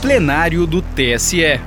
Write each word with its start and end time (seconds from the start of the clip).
plenário 0.00 0.64
do 0.64 0.80
TSE. 0.80 1.60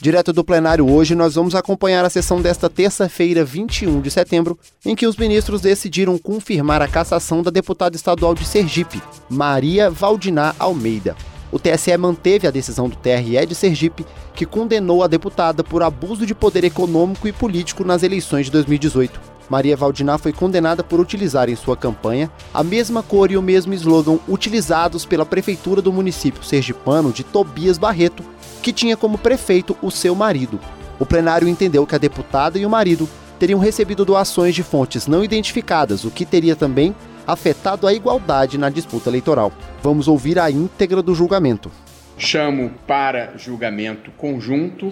Direto 0.00 0.32
do 0.32 0.42
plenário 0.42 0.90
hoje, 0.90 1.14
nós 1.14 1.34
vamos 1.34 1.54
acompanhar 1.54 2.02
a 2.02 2.08
sessão 2.08 2.40
desta 2.40 2.70
terça-feira, 2.70 3.44
21 3.44 4.00
de 4.00 4.10
setembro, 4.10 4.58
em 4.82 4.96
que 4.96 5.06
os 5.06 5.14
ministros 5.14 5.60
decidiram 5.60 6.16
confirmar 6.16 6.80
a 6.80 6.88
cassação 6.88 7.42
da 7.42 7.50
deputada 7.50 7.94
estadual 7.94 8.34
de 8.34 8.46
Sergipe, 8.46 9.02
Maria 9.28 9.90
Valdinar 9.90 10.56
Almeida. 10.58 11.14
O 11.52 11.58
TSE 11.58 11.94
manteve 11.98 12.46
a 12.46 12.50
decisão 12.50 12.88
do 12.88 12.96
TRE 12.96 13.44
de 13.46 13.54
Sergipe, 13.54 14.06
que 14.34 14.46
condenou 14.46 15.02
a 15.02 15.06
deputada 15.06 15.62
por 15.62 15.82
abuso 15.82 16.24
de 16.24 16.34
poder 16.34 16.64
econômico 16.64 17.28
e 17.28 17.32
político 17.32 17.84
nas 17.84 18.02
eleições 18.02 18.46
de 18.46 18.52
2018. 18.52 19.37
Maria 19.48 19.76
Valdinar 19.76 20.18
foi 20.18 20.32
condenada 20.32 20.84
por 20.84 21.00
utilizar 21.00 21.48
em 21.48 21.56
sua 21.56 21.76
campanha 21.76 22.30
a 22.52 22.62
mesma 22.62 23.02
cor 23.02 23.30
e 23.30 23.36
o 23.36 23.42
mesmo 23.42 23.72
slogan 23.74 24.18
utilizados 24.28 25.06
pela 25.06 25.24
prefeitura 25.24 25.80
do 25.80 25.92
município 25.92 26.42
sergipano 26.42 27.12
de 27.12 27.24
Tobias 27.24 27.78
Barreto 27.78 28.24
que 28.62 28.72
tinha 28.72 28.96
como 28.96 29.18
prefeito 29.18 29.76
o 29.80 29.90
seu 29.90 30.14
marido. 30.14 30.60
O 30.98 31.06
plenário 31.06 31.48
entendeu 31.48 31.86
que 31.86 31.94
a 31.94 31.98
deputada 31.98 32.58
e 32.58 32.66
o 32.66 32.70
marido 32.70 33.08
teriam 33.38 33.60
recebido 33.60 34.04
doações 34.04 34.54
de 34.54 34.62
fontes 34.62 35.06
não 35.06 35.22
identificadas, 35.22 36.04
o 36.04 36.10
que 36.10 36.26
teria 36.26 36.56
também 36.56 36.94
afetado 37.26 37.86
a 37.86 37.92
igualdade 37.92 38.58
na 38.58 38.68
disputa 38.68 39.08
eleitoral. 39.08 39.52
Vamos 39.82 40.08
ouvir 40.08 40.38
a 40.38 40.50
íntegra 40.50 41.02
do 41.02 41.14
julgamento. 41.14 41.70
Chamo 42.16 42.72
para 42.86 43.34
julgamento 43.36 44.10
conjunto 44.12 44.90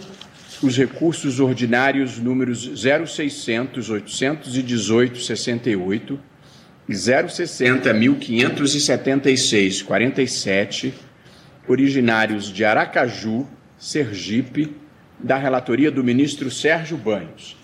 os 0.62 0.76
recursos 0.76 1.40
ordinários 1.40 2.18
números 2.18 2.70
0600 2.82 3.90
818 3.90 5.20
68 5.20 6.18
e 6.88 6.94
060 6.94 7.92
1576 7.92 9.82
47, 9.82 10.94
originários 11.68 12.52
de 12.52 12.64
Aracaju, 12.64 13.46
Sergipe, 13.78 14.74
da 15.18 15.36
relatoria 15.36 15.90
do 15.90 16.04
ministro 16.04 16.50
Sérgio 16.50 16.96
Banhos. 16.96 17.56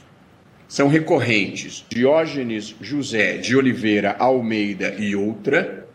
São 0.67 0.89
recorrentes 0.89 1.85
Diógenes 1.89 2.75
José 2.81 3.37
de 3.37 3.55
Oliveira 3.57 4.17
Almeida 4.19 4.95
e 4.99 5.15
outra, 5.15 5.87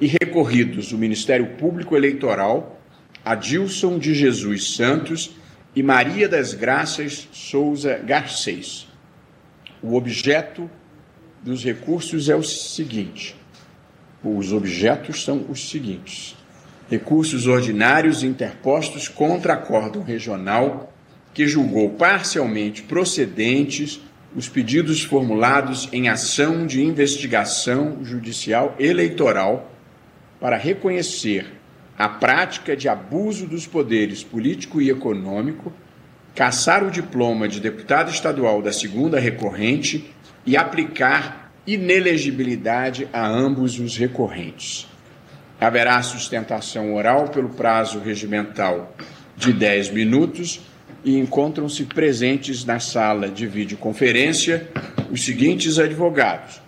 e 0.00 0.06
recorridos 0.06 0.92
o 0.92 0.98
Ministério 0.98 1.46
Público 1.58 1.96
Eleitoral, 1.96 2.80
Adilson 3.24 3.98
de 3.98 4.14
Jesus 4.14 4.74
Santos 4.74 5.34
e 5.78 5.82
Maria 5.82 6.28
das 6.28 6.54
Graças 6.54 7.28
Souza 7.30 7.98
Garcês. 7.98 8.88
O 9.80 9.94
objeto 9.94 10.68
dos 11.40 11.62
recursos 11.62 12.28
é 12.28 12.34
o 12.34 12.42
seguinte: 12.42 13.36
os 14.24 14.52
objetos 14.52 15.22
são 15.22 15.46
os 15.48 15.70
seguintes 15.70 16.36
recursos 16.90 17.46
ordinários 17.46 18.24
interpostos 18.24 19.06
contra 19.06 19.52
acórdão 19.52 20.02
regional 20.02 20.92
que 21.32 21.46
julgou 21.46 21.90
parcialmente 21.90 22.82
procedentes 22.82 24.00
os 24.34 24.48
pedidos 24.48 25.04
formulados 25.04 25.88
em 25.92 26.08
ação 26.08 26.66
de 26.66 26.82
investigação 26.82 27.98
judicial 28.02 28.74
eleitoral 28.80 29.70
para 30.40 30.56
reconhecer 30.56 31.57
a 31.98 32.08
prática 32.08 32.76
de 32.76 32.88
abuso 32.88 33.46
dos 33.46 33.66
poderes 33.66 34.22
político 34.22 34.80
e 34.80 34.88
econômico, 34.88 35.72
caçar 36.34 36.84
o 36.84 36.90
diploma 36.90 37.48
de 37.48 37.58
deputado 37.58 38.10
estadual 38.10 38.62
da 38.62 38.72
segunda 38.72 39.18
recorrente 39.18 40.08
e 40.46 40.56
aplicar 40.56 41.52
inelegibilidade 41.66 43.08
a 43.12 43.26
ambos 43.26 43.80
os 43.80 43.96
recorrentes. 43.96 44.86
Haverá 45.60 46.00
sustentação 46.02 46.94
oral 46.94 47.28
pelo 47.28 47.48
prazo 47.48 47.98
regimental 47.98 48.94
de 49.36 49.52
10 49.52 49.90
minutos 49.90 50.60
e 51.04 51.18
encontram-se 51.18 51.84
presentes 51.84 52.64
na 52.64 52.78
sala 52.78 53.28
de 53.28 53.46
videoconferência 53.46 54.68
os 55.10 55.24
seguintes 55.24 55.78
advogados: 55.80 56.60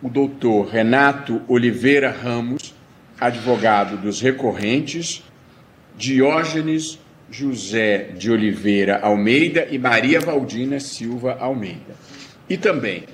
o 0.00 0.08
doutor 0.08 0.68
Renato 0.68 1.42
Oliveira 1.48 2.10
Ramos, 2.10 2.77
advogado 3.20 3.96
dos 3.96 4.20
recorrentes, 4.20 5.24
Diógenes 5.96 6.98
José 7.30 8.10
de 8.16 8.30
Oliveira 8.30 9.00
Almeida 9.00 9.66
e 9.70 9.78
Maria 9.78 10.20
Valdina 10.20 10.80
Silva 10.80 11.36
Almeida. 11.38 11.94
E 12.48 12.56
também 12.56 13.04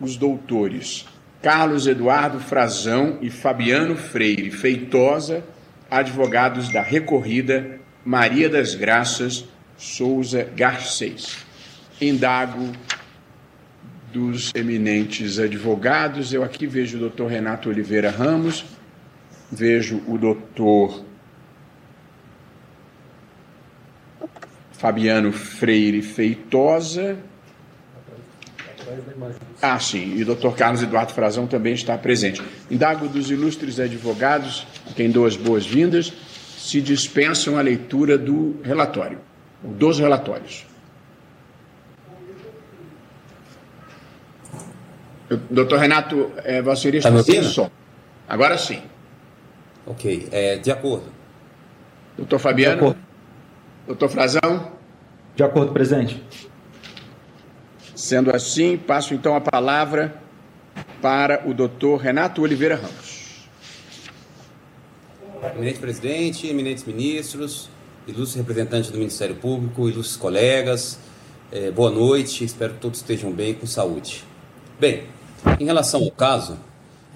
os 0.00 0.16
doutores 0.16 1.06
Carlos 1.42 1.86
Eduardo 1.86 2.40
Frazão 2.40 3.18
e 3.20 3.30
Fabiano 3.30 3.96
Freire 3.96 4.50
Feitosa, 4.50 5.44
advogados 5.90 6.68
da 6.72 6.82
recorrida 6.82 7.80
Maria 8.04 8.48
das 8.48 8.74
Graças 8.74 9.44
Souza 9.76 10.48
Garcês. 10.56 11.38
Indago 12.00 12.72
dos 14.12 14.52
eminentes 14.54 15.38
advogados, 15.38 16.32
eu 16.32 16.42
aqui 16.42 16.66
vejo 16.66 16.96
o 16.96 17.00
doutor 17.00 17.30
Renato 17.30 17.68
Oliveira 17.68 18.10
Ramos, 18.10 18.64
vejo 19.50 20.02
o 20.06 20.18
doutor 20.18 21.04
Fabiano 24.72 25.32
Freire 25.32 26.02
Feitosa, 26.02 27.18
ah, 29.60 29.78
sim, 29.78 30.14
e 30.16 30.22
o 30.22 30.26
doutor 30.26 30.54
Carlos 30.56 30.82
Eduardo 30.82 31.12
Frazão 31.12 31.46
também 31.46 31.74
está 31.74 31.98
presente. 31.98 32.40
Indago 32.70 33.08
dos 33.08 33.30
ilustres 33.30 33.78
advogados, 33.78 34.66
a 34.88 34.94
quem 34.94 35.10
dou 35.10 35.26
as 35.26 35.36
boas-vindas, 35.36 36.12
se 36.56 36.80
dispensam 36.80 37.58
a 37.58 37.60
leitura 37.60 38.16
do 38.16 38.60
relatório, 38.62 39.18
dos 39.62 39.98
relatórios. 39.98 40.64
Doutor 45.50 45.78
Renato, 45.78 46.30
é, 46.44 46.62
Vossa 46.62 46.88
está 46.88 47.12
tá 47.12 47.22
sem 47.22 47.42
som. 47.42 47.70
Agora 48.26 48.56
sim. 48.56 48.80
Ok, 49.88 50.28
é, 50.30 50.56
de 50.56 50.70
acordo. 50.70 51.06
Doutor 52.14 52.38
Fabiano? 52.38 52.94
Doutor 53.86 54.10
Frazão? 54.10 54.72
De 55.34 55.42
acordo, 55.42 55.72
presidente. 55.72 56.22
Sendo 57.94 58.30
assim, 58.30 58.76
passo 58.76 59.14
então 59.14 59.34
a 59.34 59.40
palavra 59.40 60.20
para 61.00 61.48
o 61.48 61.54
doutor 61.54 61.96
Renato 61.96 62.42
Oliveira 62.42 62.76
Ramos. 62.76 63.48
Eminente 65.54 65.78
presidente, 65.78 66.46
eminentes 66.46 66.84
ministros, 66.84 67.70
ilustres 68.06 68.34
representantes 68.34 68.90
do 68.90 68.98
Ministério 68.98 69.36
Público, 69.36 69.88
ilustres 69.88 70.16
colegas, 70.16 70.98
eh, 71.50 71.70
boa 71.70 71.90
noite, 71.90 72.44
espero 72.44 72.74
que 72.74 72.80
todos 72.80 72.98
estejam 73.00 73.32
bem 73.32 73.54
com 73.54 73.66
saúde. 73.66 74.22
Bem, 74.78 75.04
em 75.58 75.64
relação 75.64 76.02
ao 76.02 76.10
caso, 76.10 76.58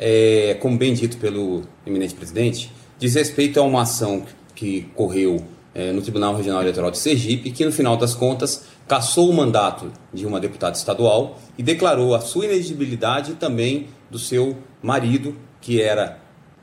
é, 0.04 0.54
como 0.54 0.76
bem 0.76 0.92
dito 0.92 1.16
pelo 1.18 1.62
eminente 1.86 2.12
presidente, 2.12 2.72
diz 2.98 3.14
respeito 3.14 3.60
a 3.60 3.62
uma 3.62 3.82
ação 3.82 4.24
que 4.52 4.88
correu 4.96 5.44
é, 5.72 5.92
no 5.92 6.02
Tribunal 6.02 6.34
Regional 6.34 6.60
Eleitoral 6.60 6.90
de 6.90 6.98
Sergipe, 6.98 7.52
que 7.52 7.64
no 7.64 7.70
final 7.70 7.96
das 7.96 8.12
contas 8.12 8.64
cassou 8.88 9.30
o 9.30 9.32
mandato 9.32 9.92
de 10.12 10.26
uma 10.26 10.41
deputada 10.41 10.76
estadual 10.76 11.38
e 11.56 11.62
declarou 11.62 12.16
a 12.16 12.20
sua 12.20 12.46
inelegibilidade 12.46 13.34
também 13.34 13.86
do 14.10 14.18
seu 14.18 14.56
marido, 14.82 15.36
que 15.60 15.80
era 15.80 16.18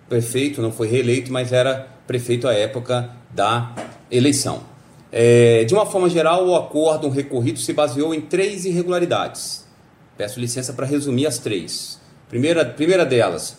prefeito, 0.09 0.61
não 0.61 0.72
foi 0.72 0.89
reeleito, 0.89 1.31
mas 1.31 1.53
era 1.53 1.88
prefeito 2.05 2.45
à 2.45 2.53
época 2.53 3.09
da 3.33 3.73
eleição. 4.11 4.63
É, 5.13 5.63
de 5.63 5.73
uma 5.73 5.85
forma 5.85 6.09
geral, 6.09 6.45
o 6.45 6.57
acórdão 6.57 7.09
recorrido 7.09 7.57
se 7.57 7.72
baseou 7.72 8.13
em 8.13 8.19
três 8.19 8.66
irregularidades. 8.66 9.66
Peço 10.17 10.41
licença 10.41 10.73
para 10.73 10.85
resumir 10.85 11.25
as 11.25 11.39
três. 11.39 11.98
Primeira, 12.29 12.63
primeira 12.63 13.03
delas, 13.03 13.57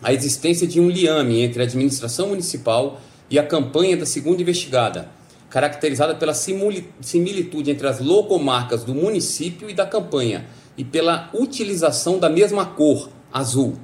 a 0.00 0.12
existência 0.12 0.68
de 0.68 0.80
um 0.80 0.88
liame 0.88 1.40
entre 1.40 1.60
a 1.60 1.64
administração 1.64 2.28
municipal 2.28 3.00
e 3.28 3.40
a 3.40 3.42
campanha 3.44 3.96
da 3.96 4.06
segunda 4.06 4.40
investigada, 4.40 5.10
caracterizada 5.50 6.14
pela 6.14 6.32
similitude 6.32 7.72
entre 7.72 7.88
as 7.88 7.98
logomarcas 7.98 8.84
do 8.84 8.94
município 8.94 9.68
e 9.68 9.74
da 9.74 9.84
campanha 9.84 10.46
e 10.76 10.84
pela 10.84 11.28
utilização 11.34 12.20
da 12.20 12.28
mesma 12.28 12.64
cor, 12.64 13.10
azul, 13.32 13.76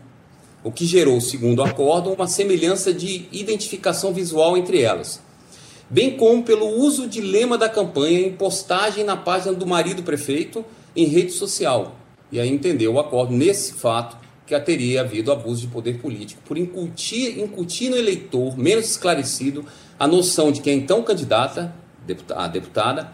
o 0.63 0.71
que 0.71 0.87
gerou, 0.87 1.21
segundo 1.21 1.59
o 1.59 1.65
acórdão, 1.65 2.13
uma 2.13 2.29
semelhança 2.29 2.95
de 2.95 3.27
identificação 3.33 4.15
visual 4.15 4.57
entre 4.57 4.81
elas, 4.81 5.21
bem 5.91 6.17
como 6.17 6.45
pelo 6.45 6.69
uso 6.69 7.09
de 7.09 7.21
lema 7.21 7.59
da 7.59 7.69
campanha 7.69 8.21
em 8.21 8.33
postagem 8.33 9.03
na 9.03 9.17
página 9.17 9.53
do 9.53 9.67
marido 9.67 10.05
prefeito 10.05 10.65
em 10.95 11.07
rede 11.07 11.33
social. 11.33 12.04
E 12.33 12.41
aí 12.41 12.49
entendeu 12.49 12.95
o 12.95 13.01
acordo 13.01 13.35
nesse 13.35 13.75
fato 13.75 14.17
que 14.47 14.59
teria 14.61 15.01
havido 15.01 15.33
abuso 15.33 15.63
de 15.63 15.69
poder 15.69 15.99
político 15.99 16.43
por 16.45 16.59
incutir, 16.59 17.39
incutir 17.39 17.91
no 17.91 17.97
eleitor 17.97 18.59
menos 18.59 18.91
esclarecido 18.91 19.65
a 19.99 20.07
noção 20.07 20.53
de 20.53 20.61
que 20.61 20.69
a 20.69 20.73
então 20.73 21.03
candidata, 21.03 21.75
a 22.35 22.49
deputada, 22.49 23.13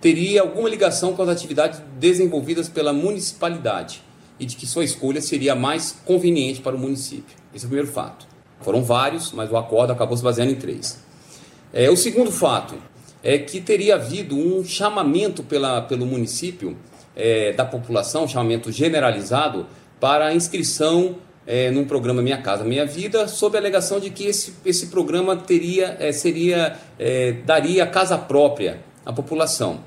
teria 0.00 0.42
alguma 0.42 0.68
ligação 0.68 1.14
com 1.14 1.22
as 1.22 1.28
atividades 1.28 1.80
desenvolvidas 1.98 2.68
pela 2.68 2.92
municipalidade 2.92 4.02
e 4.38 4.44
de 4.44 4.56
que 4.56 4.66
sua 4.66 4.84
escolha 4.84 5.20
seria 5.20 5.54
mais 5.54 5.96
conveniente 6.04 6.60
para 6.60 6.74
o 6.74 6.78
município. 6.78 7.36
Esse 7.54 7.64
é 7.64 7.66
o 7.66 7.70
primeiro 7.70 7.92
fato. 7.92 8.26
Foram 8.60 8.82
vários, 8.82 9.32
mas 9.32 9.50
o 9.50 9.56
acordo 9.56 9.92
acabou 9.92 10.16
se 10.16 10.22
baseando 10.22 10.52
em 10.52 10.56
três. 10.56 10.98
É, 11.72 11.88
o 11.90 11.96
segundo 11.96 12.32
fato 12.32 12.74
é 13.22 13.38
que 13.38 13.60
teria 13.60 13.94
havido 13.94 14.36
um 14.36 14.64
chamamento 14.64 15.42
pela, 15.42 15.82
pelo 15.82 16.04
município 16.04 16.76
é, 17.16 17.52
da 17.52 17.64
população, 17.64 18.26
chamamento 18.26 18.70
generalizado, 18.72 19.66
para 20.00 20.26
a 20.26 20.34
inscrição 20.34 21.16
é, 21.46 21.70
num 21.70 21.84
programa 21.84 22.22
Minha 22.22 22.38
Casa 22.38 22.64
Minha 22.64 22.86
Vida, 22.86 23.28
sob 23.28 23.56
a 23.56 23.60
alegação 23.60 24.00
de 24.00 24.10
que 24.10 24.24
esse, 24.24 24.54
esse 24.64 24.86
programa 24.88 25.36
teria, 25.36 25.96
é, 26.00 26.12
seria, 26.12 26.76
é, 26.98 27.32
daria 27.44 27.86
casa 27.86 28.16
própria 28.16 28.80
à 29.04 29.12
população. 29.12 29.80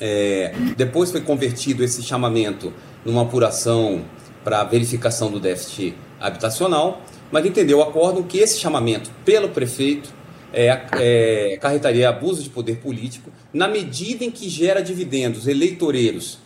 É, 0.00 0.54
depois 0.76 1.10
foi 1.10 1.20
convertido 1.20 1.84
esse 1.84 2.02
chamamento 2.02 2.72
numa 3.04 3.22
apuração 3.22 4.02
para 4.42 4.64
verificação 4.64 5.30
do 5.30 5.38
déficit 5.38 5.94
habitacional, 6.18 7.02
mas 7.30 7.44
entendeu 7.44 7.78
o 7.78 7.82
acordo 7.82 8.24
que 8.24 8.38
esse 8.38 8.58
chamamento 8.58 9.10
pelo 9.24 9.50
prefeito 9.50 10.12
é, 10.52 10.80
é, 10.92 11.58
carretaria 11.60 12.08
abuso 12.08 12.42
de 12.42 12.50
poder 12.50 12.76
político 12.76 13.30
na 13.52 13.68
medida 13.68 14.24
em 14.24 14.30
que 14.30 14.48
gera 14.48 14.82
dividendos 14.82 15.46
eleitoreiros 15.46 16.38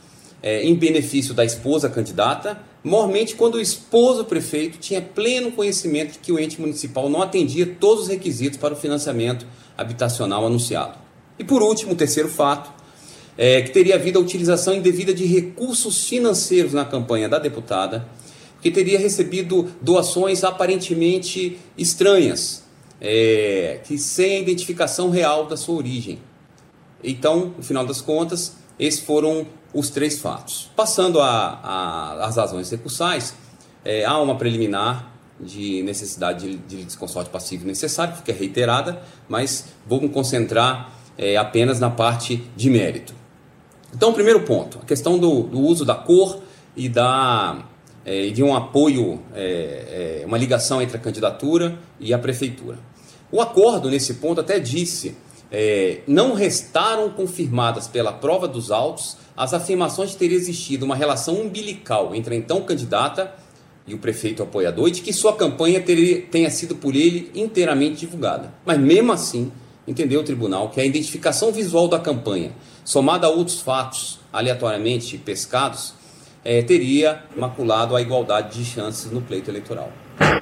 é, 0.42 0.62
em 0.62 0.74
benefício 0.74 1.32
da 1.32 1.44
esposa 1.44 1.88
candidata, 1.88 2.60
mormente 2.82 3.34
quando 3.34 3.54
o 3.54 3.60
esposo 3.60 4.26
prefeito 4.26 4.78
tinha 4.78 5.00
pleno 5.00 5.50
conhecimento 5.52 6.12
de 6.12 6.18
que 6.18 6.30
o 6.30 6.38
ente 6.38 6.60
municipal 6.60 7.08
não 7.08 7.22
atendia 7.22 7.66
todos 7.80 8.04
os 8.04 8.08
requisitos 8.08 8.58
para 8.58 8.74
o 8.74 8.76
financiamento 8.76 9.46
habitacional 9.76 10.44
anunciado. 10.44 10.98
E 11.38 11.44
por 11.44 11.62
último, 11.62 11.92
o 11.92 11.96
terceiro 11.96 12.28
fato, 12.28 12.70
é, 13.38 13.62
que 13.62 13.70
teria 13.70 13.94
havido 13.94 14.18
a 14.18 14.22
utilização 14.22 14.74
indevida 14.74 15.14
de 15.14 15.24
recursos 15.24 16.06
financeiros 16.06 16.74
na 16.74 16.84
campanha 16.84 17.28
da 17.28 17.38
deputada, 17.38 18.06
que 18.60 18.70
teria 18.70 18.98
recebido 18.98 19.70
doações 19.80 20.44
aparentemente 20.44 21.58
estranhas, 21.76 22.63
é, 23.00 23.80
que 23.84 23.98
sem 23.98 24.36
a 24.36 24.40
identificação 24.40 25.10
real 25.10 25.46
da 25.46 25.56
sua 25.56 25.76
origem. 25.76 26.18
Então, 27.02 27.52
no 27.56 27.62
final 27.62 27.84
das 27.84 28.00
contas, 28.00 28.56
esses 28.78 29.00
foram 29.00 29.46
os 29.72 29.90
três 29.90 30.18
fatos. 30.18 30.70
Passando 30.74 31.20
às 31.20 32.36
razões 32.36 32.70
recursais, 32.70 33.34
é, 33.84 34.04
há 34.04 34.18
uma 34.18 34.36
preliminar 34.36 35.12
de 35.38 35.82
necessidade 35.82 36.56
de, 36.56 36.76
de 36.76 36.84
desconsorte 36.84 37.28
passivo 37.28 37.66
necessário, 37.66 38.14
que 38.22 38.30
é 38.30 38.34
reiterada, 38.34 39.02
mas 39.28 39.66
vou 39.86 40.00
me 40.00 40.08
concentrar 40.08 40.92
é, 41.18 41.36
apenas 41.36 41.80
na 41.80 41.90
parte 41.90 42.42
de 42.56 42.70
mérito. 42.70 43.14
Então, 43.94 44.10
o 44.10 44.14
primeiro 44.14 44.40
ponto, 44.40 44.78
a 44.82 44.86
questão 44.86 45.18
do, 45.18 45.42
do 45.42 45.60
uso 45.60 45.84
da 45.84 45.94
cor 45.94 46.40
e 46.76 46.88
da, 46.88 47.64
é, 48.04 48.28
de 48.28 48.42
um 48.42 48.54
apoio, 48.54 49.20
é, 49.34 50.20
é, 50.22 50.26
uma 50.26 50.36
ligação 50.36 50.82
entre 50.82 50.96
a 50.96 51.00
candidatura 51.00 51.78
e 51.98 52.12
a 52.12 52.18
prefeitura. 52.18 52.78
O 53.32 53.40
acordo, 53.40 53.90
nesse 53.90 54.14
ponto, 54.14 54.40
até 54.40 54.58
disse 54.58 55.16
é, 55.50 56.00
não 56.06 56.34
restaram 56.34 57.10
confirmadas 57.10 57.86
pela 57.86 58.12
prova 58.12 58.48
dos 58.48 58.70
autos 58.70 59.16
as 59.36 59.54
afirmações 59.54 60.10
de 60.10 60.16
ter 60.16 60.32
existido 60.32 60.84
uma 60.84 60.96
relação 60.96 61.40
umbilical 61.40 62.14
entre 62.14 62.34
a 62.34 62.38
então 62.38 62.62
candidata 62.62 63.34
e 63.86 63.94
o 63.94 63.98
prefeito 63.98 64.42
apoiador 64.42 64.88
e 64.88 64.92
de 64.92 65.00
que 65.00 65.12
sua 65.12 65.34
campanha 65.34 65.82
tenha 66.30 66.50
sido 66.50 66.74
por 66.74 66.94
ele 66.96 67.30
inteiramente 67.34 68.00
divulgada. 68.00 68.52
Mas 68.64 68.78
mesmo 68.78 69.12
assim, 69.12 69.52
entendeu 69.86 70.20
o 70.20 70.24
tribunal 70.24 70.70
que 70.70 70.80
a 70.80 70.84
identificação 70.84 71.52
visual 71.52 71.86
da 71.86 71.98
campanha, 71.98 72.52
somada 72.84 73.26
a 73.26 73.30
outros 73.30 73.60
fatos 73.60 74.18
aleatoriamente 74.32 75.18
pescados, 75.18 75.94
é, 76.44 76.62
teria 76.62 77.22
maculado 77.36 77.96
a 77.96 78.02
igualdade 78.02 78.58
de 78.58 78.64
chances 78.64 79.10
no 79.10 79.22
pleito 79.22 79.50
eleitoral. 79.50 79.90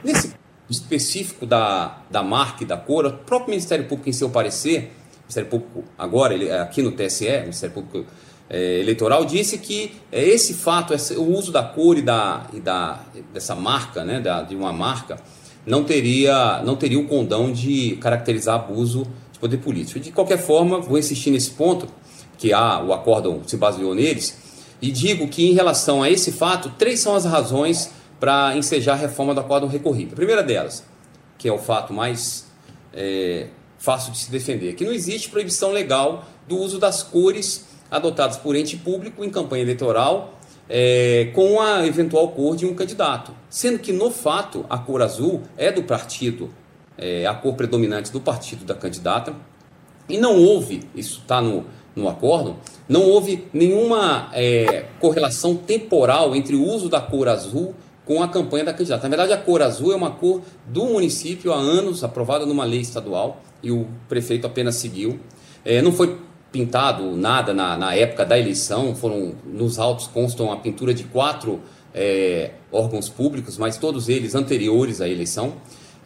Nesse 0.02 0.34
específico 0.68 1.46
da, 1.46 2.02
da 2.10 2.22
marca 2.22 2.64
e 2.64 2.66
da 2.66 2.76
cor, 2.76 3.06
o 3.06 3.12
próprio 3.12 3.50
Ministério 3.50 3.86
Público, 3.86 4.08
em 4.08 4.12
seu 4.12 4.30
parecer, 4.30 4.92
o 5.14 5.20
Ministério 5.22 5.48
Público, 5.48 5.84
agora, 5.96 6.34
ele, 6.34 6.50
aqui 6.50 6.82
no 6.82 6.92
TSE, 6.92 7.28
o 7.28 7.40
Ministério 7.42 7.74
Público 7.74 8.04
é, 8.50 8.80
Eleitoral, 8.80 9.24
disse 9.24 9.58
que 9.58 9.92
é, 10.10 10.24
esse 10.24 10.54
fato, 10.54 10.92
esse, 10.92 11.14
o 11.14 11.24
uso 11.24 11.52
da 11.52 11.62
cor 11.62 11.96
e, 11.96 12.02
da, 12.02 12.46
e 12.52 12.60
da, 12.60 13.00
dessa 13.32 13.54
marca, 13.54 14.04
né, 14.04 14.20
da, 14.20 14.42
de 14.42 14.56
uma 14.56 14.72
marca, 14.72 15.18
não 15.64 15.84
teria, 15.84 16.60
não 16.64 16.74
teria 16.74 16.98
o 16.98 17.06
condão 17.06 17.52
de 17.52 17.96
caracterizar 18.00 18.56
abuso 18.56 19.06
de 19.32 19.38
poder 19.38 19.58
político. 19.58 20.00
De 20.00 20.10
qualquer 20.10 20.38
forma, 20.38 20.80
vou 20.80 20.98
insistir 20.98 21.30
nesse 21.30 21.50
ponto, 21.52 21.86
que 22.36 22.52
há, 22.52 22.82
o 22.82 22.92
acórdão 22.92 23.40
se 23.46 23.56
baseou 23.56 23.94
neles, 23.94 24.41
e 24.82 24.90
digo 24.90 25.28
que 25.28 25.48
em 25.48 25.54
relação 25.54 26.02
a 26.02 26.10
esse 26.10 26.32
fato, 26.32 26.70
três 26.76 26.98
são 26.98 27.14
as 27.14 27.24
razões 27.24 27.92
para 28.18 28.56
ensejar 28.56 28.94
a 28.94 28.96
reforma 28.96 29.32
do 29.32 29.40
acórdão 29.40 29.68
recorrido. 29.68 30.12
A 30.12 30.16
primeira 30.16 30.42
delas, 30.42 30.84
que 31.38 31.48
é 31.48 31.52
o 31.52 31.58
fato 31.58 31.92
mais 31.92 32.46
é, 32.92 33.46
fácil 33.78 34.12
de 34.12 34.18
se 34.18 34.30
defender, 34.30 34.74
que 34.74 34.84
não 34.84 34.92
existe 34.92 35.28
proibição 35.28 35.70
legal 35.70 36.24
do 36.48 36.58
uso 36.58 36.80
das 36.80 37.02
cores 37.02 37.66
adotadas 37.90 38.36
por 38.36 38.56
ente 38.56 38.76
público 38.76 39.24
em 39.24 39.30
campanha 39.30 39.62
eleitoral 39.62 40.38
é, 40.68 41.30
com 41.34 41.60
a 41.60 41.86
eventual 41.86 42.28
cor 42.30 42.56
de 42.56 42.64
um 42.64 42.74
candidato, 42.74 43.32
sendo 43.50 43.78
que 43.78 43.92
no 43.92 44.10
fato 44.10 44.64
a 44.70 44.78
cor 44.78 45.02
azul 45.02 45.42
é 45.56 45.70
do 45.70 45.82
partido, 45.82 46.50
é, 46.96 47.26
a 47.26 47.34
cor 47.34 47.54
predominante 47.54 48.10
do 48.10 48.20
partido 48.20 48.64
da 48.64 48.74
candidata, 48.74 49.34
e 50.08 50.18
não 50.18 50.36
houve, 50.36 50.88
isso 50.94 51.20
está 51.20 51.40
no, 51.40 51.66
no 51.94 52.08
acordo, 52.08 52.56
não 52.92 53.08
houve 53.08 53.48
nenhuma 53.54 54.28
é, 54.34 54.84
correlação 55.00 55.56
temporal 55.56 56.36
entre 56.36 56.54
o 56.54 56.62
uso 56.62 56.90
da 56.90 57.00
cor 57.00 57.26
azul 57.26 57.74
com 58.04 58.22
a 58.22 58.28
campanha 58.28 58.66
da 58.66 58.74
candidata. 58.74 59.08
Na 59.08 59.16
verdade, 59.16 59.32
a 59.32 59.42
cor 59.42 59.62
azul 59.62 59.92
é 59.92 59.96
uma 59.96 60.10
cor 60.10 60.42
do 60.66 60.84
município 60.84 61.54
há 61.54 61.56
anos, 61.56 62.04
aprovada 62.04 62.44
numa 62.44 62.64
lei 62.64 62.80
estadual, 62.80 63.40
e 63.62 63.70
o 63.70 63.86
prefeito 64.10 64.46
apenas 64.46 64.74
seguiu. 64.74 65.18
É, 65.64 65.80
não 65.80 65.90
foi 65.90 66.18
pintado 66.50 67.16
nada 67.16 67.54
na, 67.54 67.78
na, 67.78 67.94
época 67.94 68.26
da 68.26 68.38
eleição, 68.38 68.94
foram 68.94 69.32
nos 69.46 69.78
autos 69.78 70.06
constam 70.06 70.52
a 70.52 70.56
pintura 70.56 70.92
de 70.92 71.04
quatro 71.04 71.60
é, 71.94 72.50
órgãos 72.70 73.08
públicos, 73.08 73.56
mas 73.56 73.78
todos 73.78 74.10
eles 74.10 74.34
anteriores 74.34 75.00
à 75.00 75.08
eleição. 75.08 75.54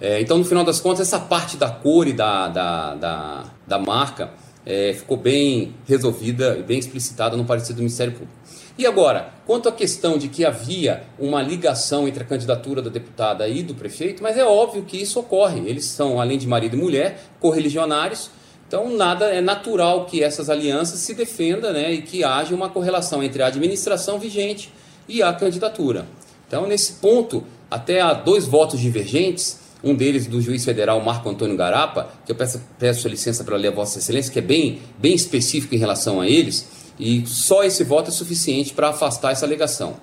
É, 0.00 0.20
então, 0.20 0.38
no 0.38 0.44
final 0.44 0.62
das 0.62 0.78
contas, 0.78 1.00
essa 1.00 1.18
parte 1.18 1.56
da 1.56 1.68
cor 1.68 2.06
e 2.06 2.12
da, 2.12 2.46
da, 2.46 2.94
da, 2.94 3.44
da 3.66 3.78
marca 3.78 4.30
é, 4.66 4.92
ficou 4.92 5.16
bem 5.16 5.74
resolvida 5.86 6.56
e 6.58 6.62
bem 6.64 6.78
explicitada 6.78 7.36
no 7.36 7.44
parecer 7.44 7.72
do 7.72 7.78
Ministério 7.78 8.12
Público. 8.12 8.34
E 8.76 8.84
agora, 8.84 9.32
quanto 9.46 9.68
à 9.70 9.72
questão 9.72 10.18
de 10.18 10.28
que 10.28 10.44
havia 10.44 11.04
uma 11.18 11.40
ligação 11.40 12.06
entre 12.06 12.22
a 12.22 12.26
candidatura 12.26 12.82
da 12.82 12.90
deputada 12.90 13.48
e 13.48 13.62
do 13.62 13.74
prefeito, 13.74 14.22
mas 14.22 14.36
é 14.36 14.44
óbvio 14.44 14.82
que 14.82 15.00
isso 15.00 15.18
ocorre. 15.18 15.60
Eles 15.66 15.86
são, 15.86 16.20
além 16.20 16.36
de 16.36 16.46
marido 16.46 16.76
e 16.76 16.80
mulher, 16.80 17.18
correligionários. 17.40 18.28
Então, 18.68 18.94
nada 18.94 19.26
é 19.26 19.40
natural 19.40 20.04
que 20.04 20.22
essas 20.22 20.50
alianças 20.50 20.98
se 20.98 21.14
defendam 21.14 21.72
né, 21.72 21.92
e 21.92 22.02
que 22.02 22.22
haja 22.22 22.54
uma 22.54 22.68
correlação 22.68 23.22
entre 23.22 23.42
a 23.42 23.46
administração 23.46 24.18
vigente 24.18 24.70
e 25.08 25.22
a 25.22 25.32
candidatura. 25.32 26.06
Então, 26.46 26.66
nesse 26.66 26.94
ponto, 26.94 27.44
até 27.70 28.00
há 28.00 28.12
dois 28.12 28.44
votos 28.44 28.78
divergentes, 28.78 29.60
um 29.82 29.94
deles 29.94 30.26
do 30.26 30.40
juiz 30.40 30.64
federal 30.64 31.00
Marco 31.02 31.28
Antônio 31.28 31.56
Garapa, 31.56 32.08
que 32.24 32.32
eu 32.32 32.36
peço, 32.36 32.60
peço 32.78 33.08
licença 33.08 33.44
para 33.44 33.56
ler 33.56 33.68
a 33.68 33.72
Vossa 33.72 33.98
Excelência, 33.98 34.32
que 34.32 34.38
é 34.38 34.42
bem, 34.42 34.80
bem 34.98 35.14
específico 35.14 35.74
em 35.74 35.78
relação 35.78 36.20
a 36.20 36.28
eles 36.28 36.66
e 36.98 37.26
só 37.26 37.62
esse 37.62 37.84
voto 37.84 38.08
é 38.08 38.12
suficiente 38.12 38.72
para 38.72 38.88
afastar 38.88 39.32
essa 39.32 39.44
alegação. 39.44 39.96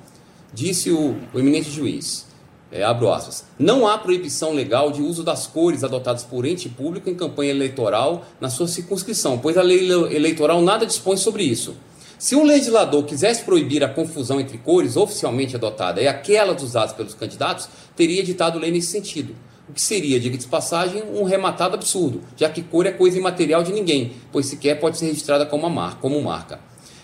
Disse 0.53 0.91
o, 0.91 1.15
o 1.33 1.39
eminente 1.39 1.71
juiz, 1.71 2.27
é, 2.71 2.83
abro 2.83 3.11
aspas, 3.11 3.45
não 3.57 3.87
há 3.87 3.97
proibição 3.97 4.53
legal 4.53 4.91
de 4.91 5.01
uso 5.01 5.23
das 5.23 5.47
cores 5.47 5.83
adotadas 5.83 6.23
por 6.23 6.45
ente 6.45 6.69
público 6.69 7.09
em 7.09 7.15
campanha 7.15 7.51
eleitoral 7.51 8.25
na 8.39 8.49
sua 8.49 8.67
circunscrição, 8.67 9.37
pois 9.39 9.57
a 9.57 9.61
lei 9.61 9.91
eleitoral 10.11 10.61
nada 10.61 10.85
dispõe 10.85 11.17
sobre 11.17 11.43
isso. 11.43 11.75
Se 12.17 12.35
um 12.35 12.45
legislador 12.45 13.03
quisesse 13.03 13.43
proibir 13.43 13.83
a 13.83 13.89
confusão 13.89 14.39
entre 14.39 14.57
cores 14.57 14.95
oficialmente 14.95 15.55
adotada 15.55 16.01
e 16.01 16.07
aquelas 16.07 16.63
usadas 16.63 16.93
pelos 16.93 17.13
candidatos, 17.13 17.67
teria 17.95 18.21
editado 18.21 18.57
lei 18.57 18.71
nesse 18.71 18.87
sentido. 18.87 19.35
O 19.67 19.71
que 19.71 19.81
seria, 19.81 20.19
diga 20.19 20.37
de 20.37 20.45
passagem, 20.45 21.01
um 21.13 21.23
rematado 21.23 21.75
absurdo, 21.75 22.21
já 22.35 22.49
que 22.49 22.61
cor 22.61 22.85
é 22.85 22.91
coisa 22.91 23.17
imaterial 23.17 23.63
de 23.63 23.71
ninguém, 23.71 24.11
pois 24.29 24.47
sequer 24.47 24.77
pode 24.77 24.97
ser 24.97 25.05
registrada 25.05 25.45
como, 25.45 25.69
marca, 25.69 25.99
como 26.01 26.21
marca. 26.21 26.59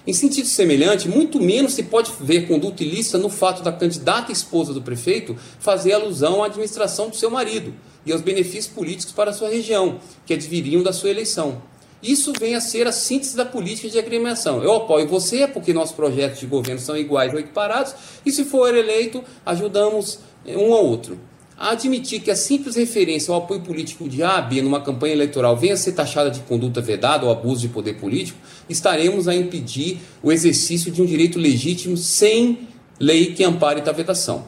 Em 0.05 0.11
sentido 0.11 0.45
semelhante, 0.45 1.07
muito 1.07 1.39
menos 1.39 1.73
se 1.73 1.83
pode 1.83 2.11
ver 2.19 2.49
conduta 2.49 2.83
ilícita 2.83 3.17
no 3.17 3.29
fato 3.29 3.63
da 3.63 3.71
candidata 3.71 4.33
esposa 4.33 4.73
do 4.73 4.81
prefeito 4.81 5.37
fazer 5.57 5.93
alusão 5.93 6.43
à 6.43 6.47
administração 6.47 7.09
do 7.09 7.15
seu 7.15 7.31
marido 7.31 7.73
e 8.05 8.11
aos 8.11 8.21
benefícios 8.21 8.67
políticos 8.67 9.13
para 9.13 9.31
a 9.31 9.33
sua 9.33 9.49
região, 9.49 9.97
que 10.25 10.33
adviriam 10.33 10.83
da 10.83 10.91
sua 10.91 11.11
eleição. 11.11 11.61
Isso 12.03 12.33
vem 12.37 12.55
a 12.55 12.61
ser 12.61 12.87
a 12.87 12.91
síntese 12.91 13.37
da 13.37 13.45
política 13.45 13.89
de 13.89 13.99
agremiação. 13.99 14.61
Eu 14.61 14.73
apoio 14.73 15.07
você 15.07 15.47
porque 15.47 15.73
nossos 15.73 15.95
projetos 15.95 16.41
de 16.41 16.45
governo 16.45 16.81
são 16.81 16.97
iguais 16.97 17.33
ou 17.33 17.39
equiparados, 17.39 17.95
e 18.25 18.31
se 18.33 18.43
for 18.43 18.75
eleito, 18.75 19.23
ajudamos 19.45 20.19
um 20.45 20.73
ao 20.73 20.85
outro 20.85 21.28
a 21.59 21.71
admitir 21.71 22.21
que 22.21 22.31
a 22.31 22.37
simples 22.37 22.77
referência 22.77 23.33
ao 23.33 23.41
apoio 23.41 23.59
político 23.59 24.07
de 24.07 24.23
A 24.23 24.37
a 24.37 24.41
B 24.41 24.61
numa 24.61 24.79
campanha 24.79 25.13
eleitoral 25.13 25.57
venha 25.57 25.73
a 25.73 25.77
ser 25.77 25.91
taxada 25.91 26.31
de 26.31 26.39
conduta 26.39 26.79
vedada 26.79 27.25
ou 27.25 27.31
abuso 27.31 27.59
de 27.59 27.67
poder 27.67 27.95
político, 27.99 28.39
estaremos 28.69 29.27
a 29.27 29.35
impedir 29.35 29.99
o 30.23 30.31
exercício 30.31 30.89
de 30.89 31.01
um 31.01 31.05
direito 31.05 31.37
legítimo 31.37 31.97
sem 31.97 32.69
lei 32.97 33.33
que 33.33 33.43
ampare 33.43 33.81
tal 33.81 33.93
vedação. 33.93 34.45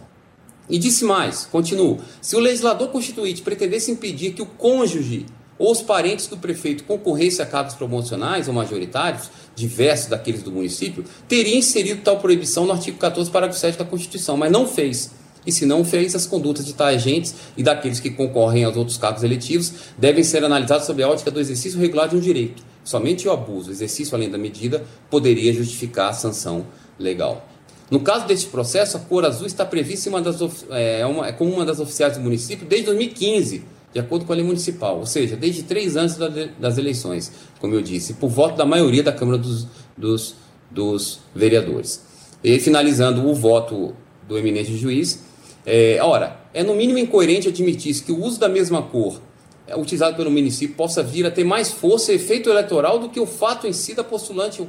E 0.70 0.78
disse 0.80 1.04
mais, 1.04 1.46
continuo, 1.46 2.00
se 2.22 2.34
o 2.38 2.40
legislador 2.40 2.88
constituinte 2.88 3.42
pretendesse 3.42 3.92
impedir 3.92 4.32
que 4.32 4.42
o 4.42 4.46
cônjuge 4.46 5.26
ou 5.60 5.70
os 5.70 5.82
parentes 5.82 6.28
do 6.28 6.38
prefeito 6.38 6.86
concorrência 6.86 7.44
a 7.44 7.48
cargos 7.48 7.76
promocionais 7.76 8.48
ou 8.48 8.54
majoritários, 8.54 9.30
diversos 9.54 10.08
daqueles 10.08 10.44
do 10.44 10.52
município, 10.52 11.04
teria 11.28 11.58
inserido 11.58 12.04
tal 12.04 12.20
proibição 12.20 12.66
no 12.66 12.72
artigo 12.72 12.98
14, 12.98 13.30
parágrafo 13.30 13.60
7 13.60 13.78
da 13.78 13.84
Constituição, 13.84 14.38
mas 14.38 14.50
não 14.50 14.66
fez. 14.66 15.12
E 15.46 15.52
se 15.52 15.66
não 15.66 15.84
fez, 15.84 16.16
as 16.16 16.28
condutas 16.28 16.66
de 16.66 16.74
tais 16.74 16.98
agentes 16.98 17.36
e 17.58 17.64
daqueles 17.64 18.00
que 18.00 18.12
concorrem 18.12 18.64
aos 18.64 18.78
outros 18.78 18.98
cargos 18.98 19.24
eletivos 19.24 19.74
devem 19.98 20.24
ser 20.24 20.44
analisadas 20.44 20.86
sob 20.86 21.02
a 21.02 21.10
ótica 21.10 21.32
do 21.32 21.40
exercício 21.40 21.80
regular 21.80 22.08
de 22.08 22.16
um 22.16 22.20
direito. 22.20 22.64
Somente 22.84 23.28
o 23.28 23.32
abuso, 23.32 23.70
o 23.70 23.74
exercício 23.74 24.16
além 24.16 24.30
da 24.30 24.38
medida, 24.38 24.84
poderia 25.10 25.54
justificar 25.54 26.10
a 26.10 26.14
sanção 26.14 26.66
legal. 26.98 27.48
No 27.90 28.00
caso 28.00 28.26
deste 28.26 28.48
processo, 28.48 28.96
a 28.98 29.00
cor 29.00 29.26
azul 29.26 29.46
está 29.46 29.66
prevista 29.66 30.10
uma 30.10 30.22
das, 30.22 30.40
é, 30.70 31.06
uma, 31.06 31.28
é 31.28 31.32
como 31.32 31.52
uma 31.54 31.66
das 31.66 31.80
oficiais 31.80 32.16
do 32.16 32.24
município 32.24 32.66
desde 32.66 32.86
2015, 32.86 33.66
de 33.94 34.00
acordo 34.00 34.26
com 34.26 34.32
a 34.32 34.36
lei 34.36 34.46
municipal, 34.46 35.00
ou 35.00 35.06
seja, 35.06 35.36
desde 35.36 35.64
três 35.64 35.98
anos 35.98 36.16
das 36.58 36.78
eleições, 36.78 37.32
como 37.60 37.76
eu 37.76 37.82
disse, 37.82 38.14
por 38.14 38.30
voto 38.30 38.56
da 38.56 38.66
maioria 38.66 39.04
da 39.04 39.12
Câmara 39.12 39.38
dos, 39.38 39.68
dos, 39.98 40.36
dos 40.70 41.20
Vereadores. 41.36 42.02
E 42.42 42.58
finalizando 42.60 43.28
o 43.28 43.36
voto 43.36 43.94
do 44.26 44.38
eminente 44.38 44.76
juiz, 44.78 45.24
é, 45.66 46.00
ora, 46.02 46.38
é 46.54 46.64
no 46.64 46.76
mínimo 46.76 46.98
incoerente 46.98 47.48
admitir 47.48 48.04
que 48.04 48.12
o 48.12 48.24
uso 48.24 48.40
da 48.40 48.50
mesma 48.50 48.82
cor 48.82 49.22
é, 49.68 49.76
utilizado 49.76 50.16
pelo 50.16 50.32
município 50.32 50.76
possa 50.76 51.02
vir 51.04 51.26
a 51.26 51.32
ter 51.32 51.44
mais 51.44 51.72
força 51.72 52.12
e 52.12 52.16
efeito 52.16 52.50
eleitoral 52.50 53.00
do 53.00 53.10
que 53.10 53.20
o 53.20 53.26
fato 53.26 53.68
em 53.68 53.74
si 53.74 53.94
da 53.94 54.04
postulante 54.04 54.62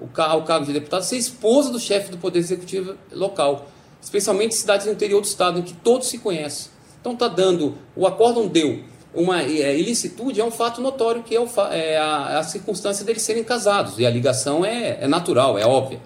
o 0.00 0.06
cargo 0.08 0.66
de 0.66 0.72
deputado 0.72 1.02
ser 1.02 1.16
esposa 1.16 1.70
do 1.70 1.80
chefe 1.80 2.10
do 2.10 2.18
Poder 2.18 2.38
Executivo 2.38 2.96
local, 3.10 3.66
especialmente 4.00 4.54
em 4.54 4.58
cidades 4.58 4.86
do 4.86 4.92
interior 4.92 5.20
do 5.20 5.26
Estado, 5.26 5.58
em 5.58 5.62
que 5.62 5.72
todos 5.72 6.08
se 6.08 6.18
conhecem. 6.18 6.70
Então 7.00 7.12
está 7.12 7.28
dando, 7.28 7.76
o 7.94 8.06
acórdão 8.06 8.46
deu 8.46 8.80
uma 9.14 9.42
é, 9.42 9.78
ilicitude, 9.78 10.40
é 10.40 10.44
um 10.44 10.50
fato 10.50 10.80
notório 10.82 11.22
que 11.22 11.34
é, 11.34 11.40
o, 11.40 11.48
é 11.70 11.96
a, 11.96 12.38
a, 12.38 12.42
circunstância 12.42 13.04
deles 13.04 13.22
serem 13.22 13.42
casados, 13.42 13.98
e 13.98 14.04
a 14.04 14.10
ligação 14.10 14.64
é, 14.64 14.98
é 15.00 15.08
natural, 15.08 15.58
é 15.58 15.64
óbvia. 15.64 16.00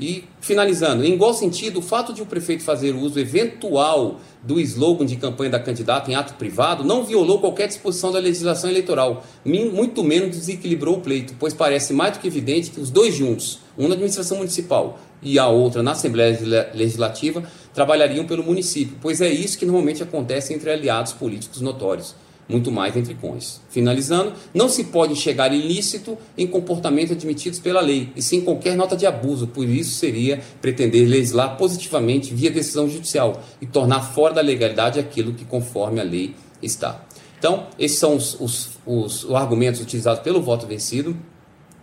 E, 0.00 0.24
finalizando, 0.40 1.04
em 1.04 1.12
igual 1.12 1.34
sentido, 1.34 1.80
o 1.80 1.82
fato 1.82 2.14
de 2.14 2.22
o 2.22 2.26
prefeito 2.26 2.62
fazer 2.62 2.94
uso 2.94 3.20
eventual 3.20 4.18
do 4.42 4.58
slogan 4.58 5.04
de 5.04 5.16
campanha 5.16 5.50
da 5.50 5.60
candidata 5.60 6.10
em 6.10 6.14
ato 6.14 6.32
privado 6.34 6.82
não 6.82 7.04
violou 7.04 7.38
qualquer 7.38 7.68
disposição 7.68 8.10
da 8.10 8.18
legislação 8.18 8.70
eleitoral, 8.70 9.22
muito 9.44 10.02
menos 10.02 10.30
desequilibrou 10.30 10.96
o 10.96 11.00
pleito, 11.02 11.34
pois 11.38 11.52
parece 11.52 11.92
mais 11.92 12.14
do 12.14 12.20
que 12.20 12.26
evidente 12.26 12.70
que 12.70 12.80
os 12.80 12.88
dois 12.90 13.14
juntos, 13.14 13.58
um 13.76 13.88
na 13.88 13.92
administração 13.92 14.38
municipal 14.38 14.98
e 15.22 15.38
a 15.38 15.48
outra 15.48 15.82
na 15.82 15.90
Assembleia 15.90 16.70
Legislativa, 16.72 17.42
trabalhariam 17.74 18.24
pelo 18.24 18.42
município, 18.42 18.96
pois 19.02 19.20
é 19.20 19.28
isso 19.28 19.58
que 19.58 19.66
normalmente 19.66 20.02
acontece 20.02 20.54
entre 20.54 20.70
aliados 20.70 21.12
políticos 21.12 21.60
notórios 21.60 22.14
muito 22.50 22.70
mais 22.70 22.96
entre 22.96 23.14
cônjuges. 23.14 23.60
Finalizando, 23.70 24.32
não 24.52 24.68
se 24.68 24.84
pode 24.84 25.14
chegar 25.14 25.52
ilícito 25.54 26.18
em 26.36 26.46
comportamento 26.46 27.12
admitidos 27.12 27.58
pela 27.58 27.80
lei, 27.80 28.10
e 28.16 28.22
sim 28.22 28.40
qualquer 28.40 28.76
nota 28.76 28.96
de 28.96 29.06
abuso, 29.06 29.46
por 29.46 29.68
isso 29.68 29.92
seria 29.92 30.40
pretender 30.60 31.08
legislar 31.08 31.56
positivamente 31.56 32.34
via 32.34 32.50
decisão 32.50 32.88
judicial 32.88 33.42
e 33.60 33.66
tornar 33.66 34.00
fora 34.00 34.34
da 34.34 34.40
legalidade 34.40 34.98
aquilo 34.98 35.32
que 35.32 35.44
conforme 35.44 36.00
a 36.00 36.04
lei 36.04 36.34
está. 36.62 37.04
Então, 37.38 37.68
esses 37.78 37.98
são 37.98 38.16
os, 38.16 38.38
os, 38.38 38.68
os, 38.84 39.24
os 39.24 39.34
argumentos 39.34 39.80
utilizados 39.80 40.22
pelo 40.22 40.42
voto 40.42 40.66
vencido. 40.66 41.16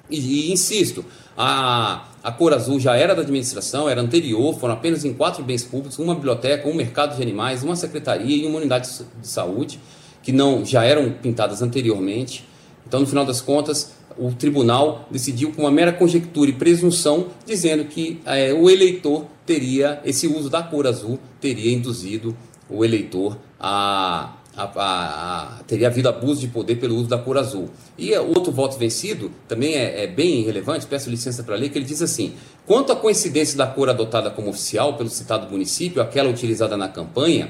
E, 0.09 0.19
e, 0.49 0.51
insisto, 0.51 1.03
a, 1.35 2.05
a 2.23 2.31
cor 2.31 2.53
azul 2.53 2.79
já 2.79 2.95
era 2.95 3.15
da 3.15 3.23
administração, 3.23 3.89
era 3.89 3.99
anterior, 3.99 4.57
foram 4.59 4.75
apenas 4.75 5.03
em 5.03 5.13
quatro 5.13 5.43
bens 5.43 5.63
públicos, 5.63 5.97
uma 5.97 6.13
biblioteca, 6.13 6.69
um 6.69 6.75
mercado 6.75 7.15
de 7.15 7.21
animais, 7.21 7.63
uma 7.63 7.75
secretaria 7.75 8.35
e 8.35 8.45
uma 8.45 8.57
unidade 8.57 8.87
de 9.19 9.27
saúde 9.27 9.79
que 10.27 10.33
não 10.33 10.65
já 10.65 10.83
eram 10.83 11.09
pintadas 11.09 11.61
anteriormente. 11.61 12.43
Então, 12.85 12.99
no 12.99 13.07
final 13.07 13.25
das 13.25 13.39
contas, 13.39 13.93
o 14.17 14.29
tribunal 14.33 15.07
decidiu 15.09 15.53
com 15.53 15.61
uma 15.61 15.71
mera 15.71 15.93
conjectura 15.93 16.49
e 16.49 16.53
presunção, 16.53 17.27
dizendo 17.45 17.85
que 17.85 18.19
é, 18.25 18.51
o 18.53 18.69
eleitor 18.69 19.25
teria, 19.45 20.01
esse 20.03 20.27
uso 20.27 20.49
da 20.49 20.61
cor 20.61 20.85
azul 20.85 21.17
teria 21.39 21.71
induzido 21.71 22.35
o 22.69 22.83
eleitor 22.83 23.37
a, 23.57 24.33
a, 24.53 24.63
a, 24.63 25.59
a 25.59 25.63
teria 25.63 25.87
havido 25.87 26.09
abuso 26.09 26.41
de 26.41 26.49
poder 26.49 26.75
pelo 26.75 26.97
uso 26.97 27.07
da 27.07 27.17
cor 27.17 27.37
azul. 27.37 27.69
E 27.97 28.13
outro 28.17 28.51
voto 28.51 28.77
vencido, 28.77 29.31
também 29.47 29.75
é, 29.75 30.03
é 30.03 30.07
bem 30.07 30.43
relevante, 30.43 30.85
peço 30.87 31.09
licença 31.09 31.41
para 31.41 31.55
ler, 31.55 31.69
que 31.69 31.77
ele 31.77 31.85
diz 31.85 32.01
assim: 32.01 32.33
quanto 32.65 32.91
à 32.91 32.97
coincidência 32.97 33.57
da 33.57 33.65
cor 33.65 33.87
adotada 33.87 34.29
como 34.29 34.49
oficial 34.49 34.95
pelo 34.95 35.09
citado 35.09 35.49
município, 35.49 36.01
aquela 36.01 36.29
utilizada 36.29 36.75
na 36.75 36.89
campanha, 36.89 37.49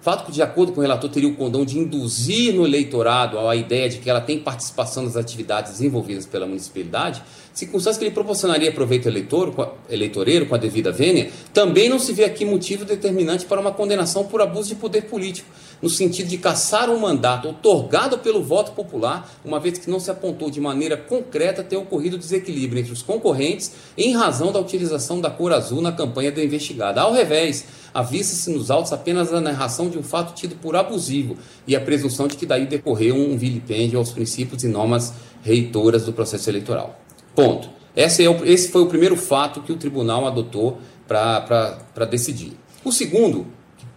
Fato 0.00 0.24
que, 0.24 0.32
de 0.32 0.40
acordo 0.40 0.72
com 0.72 0.80
o 0.80 0.82
relator, 0.82 1.10
teria 1.10 1.28
o 1.28 1.36
condão 1.36 1.62
de 1.62 1.78
induzir 1.78 2.54
no 2.54 2.66
eleitorado 2.66 3.38
a 3.38 3.54
ideia 3.54 3.86
de 3.86 3.98
que 3.98 4.08
ela 4.08 4.20
tem 4.20 4.38
participação 4.38 5.02
nas 5.02 5.14
atividades 5.14 5.72
desenvolvidas 5.72 6.24
pela 6.24 6.46
municipalidade, 6.46 7.22
circunstância 7.52 7.98
que 7.98 8.06
lhe 8.06 8.10
proporcionaria 8.10 8.72
proveito 8.72 9.08
eleitor, 9.08 9.76
eleitoreiro 9.90 10.46
com 10.46 10.54
a 10.54 10.58
devida 10.58 10.90
vênia, 10.90 11.30
também 11.52 11.88
não 11.90 11.98
se 11.98 12.14
vê 12.14 12.24
aqui 12.24 12.46
motivo 12.46 12.86
determinante 12.86 13.44
para 13.44 13.60
uma 13.60 13.72
condenação 13.72 14.24
por 14.24 14.40
abuso 14.40 14.70
de 14.70 14.76
poder 14.76 15.02
político, 15.02 15.48
no 15.80 15.88
sentido 15.88 16.28
de 16.28 16.38
caçar 16.38 16.90
um 16.90 16.98
mandato 16.98 17.48
otorgado 17.48 18.18
pelo 18.18 18.42
voto 18.42 18.72
popular, 18.72 19.30
uma 19.44 19.58
vez 19.58 19.78
que 19.78 19.90
não 19.90 19.98
se 19.98 20.10
apontou 20.10 20.50
de 20.50 20.60
maneira 20.60 20.96
concreta 20.96 21.62
ter 21.62 21.76
ocorrido 21.76 22.18
desequilíbrio 22.18 22.80
entre 22.80 22.92
os 22.92 23.02
concorrentes 23.02 23.72
em 23.96 24.14
razão 24.14 24.52
da 24.52 24.60
utilização 24.60 25.20
da 25.20 25.30
cor 25.30 25.52
azul 25.52 25.80
na 25.80 25.92
campanha 25.92 26.30
do 26.30 26.40
investigado. 26.40 27.00
Ao 27.00 27.12
revés, 27.12 27.64
avista-se 27.94 28.50
nos 28.50 28.70
autos 28.70 28.92
apenas 28.92 29.32
a 29.32 29.40
narração 29.40 29.88
de 29.88 29.98
um 29.98 30.02
fato 30.02 30.34
tido 30.34 30.56
por 30.56 30.76
abusivo 30.76 31.36
e 31.66 31.74
a 31.74 31.80
presunção 31.80 32.28
de 32.28 32.36
que 32.36 32.46
daí 32.46 32.66
decorreu 32.66 33.16
um 33.16 33.36
vilipêndio 33.36 33.98
aos 33.98 34.10
princípios 34.10 34.62
e 34.64 34.68
normas 34.68 35.12
reitoras 35.42 36.04
do 36.04 36.12
processo 36.12 36.50
eleitoral. 36.50 36.98
Ponto. 37.34 37.80
Esse, 37.96 38.24
é 38.24 38.30
o, 38.30 38.44
esse 38.44 38.70
foi 38.70 38.82
o 38.82 38.86
primeiro 38.86 39.16
fato 39.16 39.62
que 39.62 39.72
o 39.72 39.76
tribunal 39.76 40.26
adotou 40.26 40.78
para 41.08 42.04
decidir. 42.08 42.52
O 42.84 42.92
segundo, 42.92 43.46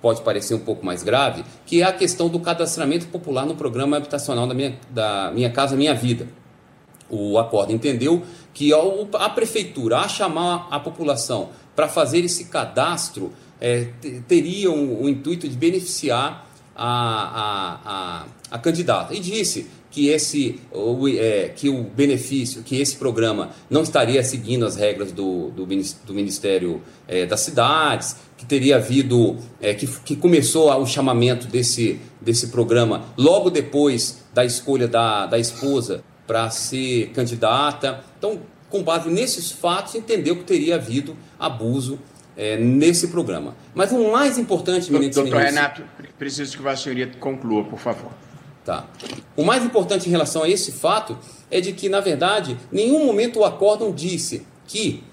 pode 0.03 0.21
parecer 0.21 0.53
um 0.53 0.59
pouco 0.59 0.85
mais 0.85 1.01
grave, 1.01 1.45
que 1.65 1.81
é 1.81 1.85
a 1.85 1.93
questão 1.93 2.27
do 2.27 2.37
cadastramento 2.37 3.07
popular 3.07 3.45
no 3.45 3.55
programa 3.55 3.95
habitacional 3.95 4.45
da 4.45 4.53
Minha, 4.53 4.77
da 4.89 5.31
minha 5.33 5.49
Casa 5.49 5.77
Minha 5.77 5.95
Vida. 5.95 6.27
O 7.09 7.39
acordo 7.39 7.71
entendeu 7.71 8.21
que 8.53 8.71
a 8.73 9.29
prefeitura, 9.29 9.99
a 9.99 10.09
chamar 10.09 10.67
a 10.69 10.77
população 10.77 11.51
para 11.73 11.87
fazer 11.87 12.19
esse 12.19 12.45
cadastro, 12.45 13.31
é, 13.61 13.91
teriam 14.27 14.75
o, 14.75 15.03
o, 15.03 15.09
intuito 15.09 15.47
de 15.47 15.55
beneficiar 15.55 16.49
a, 16.75 16.85
a, 16.85 17.79
a, 17.85 18.25
a 18.51 18.59
candidata. 18.59 19.15
E 19.15 19.21
disse 19.21 19.69
que 19.93 20.09
esse 20.09 20.59
o, 20.71 21.07
é, 21.07 21.49
que 21.55 21.69
o 21.69 21.83
benefício, 21.83 22.63
que 22.63 22.81
esse 22.81 22.95
programa 22.95 23.51
não 23.69 23.83
estaria 23.83 24.23
seguindo 24.23 24.65
as 24.65 24.75
regras 24.75 25.11
do, 25.11 25.51
do, 25.51 25.67
do 25.67 26.13
Ministério 26.13 26.81
é, 27.07 27.27
das 27.27 27.41
Cidades, 27.41 28.15
que 28.35 28.43
teria 28.43 28.77
havido, 28.77 29.37
é, 29.61 29.75
que, 29.75 29.85
que 29.85 30.15
começou 30.15 30.73
o 30.75 30.85
chamamento 30.87 31.45
desse, 31.45 31.99
desse 32.19 32.47
programa 32.47 33.05
logo 33.15 33.51
depois 33.51 34.23
da 34.33 34.43
escolha 34.43 34.87
da, 34.87 35.27
da 35.27 35.37
esposa 35.37 36.03
para 36.25 36.49
ser 36.49 37.11
candidata. 37.13 38.03
Então, 38.17 38.41
com 38.71 38.81
base 38.81 39.11
nesses 39.11 39.51
fatos, 39.51 39.93
entendeu 39.93 40.35
que 40.37 40.43
teria 40.43 40.75
havido 40.75 41.15
abuso 41.39 41.99
é, 42.35 42.57
nesse 42.57 43.09
programa. 43.09 43.55
Mas 43.75 43.91
o 43.91 44.11
mais 44.11 44.39
importante, 44.39 44.91
ministro. 44.91 45.21
Doutor 45.21 45.39
Renato, 45.39 45.83
preciso 46.17 46.57
que 46.57 46.67
a 46.67 46.75
senhoria 46.75 47.11
conclua, 47.19 47.63
por 47.63 47.77
favor. 47.77 48.11
Tá. 48.65 48.87
O 49.35 49.43
mais 49.43 49.63
importante 49.63 50.07
em 50.07 50.11
relação 50.11 50.43
a 50.43 50.49
esse 50.49 50.71
fato 50.71 51.17
é 51.51 51.59
de 51.59 51.73
que, 51.73 51.89
na 51.89 51.99
verdade, 51.99 52.57
nenhum 52.71 53.05
momento 53.05 53.39
o 53.39 53.43
acórdão 53.43 53.91
disse 53.91 54.45
que 54.65 55.03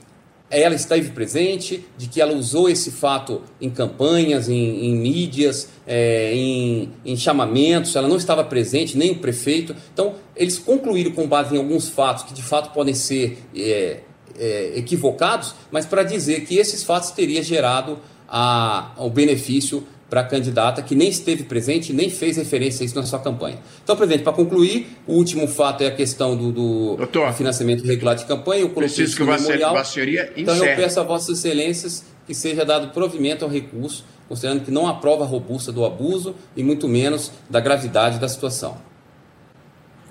ela 0.51 0.75
esteve 0.75 1.11
presente, 1.11 1.85
de 1.97 2.09
que 2.09 2.21
ela 2.21 2.33
usou 2.33 2.69
esse 2.69 2.91
fato 2.91 3.43
em 3.61 3.71
campanhas, 3.71 4.49
em, 4.49 4.87
em 4.87 4.97
mídias, 4.97 5.69
é, 5.87 6.35
em, 6.35 6.91
em, 7.05 7.17
chamamentos, 7.17 7.95
ela 7.95 8.09
não 8.09 8.17
estava 8.17 8.43
presente, 8.43 8.99
nem 8.99 9.13
o 9.13 9.19
prefeito. 9.19 9.77
Então, 9.93 10.15
eles 10.35 10.59
concluíram 10.59 11.13
com 11.13 11.29
base 11.29 11.55
em 11.55 11.59
alguns 11.59 11.89
fatos 11.89 12.25
que 12.25 12.35
de 12.35 12.43
fato 12.43 12.73
podem 12.73 12.95
ser 12.95 13.39
é, 13.55 14.01
é, 14.37 14.73
equivocados, 14.75 15.55
mas 15.71 15.87
para 15.87 16.03
dizer 16.03 16.45
que 16.45 16.57
esses 16.57 16.83
fatos 16.83 17.13
teriam 17.13 17.43
gerado 17.45 17.99
a, 18.29 18.93
o 18.97 19.09
benefício 19.09 19.87
para 20.11 20.23
a 20.23 20.25
candidata 20.25 20.83
que 20.83 20.97
nem 20.97 21.09
esteve 21.09 21.45
presente, 21.45 21.93
nem 21.93 22.11
fez 22.11 22.37
referência 22.37 22.83
a 22.83 22.85
isso 22.85 22.97
na 22.97 23.07
sua 23.07 23.21
campanha. 23.21 23.59
Então, 23.83 23.97
presidente, 23.97 24.25
para 24.25 24.33
concluir, 24.33 24.99
o 25.07 25.15
último 25.15 25.47
fato 25.47 25.83
é 25.85 25.87
a 25.87 25.95
questão 25.95 26.37
do, 26.37 26.51
do, 26.51 26.97
Doutor, 26.97 27.29
do 27.29 27.33
financiamento 27.35 27.87
regular 27.87 28.17
de 28.17 28.25
campanha. 28.25 28.63
Eu 28.63 28.71
coloquei 28.71 28.97
preciso 28.97 29.17
que 29.17 29.23
você, 29.23 29.43
memorial. 29.45 29.77
a 29.77 29.85
senhoria 29.85 30.33
Então, 30.37 30.57
eu 30.57 30.77
peço 30.77 30.99
a 30.99 31.05
Vossas 31.05 31.39
Excelências 31.39 32.05
que 32.27 32.35
seja 32.35 32.65
dado 32.65 32.89
provimento 32.89 33.45
ao 33.45 33.51
recurso, 33.51 34.05
considerando 34.29 34.65
que 34.65 34.71
não 34.71 34.89
há 34.89 34.95
prova 34.95 35.25
robusta 35.25 35.71
do 35.71 35.85
abuso 35.85 36.35
e 36.57 36.63
muito 36.65 36.89
menos 36.89 37.31
da 37.49 37.61
gravidade 37.61 38.19
da 38.19 38.29
situação. 38.29 38.79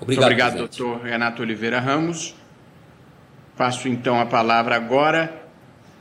Obrigado, 0.00 0.30
Muito 0.30 0.42
obrigado 0.42 0.56
doutor 0.56 1.04
Renato 1.04 1.42
Oliveira 1.42 1.78
Ramos. 1.78 2.34
Passo 3.54 3.86
então 3.86 4.18
a 4.18 4.24
palavra 4.24 4.74
agora, 4.74 5.42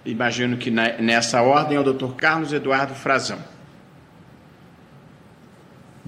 imagino 0.05 0.55
que 0.55 0.71
nessa 0.71 1.41
ordem, 1.41 1.77
ao 1.77 1.83
doutor 1.83 2.15
Carlos 2.15 2.53
Eduardo 2.53 2.95
Frazão. 2.95 3.39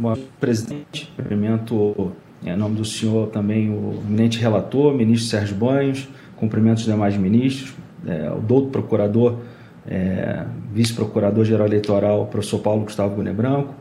Bom, 0.02 0.18
presidente, 0.40 1.14
cumprimento 1.16 2.12
em 2.44 2.58
nome 2.58 2.76
do 2.76 2.84
senhor 2.84 3.28
também 3.28 3.70
o 3.70 4.02
eminente 4.04 4.40
relator, 4.40 4.96
ministro 4.96 5.30
Sérgio 5.30 5.56
Banhos, 5.56 6.10
cumprimento 6.38 6.80
os 6.80 6.86
demais 6.86 7.16
ministros, 7.16 7.76
é, 8.08 8.32
o 8.32 8.40
doutor 8.40 8.72
procurador, 8.72 9.38
é, 9.86 10.44
vice-procurador-geral 10.74 11.68
eleitoral, 11.68 12.26
professor 12.26 12.58
Paulo 12.62 12.86
Gustavo 12.86 13.14
Gune 13.14 13.32
Branco, 13.32 13.76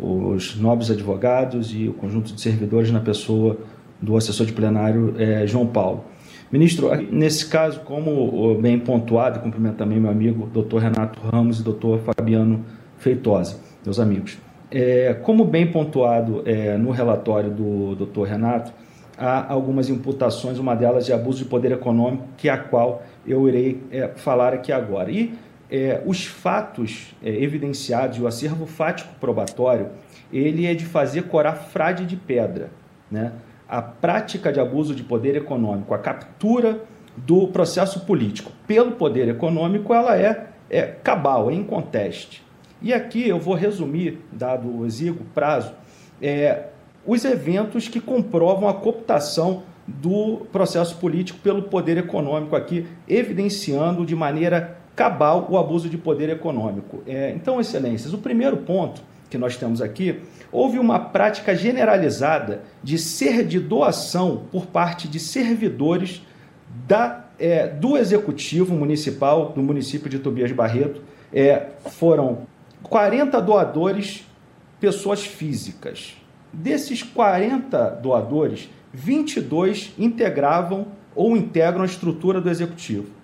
os 0.00 0.56
nobres 0.56 0.90
advogados 0.90 1.70
e 1.74 1.86
o 1.86 1.92
conjunto 1.92 2.32
de 2.32 2.40
servidores 2.40 2.90
na 2.90 3.00
pessoa 3.00 3.58
do 4.00 4.16
assessor 4.16 4.46
de 4.46 4.54
plenário 4.54 5.16
é, 5.18 5.46
João 5.46 5.66
Paulo. 5.66 6.02
Ministro, 6.50 6.88
nesse 7.12 7.44
caso, 7.44 7.80
como 7.80 8.54
bem 8.54 8.78
pontuado, 8.78 9.40
cumprimento 9.40 9.76
também 9.76 10.00
meu 10.00 10.10
amigo 10.10 10.48
doutor 10.50 10.80
Renato 10.80 11.20
Ramos 11.20 11.60
e 11.60 11.62
doutor 11.62 12.00
Fabiano 12.00 12.64
Feitosa, 12.96 13.60
meus 13.84 14.00
amigos. 14.00 14.47
É, 14.70 15.14
como 15.22 15.44
bem 15.44 15.70
pontuado 15.70 16.42
é, 16.44 16.76
no 16.76 16.90
relatório 16.90 17.50
do 17.50 17.94
doutor 17.94 18.28
Renato, 18.28 18.72
há 19.16 19.50
algumas 19.50 19.88
imputações, 19.88 20.58
uma 20.58 20.74
delas 20.76 21.06
de 21.06 21.12
abuso 21.12 21.38
de 21.38 21.46
poder 21.46 21.72
econômico, 21.72 22.24
que 22.36 22.48
é 22.48 22.52
a 22.52 22.58
qual 22.58 23.02
eu 23.26 23.48
irei 23.48 23.82
é, 23.90 24.08
falar 24.08 24.52
aqui 24.52 24.70
agora. 24.70 25.10
E 25.10 25.34
é, 25.70 26.02
os 26.06 26.24
fatos 26.24 27.14
é, 27.22 27.30
evidenciados, 27.30 28.20
o 28.20 28.26
acervo 28.26 28.66
fático 28.66 29.14
probatório, 29.18 29.88
ele 30.32 30.66
é 30.66 30.74
de 30.74 30.84
fazer 30.84 31.22
corar 31.22 31.54
frade 31.54 32.06
de 32.06 32.16
pedra. 32.16 32.70
Né? 33.10 33.32
A 33.68 33.82
prática 33.82 34.52
de 34.52 34.60
abuso 34.60 34.94
de 34.94 35.02
poder 35.02 35.36
econômico, 35.36 35.94
a 35.94 35.98
captura 35.98 36.82
do 37.16 37.48
processo 37.48 38.00
político 38.00 38.52
pelo 38.66 38.92
poder 38.92 39.28
econômico, 39.28 39.92
ela 39.92 40.16
é, 40.16 40.46
é 40.70 40.82
cabal, 40.82 41.50
é 41.50 41.54
inconteste. 41.54 42.46
E 42.80 42.92
aqui 42.92 43.28
eu 43.28 43.38
vou 43.38 43.54
resumir, 43.54 44.18
dado 44.32 44.68
o 44.68 44.86
exíguo 44.86 45.24
prazo, 45.34 45.72
é, 46.22 46.66
os 47.06 47.24
eventos 47.24 47.88
que 47.88 48.00
comprovam 48.00 48.68
a 48.68 48.74
cooptação 48.74 49.62
do 49.86 50.46
processo 50.52 50.96
político 50.96 51.38
pelo 51.40 51.62
poder 51.62 51.96
econômico 51.96 52.54
aqui, 52.54 52.86
evidenciando 53.08 54.04
de 54.04 54.14
maneira 54.14 54.76
cabal 54.94 55.46
o 55.48 55.56
abuso 55.56 55.88
de 55.88 55.96
poder 55.96 56.28
econômico. 56.28 57.02
É, 57.06 57.30
então, 57.30 57.60
excelências, 57.60 58.12
o 58.12 58.18
primeiro 58.18 58.58
ponto 58.58 59.00
que 59.30 59.38
nós 59.38 59.56
temos 59.56 59.80
aqui, 59.80 60.20
houve 60.50 60.78
uma 60.78 60.98
prática 60.98 61.54
generalizada 61.54 62.62
de 62.82 62.98
ser 62.98 63.44
de 63.44 63.60
doação 63.60 64.42
por 64.50 64.66
parte 64.66 65.06
de 65.06 65.20
servidores 65.20 66.22
da, 66.86 67.26
é, 67.38 67.66
do 67.68 67.96
executivo 67.96 68.74
municipal 68.74 69.52
do 69.54 69.62
município 69.62 70.08
de 70.08 70.18
Tobias 70.18 70.50
Barreto. 70.52 71.02
É, 71.32 71.66
foram 71.90 72.46
40 72.88 73.40
doadores, 73.40 74.26
pessoas 74.80 75.24
físicas. 75.24 76.16
Desses 76.52 77.02
40 77.02 77.90
doadores, 78.02 78.68
22 78.92 79.92
integravam 79.98 80.88
ou 81.14 81.36
integram 81.36 81.82
a 81.82 81.86
estrutura 81.86 82.40
do 82.40 82.48
executivo. 82.48 83.18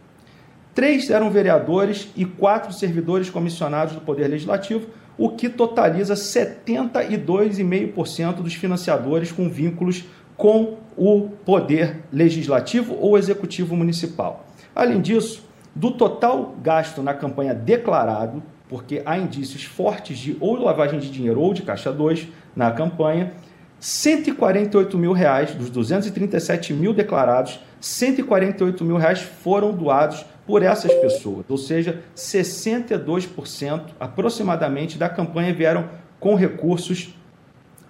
Três 0.75 1.09
eram 1.09 1.31
vereadores 1.31 2.09
e 2.17 2.25
quatro 2.25 2.73
servidores 2.73 3.31
comissionados 3.31 3.95
do 3.95 4.01
Poder 4.01 4.27
Legislativo, 4.29 4.89
o 5.17 5.31
que 5.31 5.49
totaliza 5.49 6.15
72,5% 6.15 8.43
dos 8.43 8.55
financiadores 8.55 9.31
com 9.31 9.49
vínculos 9.49 10.05
com 10.37 10.79
o 10.97 11.29
Poder 11.45 12.03
Legislativo 12.13 12.97
ou 13.01 13.17
Executivo 13.17 13.77
Municipal. 13.77 14.45
Além 14.75 15.01
disso, 15.01 15.45
do 15.75 15.93
total 15.93 16.57
gasto 16.61 17.01
na 17.03 17.15
campanha 17.15 17.55
declarado, 17.55 18.43
porque 18.69 19.03
há 19.05 19.19
indícios 19.19 19.65
fortes 19.65 20.19
de 20.19 20.37
ou 20.41 20.57
lavagem 20.57 20.99
de 20.99 21.11
dinheiro 21.11 21.41
ou 21.41 21.53
de 21.53 21.63
caixa 21.63 21.93
2 21.93 22.29
na 22.57 22.71
campanha, 22.71 23.33
148 23.79 24.97
mil 24.97 25.13
reais 25.13 25.55
dos 25.55 25.69
237 25.69 26.73
mil 26.73 26.95
declarados, 26.95 27.61
148 27.81 28.85
mil 28.85 28.97
reais 28.97 29.21
foram 29.21 29.73
doados 29.73 30.25
por 30.47 30.63
essas 30.63 30.93
pessoas, 30.95 31.45
ou 31.49 31.57
seja, 31.57 32.03
62% 32.17 33.83
aproximadamente 33.99 34.99
da 34.99 35.09
campanha 35.09 35.53
vieram 35.53 35.89
com 36.21 36.35
recursos 36.35 37.15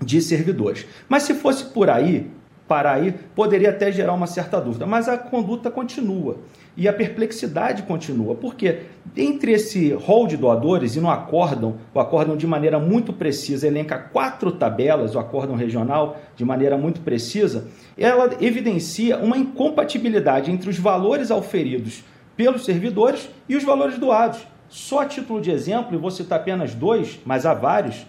de 0.01 0.21
servidores. 0.21 0.87
Mas 1.09 1.25
se 1.25 1.35
fosse 1.35 1.67
por 1.67 1.89
aí, 1.89 2.31
para 2.67 2.93
aí, 2.93 3.15
poderia 3.35 3.71
até 3.71 3.93
gerar 3.93 4.15
uma 4.15 4.27
certa 4.27 4.61
dúvida, 4.61 4.87
mas 4.87 5.09
a 5.09 5.19
conduta 5.19 5.71
continua. 5.71 6.39
E 6.77 6.89
a 6.89 6.93
perplexidade 6.93 7.85
continua, 7.85 8.35
porque 8.35 8.81
entre 9.17 9.53
esse 9.53 9.93
rol 9.93 10.27
de 10.27 10.37
doadores 10.37 10.97
e 10.97 11.01
no 11.01 11.09
acórdão, 11.09 11.77
o 11.95 12.01
acórdão 12.01 12.37
de 12.37 12.49
maneira 12.49 12.81
muito 12.81 13.13
precisa 13.13 13.69
elenca 13.69 13.97
quatro 13.97 14.51
tabelas, 14.51 15.15
o 15.15 15.19
acórdão 15.21 15.55
regional 15.55 16.17
de 16.35 16.45
maneira 16.45 16.77
muito 16.77 17.01
precisa, 17.01 17.69
ela 17.97 18.31
evidencia 18.41 19.19
uma 19.19 19.39
incompatibilidade 19.39 20.51
entre 20.51 20.69
os 20.69 20.79
valores 20.79 21.31
auferidos 21.31 22.03
pelos 22.37 22.65
servidores 22.65 23.29
e 23.49 23.55
os 23.55 23.63
valores 23.63 23.97
doados. 23.97 24.45
Só 24.69 25.03
a 25.03 25.07
título 25.07 25.41
de 25.41 25.53
exemplo, 25.53 25.95
e 25.95 25.99
vou 25.99 26.11
citar 26.11 26.41
apenas 26.41 26.75
dois, 26.75 27.21
mas 27.25 27.47
há 27.47 27.55
vários, 27.55 28.05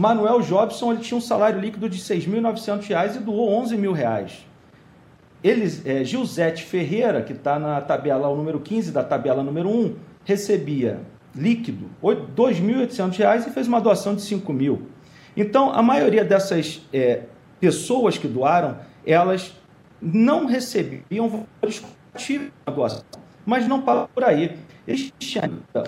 Manuel 0.00 0.40
Jobson 0.40 0.92
ele 0.92 1.02
tinha 1.02 1.18
um 1.18 1.20
salário 1.20 1.60
líquido 1.60 1.86
de 1.86 1.98
R$ 1.98 2.02
6.900 2.02 3.16
e 3.16 3.18
doou 3.18 3.52
11 3.52 3.76
mil 3.76 3.92
reais. 3.92 4.46
Eles, 5.44 5.84
é, 5.84 6.02
Gilzete 6.02 6.64
Ferreira, 6.64 7.20
que 7.20 7.34
está 7.34 7.58
na 7.58 7.82
tabela, 7.82 8.26
o 8.28 8.34
número 8.34 8.60
15 8.60 8.92
da 8.92 9.04
tabela 9.04 9.42
número 9.42 9.68
1, 9.68 9.96
recebia 10.24 11.00
líquido 11.34 11.84
R$ 12.02 12.16
2.800 12.34 13.46
e 13.46 13.50
fez 13.50 13.68
uma 13.68 13.78
doação 13.78 14.14
de 14.14 14.34
R$ 14.34 14.52
mil. 14.54 14.86
Então, 15.36 15.70
a 15.70 15.82
maioria 15.82 16.24
dessas 16.24 16.80
é, 16.94 17.24
pessoas 17.60 18.16
que 18.16 18.26
doaram, 18.26 18.78
elas 19.04 19.54
não 20.00 20.46
recebiam 20.46 21.28
valores 21.28 21.84
na 22.66 22.72
doação. 22.72 23.04
Mas 23.44 23.68
não 23.68 23.82
para 23.82 24.08
por 24.08 24.24
aí. 24.24 24.56
Existe 24.88 25.38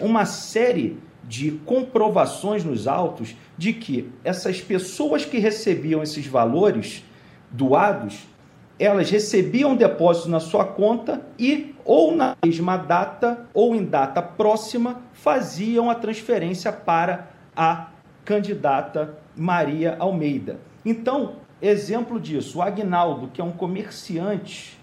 uma 0.02 0.26
série 0.26 0.98
de 1.32 1.50
comprovações 1.64 2.62
nos 2.62 2.86
autos 2.86 3.34
de 3.56 3.72
que 3.72 4.12
essas 4.22 4.60
pessoas 4.60 5.24
que 5.24 5.38
recebiam 5.38 6.02
esses 6.02 6.26
valores 6.26 7.02
doados 7.50 8.26
elas 8.78 9.10
recebiam 9.10 9.74
depósitos 9.74 10.30
na 10.30 10.40
sua 10.40 10.66
conta 10.66 11.22
e, 11.38 11.74
ou 11.86 12.14
na 12.14 12.36
mesma 12.44 12.76
data, 12.76 13.46
ou 13.54 13.74
em 13.74 13.82
data 13.82 14.20
próxima, 14.20 15.00
faziam 15.14 15.88
a 15.88 15.94
transferência 15.94 16.70
para 16.70 17.30
a 17.56 17.88
candidata 18.26 19.16
Maria 19.34 19.96
Almeida. 19.98 20.58
Então, 20.84 21.36
exemplo 21.62 22.20
disso, 22.20 22.58
o 22.58 22.62
Agnaldo, 22.62 23.28
que 23.28 23.40
é 23.40 23.44
um 23.44 23.52
comerciante, 23.52 24.78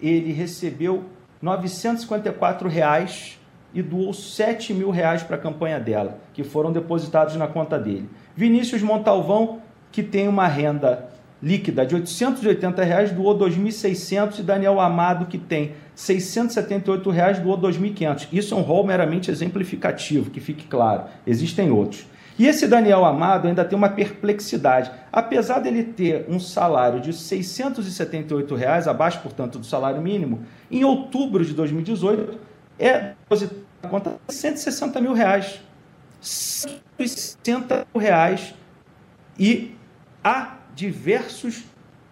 ele 0.00 0.32
recebeu 0.32 1.04
954 1.40 2.68
reais 2.68 3.38
e 3.74 3.82
doou 3.82 4.14
7 4.14 4.72
mil 4.72 4.90
reais 4.90 5.22
para 5.22 5.36
a 5.36 5.38
campanha 5.38 5.80
dela, 5.80 6.18
que 6.32 6.44
foram 6.44 6.72
depositados 6.72 7.36
na 7.36 7.46
conta 7.46 7.78
dele. 7.78 8.08
Vinícius 8.36 8.80
Montalvão, 8.80 9.60
que 9.90 10.02
tem 10.02 10.28
uma 10.28 10.46
renda 10.46 11.08
líquida 11.42 11.84
de 11.84 11.94
880 11.94 12.82
reais 12.82 13.12
doou 13.12 13.38
2.600 13.38 14.38
e 14.38 14.42
Daniel 14.42 14.80
Amado, 14.80 15.26
que 15.26 15.36
tem 15.36 15.72
678 15.94 17.10
reais, 17.10 17.38
doou 17.38 17.58
2.500. 17.58 18.28
Isso 18.32 18.54
é 18.54 18.56
um 18.56 18.62
rol 18.62 18.86
meramente 18.86 19.30
exemplificativo, 19.30 20.30
que 20.30 20.40
fique 20.40 20.66
claro. 20.66 21.04
Existem 21.26 21.70
outros. 21.70 22.06
E 22.38 22.46
esse 22.46 22.66
Daniel 22.66 23.04
Amado 23.04 23.46
ainda 23.46 23.64
tem 23.64 23.78
uma 23.78 23.90
perplexidade. 23.90 24.90
Apesar 25.12 25.60
dele 25.60 25.84
ter 25.84 26.24
um 26.28 26.40
salário 26.40 26.98
de 27.00 27.12
678 27.12 28.54
reais, 28.54 28.88
abaixo, 28.88 29.20
portanto, 29.20 29.58
do 29.58 29.66
salário 29.66 30.00
mínimo, 30.00 30.40
em 30.70 30.82
outubro 30.82 31.44
de 31.44 31.52
2018, 31.52 32.53
é 32.78 33.14
depositado 33.20 33.64
na 33.82 33.88
conta 33.88 34.16
160 34.28 35.00
mil 35.00 35.12
reais. 35.12 35.60
160 36.20 37.86
mil 37.94 38.02
reais. 38.02 38.54
E 39.38 39.76
a 40.22 40.56
diversos 40.74 41.64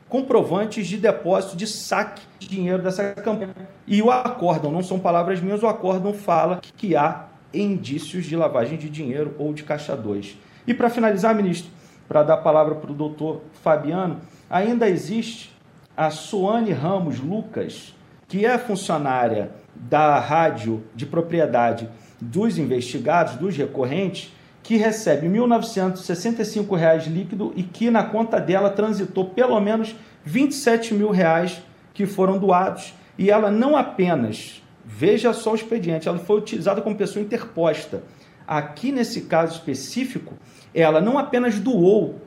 comprovantes 0.08 0.86
de 0.86 0.98
depósito 0.98 1.56
de 1.56 1.66
saque 1.66 2.22
de 2.38 2.46
dinheiro 2.46 2.82
dessa 2.82 3.12
campanha. 3.14 3.54
E 3.86 4.02
o 4.02 4.10
acórdão, 4.10 4.70
não 4.70 4.82
são 4.82 4.98
palavras 4.98 5.40
minhas, 5.40 5.62
o 5.62 5.66
acórdão 5.66 6.12
fala 6.12 6.60
que 6.76 6.94
há 6.94 7.28
indícios 7.52 8.26
de 8.26 8.36
lavagem 8.36 8.76
de 8.76 8.90
dinheiro 8.90 9.34
ou 9.38 9.54
de 9.54 9.62
caixa 9.62 9.96
2. 9.96 10.36
E 10.66 10.74
para 10.74 10.90
finalizar, 10.90 11.34
ministro, 11.34 11.70
para 12.06 12.22
dar 12.22 12.34
a 12.34 12.38
palavra 12.38 12.74
para 12.74 12.90
o 12.90 12.94
doutor 12.94 13.40
Fabiano, 13.62 14.20
ainda 14.50 14.88
existe 14.88 15.50
a 15.96 16.10
Soane 16.10 16.72
Ramos 16.72 17.18
Lucas, 17.18 17.94
que 18.28 18.44
é 18.44 18.58
funcionária 18.58 19.50
da 19.74 20.18
rádio 20.18 20.82
de 20.94 21.06
propriedade 21.06 21.88
dos 22.20 22.58
investigados, 22.58 23.36
dos 23.36 23.56
recorrentes, 23.56 24.32
que 24.62 24.76
recebe 24.76 25.26
1.965 25.26 26.76
reais 26.76 27.06
líquido 27.06 27.52
e 27.56 27.62
que 27.62 27.90
na 27.90 28.04
conta 28.04 28.38
dela 28.38 28.70
transitou 28.70 29.30
pelo 29.30 29.58
menos 29.60 29.94
27 30.24 30.94
mil 30.94 31.10
reais 31.10 31.60
que 31.92 32.06
foram 32.06 32.38
doados. 32.38 32.94
E 33.18 33.30
ela 33.30 33.50
não 33.50 33.76
apenas, 33.76 34.62
veja 34.84 35.32
só 35.32 35.52
o 35.52 35.56
expediente, 35.56 36.08
ela 36.08 36.18
foi 36.18 36.38
utilizada 36.38 36.80
como 36.80 36.96
pessoa 36.96 37.24
interposta. 37.24 38.04
Aqui 38.46 38.92
nesse 38.92 39.22
caso 39.22 39.54
específico, 39.54 40.34
ela 40.74 41.00
não 41.00 41.18
apenas 41.18 41.58
doou 41.58 42.20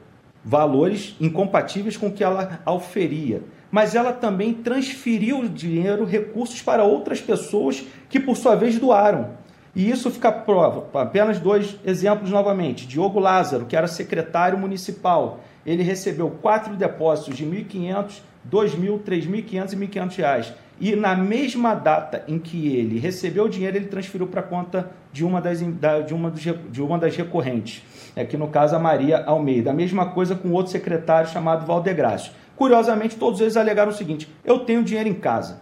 valores 0.43 1.15
incompatíveis 1.19 1.97
com 1.97 2.07
o 2.07 2.11
que 2.11 2.23
ela 2.23 2.61
oferia. 2.65 3.41
Mas 3.75 3.93
ela 3.93 4.13
também 4.13 4.53
transferiu 4.53 5.49
dinheiro, 5.49 6.05
recursos 6.05 6.61
para 6.61 6.85
outras 6.85 7.19
pessoas 7.19 7.83
que, 8.07 8.21
por 8.21 8.37
sua 8.37 8.55
vez, 8.55 8.79
doaram. 8.79 9.31
E 9.75 9.91
isso 9.91 10.09
fica 10.09 10.31
prova. 10.31 10.87
Apenas 10.97 11.41
dois 11.41 11.75
exemplos 11.83 12.31
novamente. 12.31 12.87
Diogo 12.87 13.19
Lázaro, 13.19 13.65
que 13.65 13.75
era 13.75 13.85
secretário 13.85 14.57
municipal, 14.57 15.41
ele 15.65 15.83
recebeu 15.83 16.29
quatro 16.41 16.73
depósitos 16.73 17.35
de 17.35 17.45
1.500, 17.45 18.21
2.000, 18.49 18.99
3.500 18.99 19.73
e 19.73 19.75
1.500 19.75 20.15
reais. 20.15 20.53
E 20.79 20.95
na 20.95 21.13
mesma 21.13 21.73
data 21.73 22.23
em 22.29 22.39
que 22.39 22.77
ele 22.77 22.97
recebeu 22.97 23.43
o 23.43 23.49
dinheiro, 23.49 23.75
ele 23.75 23.87
transferiu 23.87 24.27
para 24.27 24.39
a 24.39 24.43
conta 24.43 24.89
de 25.11 25.25
uma 25.25 25.41
das, 25.41 25.59
de 25.59 26.13
uma, 26.13 26.31
dos, 26.31 26.41
de 26.41 26.81
uma 26.81 26.97
das 26.97 27.15
recorrentes, 27.15 27.83
é 28.15 28.23
que 28.23 28.37
no 28.37 28.47
caso 28.47 28.75
a 28.75 28.79
Maria 28.79 29.23
Almeida. 29.25 29.71
A 29.71 29.73
mesma 29.73 30.07
coisa 30.11 30.33
com 30.33 30.51
outro 30.51 30.71
secretário 30.71 31.29
chamado 31.29 31.65
Valdegrácio. 31.65 32.31
Curiosamente, 32.55 33.15
todos 33.15 33.41
eles 33.41 33.57
alegaram 33.57 33.91
o 33.91 33.95
seguinte: 33.95 34.29
eu 34.43 34.59
tenho 34.59 34.83
dinheiro 34.83 35.09
em 35.09 35.13
casa, 35.13 35.61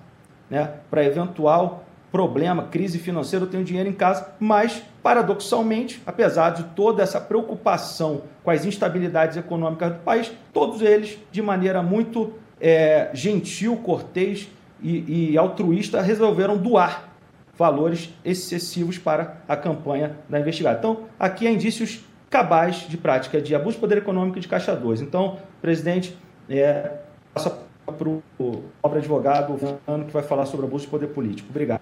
né, 0.50 0.72
para 0.90 1.04
eventual 1.04 1.84
problema, 2.14 2.68
crise 2.68 3.00
financeira, 3.00 3.46
eu 3.46 3.50
tenho 3.50 3.64
dinheiro 3.64 3.90
em 3.90 3.94
casa, 3.94 4.36
mas, 4.40 4.84
paradoxalmente, 5.02 6.00
apesar 6.06 6.52
de 6.52 6.64
toda 6.76 7.02
essa 7.02 7.20
preocupação 7.20 8.22
com 8.44 8.52
as 8.52 8.66
instabilidades 8.66 9.36
econômicas 9.36 9.94
do 9.94 10.00
país, 10.02 10.32
todos 10.54 10.84
eles, 10.84 11.18
de 11.32 11.42
maneira 11.42 11.82
muito 11.82 12.34
é, 12.62 13.10
gentil, 13.16 13.78
cortês 13.78 14.48
e, 14.80 15.32
e 15.32 15.38
altruísta, 15.40 16.04
resolveram 16.04 16.56
doar 16.56 17.10
valores 17.58 18.14
excessivos 18.24 19.00
para 19.00 19.38
a 19.48 19.56
campanha 19.56 20.18
da 20.30 20.40
investigada. 20.40 20.78
Então, 20.78 21.06
aqui 21.20 21.48
há 21.48 21.52
indícios 21.52 22.06
cabais 22.30 22.88
de 22.88 22.96
prática 22.96 23.42
de 23.42 23.56
abuso 23.56 23.76
de 23.76 23.82
poder 23.82 23.98
econômico 23.98 24.40
de 24.40 24.48
caixa 24.48 24.76
2. 24.76 25.02
Então, 25.02 25.38
presidente, 25.62 26.16
é, 26.60 27.02
passa 27.34 27.50
para 27.86 28.10
o 28.10 28.24
nobre 28.84 29.00
advogado, 29.00 29.58
que 30.06 30.14
vai 30.14 30.24
falar 30.24 30.46
sobre 30.46 30.66
abuso 30.66 30.86
de 30.86 30.92
poder 30.92 31.08
político. 31.08 31.50
Obrigado. 31.50 31.82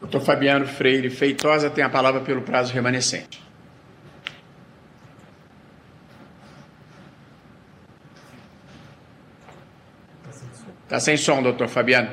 Doutor 0.00 0.20
Fabiano 0.20 0.66
Freire 0.66 1.10
Feitosa 1.10 1.68
tem 1.68 1.82
a 1.82 1.88
palavra 1.88 2.20
pelo 2.20 2.42
prazo 2.42 2.72
remanescente. 2.72 3.42
Está 10.84 11.00
sem 11.00 11.16
som, 11.18 11.42
doutor 11.42 11.68
Fabiano. 11.68 12.08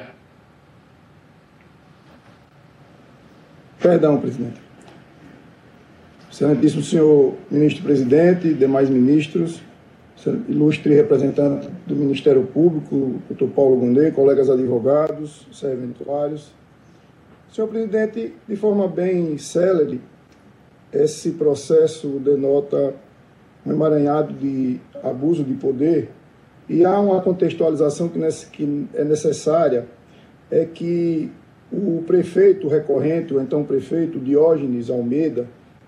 Perdão, 3.79 4.19
presidente. 4.19 4.59
Excelentíssimo 6.29 6.83
senhor 6.83 7.37
ministro-presidente, 7.49 8.53
demais 8.53 8.89
ministros, 8.89 9.61
ilustre 10.47 10.93
representante 10.93 11.67
do 11.85 11.95
Ministério 11.95 12.43
Público, 12.43 13.21
doutor 13.29 13.49
Paulo 13.49 13.77
Gondê, 13.77 14.11
colegas 14.11 14.49
advogados, 14.49 15.47
serventuários, 15.51 16.53
Senhor 17.51 17.67
presidente, 17.67 18.33
de 18.47 18.55
forma 18.57 18.85
bem 18.85 19.37
célere, 19.37 20.01
esse 20.91 21.31
processo 21.31 22.19
denota 22.19 22.93
um 23.65 23.71
emaranhado 23.71 24.33
de 24.33 24.77
abuso 25.01 25.43
de 25.43 25.53
poder 25.53 26.09
e 26.67 26.83
há 26.83 26.99
uma 26.99 27.21
contextualização 27.21 28.09
que 28.09 28.87
é 28.93 29.03
necessária, 29.03 29.87
é 30.51 30.65
que 30.65 31.31
o 31.71 32.03
prefeito 32.05 32.67
recorrente, 32.67 33.33
ou 33.33 33.41
então 33.41 33.61
o 33.61 33.65
prefeito 33.65 34.19
Diógenes 34.19 34.89
Almeida, 34.89 35.47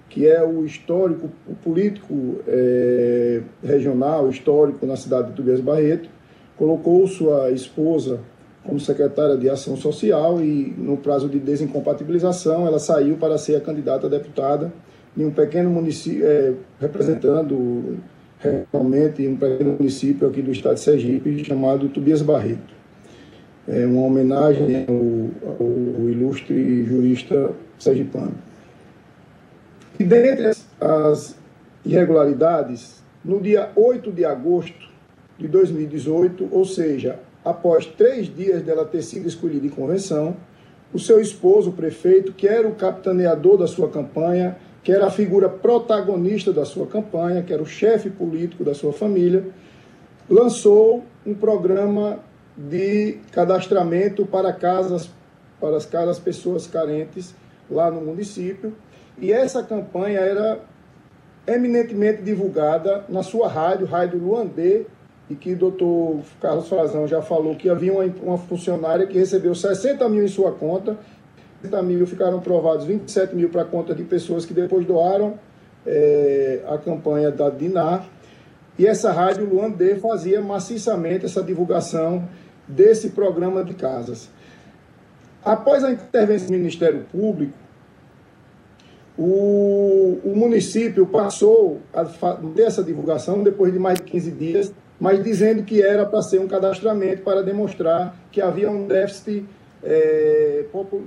que 0.10 0.28
é 0.28 0.44
o 0.44 0.66
histórico, 0.66 1.30
o 1.48 1.54
político 1.56 2.40
é, 2.48 3.42
regional, 3.64 4.30
histórico 4.30 4.86
na 4.86 4.96
cidade 4.96 5.30
de 5.30 5.34
Tobias 5.34 5.60
Barreto, 5.60 6.10
colocou 6.56 7.06
sua 7.08 7.52
esposa 7.52 8.20
como 8.64 8.80
secretária 8.80 9.38
de 9.38 9.50
Ação 9.50 9.78
Social 9.78 10.42
e, 10.42 10.74
no 10.78 10.98
prazo 10.98 11.30
de 11.30 11.40
desincompatibilização, 11.40 12.68
ela 12.68 12.80
saiu 12.80 13.16
para 13.16 13.38
ser 13.38 13.56
a 13.56 13.62
candidata 13.62 14.08
a 14.08 14.10
deputada 14.10 14.72
em 15.16 15.26
um 15.26 15.32
pequeno 15.32 15.70
município, 15.70 16.26
é, 16.26 16.54
representando 16.80 17.98
realmente 18.72 19.28
um 19.28 19.36
pequeno 19.36 19.74
município 19.74 20.28
aqui 20.28 20.42
do 20.42 20.52
estado 20.52 20.76
de 20.76 20.82
Sergipe, 20.82 21.44
chamado 21.44 21.90
Tobias 21.90 22.22
Barreto. 22.22 22.76
É 23.68 23.86
uma 23.86 24.04
homenagem 24.04 24.86
ao, 24.88 25.56
ao 25.60 26.10
ilustre 26.10 26.86
jurista 26.86 27.52
sergipano. 27.78 28.36
E 30.00 30.04
dentre 30.04 30.52
as 30.80 31.36
irregularidades, 31.84 33.04
no 33.24 33.42
dia 33.42 33.72
8 33.76 34.12
de 34.12 34.26
agosto 34.26 34.88
de 35.38 35.48
2018, 35.48 36.50
ou 36.52 36.66
seja, 36.66 37.20
após 37.44 37.86
três 37.86 38.34
dias 38.34 38.62
dela 38.62 38.86
ter 38.86 39.02
sido 39.02 39.28
escolhida 39.28 39.66
em 39.66 39.70
convenção, 39.70 40.38
o 40.94 41.00
seu 41.00 41.20
esposo, 41.20 41.72
o 41.72 41.74
prefeito, 41.74 42.32
que 42.32 42.48
era 42.48 42.68
o 42.68 42.76
capitaneador 42.76 43.58
da 43.58 43.68
sua 43.68 43.90
campanha, 43.90 44.58
que 44.84 44.92
era 44.92 45.08
a 45.08 45.12
figura 45.12 45.50
protagonista 45.50 46.54
da 46.54 46.64
sua 46.64 46.88
campanha, 46.88 47.42
que 47.42 47.52
era 47.52 47.62
o 47.62 47.66
chefe 47.66 48.10
político 48.10 48.64
da 48.64 48.74
sua 48.74 48.94
família, 48.94 49.46
lançou 50.30 51.04
um 51.26 51.34
programa 51.34 52.20
de 52.56 53.18
cadastramento 53.32 54.26
para 54.26 54.54
casas 54.54 55.10
para 55.60 55.76
as 55.76 55.86
casas 55.86 56.20
pessoas 56.20 56.68
carentes 56.68 57.34
lá 57.70 57.90
no 57.90 58.02
município. 58.02 58.74
E 59.20 59.32
essa 59.32 59.64
campanha 59.64 60.20
era 60.20 60.60
eminentemente 61.48 62.22
divulgada 62.22 63.06
na 63.10 63.24
sua 63.24 63.48
rádio, 63.48 63.88
Rádio 63.88 64.20
Luandê, 64.20 64.86
e 65.30 65.36
que 65.36 65.54
o 65.54 65.58
doutor 65.58 66.22
Carlos 66.40 66.68
Frazão 66.68 67.08
já 67.08 67.22
falou 67.22 67.56
que 67.56 67.70
havia 67.70 67.92
uma, 67.92 68.04
uma 68.22 68.38
funcionária 68.38 69.08
que 69.08 69.18
recebeu 69.18 69.56
60 69.56 70.08
mil 70.08 70.24
em 70.24 70.28
sua 70.28 70.52
conta, 70.52 70.98
60 71.62 71.82
mil 71.84 72.06
ficaram 72.06 72.40
provados, 72.40 72.86
27 72.86 73.36
mil 73.36 73.50
para 73.50 73.64
a 73.64 73.66
conta 73.66 73.96
de 73.96 74.04
pessoas 74.04 74.46
que 74.46 74.54
depois 74.54 74.86
doaram 74.86 75.40
é, 75.86 76.62
a 76.68 76.78
campanha 76.78 77.32
da 77.32 77.50
Dinar. 77.50 78.08
E 78.78 78.86
essa 78.86 79.12
rádio 79.12 79.46
Luandê 79.46 79.96
fazia 79.96 80.40
maciçamente 80.40 81.26
essa 81.26 81.42
divulgação 81.42 82.28
desse 82.68 83.10
programa 83.10 83.64
de 83.64 83.74
casas. 83.74 84.30
Após 85.44 85.84
a 85.84 85.92
intervenção 85.92 86.48
do 86.48 86.54
Ministério 86.54 87.06
Público, 87.12 87.67
o, 89.18 90.20
o 90.24 90.34
município 90.36 91.06
passou 91.06 91.80
a 91.94 92.06
ter 92.56 92.64
essa 92.64 92.84
divulgação 92.84 93.42
depois 93.42 93.74
de 93.74 93.80
mais 93.80 93.98
de 93.98 94.04
15 94.04 94.32
dias 94.32 94.74
mas 95.00 95.24
dizendo 95.24 95.64
que 95.64 95.82
era 95.82 96.06
para 96.06 96.22
ser 96.22 96.40
um 96.40 96.48
cadastramento 96.48 97.22
para 97.22 97.44
demonstrar 97.44 98.16
que 98.32 98.42
havia 98.42 98.70
um 98.70 98.88
déficit, 98.88 99.46
é, 99.84 100.66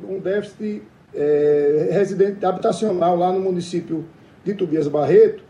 um 0.09 0.19
déficit 0.19 0.83
é, 1.15 1.89
residente 1.91 2.45
habitacional 2.45 3.17
lá 3.17 3.33
no 3.33 3.41
município 3.41 4.05
de 4.45 4.55
Tobias 4.55 4.87
Barreto, 4.87 5.43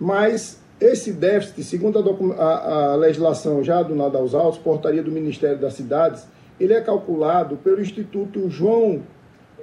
mas 0.00 0.60
esse 0.80 1.12
déficit, 1.12 1.62
segundo 1.62 1.98
a, 1.98 2.42
a, 2.42 2.92
a 2.92 2.96
legislação 2.96 3.62
já 3.62 3.82
do 3.82 3.94
Nada 3.94 4.18
aos 4.18 4.34
Altos, 4.34 4.58
portaria 4.58 5.02
do 5.02 5.12
Ministério 5.12 5.58
das 5.58 5.74
Cidades, 5.74 6.26
ele 6.58 6.72
é 6.72 6.80
calculado 6.80 7.56
pelo 7.58 7.80
Instituto 7.80 8.48
João, 8.48 9.02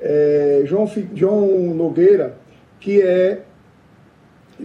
é, 0.02 0.62
João, 0.66 0.90
João 1.14 1.74
Nogueira, 1.74 2.38
que 2.80 3.02
é, 3.02 3.42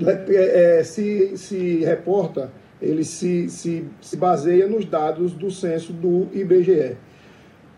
é, 0.04 0.78
é 0.78 0.84
se, 0.84 1.36
se 1.36 1.84
reporta 1.84 2.50
ele 2.84 3.04
se, 3.04 3.48
se, 3.48 3.84
se 4.00 4.16
baseia 4.16 4.66
nos 4.66 4.84
dados 4.84 5.32
do 5.32 5.50
censo 5.50 5.92
do 5.92 6.28
IBGE. 6.32 6.96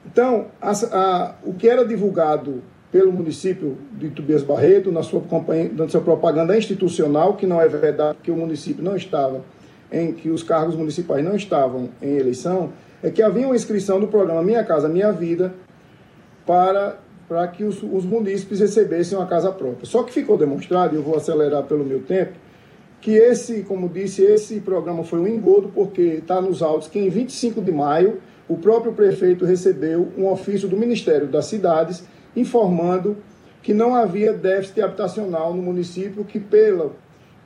Então, 0.05 0.47
a, 0.61 0.73
a, 0.73 1.35
o 1.45 1.55
que 1.55 1.69
era 1.69 1.85
divulgado 1.85 2.63
pelo 2.91 3.13
município 3.13 3.77
de 3.93 4.11
Tobias 4.11 4.43
Barreto 4.43 4.91
na 4.91 5.03
sua, 5.03 5.23
na 5.77 5.89
sua 5.89 6.01
propaganda 6.01 6.57
institucional, 6.57 7.35
que 7.35 7.47
não 7.47 7.61
é 7.61 7.69
verdade, 7.69 8.19
que 8.23 8.31
o 8.31 8.37
município 8.37 8.83
não 8.83 8.97
estava, 8.97 9.43
em 9.93 10.13
que 10.13 10.31
os 10.31 10.43
cargos 10.43 10.75
municipais 10.75 11.25
não 11.25 11.37
estavam 11.37 11.91
em 12.01 12.17
eleição, 12.17 12.73
é 13.03 13.11
que 13.11 13.23
havia 13.23 13.47
uma 13.47 13.57
inscrição 13.57 14.01
do 14.01 14.09
programa 14.09 14.43
Minha 14.43 14.65
Casa 14.65 14.89
Minha 14.89 15.13
Vida 15.13 15.55
para, 16.47 16.99
para 17.29 17.47
que 17.49 17.65
os, 17.65 17.83
os 17.83 18.05
munícipes 18.05 18.61
recebessem 18.61 19.17
uma 19.17 19.27
casa 19.27 19.51
própria. 19.51 19.85
Só 19.85 20.03
que 20.03 20.13
ficou 20.13 20.37
demonstrado, 20.37 20.95
e 20.95 20.99
eu 20.99 21.03
vou 21.03 21.17
acelerar 21.17 21.65
pelo 21.65 21.85
meu 21.85 22.01
tempo, 22.03 22.35
que 23.01 23.13
esse, 23.13 23.63
como 23.63 23.89
disse, 23.89 24.23
esse 24.23 24.61
programa 24.61 25.05
foi 25.05 25.19
um 25.19 25.27
engodo, 25.27 25.71
porque 25.75 26.03
está 26.03 26.41
nos 26.41 26.63
autos 26.63 26.89
que 26.89 26.99
em 26.99 27.09
25 27.09 27.61
de 27.61 27.73
maio 27.73 28.21
o 28.49 28.57
próprio 28.57 28.93
prefeito 28.93 29.45
recebeu 29.45 30.09
um 30.17 30.27
ofício 30.27 30.69
do 30.69 30.77
Ministério 30.77 31.27
das 31.27 31.47
Cidades 31.47 32.05
informando 32.35 33.17
que 33.63 33.75
não 33.75 33.95
havia 33.95 34.33
déficit 34.33 34.81
habitacional 34.81 35.53
no 35.53 35.63
município, 35.63 36.25
que 36.25 36.39
pela, 36.39 36.93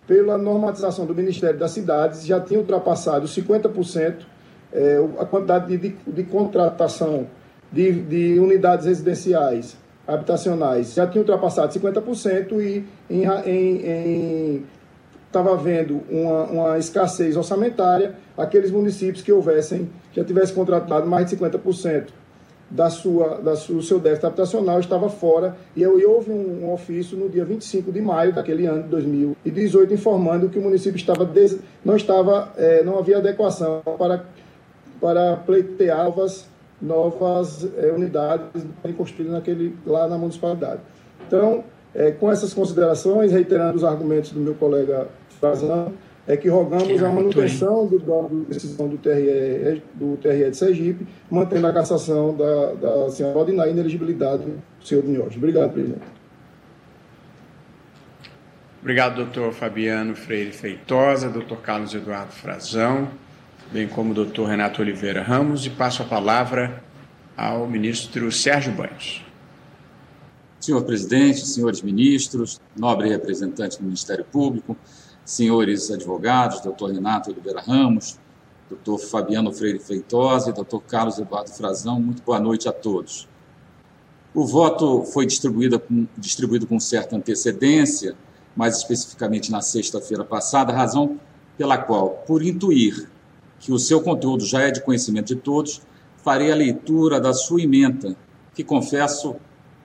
pela 0.06 0.36
normatização 0.36 1.06
do 1.06 1.14
Ministério 1.14 1.58
das 1.58 1.70
Cidades 1.70 2.26
já 2.26 2.38
tinha 2.38 2.60
ultrapassado 2.60 3.26
50% 3.26 4.26
é, 4.72 4.98
a 5.18 5.24
quantidade 5.24 5.66
de, 5.66 5.88
de, 5.88 5.96
de 6.06 6.22
contratação 6.24 7.26
de, 7.72 7.92
de 7.92 8.38
unidades 8.38 8.86
residenciais 8.86 9.76
habitacionais 10.06 10.94
já 10.94 11.06
tinha 11.06 11.20
ultrapassado 11.20 11.72
50% 11.72 12.60
e 12.60 12.84
em, 13.08 14.64
estava 15.26 15.52
havendo 15.52 16.02
uma, 16.10 16.42
uma, 16.44 16.78
escassez 16.78 17.36
orçamentária, 17.36 18.14
aqueles 18.36 18.70
municípios 18.72 19.22
que 19.22 19.32
houvessem, 19.32 19.88
já 20.12 20.24
tivessem 20.24 20.54
contratado 20.54 21.06
mais 21.06 21.30
de 21.30 21.36
50% 21.36 22.08
da 22.68 22.90
sua, 22.90 23.40
da 23.40 23.56
sua, 23.56 23.76
do 23.76 23.82
seu 23.82 23.98
déficit 23.98 24.26
habitacional 24.26 24.78
estava 24.80 25.08
fora. 25.08 25.56
E, 25.76 25.82
eu, 25.82 25.98
e 25.98 26.04
houve 26.04 26.30
um, 26.30 26.64
um, 26.64 26.72
ofício 26.72 27.16
no 27.16 27.28
dia 27.28 27.44
25 27.44 27.90
de 27.92 28.00
maio 28.00 28.32
daquele 28.32 28.66
ano 28.66 28.84
de 28.84 28.88
2018 28.88 29.94
informando 29.94 30.48
que 30.48 30.58
o 30.58 30.62
município 30.62 30.96
estava 30.96 31.24
des, 31.24 31.58
não 31.84 31.96
estava 31.96 32.52
é, 32.56 32.82
não 32.82 32.98
havia 32.98 33.18
adequação 33.18 33.82
para 33.98 34.24
para 35.00 35.34
pleitear 35.36 36.04
novas 36.04 36.46
novas 36.80 37.68
é, 37.76 37.92
unidades 37.92 38.64
construídas 38.96 39.34
naquele 39.34 39.76
lá 39.86 40.08
na 40.08 40.16
municipalidade. 40.16 40.80
Então, 41.26 41.64
é, 41.94 42.10
com 42.10 42.30
essas 42.30 42.54
considerações, 42.54 43.32
reiterando 43.32 43.76
os 43.76 43.84
argumentos 43.84 44.30
do 44.30 44.40
meu 44.40 44.54
colega 44.54 45.08
Frazão, 45.38 45.92
é 46.26 46.36
que 46.36 46.48
rogamos 46.48 47.02
a 47.02 47.08
manutenção 47.08 47.86
do, 47.86 47.98
da 47.98 48.28
decisão 48.48 48.88
do 48.88 48.96
TRE, 48.98 49.82
do 49.94 50.16
TRE 50.18 50.50
de 50.50 50.56
Sergipe, 50.56 51.06
mantendo 51.30 51.66
a 51.66 51.72
cassação 51.72 52.36
da, 52.36 52.74
da 52.74 53.10
senhora 53.10 53.34
Valdinai 53.34 53.68
e 53.68 53.72
ineligibilidade 53.72 54.44
do 54.44 54.86
senhor 54.86 55.02
Dinhoz. 55.02 55.36
Obrigado, 55.36 55.72
presidente. 55.72 56.20
Obrigado, 58.80 59.16
doutor 59.16 59.52
Fabiano 59.52 60.14
Freire 60.14 60.52
Feitosa, 60.52 61.28
doutor 61.28 61.58
Carlos 61.58 61.94
Eduardo 61.94 62.32
Frazão, 62.32 63.08
bem 63.72 63.86
como 63.86 64.10
o 64.10 64.14
doutor 64.14 64.48
Renato 64.48 64.82
Oliveira 64.82 65.22
Ramos, 65.22 65.64
e 65.64 65.70
passo 65.70 66.02
a 66.02 66.04
palavra 66.04 66.82
ao 67.36 67.68
ministro 67.68 68.30
Sérgio 68.32 68.72
Banhos. 68.72 69.24
Senhor 70.58 70.82
presidente, 70.82 71.46
senhores 71.46 71.80
ministros, 71.80 72.60
nobre 72.76 73.08
representante 73.08 73.78
do 73.78 73.84
Ministério 73.84 74.24
Público, 74.24 74.76
senhores 75.24 75.88
advogados, 75.90 76.60
doutor 76.60 76.90
Renato 76.90 77.30
Oliveira 77.30 77.60
Ramos, 77.60 78.18
doutor 78.68 78.98
Fabiano 78.98 79.52
Freire 79.52 79.78
Feitosa 79.78 80.50
e 80.50 80.52
doutor 80.52 80.82
Carlos 80.82 81.18
Eduardo 81.18 81.50
Frazão, 81.50 82.00
muito 82.00 82.22
boa 82.22 82.40
noite 82.40 82.68
a 82.68 82.72
todos. 82.72 83.28
O 84.34 84.44
voto 84.44 85.04
foi 85.04 85.26
distribuído 85.26 85.78
com, 85.78 86.08
distribuído 86.18 86.66
com 86.66 86.80
certa 86.80 87.16
antecedência, 87.16 88.16
mais 88.56 88.78
especificamente 88.78 89.50
na 89.50 89.60
sexta-feira 89.60 90.24
passada, 90.24 90.72
razão 90.72 91.20
pela 91.56 91.78
qual, 91.78 92.24
por 92.26 92.42
intuir 92.42 93.08
que 93.60 93.72
o 93.72 93.78
seu 93.78 94.00
conteúdo 94.00 94.44
já 94.44 94.62
é 94.62 94.70
de 94.70 94.82
conhecimento 94.82 95.26
de 95.26 95.36
todos, 95.36 95.82
farei 96.24 96.50
a 96.50 96.56
leitura 96.56 97.20
da 97.20 97.32
sua 97.32 97.62
emenda, 97.62 98.16
que 98.54 98.64
confesso 98.64 99.36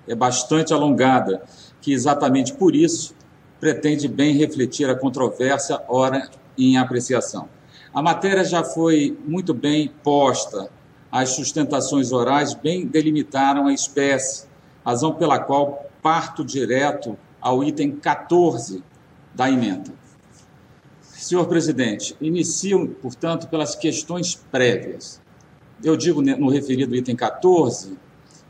é 0.08 0.16
bastante 0.16 0.74
alongada, 0.74 1.44
que 1.82 1.94
exatamente 1.94 2.54
por 2.54 2.76
isso 2.76 3.14
pretende 3.60 4.08
bem 4.08 4.36
refletir 4.36 4.90
a 4.90 4.96
controvérsia 4.96 5.82
ora 5.88 6.30
em 6.58 6.78
apreciação. 6.78 7.50
A 7.94 8.02
matéria 8.02 8.44
já 8.44 8.64
foi 8.64 9.18
muito 9.26 9.54
bem 9.54 9.92
posta, 10.04 10.70
as 11.12 11.30
sustentações 11.30 12.12
orais 12.12 12.54
bem 12.54 12.86
delimitaram 12.86 13.68
a 13.68 13.74
espécie, 13.74 14.48
razão 14.86 15.14
pela 15.14 15.40
qual 15.40 15.86
parto 16.02 16.44
direto 16.44 17.18
ao 17.42 17.64
item 17.64 17.92
14 17.92 18.84
da 19.34 19.50
emenda. 19.50 19.94
Senhor 21.26 21.48
presidente, 21.48 22.16
inicio, 22.22 22.88
portanto, 23.02 23.48
pelas 23.48 23.74
questões 23.74 24.36
prévias. 24.52 25.20
Eu 25.84 25.98
digo 25.98 26.22
no 26.22 26.50
referido 26.50 26.96
item 26.96 27.16
14 27.16 27.98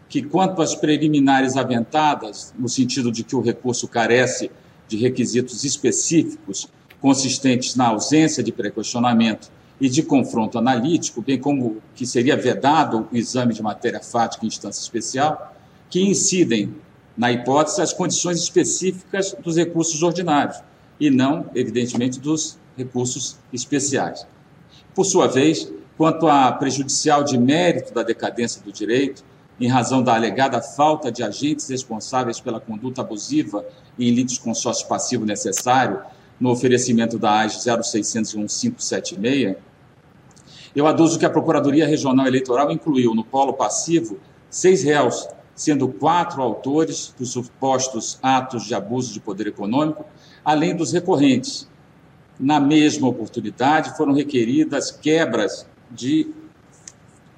que, 0.10 0.22
quanto 0.22 0.62
às 0.62 0.76
preliminares 0.76 1.56
aventadas, 1.56 2.54
no 2.60 2.68
sentido 2.68 3.14
de 3.14 3.24
que 3.24 3.34
o 3.34 3.40
recurso 3.40 3.88
carece 3.88 4.52
de 4.90 4.98
requisitos 4.98 5.64
específicos 5.64 6.68
consistentes 7.00 7.78
na 7.78 7.88
ausência 7.88 8.44
de 8.44 8.52
pré-questionamento 8.52 9.50
e 9.80 9.88
de 9.88 10.04
confronto 10.04 10.58
analítico, 10.58 11.22
bem 11.22 11.40
como 11.40 11.78
que 11.96 12.06
seria 12.06 12.36
vedado 12.36 13.08
o 13.10 13.16
exame 13.16 13.54
de 13.54 13.64
matéria 13.64 14.02
fática 14.02 14.44
em 14.44 14.50
instância 14.50 14.82
especial, 14.82 15.56
que 15.90 16.02
incidem, 16.02 16.76
na 17.16 17.32
hipótese, 17.32 17.82
as 17.82 17.94
condições 17.94 18.38
específicas 18.40 19.34
dos 19.42 19.56
recursos 19.56 20.04
ordinários 20.04 20.58
e 21.00 21.10
não, 21.10 21.50
evidentemente, 21.56 22.20
dos 22.20 22.58
recursos 22.78 23.38
especiais. 23.54 24.26
Por 24.94 25.06
sua 25.06 25.28
vez, 25.28 25.72
quanto 25.98 26.28
à 26.28 26.52
prejudicial 26.52 27.24
de 27.24 27.38
mérito 27.38 27.94
da 27.94 28.04
decadência 28.04 28.62
do 28.62 28.72
direito, 28.72 29.24
em 29.60 29.68
razão 29.68 30.04
da 30.04 30.14
alegada 30.14 30.62
falta 30.62 31.12
de 31.12 31.24
agentes 31.24 31.70
responsáveis 31.70 32.40
pela 32.40 32.60
conduta 32.60 33.02
abusiva 33.02 33.66
em 33.98 34.26
consórcio 34.44 34.88
passivo 34.88 35.26
necessário 35.26 36.02
no 36.40 36.52
oferecimento 36.52 37.18
da 37.18 37.40
AGE 37.40 37.58
0601-576, 37.60 39.56
eu 40.76 40.86
aduzo 40.86 41.18
que 41.18 41.26
a 41.26 41.30
Procuradoria 41.30 41.88
Regional 41.88 42.28
Eleitoral 42.28 42.70
incluiu 42.70 43.16
no 43.16 43.24
polo 43.24 43.54
passivo 43.54 44.20
seis 44.50 44.84
réus, 44.84 45.26
sendo 45.56 45.88
quatro 45.88 46.42
autores 46.42 47.16
dos 47.18 47.32
supostos 47.32 48.20
atos 48.22 48.66
de 48.66 48.76
abuso 48.76 49.14
de 49.14 49.22
poder 49.22 49.48
econômico, 49.48 50.06
além 50.44 50.76
dos 50.76 50.92
recorrentes. 50.92 51.66
Na 52.40 52.60
mesma 52.60 53.08
oportunidade, 53.08 53.96
foram 53.96 54.14
requeridas 54.14 54.92
quebras 54.92 55.66
de, 55.90 56.28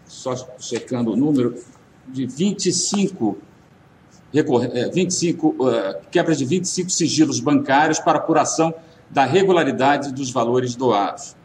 só 0.08 0.36
checando 0.60 1.14
o 1.14 1.16
número, 1.16 1.56
de 2.08 2.26
25, 2.26 3.38
25 4.94 5.48
uh, 5.48 5.56
quebras 6.10 6.38
de 6.38 6.46
25 6.46 6.90
sigilos 6.90 7.40
bancários 7.40 8.00
para 8.00 8.18
apuração 8.18 8.74
da 9.10 9.26
regularidade 9.26 10.12
dos 10.12 10.32
valores 10.32 10.76
doados. 10.76 11.36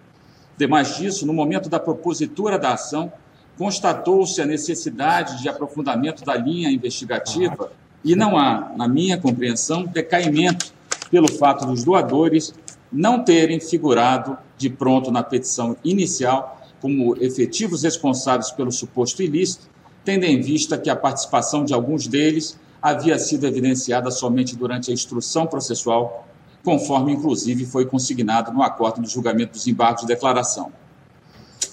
Demais 0.57 0.97
disso, 0.97 1.27
no 1.27 1.33
momento 1.33 1.69
da 1.69 1.79
propositura 1.79 2.59
da 2.59 2.75
ação, 2.75 3.13
constatou-se 3.59 4.41
a 4.41 4.47
necessidade 4.47 5.43
de 5.43 5.49
aprofundamento 5.49 6.25
da 6.25 6.35
linha 6.37 6.71
investigativa 6.71 7.71
e 8.05 8.17
não 8.17 8.37
há, 8.37 8.73
na 8.77 8.89
minha 8.89 9.19
compreensão, 9.19 9.85
decaimento 9.85 10.73
pelo 11.11 11.31
fato 11.31 11.67
dos 11.67 11.85
doadores 11.85 12.55
não 12.93 13.25
terem 13.25 13.59
figurado 13.59 14.37
de 14.59 14.69
pronto 14.69 15.11
na 15.11 15.23
petição 15.23 15.77
inicial 15.83 16.61
como 16.81 17.17
efetivos 17.23 17.83
responsáveis 17.83 18.51
pelo 18.51 18.71
suposto 18.71 19.23
ilícito 19.23 19.73
tendo 20.05 20.25
em 20.25 20.41
vista 20.41 20.79
que 20.79 20.91
a 20.91 20.97
participação 20.97 21.65
de 21.65 21.73
alguns 21.73 22.07
deles 22.07 22.59
havia 22.81 23.19
sido 23.19 23.47
evidenciada 23.47 24.11
somente 24.11 24.57
durante 24.57 24.91
a 24.91 24.95
instrução 24.95 25.47
processual, 25.47 26.27
conforme 26.65 27.13
inclusive 27.13 27.65
foi 27.65 27.87
consignado 27.87 28.53
no 28.53 28.63
acordo 28.63 29.01
do 29.01 29.09
julgamento 29.09 29.53
dos 29.53 29.67
embargos 29.67 30.03
de 30.03 30.09
declaração. 30.09 30.73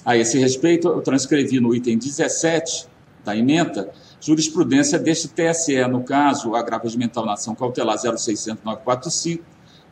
A 0.05 0.15
esse 0.15 0.38
respeito, 0.38 0.88
eu 0.88 1.01
transcrevi 1.01 1.60
no 1.60 1.75
item 1.75 1.97
17 1.97 2.88
da 3.23 3.36
emenda 3.36 3.91
jurisprudência 4.21 4.99
deste 4.99 5.27
TSE, 5.29 5.86
no 5.88 6.03
caso, 6.03 6.55
agravo 6.55 6.84
regimental 6.84 7.25
na 7.25 7.34
ação 7.34 7.55
cautelar 7.55 7.97
060945, 7.97 9.43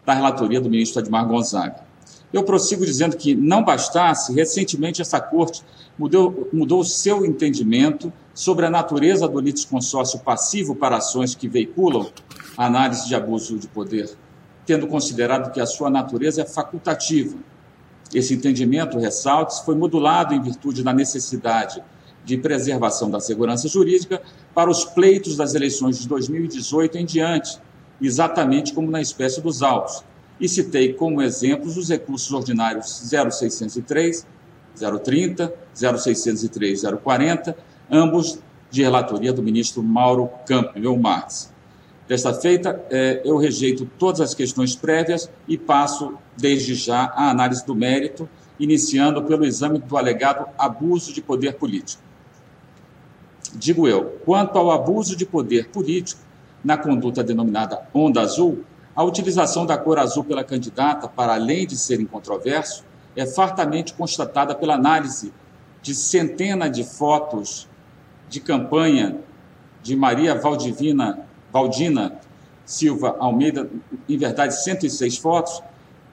da 0.08 0.14
relatoria 0.14 0.62
do 0.62 0.70
ministro 0.70 1.02
Admar 1.02 1.28
Gonzaga. 1.28 1.86
Eu 2.32 2.42
prossigo 2.44 2.86
dizendo 2.86 3.18
que 3.18 3.36
não 3.36 3.62
bastasse, 3.62 4.34
recentemente 4.34 5.02
essa 5.02 5.20
corte 5.20 5.62
mudou, 6.00 6.48
mudou 6.54 6.82
seu 6.86 7.26
entendimento 7.26 8.12
sobre 8.34 8.66
a 8.66 8.70
natureza 8.70 9.28
do 9.28 9.42
litisconsórcio 9.42 10.20
passivo 10.20 10.74
para 10.74 10.96
ações 10.96 11.36
que 11.36 11.50
veiculam 11.50 12.10
a 12.58 12.66
análise 12.66 13.06
de 13.06 13.16
abuso 13.16 13.58
de 13.58 13.68
poder, 13.68 14.10
tendo 14.66 14.88
considerado 14.88 15.52
que 15.52 15.60
a 15.60 15.66
sua 15.66 15.90
natureza 15.90 16.42
é 16.42 16.46
facultativa. 16.46 17.38
Esse 18.14 18.34
entendimento, 18.34 18.98
ressalte 18.98 19.66
foi 19.66 19.76
modulado 19.76 20.34
em 20.34 20.42
virtude 20.42 20.84
da 20.84 20.94
necessidade 20.94 21.84
de 22.24 22.38
preservação 22.38 23.10
da 23.10 23.20
segurança 23.20 23.68
jurídica 23.68 24.22
para 24.54 24.70
os 24.70 24.86
pleitos 24.86 25.36
das 25.36 25.54
eleições 25.54 26.00
de 26.00 26.08
2018 26.08 26.98
em 26.98 27.06
diante, 27.06 27.60
exatamente 28.02 28.74
como 28.74 28.92
na 28.92 29.02
espécie 29.02 29.42
dos 29.42 29.62
autos, 29.64 30.04
e 30.40 30.48
citei 30.48 30.94
como 30.94 31.22
exemplos 31.22 31.78
os 31.78 31.90
recursos 31.90 32.32
ordinários 32.32 33.02
0603, 33.10 34.26
030, 35.04 35.54
0603, 35.74 36.82
040, 37.04 37.58
ambos 37.90 38.40
de 38.70 38.84
relatoria 38.84 39.34
do 39.34 39.42
ministro 39.42 39.82
Mauro 39.82 40.30
Campbell 40.46 40.98
Marques. 40.98 41.52
Desta 42.08 42.34
feita, 42.34 42.86
eh, 42.90 43.22
eu 43.26 43.38
rejeito 43.38 43.90
todas 43.98 44.22
as 44.22 44.34
questões 44.34 44.76
prévias 44.76 45.30
e 45.48 45.58
passo, 45.58 46.18
desde 46.38 46.74
já, 46.74 47.06
à 47.16 47.30
análise 47.30 47.66
do 47.66 47.76
mérito, 47.76 48.30
iniciando 48.60 49.24
pelo 49.24 49.46
exame 49.46 49.80
do 49.80 49.98
alegado 49.98 50.48
abuso 50.58 51.14
de 51.14 51.22
poder 51.22 51.56
político. 51.56 52.02
Digo 53.54 53.88
eu, 53.88 54.20
quanto 54.26 54.58
ao 54.58 54.72
abuso 54.72 55.16
de 55.16 55.26
poder 55.26 55.70
político, 55.70 56.22
na 56.64 56.78
conduta 56.78 57.24
denominada 57.24 57.88
Onda 57.94 58.22
Azul, 58.22 58.64
a 58.96 59.04
utilização 59.04 59.66
da 59.66 59.78
cor 59.78 60.00
azul 60.00 60.24
pela 60.24 60.44
candidata, 60.44 61.08
para 61.08 61.36
além 61.36 61.68
de 61.68 61.78
ser 61.78 62.02
incontroverso, 62.02 62.84
é 63.16 63.26
fartamente 63.26 63.94
constatada 63.94 64.56
pela 64.56 64.76
análise 64.76 65.32
de 65.82 65.94
centenas 65.94 66.72
de 66.72 66.84
fotos 66.84 67.68
de 68.28 68.40
campanha 68.40 69.18
de 69.84 69.96
Maria 69.96 70.36
Valdivina, 70.36 71.20
Valdina 71.52 72.20
Silva 72.66 73.16
Almeida, 73.20 73.70
em 74.10 74.18
verdade 74.18 74.62
106 74.62 75.18
fotos, 75.18 75.62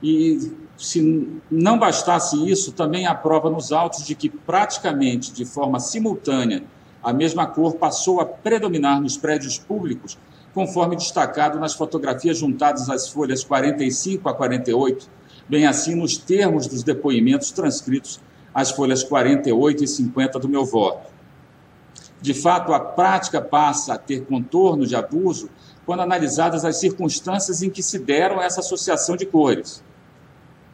E 0.03 0.53
se 0.77 1.41
não 1.51 1.79
bastasse 1.79 2.37
isso, 2.49 2.73
também 2.73 3.07
há 3.07 3.15
prova 3.15 3.49
nos 3.49 3.73
autos 3.73 4.05
de 4.05 4.15
que 4.15 4.29
praticamente 4.29 5.33
de 5.33 5.45
forma 5.45 5.81
simultânea 5.81 6.63
a 7.03 7.13
mesma 7.13 7.47
cor 7.47 7.75
passou 7.75 8.21
a 8.21 8.27
predominar 8.27 9.01
nos 9.01 9.17
prédios 9.17 9.59
públicos, 9.59 10.19
conforme 10.55 10.95
destacado 10.95 11.59
nas 11.59 11.75
fotografias 11.75 12.39
juntadas 12.39 12.89
às 12.89 13.09
folhas 13.09 13.43
45 13.43 14.29
a 14.29 14.35
48, 14.35 15.11
bem 15.49 15.67
assim 15.67 15.97
nos 15.97 16.17
termos 16.17 16.69
dos 16.69 16.85
depoimentos 16.85 17.51
transcritos 17.51 18.21
às 18.55 18.71
folhas 18.71 19.03
48 19.03 19.83
e 19.83 19.89
50 19.89 20.39
do 20.39 20.49
meu 20.49 20.65
voto. 20.65 21.13
De 22.23 22.33
fato, 22.33 22.73
a 22.73 22.81
prática 22.81 23.43
passa 23.43 23.95
a 23.95 23.99
ter 23.99 24.25
contorno 24.25 24.87
de 24.87 24.95
abuso 24.95 25.51
quando 25.85 26.01
analisadas 26.01 26.65
as 26.65 26.77
circunstâncias 26.77 27.61
em 27.61 27.69
que 27.69 27.83
se 27.83 27.99
deram 27.99 28.41
essa 28.41 28.61
associação 28.61 29.17
de 29.17 29.27
cores. 29.27 29.83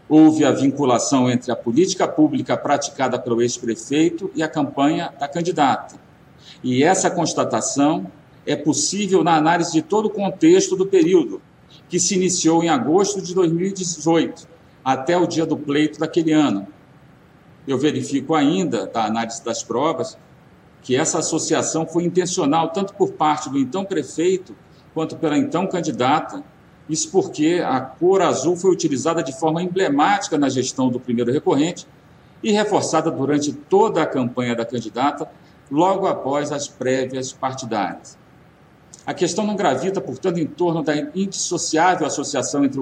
Houve 0.08 0.44
a 0.44 0.52
vinculação 0.52 1.30
entre 1.30 1.50
a 1.50 1.56
política 1.56 2.06
pública 2.06 2.56
praticada 2.56 3.18
pelo 3.18 3.40
ex-prefeito 3.40 4.30
e 4.34 4.42
a 4.42 4.48
campanha 4.48 5.12
da 5.18 5.26
candidata. 5.26 5.96
E 6.62 6.84
essa 6.84 7.10
constatação 7.10 8.06
é 8.46 8.56
possível 8.56 9.22
na 9.22 9.36
análise 9.36 9.72
de 9.72 9.82
todo 9.82 10.06
o 10.06 10.10
contexto 10.10 10.76
do 10.76 10.86
período, 10.86 11.40
que 11.88 12.00
se 12.00 12.14
iniciou 12.14 12.62
em 12.62 12.68
agosto 12.68 13.20
de 13.20 13.34
2018, 13.34 14.48
até 14.84 15.16
o 15.16 15.26
dia 15.26 15.44
do 15.44 15.56
pleito 15.56 15.98
daquele 15.98 16.32
ano. 16.32 16.66
Eu 17.66 17.78
verifico 17.78 18.34
ainda, 18.34 18.86
da 18.86 19.04
análise 19.04 19.44
das 19.44 19.62
provas, 19.62 20.16
que 20.82 20.96
essa 20.96 21.18
associação 21.18 21.86
foi 21.86 22.04
intencional 22.04 22.70
tanto 22.70 22.94
por 22.94 23.12
parte 23.12 23.50
do 23.50 23.58
então 23.58 23.84
prefeito 23.84 24.56
quanto 24.94 25.16
pela 25.16 25.36
então 25.36 25.66
candidata. 25.66 26.42
Isso 26.88 27.10
porque 27.10 27.62
a 27.64 27.80
cor 27.80 28.22
azul 28.22 28.56
foi 28.56 28.70
utilizada 28.70 29.22
de 29.22 29.38
forma 29.38 29.62
emblemática 29.62 30.38
na 30.38 30.48
gestão 30.48 30.88
do 30.88 30.98
primeiro 30.98 31.30
recorrente 31.30 31.86
e 32.42 32.50
reforçada 32.50 33.10
durante 33.10 33.52
toda 33.52 34.02
a 34.02 34.06
campanha 34.06 34.56
da 34.56 34.64
candidata, 34.64 35.30
logo 35.70 36.06
após 36.06 36.50
as 36.50 36.66
prévias 36.66 37.32
partidárias. 37.32 38.18
A 39.10 39.12
questão 39.12 39.44
não 39.44 39.56
gravita, 39.56 40.00
portanto, 40.00 40.38
em 40.38 40.46
torno 40.46 40.84
da 40.84 40.96
indissociável 40.96 42.06
associação 42.06 42.64
entre, 42.64 42.80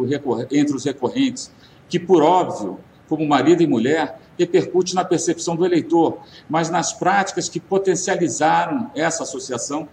entre 0.51 0.77
os 0.77 0.85
recorrentes, 0.85 1.51
que, 1.88 1.99
por 1.99 2.23
óbvio, 2.23 2.79
como 3.09 3.27
marido 3.27 3.62
e 3.62 3.67
mulher, 3.67 4.21
repercute 4.38 4.95
na 4.95 5.07
percepção 5.07 5.57
do 5.57 5.64
eleitor, 5.64 6.19
mas 6.47 6.69
nas 6.69 6.93
práticas 6.93 7.49
que 7.49 7.59
potencializaram 7.59 8.91
essa 8.95 9.23
associação 9.23 9.88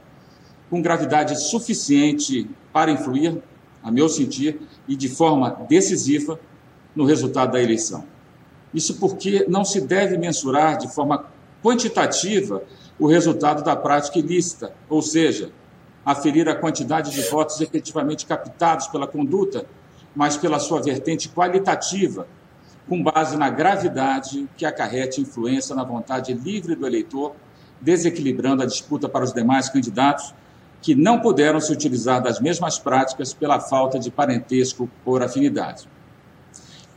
com 0.70 0.82
gravidade 0.82 1.40
suficiente 1.40 2.50
para 2.74 2.92
influir, 2.92 3.42
a 3.82 3.90
meu 3.90 4.10
sentir, 4.10 4.60
e 4.90 4.98
de 4.98 5.08
forma 5.08 5.66
decisiva 5.70 6.38
no 6.94 7.06
resultado 7.06 7.54
da 7.54 7.64
eleição. 7.64 8.04
Isso 8.74 8.96
porque 8.96 9.46
não 9.48 9.64
se 9.64 9.80
deve 9.80 10.18
mensurar 10.18 10.78
de 10.80 10.94
forma 10.94 11.28
quantitativa 11.64 12.62
o 13.00 13.08
resultado 13.08 13.64
da 13.64 13.74
prática 13.74 14.20
ilícita, 14.20 14.76
ou 14.90 15.02
seja, 15.02 15.50
aferir 16.06 16.48
a 16.48 16.56
quantidade 16.56 17.12
de 17.12 17.22
votos 17.24 17.60
efetivamente 17.60 18.26
captados 18.26 18.88
pela 18.88 19.08
conduta, 19.08 19.66
mas 20.16 20.38
pela 20.38 20.60
sua 20.60 20.82
vertente 20.82 21.28
qualitativa, 21.30 22.28
com 22.88 23.02
base 23.02 23.36
na 23.36 23.50
gravidade 23.50 24.48
que 24.56 24.66
acarrete 24.66 25.20
influência 25.20 25.76
na 25.76 25.84
vontade 25.84 26.34
livre 26.34 26.76
do 26.76 26.86
eleitor, 26.86 27.36
desequilibrando 27.82 28.62
a 28.62 28.66
disputa 28.66 29.10
para 29.10 29.24
os 29.24 29.34
demais 29.34 29.68
candidatos 29.70 30.34
que 30.82 30.94
não 30.94 31.20
puderam 31.20 31.60
se 31.60 31.74
utilizar 31.74 32.22
das 32.22 32.40
mesmas 32.40 32.78
práticas 32.78 33.34
pela 33.34 33.60
falta 33.60 33.98
de 33.98 34.12
parentesco 34.12 34.88
por 35.04 35.24
afinidade. 35.24 35.90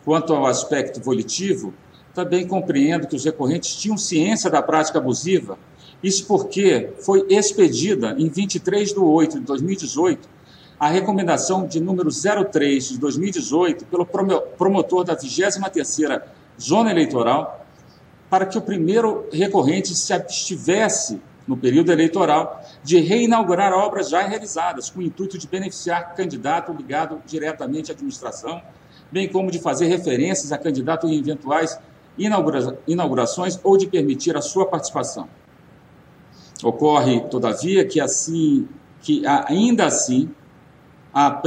Quanto 0.05 0.35
ao 0.35 0.47
aspecto 0.47 1.01
volitivo, 1.01 1.73
também 2.13 2.47
compreendo 2.47 3.07
que 3.07 3.17
os 3.17 3.25
recorrentes 3.25 3.75
tinham 3.77 3.97
ciência 3.97 4.51
da 4.51 4.61
prática 4.61 4.99
abusiva, 4.99 5.59
isso 6.03 6.27
porque 6.27 6.91
foi 7.01 7.27
expedida 7.29 8.15
em 8.19 8.29
23 8.29 8.93
de 8.93 8.99
8 8.99 9.41
de 9.41 9.45
2018 9.47 10.29
a 10.79 10.89
recomendação 10.89 11.67
de 11.67 11.81
número 11.81 12.09
03 12.11 12.91
de 12.91 12.99
2018 12.99 13.87
pelo 13.87 14.07
promotor 14.07 15.05
da 15.05 15.17
23ª 15.17 16.23
Zona 16.61 16.91
Eleitoral 16.91 17.67
para 18.31 18.47
que 18.47 18.57
o 18.57 18.61
primeiro 18.61 19.27
recorrente 19.33 19.95
se 19.95 20.13
abstivesse 20.13 21.21
no 21.47 21.57
período 21.57 21.91
eleitoral 21.91 22.63
de 22.85 23.01
reinaugurar 23.01 23.73
obras 23.73 24.11
já 24.11 24.23
realizadas 24.23 24.91
com 24.91 25.01
o 25.01 25.03
intuito 25.03 25.39
de 25.39 25.49
beneficiar 25.49 26.15
candidato 26.15 26.73
ligado 26.73 27.23
diretamente 27.27 27.91
à 27.91 27.95
administração, 27.95 28.61
bem 29.11 29.27
como 29.29 29.51
de 29.51 29.59
fazer 29.59 29.87
referências 29.87 30.53
a 30.53 30.59
candidato 30.59 31.09
em 31.09 31.19
eventuais 31.19 31.79
inaugura 32.19 32.79
inaugurações 32.87 33.59
ou 33.65 33.79
de 33.79 33.87
permitir 33.87 34.37
a 34.37 34.43
sua 34.43 34.67
participação. 34.67 35.29
Ocorre, 36.63 37.21
todavia, 37.29 37.85
que 37.85 38.01
assim 38.01 38.69
que 39.01 39.23
ainda 39.27 39.87
assim 39.87 40.31
a, 41.15 41.41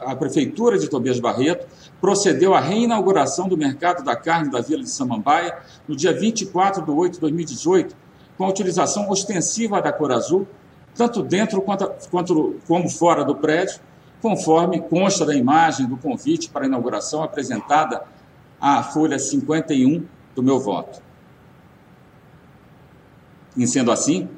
a 0.00 0.16
Prefeitura 0.16 0.78
de 0.78 0.88
Tobias 0.88 1.18
Barreto 1.18 1.66
procedeu 2.00 2.54
à 2.54 2.60
reinauguração 2.60 3.48
do 3.48 3.56
mercado 3.56 4.04
da 4.04 4.14
carne 4.14 4.50
da 4.50 4.60
Vila 4.60 4.82
de 4.82 4.90
Samambaia 4.90 5.56
no 5.88 5.96
dia 5.96 6.12
24 6.12 6.84
de 6.84 6.90
8 6.90 7.14
de 7.14 7.20
2018, 7.20 7.96
com 8.36 8.44
a 8.44 8.48
utilização 8.48 9.08
ostensiva 9.08 9.80
da 9.80 9.92
cor 9.92 10.12
azul, 10.12 10.46
tanto 10.94 11.22
dentro 11.22 11.62
quanto, 11.62 11.90
quanto 12.10 12.56
como 12.66 12.88
fora 12.88 13.24
do 13.24 13.34
prédio, 13.34 13.80
conforme 14.20 14.80
consta 14.80 15.24
da 15.24 15.34
imagem 15.34 15.86
do 15.86 15.96
convite 15.96 16.48
para 16.48 16.64
a 16.64 16.66
inauguração 16.66 17.22
apresentada 17.22 18.02
à 18.60 18.82
folha 18.82 19.18
51 19.18 20.06
do 20.34 20.42
meu 20.42 20.58
voto. 20.58 21.02
Em 23.56 23.66
sendo 23.66 23.92
assim, 23.92 24.28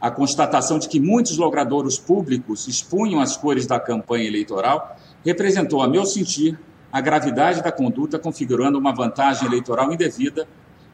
a 0.00 0.10
constatação 0.10 0.78
de 0.78 0.88
que 0.88 1.00
muitos 1.00 1.36
logradouros 1.36 1.98
públicos 1.98 2.68
expunham 2.68 3.20
as 3.20 3.36
cores 3.36 3.66
da 3.66 3.80
campanha 3.80 4.26
eleitoral 4.26 4.96
representou, 5.24 5.82
a 5.82 5.88
meu 5.88 6.04
sentir, 6.04 6.58
a 6.92 7.00
gravidade 7.00 7.62
da 7.62 7.72
conduta, 7.72 8.18
configurando 8.18 8.78
uma 8.78 8.94
vantagem 8.94 9.46
eleitoral 9.46 9.92
indevida, 9.92 10.46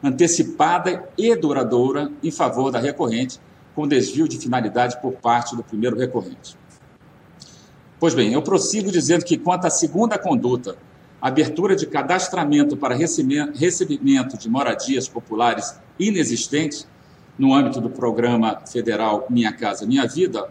antecipada 0.03 1.07
e 1.17 1.35
duradoura 1.35 2.11
em 2.21 2.31
favor 2.31 2.71
da 2.71 2.79
recorrente, 2.79 3.39
com 3.75 3.87
desvio 3.87 4.27
de 4.27 4.37
finalidade 4.37 5.01
por 5.01 5.13
parte 5.13 5.55
do 5.55 5.63
primeiro 5.63 5.97
recorrente. 5.97 6.57
Pois 7.99 8.13
bem, 8.13 8.33
eu 8.33 8.41
prossigo 8.41 8.91
dizendo 8.91 9.23
que, 9.23 9.37
quanto 9.37 9.65
à 9.65 9.69
segunda 9.69 10.17
conduta, 10.17 10.75
abertura 11.21 11.73
de 11.73 11.87
cadastramento 11.87 12.75
para 12.75 12.93
recebimento 12.95 14.37
de 14.37 14.49
moradias 14.49 15.07
populares 15.07 15.79
inexistentes, 15.97 16.85
no 17.37 17.53
âmbito 17.53 17.81
do 17.81 17.89
programa 17.89 18.61
federal 18.65 19.25
Minha 19.29 19.51
Casa 19.51 19.85
Minha 19.85 20.07
Vida, 20.07 20.49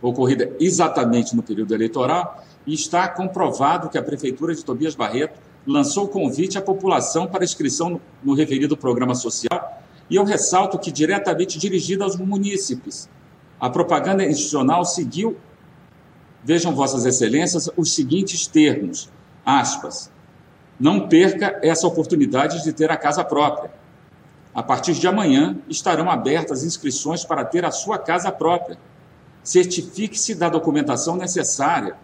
ocorrida 0.00 0.52
exatamente 0.60 1.34
no 1.34 1.42
período 1.42 1.74
eleitoral, 1.74 2.44
e 2.66 2.74
está 2.74 3.08
comprovado 3.08 3.88
que 3.88 3.98
a 3.98 4.02
Prefeitura 4.02 4.54
de 4.54 4.64
Tobias 4.64 4.94
Barreto 4.94 5.40
lançou 5.66 6.08
convite 6.08 6.58
à 6.58 6.62
população 6.62 7.26
para 7.26 7.44
inscrição 7.44 8.00
no 8.22 8.34
referido 8.34 8.76
programa 8.76 9.14
social, 9.14 9.82
e 10.08 10.16
eu 10.16 10.24
ressalto 10.24 10.78
que 10.78 10.92
diretamente 10.92 11.58
dirigida 11.58 12.04
aos 12.04 12.16
munícipes. 12.16 13.08
A 13.58 13.68
propaganda 13.68 14.24
institucional 14.24 14.84
seguiu, 14.84 15.36
vejam 16.44 16.74
vossas 16.74 17.04
excelências, 17.04 17.68
os 17.76 17.94
seguintes 17.94 18.46
termos, 18.46 19.10
aspas, 19.44 20.12
não 20.78 21.08
perca 21.08 21.58
essa 21.62 21.86
oportunidade 21.86 22.62
de 22.62 22.72
ter 22.72 22.90
a 22.90 22.96
casa 22.96 23.24
própria 23.24 23.70
a 24.56 24.62
partir 24.62 24.94
de 24.94 25.06
amanhã 25.06 25.54
estarão 25.68 26.10
abertas 26.10 26.64
inscrições 26.64 27.22
para 27.22 27.44
ter 27.44 27.62
a 27.66 27.70
sua 27.70 27.98
casa 27.98 28.32
própria. 28.32 28.78
Certifique-se 29.44 30.34
da 30.34 30.48
documentação 30.48 31.14
necessária 31.14 31.94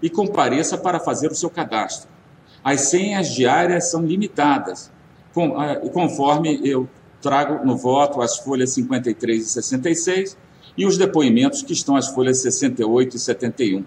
e 0.00 0.08
compareça 0.08 0.78
para 0.78 0.98
fazer 0.98 1.30
o 1.30 1.34
seu 1.34 1.50
cadastro. 1.50 2.08
As 2.64 2.80
senhas 2.80 3.28
diárias 3.34 3.90
são 3.90 4.06
limitadas, 4.06 4.90
ah, 5.36 5.76
conforme 5.92 6.58
eu 6.64 6.88
trago 7.20 7.62
no 7.66 7.76
voto 7.76 8.22
as 8.22 8.38
folhas 8.38 8.70
53 8.72 9.44
e 9.44 9.48
66 9.50 10.38
e 10.78 10.86
os 10.86 10.96
depoimentos 10.96 11.62
que 11.62 11.74
estão 11.74 11.94
as 11.94 12.08
folhas 12.08 12.38
68 12.38 13.16
e 13.16 13.18
71. 13.18 13.84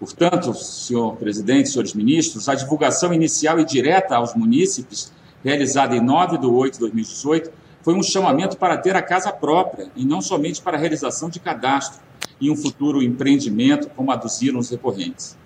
Portanto, 0.00 0.54
senhor 0.54 1.16
presidente, 1.16 1.68
senhores 1.68 1.92
ministros, 1.92 2.48
a 2.48 2.54
divulgação 2.54 3.12
inicial 3.12 3.60
e 3.60 3.64
direta 3.66 4.16
aos 4.16 4.34
munícipes 4.34 5.12
realizada 5.44 5.96
em 5.96 6.00
9 6.00 6.38
de 6.38 6.46
8 6.46 6.74
de 6.74 6.80
2018, 6.80 7.50
foi 7.82 7.94
um 7.94 8.02
chamamento 8.02 8.56
para 8.56 8.76
ter 8.76 8.94
a 8.94 9.02
casa 9.02 9.32
própria 9.32 9.88
e 9.96 10.04
não 10.04 10.20
somente 10.20 10.62
para 10.62 10.76
a 10.76 10.80
realização 10.80 11.28
de 11.28 11.40
cadastro 11.40 12.00
e 12.40 12.50
um 12.50 12.56
futuro 12.56 13.02
empreendimento, 13.02 13.88
como 13.90 14.12
aduziram 14.12 14.58
os 14.58 14.70
recorrentes. 14.70 15.36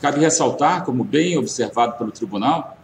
Cabe 0.00 0.20
ressaltar, 0.20 0.84
como 0.84 1.04
bem 1.04 1.36
observado 1.36 1.96
pelo 1.98 2.10
tribunal, 2.10 2.78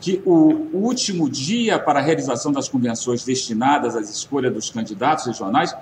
que 0.00 0.22
o 0.24 0.68
último 0.72 1.28
dia 1.28 1.78
para 1.78 2.00
a 2.00 2.02
realização 2.02 2.50
das 2.50 2.68
convenções 2.68 3.24
destinadas 3.24 3.94
às 3.94 4.08
escolhas 4.08 4.52
dos 4.52 4.70
candidatos 4.70 5.26
regionais 5.26 5.76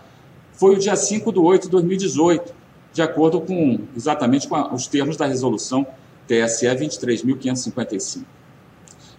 foi 0.52 0.74
o 0.74 0.78
dia 0.78 0.96
5 0.96 1.32
de 1.32 1.38
8 1.38 1.62
de 1.64 1.70
2018, 1.70 2.52
de 2.92 3.00
acordo 3.00 3.40
com 3.40 3.78
exatamente 3.96 4.48
com 4.48 4.74
os 4.74 4.86
termos 4.88 5.16
da 5.16 5.24
resolução 5.24 5.86
TSE 6.26 6.66
23.555. 6.66 8.37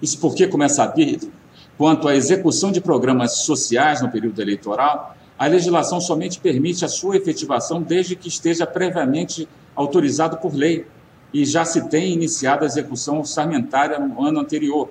Isso 0.01 0.19
porque, 0.19 0.47
como 0.47 0.63
é 0.63 0.69
sabido, 0.69 1.31
quanto 1.77 2.07
à 2.07 2.15
execução 2.15 2.71
de 2.71 2.81
programas 2.81 3.39
sociais 3.39 4.01
no 4.01 4.09
período 4.09 4.41
eleitoral, 4.41 5.15
a 5.37 5.47
legislação 5.47 6.01
somente 6.01 6.39
permite 6.39 6.83
a 6.83 6.89
sua 6.89 7.15
efetivação 7.15 7.81
desde 7.81 8.15
que 8.15 8.27
esteja 8.27 8.67
previamente 8.67 9.47
autorizado 9.75 10.37
por 10.37 10.53
lei 10.53 10.85
e 11.33 11.45
já 11.45 11.63
se 11.63 11.87
tem 11.87 12.11
iniciado 12.11 12.63
a 12.63 12.67
execução 12.67 13.19
orçamentária 13.19 13.99
no 13.99 14.23
ano 14.25 14.39
anterior. 14.39 14.89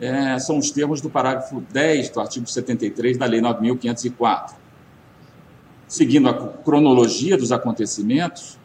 É, 0.00 0.38
são 0.38 0.58
os 0.58 0.70
termos 0.70 1.00
do 1.00 1.10
parágrafo 1.10 1.60
10 1.70 2.10
do 2.10 2.20
artigo 2.20 2.46
73 2.46 3.18
da 3.18 3.26
Lei 3.26 3.40
9.504. 3.40 4.54
Seguindo 5.86 6.28
a 6.28 6.48
cronologia 6.48 7.36
dos 7.36 7.52
acontecimentos, 7.52 8.58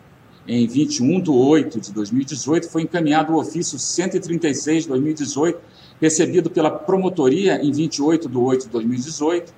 em 0.47 0.65
21 0.65 1.21
de 1.21 1.29
8 1.29 1.81
de 1.81 1.91
2018, 1.91 2.69
foi 2.69 2.83
encaminhado 2.83 3.33
o 3.33 3.37
ofício 3.37 3.77
136 3.77 4.83
de 4.83 4.89
2018, 4.89 5.59
recebido 6.01 6.49
pela 6.49 6.69
promotoria 6.69 7.63
em 7.63 7.71
28 7.71 8.29
de 8.29 8.37
8 8.37 8.65
de 8.65 8.69
2018, 8.69 9.53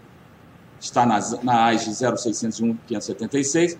está 0.79 1.05
na, 1.05 1.19
na 1.43 1.65
AIG 1.65 1.89
0601-576, 1.89 3.77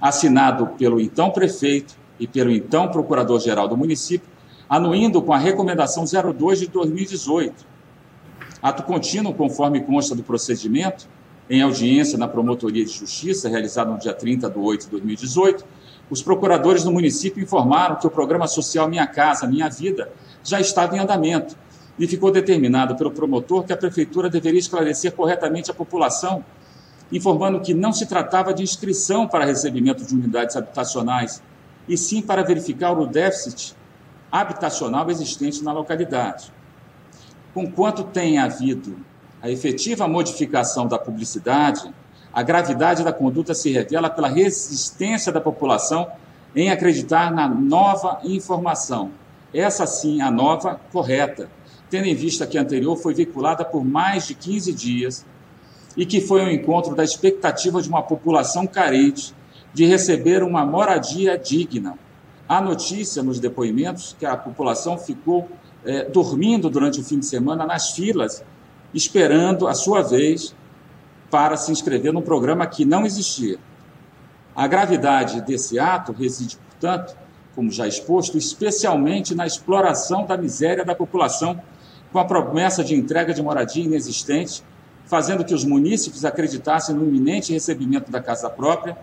assinado 0.00 0.66
pelo 0.78 1.00
então 1.00 1.30
prefeito 1.30 1.96
e 2.18 2.26
pelo 2.26 2.50
então 2.50 2.88
procurador-geral 2.88 3.68
do 3.68 3.76
município, 3.76 4.28
anuindo 4.68 5.22
com 5.22 5.32
a 5.32 5.38
recomendação 5.38 6.04
02 6.04 6.60
de 6.60 6.66
2018. 6.68 7.66
Ato 8.60 8.82
contínuo, 8.82 9.34
conforme 9.34 9.80
consta 9.80 10.14
do 10.14 10.22
procedimento, 10.22 11.08
em 11.50 11.60
audiência 11.60 12.16
na 12.16 12.28
Promotoria 12.28 12.84
de 12.84 12.92
Justiça, 12.92 13.48
realizada 13.48 13.90
no 13.90 13.98
dia 13.98 14.14
30 14.14 14.48
de 14.48 14.58
8 14.58 14.84
de 14.84 14.90
2018, 14.90 15.64
os 16.08 16.22
procuradores 16.22 16.84
do 16.84 16.92
município 16.92 17.42
informaram 17.42 17.96
que 17.96 18.06
o 18.06 18.10
programa 18.10 18.46
social 18.46 18.88
Minha 18.88 19.06
Casa, 19.06 19.46
Minha 19.46 19.68
Vida 19.68 20.10
já 20.42 20.60
estava 20.60 20.96
em 20.96 21.00
andamento 21.00 21.56
e 21.98 22.06
ficou 22.06 22.30
determinado 22.30 22.96
pelo 22.96 23.10
promotor 23.10 23.64
que 23.64 23.72
a 23.72 23.76
prefeitura 23.76 24.30
deveria 24.30 24.58
esclarecer 24.58 25.12
corretamente 25.12 25.70
a 25.70 25.74
população, 25.74 26.44
informando 27.10 27.60
que 27.60 27.74
não 27.74 27.92
se 27.92 28.06
tratava 28.06 28.54
de 28.54 28.62
inscrição 28.62 29.28
para 29.28 29.44
recebimento 29.44 30.04
de 30.04 30.14
unidades 30.14 30.56
habitacionais, 30.56 31.42
e 31.88 31.96
sim 31.96 32.22
para 32.22 32.42
verificar 32.42 32.92
o 32.92 33.06
déficit 33.06 33.74
habitacional 34.30 35.10
existente 35.10 35.62
na 35.62 35.72
localidade. 35.72 36.52
Conquanto 37.52 38.04
tenha 38.04 38.44
havido 38.44 38.96
a 39.42 39.50
efetiva 39.50 40.08
modificação 40.08 40.86
da 40.86 40.98
publicidade, 40.98 41.92
a 42.32 42.42
gravidade 42.42 43.04
da 43.04 43.12
conduta 43.12 43.52
se 43.52 43.70
revela 43.70 44.08
pela 44.08 44.28
resistência 44.28 45.30
da 45.30 45.40
população 45.40 46.08
em 46.56 46.70
acreditar 46.70 47.30
na 47.30 47.46
nova 47.46 48.20
informação. 48.24 49.10
Essa 49.52 49.86
sim, 49.86 50.22
a 50.22 50.30
nova 50.30 50.80
correta, 50.90 51.50
tendo 51.92 52.06
em 52.06 52.14
vista 52.14 52.46
que 52.46 52.56
a 52.56 52.62
anterior 52.62 52.96
foi 52.96 53.12
veiculada 53.12 53.66
por 53.66 53.84
mais 53.84 54.26
de 54.26 54.34
15 54.34 54.72
dias 54.72 55.26
e 55.94 56.06
que 56.06 56.22
foi 56.22 56.40
ao 56.40 56.50
encontro 56.50 56.94
da 56.94 57.04
expectativa 57.04 57.82
de 57.82 57.88
uma 57.90 58.02
população 58.02 58.66
carente 58.66 59.34
de 59.74 59.84
receber 59.84 60.42
uma 60.42 60.64
moradia 60.64 61.36
digna. 61.36 61.98
Há 62.48 62.62
notícia 62.62 63.22
nos 63.22 63.38
depoimentos 63.38 64.16
que 64.18 64.24
a 64.24 64.34
população 64.38 64.96
ficou 64.96 65.50
é, 65.84 66.04
dormindo 66.04 66.70
durante 66.70 66.98
o 66.98 67.04
fim 67.04 67.18
de 67.18 67.26
semana 67.26 67.66
nas 67.66 67.90
filas, 67.90 68.42
esperando 68.94 69.68
a 69.68 69.74
sua 69.74 70.00
vez 70.00 70.54
para 71.30 71.58
se 71.58 71.70
inscrever 71.70 72.10
num 72.10 72.22
programa 72.22 72.66
que 72.66 72.86
não 72.86 73.04
existia. 73.04 73.58
A 74.56 74.66
gravidade 74.66 75.42
desse 75.42 75.78
ato 75.78 76.10
reside, 76.12 76.56
portanto, 76.56 77.14
como 77.54 77.70
já 77.70 77.86
exposto, 77.86 78.38
especialmente 78.38 79.34
na 79.34 79.46
exploração 79.46 80.24
da 80.24 80.38
miséria 80.38 80.86
da 80.86 80.94
população, 80.94 81.60
com 82.12 82.18
a 82.18 82.24
promessa 82.24 82.84
de 82.84 82.94
entrega 82.94 83.32
de 83.32 83.42
moradia 83.42 83.84
inexistente, 83.84 84.62
fazendo 85.06 85.44
que 85.44 85.54
os 85.54 85.64
munícipes 85.64 86.24
acreditassem 86.24 86.94
no 86.94 87.04
iminente 87.04 87.52
recebimento 87.52 88.10
da 88.10 88.20
casa 88.20 88.48
própria, 88.50 88.96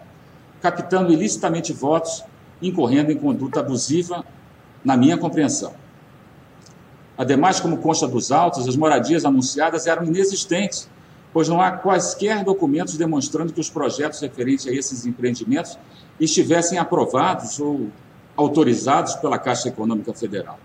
captando 0.61 1.11
ilicitamente 1.11 1.73
votos, 1.73 2.23
incorrendo 2.61 3.11
em 3.11 3.17
conduta 3.17 3.59
abusiva, 3.59 4.23
na 4.83 4.95
minha 4.95 5.17
compreensão. 5.17 5.73
Ademais, 7.17 7.59
como 7.59 7.77
consta 7.79 8.07
dos 8.07 8.31
autos, 8.31 8.67
as 8.67 8.75
moradias 8.77 9.25
anunciadas 9.25 9.87
eram 9.87 10.05
inexistentes 10.05 10.89
pois 11.33 11.47
não 11.47 11.61
há 11.61 11.71
quaisquer 11.71 12.43
documentos 12.43 12.97
demonstrando 12.97 13.53
que 13.53 13.59
os 13.59 13.69
projetos 13.69 14.19
referentes 14.19 14.67
a 14.67 14.71
esses 14.71 15.05
empreendimentos 15.05 15.77
estivessem 16.19 16.77
aprovados 16.77 17.59
ou 17.59 17.89
autorizados 18.35 19.15
pela 19.15 19.37
Caixa 19.37 19.67
Econômica 19.67 20.13
Federal. 20.13 20.59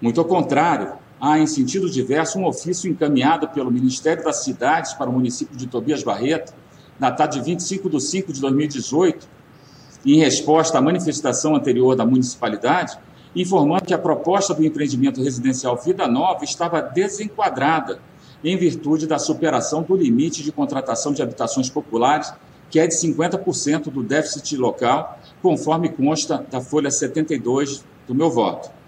Muito 0.00 0.20
ao 0.20 0.26
contrário, 0.26 0.94
há, 1.22 1.38
em 1.38 1.46
sentido 1.46 1.88
diverso, 1.88 2.36
um 2.36 2.46
ofício 2.46 2.90
encaminhado 2.90 3.48
pelo 3.50 3.70
Ministério 3.70 4.24
das 4.24 4.42
Cidades 4.42 4.92
para 4.92 5.08
o 5.08 5.12
município 5.12 5.56
de 5.56 5.68
Tobias 5.68 6.02
Barreto, 6.02 6.52
datado 6.98 7.38
de 7.38 7.44
25 7.44 7.88
de 7.88 8.00
5 8.00 8.32
de 8.32 8.40
2018, 8.40 9.28
em 10.04 10.18
resposta 10.18 10.78
à 10.78 10.82
manifestação 10.82 11.54
anterior 11.54 11.94
da 11.94 12.04
municipalidade, 12.04 12.98
informando 13.36 13.84
que 13.84 13.94
a 13.94 13.98
proposta 13.98 14.52
do 14.52 14.66
empreendimento 14.66 15.22
residencial 15.22 15.76
Vida 15.76 16.08
Nova 16.08 16.42
estava 16.42 16.82
desenquadrada 16.82 18.00
em 18.42 18.56
virtude 18.56 19.06
da 19.06 19.16
superação 19.16 19.82
do 19.82 19.94
limite 19.94 20.42
de 20.42 20.50
contratação 20.50 21.12
de 21.12 21.22
habitações 21.22 21.70
populares, 21.70 22.34
que 22.68 22.80
é 22.80 22.86
de 22.88 22.94
50% 22.94 23.84
do 23.84 24.02
déficit 24.02 24.56
local, 24.56 25.20
conforme 25.40 25.88
consta 25.88 26.44
da 26.50 26.60
folha 26.60 26.90
72 26.90 27.84
do 28.08 28.14
meu 28.14 28.28
voto. 28.28 28.81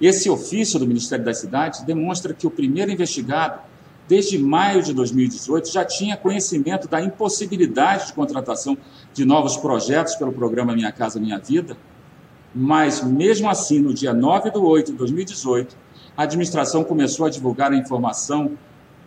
Esse 0.00 0.28
ofício 0.28 0.78
do 0.78 0.86
Ministério 0.86 1.24
das 1.24 1.38
Cidades 1.38 1.82
demonstra 1.82 2.34
que 2.34 2.46
o 2.46 2.50
primeiro 2.50 2.90
investigado, 2.90 3.60
desde 4.08 4.38
maio 4.38 4.82
de 4.82 4.92
2018, 4.92 5.72
já 5.72 5.84
tinha 5.84 6.16
conhecimento 6.16 6.88
da 6.88 7.00
impossibilidade 7.00 8.08
de 8.08 8.12
contratação 8.12 8.76
de 9.12 9.24
novos 9.24 9.56
projetos 9.56 10.14
pelo 10.16 10.32
programa 10.32 10.74
Minha 10.74 10.92
Casa 10.92 11.20
Minha 11.20 11.38
Vida, 11.38 11.76
mas, 12.54 13.02
mesmo 13.02 13.48
assim, 13.48 13.80
no 13.80 13.92
dia 13.92 14.12
9 14.12 14.50
de 14.50 14.58
8 14.58 14.92
de 14.92 14.98
2018, 14.98 15.76
a 16.16 16.22
administração 16.22 16.84
começou 16.84 17.26
a 17.26 17.30
divulgar 17.30 17.72
a 17.72 17.76
informação 17.76 18.52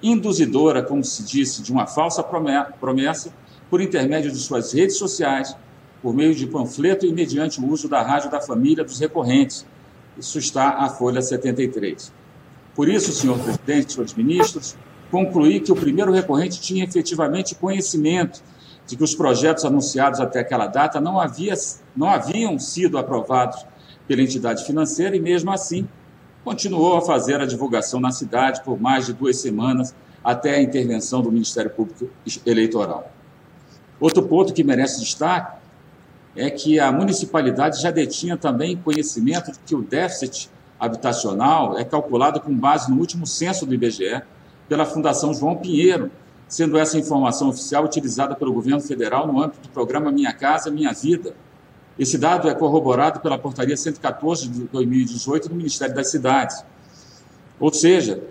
induzidora, 0.04 0.84
como 0.84 1.04
se 1.04 1.24
disse, 1.24 1.62
de 1.62 1.72
uma 1.72 1.88
falsa 1.88 2.24
promessa, 2.24 3.32
por 3.70 3.82
intermédio 3.82 4.32
de 4.32 4.38
suas 4.38 4.74
redes 4.74 4.98
sociais, 4.98 5.56
por 6.02 6.14
meio 6.14 6.36
de 6.36 6.46
panfleto 6.46 7.06
e 7.06 7.14
mediante 7.14 7.60
o 7.60 7.68
uso 7.68 7.88
da 7.88 8.02
rádio 8.02 8.30
da 8.30 8.42
família 8.42 8.84
dos 8.84 9.00
recorrentes. 9.00 9.66
Isso 10.18 10.40
está 10.40 10.70
a 10.78 10.90
Folha 10.90 11.22
73. 11.22 12.12
Por 12.76 12.90
isso, 12.90 13.12
senhor 13.12 13.40
presidente, 13.40 13.94
senhores 13.94 14.14
ministros, 14.14 14.76
concluí 15.12 15.60
que 15.60 15.72
o 15.72 15.76
primeiro 15.76 16.12
recorrente 16.12 16.60
tinha 16.60 16.84
efetivamente 16.84 17.56
conhecimento 17.56 18.42
de 18.86 18.96
que 18.96 19.04
os 19.04 19.14
projetos 19.14 19.66
anunciados 19.66 20.20
até 20.20 20.40
aquela 20.40 20.68
data 20.68 21.00
não, 21.02 21.20
havia, 21.20 21.54
não 21.96 22.08
haviam 22.08 22.58
sido 22.58 22.98
aprovados 22.98 23.66
pela 24.08 24.22
entidade 24.22 24.66
financeira 24.66 25.16
e, 25.16 25.20
mesmo 25.20 25.52
assim, 25.52 25.88
continuou 26.44 26.98
a 26.98 27.02
fazer 27.02 27.42
a 27.42 27.46
divulgação 27.46 28.00
na 28.00 28.12
cidade 28.12 28.64
por 28.64 28.80
mais 28.80 29.06
de 29.06 29.14
duas 29.14 29.38
semanas, 29.38 29.94
até 30.24 30.56
a 30.56 30.62
intervenção 30.62 31.22
do 31.22 31.32
Ministério 31.32 31.70
Público 31.70 32.10
Eleitoral. 32.46 33.12
Outro 34.00 34.24
ponto 34.24 34.54
que 34.54 34.64
merece 34.64 35.00
destaque 35.00 35.58
é 36.38 36.50
que 36.50 36.80
a 36.80 36.92
municipalidade 36.92 37.82
já 37.82 37.90
detinha 37.90 38.38
também 38.38 38.78
conhecimento 38.78 39.52
de 39.52 39.60
que 39.66 39.76
o 39.76 39.82
déficit 39.82 40.50
habitacional 40.80 41.78
é 41.78 41.84
calculado 41.84 42.40
com 42.40 42.54
base 42.54 42.92
no 42.92 43.00
último 43.00 43.26
censo 43.26 43.66
do 43.66 43.74
IBGE 43.74 44.22
pela 44.70 44.86
Fundação 44.86 45.34
João 45.34 45.56
Pinheiro, 45.56 46.12
sendo 46.48 46.78
essa 46.78 46.98
informação 46.98 47.50
oficial 47.50 47.84
utilizada 47.84 48.36
pelo 48.36 48.54
governo 48.54 48.80
federal 48.80 49.26
no 49.26 49.42
âmbito 49.42 49.62
do 49.62 49.70
programa 49.70 50.12
Minha 50.12 50.32
Casa 50.32 50.70
Minha 50.70 50.94
Vida, 50.94 51.34
esse 51.98 52.18
dado 52.18 52.48
é 52.48 52.54
corroborado 52.54 53.20
pela 53.20 53.40
Portaria 53.40 53.76
114 53.76 54.48
de 54.48 54.64
2018 54.66 55.50
do 55.50 55.56
Ministério 55.56 55.96
das 55.96 56.12
Cidades. 56.12 56.64
Ou 57.60 57.74
seja, 57.74 58.22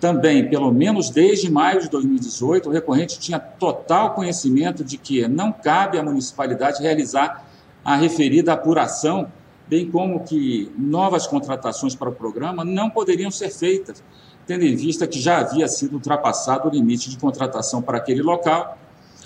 também, 0.00 0.48
pelo 0.48 0.70
menos 0.72 1.08
desde 1.10 1.50
maio 1.50 1.80
de 1.80 1.88
2018, 1.88 2.68
o 2.68 2.72
recorrente 2.72 3.18
tinha 3.18 3.38
total 3.38 4.14
conhecimento 4.14 4.84
de 4.84 4.98
que 4.98 5.26
não 5.26 5.50
cabe 5.50 5.98
à 5.98 6.02
municipalidade 6.02 6.82
realizar 6.82 7.46
a 7.84 7.96
referida 7.96 8.52
apuração, 8.52 9.30
bem 9.66 9.90
como 9.90 10.20
que 10.20 10.70
novas 10.76 11.26
contratações 11.26 11.94
para 11.94 12.10
o 12.10 12.12
programa 12.12 12.64
não 12.64 12.90
poderiam 12.90 13.30
ser 13.30 13.50
feitas, 13.50 14.02
tendo 14.46 14.64
em 14.64 14.76
vista 14.76 15.06
que 15.06 15.18
já 15.18 15.38
havia 15.38 15.66
sido 15.66 15.94
ultrapassado 15.94 16.68
o 16.68 16.70
limite 16.70 17.08
de 17.08 17.16
contratação 17.16 17.80
para 17.80 17.96
aquele 17.96 18.22
local, 18.22 18.78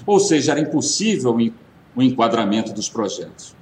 ou 0.06 0.20
seja, 0.20 0.52
era 0.52 0.60
impossível 0.60 1.36
o 1.96 2.02
enquadramento 2.02 2.72
dos 2.72 2.88
projetos. 2.88 3.56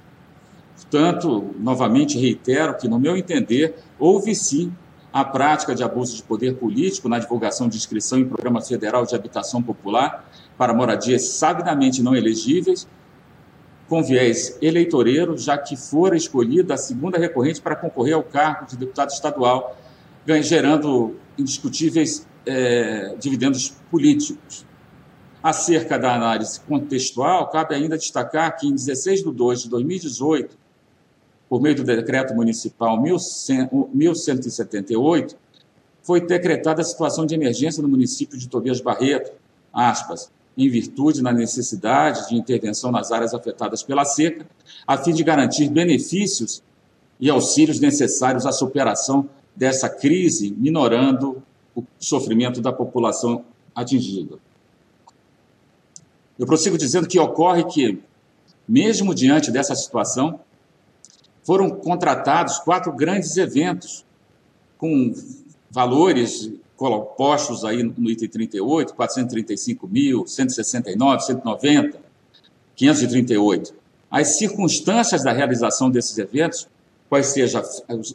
Portanto, 0.75 1.53
novamente 1.59 2.17
reitero 2.17 2.77
que, 2.77 2.87
no 2.87 2.99
meu 2.99 3.17
entender, 3.17 3.75
houve 3.97 4.33
sim 4.35 4.71
a 5.11 5.25
prática 5.25 5.73
de 5.73 5.83
abuso 5.83 6.15
de 6.15 6.23
poder 6.23 6.55
político 6.55 7.09
na 7.09 7.17
divulgação 7.17 7.67
de 7.67 7.77
inscrição 7.77 8.19
em 8.19 8.25
Programa 8.25 8.61
Federal 8.61 9.05
de 9.05 9.15
Habitação 9.15 9.61
Popular 9.61 10.29
para 10.57 10.73
moradias 10.73 11.29
sabidamente 11.29 12.03
não 12.03 12.15
elegíveis, 12.15 12.87
com 13.87 14.03
viés 14.03 14.57
eleitoreiro, 14.61 15.35
já 15.35 15.57
que 15.57 15.75
fora 15.75 16.15
escolhida 16.15 16.75
a 16.75 16.77
segunda 16.77 17.17
recorrente 17.17 17.59
para 17.59 17.75
concorrer 17.75 18.13
ao 18.13 18.23
cargo 18.23 18.67
de 18.67 18.77
deputado 18.77 19.09
estadual, 19.09 19.75
gerando 20.43 21.15
indiscutíveis 21.37 22.27
é, 22.45 23.15
dividendos 23.19 23.73
políticos. 23.89 24.63
Acerca 25.41 25.97
da 25.97 26.13
análise 26.13 26.59
contextual, 26.59 27.49
cabe 27.49 27.73
ainda 27.73 27.97
destacar 27.97 28.57
que 28.57 28.67
em 28.67 28.75
16 28.75 29.23
de 29.23 29.31
2 29.31 29.63
de 29.63 29.69
2018, 29.69 30.57
por 31.49 31.61
meio 31.61 31.75
do 31.75 31.83
decreto 31.83 32.33
municipal 32.35 33.01
1178, 33.01 35.35
foi 36.03 36.21
decretada 36.21 36.81
a 36.81 36.85
situação 36.85 37.25
de 37.25 37.33
emergência 37.33 37.81
no 37.81 37.89
município 37.89 38.37
de 38.37 38.47
Tobias 38.47 38.79
Barreto, 38.79 39.31
aspas, 39.73 40.31
em 40.55 40.69
virtude 40.69 41.23
da 41.23 41.33
necessidade 41.33 42.29
de 42.29 42.35
intervenção 42.35 42.91
nas 42.91 43.11
áreas 43.11 43.33
afetadas 43.33 43.81
pela 43.81 44.05
seca, 44.05 44.45
a 44.85 44.95
fim 44.97 45.11
de 45.13 45.23
garantir 45.23 45.67
benefícios 45.69 46.61
e 47.19 47.27
auxílios 47.29 47.79
necessários 47.79 48.45
à 48.45 48.51
superação 48.51 49.27
dessa 49.55 49.89
crise, 49.89 50.53
minorando 50.57 51.41
o 51.75 51.83
sofrimento 51.97 52.61
da 52.61 52.71
população 52.71 53.43
atingida. 53.73 54.37
Eu 56.37 56.45
prossigo 56.45 56.77
dizendo 56.77 57.07
que 57.07 57.17
ocorre 57.19 57.63
que, 57.65 57.97
mesmo 58.67 59.15
diante 59.15 59.49
dessa 59.51 59.75
situação, 59.75 60.39
foram 61.49 61.71
contratados 61.71 62.59
quatro 62.59 62.91
grandes 62.91 63.35
eventos 63.35 64.05
com 64.77 65.11
valores 65.71 66.51
postos 67.17 67.65
aí 67.65 67.81
no 67.81 68.07
item 68.07 68.29
38, 68.29 68.93
435 68.93 69.87
mil, 69.87 70.27
169, 70.27 71.23
190, 71.23 71.99
538. 72.75 73.73
As 74.11 74.37
circunstâncias 74.37 75.23
da 75.23 75.31
realização 75.31 75.89
desses 75.89 76.15
eventos, 76.19 76.67
quais 77.09 77.25
sejam 77.25 77.63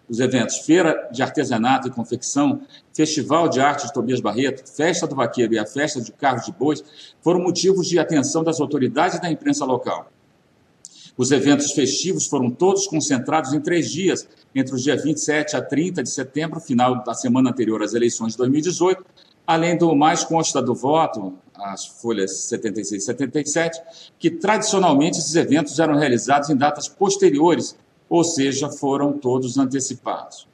os 0.09 0.20
eventos 0.20 0.59
Feira 0.59 1.09
de 1.11 1.20
Artesanato 1.20 1.89
e 1.89 1.91
Confecção, 1.91 2.61
Festival 2.93 3.49
de 3.49 3.59
Arte 3.59 3.89
de 3.89 3.93
Tobias 3.93 4.20
Barreto, 4.20 4.64
Festa 4.64 5.09
do 5.09 5.16
Vaqueiro 5.16 5.55
e 5.55 5.59
a 5.59 5.66
Festa 5.66 6.01
de 6.01 6.12
Carros 6.12 6.47
de 6.47 6.53
Bois, 6.53 6.85
foram 7.20 7.41
motivos 7.41 7.89
de 7.89 7.99
atenção 7.99 8.45
das 8.45 8.61
autoridades 8.61 9.20
da 9.20 9.28
imprensa 9.28 9.64
local. 9.64 10.09
Os 11.17 11.31
eventos 11.31 11.71
festivos 11.73 12.27
foram 12.27 12.51
todos 12.51 12.87
concentrados 12.87 13.53
em 13.53 13.61
três 13.61 13.91
dias, 13.91 14.27
entre 14.55 14.75
os 14.75 14.83
dias 14.83 15.03
27 15.03 15.57
a 15.57 15.62
30 15.62 16.03
de 16.03 16.11
setembro, 16.11 16.61
final 16.61 17.05
da 17.05 17.15
semana 17.15 17.51
anterior 17.51 17.83
às 17.83 17.95
eleições 17.95 18.33
de 18.33 18.39
2018, 18.39 19.05
além 19.47 19.77
do 19.79 19.95
mais 19.95 20.25
consta 20.25 20.61
do 20.61 20.75
voto, 20.75 21.35
as 21.55 21.87
folhas 21.87 22.37
76 22.45 23.03
e 23.03 23.07
77, 23.07 23.81
que 24.19 24.31
tradicionalmente 24.31 25.19
esses 25.19 25.37
eventos 25.37 25.79
eram 25.79 25.97
realizados 25.97 26.51
em 26.51 26.57
datas 26.57 26.89
posteriores, 26.89 27.77
ou 28.09 28.25
seja, 28.25 28.69
foram 28.69 29.12
todos 29.12 29.57
antecipados. 29.57 30.49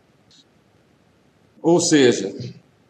Ou 1.63 1.81
seja, 1.81 2.35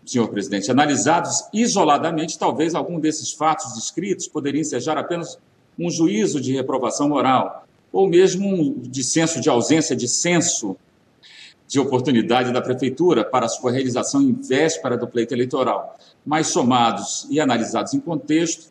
senhor 0.05 0.29
presidente, 0.29 0.71
analisados 0.71 1.45
isoladamente, 1.53 2.39
talvez 2.39 2.75
algum 2.75 2.99
desses 2.99 3.33
fatos 3.33 3.75
descritos 3.75 4.27
poderiam 4.27 4.61
ensejar 4.61 4.99
apenas 4.99 5.39
um 5.81 5.91
juízo 5.91 6.41
de 6.41 6.53
reprovação 6.53 7.09
moral, 7.09 7.67
ou 7.91 8.07
mesmo 8.07 8.47
um 8.47 8.79
dissenso 8.79 9.41
de 9.41 9.49
ausência 9.49 9.97
de 9.97 10.07
senso 10.07 10.77
de 11.67 11.81
oportunidade 11.81 12.53
da 12.53 12.61
prefeitura 12.61 13.25
para 13.25 13.49
sua 13.49 13.71
realização 13.71 14.21
em 14.21 14.33
véspera 14.33 14.97
do 14.97 15.07
pleito 15.07 15.33
eleitoral. 15.33 15.97
Mas 16.27 16.49
somados 16.49 17.27
e 17.31 17.41
analisados 17.41 17.95
em 17.95 18.01
contexto, 18.01 18.71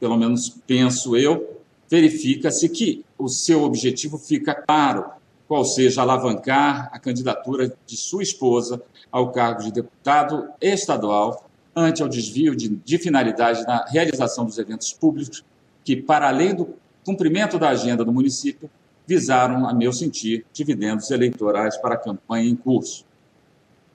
pelo 0.00 0.16
menos 0.16 0.48
penso 0.66 1.16
eu, 1.16 1.60
verifica-se 1.88 2.68
que 2.68 3.04
o 3.16 3.28
seu 3.28 3.62
objetivo 3.62 4.18
fica 4.18 4.54
claro, 4.54 5.04
qual 5.46 5.64
seja 5.64 6.02
alavancar 6.02 6.90
a 6.92 6.98
candidatura 6.98 7.74
de 7.86 7.96
sua 7.96 8.22
esposa 8.22 8.82
ao 9.10 9.30
cargo 9.30 9.62
de 9.62 9.72
deputado 9.72 10.48
estadual 10.60 11.48
ante 11.74 12.02
ao 12.02 12.08
desvio 12.08 12.56
de, 12.56 12.68
de 12.68 12.98
finalidade 12.98 13.62
na 13.62 13.84
realização 13.86 14.44
dos 14.44 14.58
eventos 14.58 14.92
públicos 14.92 15.44
que, 15.88 15.96
para 15.96 16.28
além 16.28 16.54
do 16.54 16.74
cumprimento 17.02 17.58
da 17.58 17.70
agenda 17.70 18.04
do 18.04 18.12
município, 18.12 18.68
visaram, 19.06 19.66
a 19.66 19.72
meu 19.72 19.90
sentir, 19.90 20.44
dividendos 20.52 21.10
eleitorais 21.10 21.78
para 21.78 21.94
a 21.94 21.96
campanha 21.96 22.46
em 22.46 22.54
curso. 22.54 23.06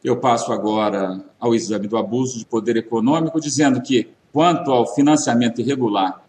Eu 0.04 0.18
passo 0.18 0.52
agora 0.52 1.24
ao 1.40 1.54
exame 1.54 1.88
do 1.88 1.96
abuso 1.96 2.40
de 2.40 2.48
poder 2.48 2.78
econômico, 2.78 3.40
dizendo 3.40 3.80
que, 3.80 4.10
quanto 4.32 4.72
ao 4.72 4.88
financiamento 4.96 5.62
irregular 5.62 6.26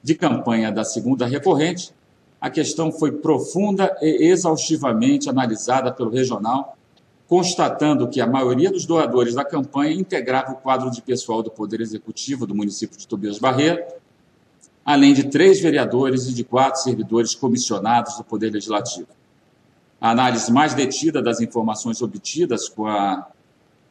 de 0.00 0.14
campanha 0.14 0.70
da 0.70 0.84
segunda 0.84 1.26
recorrente, 1.26 1.92
a 2.40 2.48
questão 2.48 2.92
foi 2.92 3.10
profunda 3.10 3.92
e 4.00 4.28
exaustivamente 4.30 5.28
analisada 5.28 5.90
pelo 5.90 6.10
regional, 6.10 6.78
constatando 7.26 8.06
que 8.06 8.20
a 8.20 8.28
maioria 8.28 8.70
dos 8.70 8.86
doadores 8.86 9.34
da 9.34 9.44
campanha 9.44 9.92
integrava 9.92 10.52
o 10.52 10.56
quadro 10.56 10.88
de 10.88 11.02
pessoal 11.02 11.42
do 11.42 11.50
Poder 11.50 11.80
Executivo 11.80 12.46
do 12.46 12.54
município 12.54 12.96
de 12.96 13.08
Tobias 13.08 13.40
Barreto, 13.40 13.98
além 14.92 15.14
de 15.14 15.28
três 15.28 15.60
vereadores 15.60 16.26
e 16.26 16.34
de 16.34 16.42
quatro 16.42 16.82
servidores 16.82 17.32
comissionados 17.32 18.16
do 18.16 18.24
Poder 18.24 18.50
Legislativo. 18.50 19.06
A 20.00 20.10
análise 20.10 20.50
mais 20.50 20.74
detida 20.74 21.22
das 21.22 21.40
informações 21.40 22.02
obtidas 22.02 22.68
com, 22.68 22.88
a, 22.88 23.28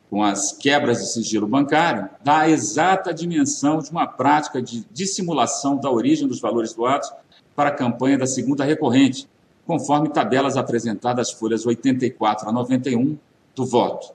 com 0.09 0.21
as 0.21 0.51
quebras 0.51 0.97
de 0.97 1.13
sigilo 1.13 1.47
bancário 1.47 2.09
dá 2.21 2.39
a 2.39 2.49
exata 2.49 3.13
dimensão 3.13 3.79
de 3.79 3.89
uma 3.91 4.07
prática 4.07 4.61
de 4.61 4.85
dissimulação 4.91 5.77
da 5.77 5.89
origem 5.89 6.27
dos 6.27 6.41
valores 6.41 6.73
doados 6.73 7.09
para 7.55 7.69
a 7.69 7.73
campanha 7.73 8.17
da 8.17 8.27
segunda 8.27 8.65
recorrente, 8.65 9.25
conforme 9.65 10.09
tabelas 10.09 10.57
apresentadas 10.57 11.31
folhas 11.31 11.65
84 11.65 12.49
a 12.49 12.51
91 12.51 13.17
do 13.55 13.65
voto. 13.65 14.13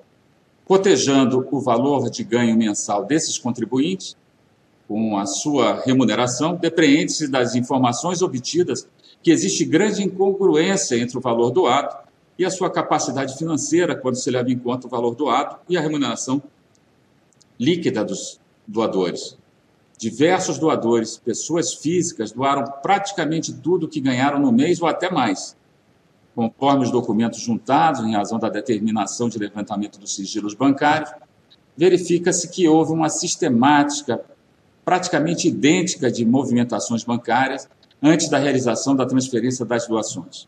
Cotejando 0.66 1.48
o 1.50 1.60
valor 1.60 2.10
de 2.10 2.22
ganho 2.22 2.54
mensal 2.54 3.06
desses 3.06 3.38
contribuintes, 3.38 4.16
com 4.86 5.18
a 5.18 5.26
sua 5.26 5.82
remuneração, 5.84 6.56
depreende-se 6.56 7.28
das 7.28 7.54
informações 7.54 8.22
obtidas 8.22 8.86
que 9.22 9.30
existe 9.30 9.64
grande 9.64 10.02
incongruência 10.02 10.96
entre 10.96 11.16
o 11.16 11.20
valor 11.20 11.50
doado 11.50 11.96
e 12.38 12.44
a 12.44 12.50
sua 12.50 12.70
capacidade 12.70 13.36
financeira 13.36 13.96
quando 13.96 14.16
se 14.16 14.30
leva 14.30 14.50
em 14.50 14.58
conta 14.58 14.86
o 14.86 14.90
valor 14.90 15.14
doado 15.14 15.56
e 15.68 15.76
a 15.76 15.80
remuneração 15.80 16.42
líquida 17.58 18.04
dos 18.04 18.40
doadores. 18.66 19.38
Diversos 19.96 20.58
doadores, 20.58 21.16
pessoas 21.16 21.74
físicas, 21.74 22.32
doaram 22.32 22.64
praticamente 22.82 23.52
tudo 23.52 23.88
que 23.88 24.00
ganharam 24.00 24.40
no 24.40 24.52
mês 24.52 24.82
ou 24.82 24.88
até 24.88 25.10
mais. 25.10 25.56
Conforme 26.34 26.84
os 26.84 26.90
documentos 26.90 27.40
juntados 27.40 28.00
em 28.00 28.12
razão 28.12 28.38
da 28.38 28.48
determinação 28.48 29.28
de 29.28 29.38
levantamento 29.38 29.98
dos 29.98 30.14
sigilos 30.16 30.52
bancários, 30.52 31.10
verifica-se 31.76 32.48
que 32.48 32.68
houve 32.68 32.92
uma 32.92 33.08
sistemática 33.08 34.20
praticamente 34.84 35.48
idêntica 35.48 36.10
de 36.10 36.24
movimentações 36.24 37.04
bancárias 37.04 37.68
antes 38.02 38.28
da 38.28 38.38
realização 38.38 38.94
da 38.94 39.06
transferência 39.06 39.64
das 39.64 39.86
doações. 39.86 40.46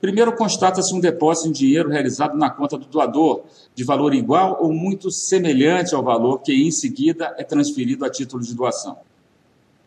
Primeiro, 0.00 0.34
constata-se 0.34 0.92
um 0.92 0.98
depósito 0.98 1.48
em 1.48 1.52
dinheiro 1.52 1.88
realizado 1.88 2.36
na 2.36 2.50
conta 2.50 2.76
do 2.76 2.86
doador, 2.86 3.42
de 3.72 3.84
valor 3.84 4.12
igual 4.12 4.58
ou 4.60 4.72
muito 4.72 5.12
semelhante 5.12 5.94
ao 5.94 6.02
valor 6.02 6.40
que, 6.40 6.52
em 6.52 6.72
seguida, 6.72 7.32
é 7.38 7.44
transferido 7.44 8.04
a 8.04 8.10
título 8.10 8.42
de 8.42 8.52
doação. 8.52 8.98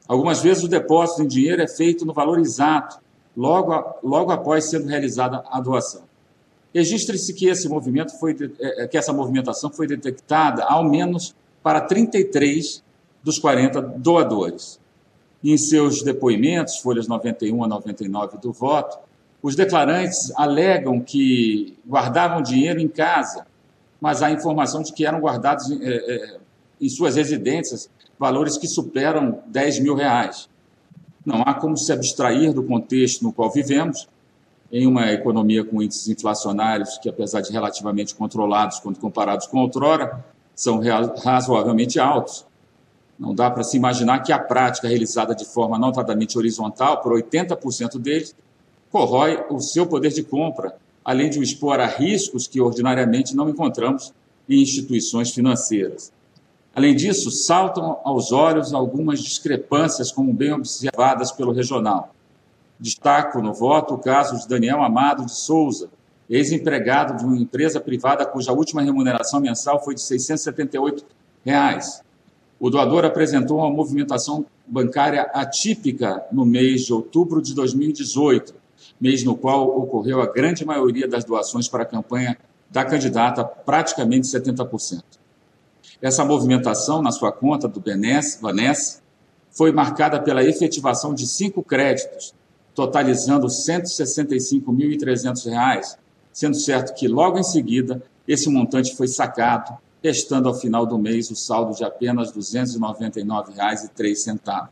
Algumas 0.08 0.42
vezes, 0.42 0.64
o 0.64 0.70
depósito 0.70 1.22
em 1.22 1.28
dinheiro 1.28 1.62
é 1.62 1.68
feito 1.68 2.06
no 2.06 2.14
valor 2.14 2.40
exato, 2.40 2.98
logo, 3.36 3.74
logo 4.02 4.32
após 4.32 4.70
sendo 4.70 4.88
realizada 4.88 5.44
a 5.52 5.60
doação. 5.60 6.04
Registre-se 6.74 7.34
que 7.34 7.48
esse 7.48 7.68
movimento 7.68 8.18
foi 8.18 8.36
é, 8.60 8.84
é, 8.84 8.88
que 8.88 8.98
essa 8.98 9.12
movimentação 9.12 9.70
foi 9.70 9.86
detectada 9.86 10.64
ao 10.64 10.84
menos 10.84 11.36
para 11.62 11.82
33 11.82 12.85
dos 13.26 13.40
40 13.40 13.82
doadores. 13.82 14.80
Em 15.44 15.58
seus 15.58 16.04
depoimentos, 16.04 16.78
folhas 16.78 17.08
91 17.08 17.64
a 17.64 17.68
99 17.68 18.38
do 18.38 18.54
voto, 18.54 19.00
os 19.42 19.56
declarantes 19.56 20.32
alegam 20.36 21.02
que 21.02 21.76
guardavam 21.88 22.42
dinheiro 22.42 22.80
em 22.80 22.88
casa, 22.88 23.48
mas 24.00 24.22
há 24.22 24.32
informação 24.32 24.84
de 24.84 24.94
que 24.94 25.06
eram 25.06 25.20
guardados 25.20 25.70
é, 25.72 25.76
é, 25.76 26.38
em 26.80 26.88
suas 26.88 27.16
residências 27.16 27.90
valores 28.18 28.58
que 28.58 28.68
superam 28.68 29.40
10 29.48 29.80
mil 29.80 29.96
reais. 29.96 30.48
Não 31.26 31.42
há 31.42 31.56
como 31.56 31.76
se 31.76 31.92
abstrair 31.92 32.54
do 32.54 32.64
contexto 32.64 33.24
no 33.24 33.34
qual 33.34 33.52
vivemos, 33.52 34.08
em 34.72 34.86
uma 34.86 35.12
economia 35.12 35.64
com 35.64 35.82
índices 35.82 36.08
inflacionários 36.08 36.98
que, 37.00 37.10
apesar 37.10 37.42
de 37.42 37.52
relativamente 37.52 38.14
controlados 38.14 38.80
quando 38.80 39.00
comparados 39.00 39.48
com 39.48 39.60
outrora, 39.60 40.24
são 40.56 40.80
razoavelmente 41.24 42.00
altos, 42.00 42.46
não 43.18 43.34
dá 43.34 43.50
para 43.50 43.64
se 43.64 43.78
imaginar 43.78 44.20
que 44.20 44.32
a 44.32 44.40
prática 44.40 44.88
realizada 44.88 45.34
de 45.34 45.46
forma 45.46 45.80
notadamente 45.80 46.38
horizontal 46.38 47.02
por 47.02 47.14
80% 47.14 47.98
deles 47.98 48.36
corrói 48.92 49.44
o 49.50 49.60
seu 49.60 49.88
poder 49.88 50.12
de 50.12 50.24
compra, 50.24 50.76
além 51.04 51.30
de 51.30 51.40
o 51.40 51.44
expor 51.44 51.80
a 51.80 51.86
riscos 51.86 52.48
que 52.48 52.62
ordinariamente 52.62 53.36
não 53.36 53.50
encontramos 53.50 54.14
em 54.48 54.62
instituições 54.62 55.32
financeiras. 55.32 56.12
Além 56.76 56.94
disso, 56.94 57.32
saltam 57.32 58.00
aos 58.04 58.34
olhos 58.34 58.74
algumas 58.74 59.22
discrepâncias, 59.22 60.12
como 60.12 60.34
bem 60.34 60.52
observadas 60.52 61.32
pelo 61.32 61.54
regional. 61.54 62.14
Destaco 62.78 63.42
no 63.42 63.54
voto 63.54 63.94
o 63.94 63.98
caso 63.98 64.38
de 64.38 64.48
Daniel 64.48 64.84
Amado 64.84 65.26
de 65.26 65.34
Souza, 65.34 65.90
ex-empregado 66.30 67.18
de 67.18 67.24
uma 67.24 67.38
empresa 67.38 67.80
privada 67.80 68.26
cuja 68.26 68.52
última 68.52 68.82
remuneração 68.82 69.40
mensal 69.40 69.82
foi 69.84 69.96
de 69.96 70.02
678 70.02 71.06
reais. 71.46 72.04
O 72.60 72.70
doador 72.70 73.06
apresentou 73.06 73.60
uma 73.60 73.70
movimentação 73.70 74.46
bancária 74.66 75.24
atípica 75.34 76.26
no 76.32 76.46
mês 76.46 76.86
de 76.86 76.94
outubro 76.94 77.42
de 77.42 77.54
2018, 77.54 78.56
mês 79.00 79.24
no 79.24 79.36
qual 79.36 79.68
ocorreu 79.78 80.22
a 80.22 80.26
grande 80.26 80.66
maioria 80.66 81.08
das 81.08 81.24
doações 81.24 81.68
para 81.68 81.84
a 81.84 81.86
campanha 81.86 82.36
da 82.70 82.86
candidata, 82.86 83.44
praticamente 83.44 84.28
70%. 84.28 85.04
Essa 86.02 86.26
movimentação 86.26 87.02
na 87.02 87.12
sua 87.12 87.32
conta 87.32 87.68
do 87.68 87.80
Benes, 87.80 88.40
Vanessa 88.42 89.02
foi 89.52 89.72
marcada 89.72 90.20
pela 90.20 90.44
efetivação 90.44 91.14
de 91.14 91.26
cinco 91.26 91.64
créditos, 91.64 92.36
totalizando 92.74 93.48
R$ 93.48 93.54
165.300, 93.54 95.98
sendo 96.34 96.58
certo 96.58 96.94
que 96.94 97.08
logo 97.08 97.40
em 97.40 97.44
seguida 97.44 98.04
esse 98.28 98.50
montante 98.50 98.94
foi 98.96 99.08
sacado, 99.08 99.78
restando 100.06 100.48
ao 100.48 100.54
final 100.54 100.86
do 100.86 101.00
mês 101.00 101.32
o 101.32 101.36
saldo 101.36 101.76
de 101.76 101.84
apenas 101.84 102.30
R$ 102.30 102.40
299,03. 102.40 104.70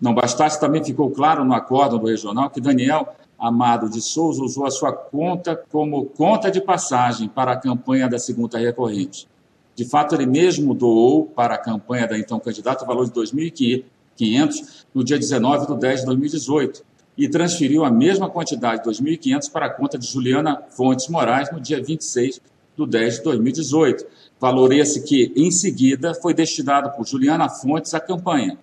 Não 0.00 0.12
bastasse, 0.12 0.58
também 0.58 0.82
ficou 0.82 1.12
claro 1.12 1.44
no 1.44 1.54
acórdão 1.54 2.00
do 2.00 2.08
regional 2.08 2.50
que 2.50 2.60
Daniel 2.60 3.14
Amado 3.38 3.88
de 3.88 4.00
Souza 4.00 4.42
usou 4.42 4.66
a 4.66 4.72
sua 4.72 4.92
conta 4.92 5.54
como 5.54 6.06
conta 6.06 6.50
de 6.50 6.60
passagem 6.60 7.28
para 7.28 7.52
a 7.52 7.56
campanha 7.56 8.08
da 8.08 8.18
segunda 8.18 8.58
recorrente. 8.58 9.28
De 9.76 9.84
fato, 9.84 10.16
ele 10.16 10.26
mesmo 10.26 10.74
doou 10.74 11.26
para 11.26 11.54
a 11.54 11.58
campanha 11.58 12.08
da 12.08 12.18
então 12.18 12.40
candidata 12.40 12.82
o 12.82 12.86
valor 12.86 13.08
de 13.08 13.16
R$ 13.18 13.24
2.500 13.24 14.84
no 14.92 15.04
dia 15.04 15.18
19 15.18 15.68
de 15.68 15.76
10 15.76 16.00
de 16.00 16.06
2018 16.06 16.84
e 17.16 17.28
transferiu 17.28 17.84
a 17.84 17.90
mesma 17.90 18.28
quantidade, 18.28 18.82
R$ 18.84 18.92
2.500, 18.92 19.52
para 19.52 19.66
a 19.66 19.70
conta 19.70 19.96
de 19.96 20.04
Juliana 20.06 20.60
Fontes 20.70 21.06
Moraes 21.08 21.52
no 21.52 21.60
dia 21.60 21.80
26 21.80 22.40
de 22.76 22.86
10 22.86 23.16
de 23.16 23.22
2018. 23.22 24.06
Valor 24.40 24.72
esse 24.72 25.02
que, 25.02 25.32
em 25.36 25.50
seguida, 25.50 26.14
foi 26.14 26.34
destinado 26.34 26.90
por 26.96 27.06
Juliana 27.06 27.48
Fontes 27.48 27.94
à 27.94 28.00
campanha. 28.00 28.58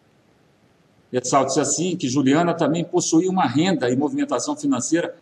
Ressalta-se 1.11 1.59
assim 1.59 1.95
que 1.95 2.07
Juliana 2.07 2.53
também 2.53 2.83
possuía 2.83 3.29
uma 3.29 3.45
renda 3.45 3.89
e 3.89 3.95
movimentação 3.95 4.55
financeira 4.55 5.15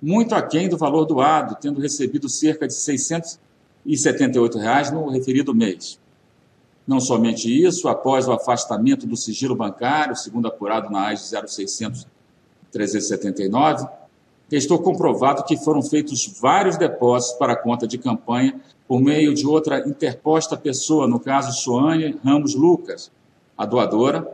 muito 0.00 0.34
aquém 0.34 0.68
do 0.68 0.76
valor 0.76 1.04
doado, 1.04 1.56
tendo 1.60 1.80
recebido 1.80 2.28
cerca 2.28 2.66
de 2.66 2.74
678 2.74 4.58
reais 4.58 4.90
no 4.90 5.08
referido 5.08 5.54
mês. 5.54 5.98
Não 6.86 7.00
somente 7.00 7.48
isso, 7.48 7.88
após 7.88 8.26
o 8.26 8.32
afastamento 8.32 9.06
do 9.06 9.16
sigilo 9.16 9.54
bancário, 9.54 10.16
segundo 10.16 10.48
apurado 10.48 10.90
na 10.90 11.06
AIS 11.06 11.30
0600 11.30 12.06
379, 12.72 13.86
restou 14.52 14.78
comprovado 14.78 15.42
que 15.44 15.56
foram 15.56 15.82
feitos 15.82 16.26
vários 16.38 16.76
depósitos 16.76 17.38
para 17.38 17.56
conta 17.56 17.86
de 17.86 17.96
campanha 17.96 18.60
por 18.86 19.00
meio 19.00 19.32
de 19.32 19.46
outra 19.46 19.88
interposta 19.88 20.58
pessoa, 20.58 21.08
no 21.08 21.18
caso 21.18 21.58
Soane 21.58 22.18
Ramos 22.22 22.54
Lucas, 22.54 23.10
a 23.56 23.64
doadora, 23.64 24.30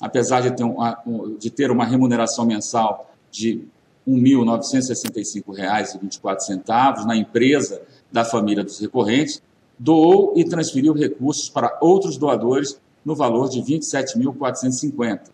apesar 0.00 0.40
de 0.40 0.52
ter, 0.52 0.64
uma, 0.64 0.98
de 1.38 1.50
ter 1.50 1.70
uma 1.70 1.84
remuneração 1.84 2.46
mensal 2.46 3.10
de 3.30 3.68
R$ 4.06 4.14
1.965,24 4.14 7.04
na 7.04 7.14
empresa 7.14 7.82
da 8.10 8.24
família 8.24 8.64
dos 8.64 8.80
recorrentes, 8.80 9.42
doou 9.78 10.32
e 10.36 10.44
transferiu 10.46 10.94
recursos 10.94 11.50
para 11.50 11.76
outros 11.82 12.16
doadores 12.16 12.80
no 13.04 13.14
valor 13.14 13.50
de 13.50 13.60
R$ 13.60 13.78
27.450 13.78 15.33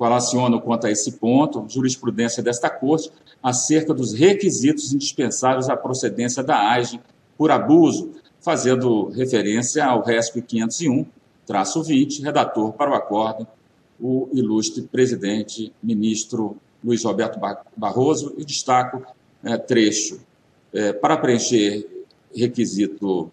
relaciono 0.00 0.60
quanto 0.60 0.86
a 0.86 0.90
esse 0.90 1.12
ponto, 1.12 1.66
jurisprudência 1.68 2.42
desta 2.42 2.70
Corte, 2.70 3.12
acerca 3.42 3.92
dos 3.92 4.12
requisitos 4.12 4.92
indispensáveis 4.92 5.68
à 5.68 5.76
procedência 5.76 6.42
da 6.42 6.72
AGE 6.72 7.00
por 7.36 7.50
abuso, 7.50 8.12
fazendo 8.40 9.08
referência 9.10 9.84
ao 9.84 10.02
RESP 10.02 10.42
501, 10.42 11.06
traço 11.46 11.82
20, 11.82 12.22
redator 12.22 12.72
para 12.72 12.90
o 12.90 12.94
acordo, 12.94 13.46
o 14.00 14.28
ilustre 14.32 14.82
presidente, 14.82 15.72
ministro 15.82 16.56
Luiz 16.82 17.04
Roberto 17.04 17.38
Barroso, 17.76 18.34
e 18.38 18.44
destaco 18.44 19.02
é, 19.44 19.58
trecho. 19.58 20.20
É, 20.72 20.92
para 20.92 21.16
preencher 21.16 21.86
requisito 22.34 23.30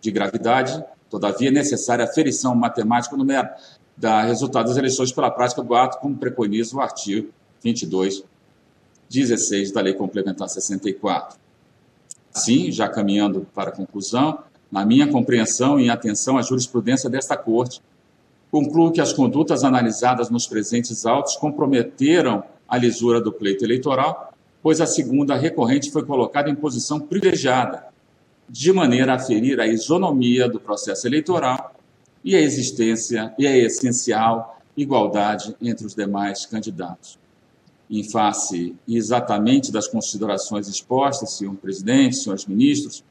de 0.00 0.10
gravidade, 0.10 0.82
todavia, 1.10 1.48
é 1.48 1.52
necessária 1.52 2.06
ferição 2.06 2.54
matemática 2.54 3.16
numérica 3.16 3.56
da 3.98 4.22
resultado 4.22 4.68
das 4.68 4.76
eleições 4.76 5.10
pela 5.10 5.30
prática 5.30 5.62
do 5.62 5.74
ato, 5.74 5.98
como 5.98 6.16
preconiza 6.16 6.76
o 6.76 6.80
artigo 6.80 7.30
22, 7.62 8.22
16 9.10 9.72
da 9.72 9.80
Lei 9.80 9.92
Complementar 9.92 10.48
64. 10.48 11.36
Assim, 12.32 12.70
já 12.70 12.88
caminhando 12.88 13.46
para 13.52 13.70
a 13.70 13.72
conclusão, 13.72 14.38
na 14.70 14.86
minha 14.86 15.08
compreensão 15.08 15.80
e 15.80 15.90
atenção 15.90 16.38
à 16.38 16.42
jurisprudência 16.42 17.10
desta 17.10 17.36
Corte, 17.36 17.82
concluo 18.52 18.92
que 18.92 19.00
as 19.00 19.12
condutas 19.12 19.64
analisadas 19.64 20.30
nos 20.30 20.46
presentes 20.46 21.04
autos 21.04 21.34
comprometeram 21.36 22.44
a 22.68 22.78
lisura 22.78 23.20
do 23.20 23.32
pleito 23.32 23.64
eleitoral, 23.64 24.32
pois 24.62 24.80
a 24.80 24.86
segunda 24.86 25.34
recorrente 25.34 25.90
foi 25.90 26.04
colocada 26.04 26.48
em 26.48 26.54
posição 26.54 27.00
privilegiada, 27.00 27.86
de 28.48 28.72
maneira 28.72 29.14
a 29.14 29.18
ferir 29.18 29.58
a 29.58 29.66
isonomia 29.66 30.48
do 30.48 30.60
processo 30.60 31.06
eleitoral 31.06 31.77
e 32.28 32.36
a 32.36 32.42
existência 32.42 33.32
e 33.38 33.46
a 33.46 33.56
essencial 33.56 34.60
igualdade 34.76 35.56
entre 35.62 35.86
os 35.86 35.94
demais 35.94 36.44
candidatos. 36.44 37.18
Em 37.90 38.04
face 38.04 38.76
exatamente 38.86 39.72
das 39.72 39.88
considerações 39.88 40.68
expostas, 40.68 41.38
senhor 41.38 41.54
presidente, 41.54 42.16
senhores 42.16 42.44
ministros, 42.44 43.02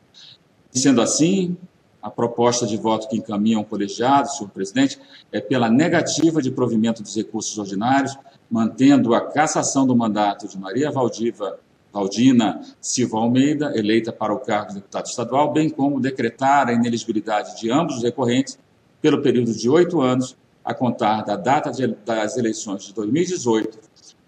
Sendo 0.72 1.00
assim, 1.00 1.56
a 2.02 2.10
proposta 2.10 2.66
de 2.66 2.76
voto 2.76 3.08
que 3.08 3.16
encaminha 3.16 3.58
um 3.58 3.64
colegiado, 3.64 4.30
senhor 4.30 4.50
presidente, 4.50 4.98
é 5.32 5.40
pela 5.40 5.68
negativa 5.68 6.40
de 6.40 6.50
provimento 6.50 7.02
dos 7.02 7.16
recursos 7.16 7.58
ordinários, 7.58 8.16
mantendo 8.50 9.14
a 9.14 9.20
cassação 9.20 9.86
do 9.86 9.96
mandato 9.96 10.48
de 10.48 10.58
Maria 10.58 10.90
Valdiva 10.90 11.58
Valdina 11.92 12.60
Silva 12.80 13.18
Almeida, 13.18 13.72
eleita 13.74 14.12
para 14.12 14.32
o 14.32 14.38
cargo 14.38 14.68
de 14.68 14.74
deputado 14.76 15.06
estadual, 15.06 15.52
bem 15.52 15.68
como 15.68 16.00
decretar 16.00 16.68
a 16.68 16.72
ineligibilidade 16.72 17.60
de 17.60 17.70
ambos 17.70 17.96
os 17.96 18.02
recorrentes 18.02 18.58
pelo 19.00 19.22
período 19.22 19.52
de 19.52 19.68
oito 19.68 20.00
anos 20.00 20.36
a 20.64 20.74
contar 20.74 21.22
da 21.22 21.34
data 21.34 21.70
de, 21.70 21.86
das 22.04 22.36
eleições 22.36 22.84
de 22.84 22.94
2018, 22.94 23.78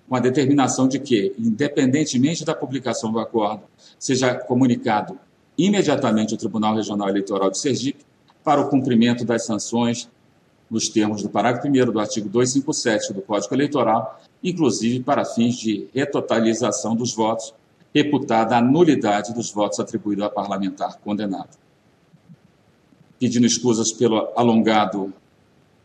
com 0.09 0.17
a 0.17 0.21
determinação 0.21 0.89
de 0.89 0.99
que, 0.99 1.35
independentemente 1.39 2.45
da 2.45 2.55
publicação 2.55 3.13
do 3.13 3.21
acordo, 3.21 3.63
seja 3.99 4.35
comunicado 4.35 5.19
imediatamente 5.57 6.35
o 6.35 6.37
Tribunal 6.37 6.75
Regional 6.75 7.09
Eleitoral 7.09 7.51
de 7.51 7.59
Sergipe 7.59 8.05
para 8.43 8.61
o 8.61 8.69
cumprimento 8.69 9.25
das 9.25 9.45
sanções 9.45 10.09
nos 10.71 10.89
termos 10.89 11.23
do 11.23 11.29
parágrafo 11.29 11.67
1 11.67 11.93
do 11.93 11.99
artigo 11.99 12.29
257 12.29 13.13
do 13.13 13.21
Código 13.21 13.55
Eleitoral, 13.55 14.21
inclusive 14.43 15.01
para 15.01 15.25
fins 15.25 15.57
de 15.57 15.89
retotalização 15.93 16.95
dos 16.95 17.13
votos, 17.13 17.53
reputada 17.93 18.57
a 18.57 18.63
nulidade 18.63 19.35
dos 19.35 19.51
votos 19.51 19.81
atribuídos 19.81 20.25
a 20.25 20.31
parlamentar 20.31 20.99
condenado. 21.01 21.59
Pedindo 23.19 23.47
escusas 23.47 23.93
pelo 23.93 24.33
alongado 24.37 25.13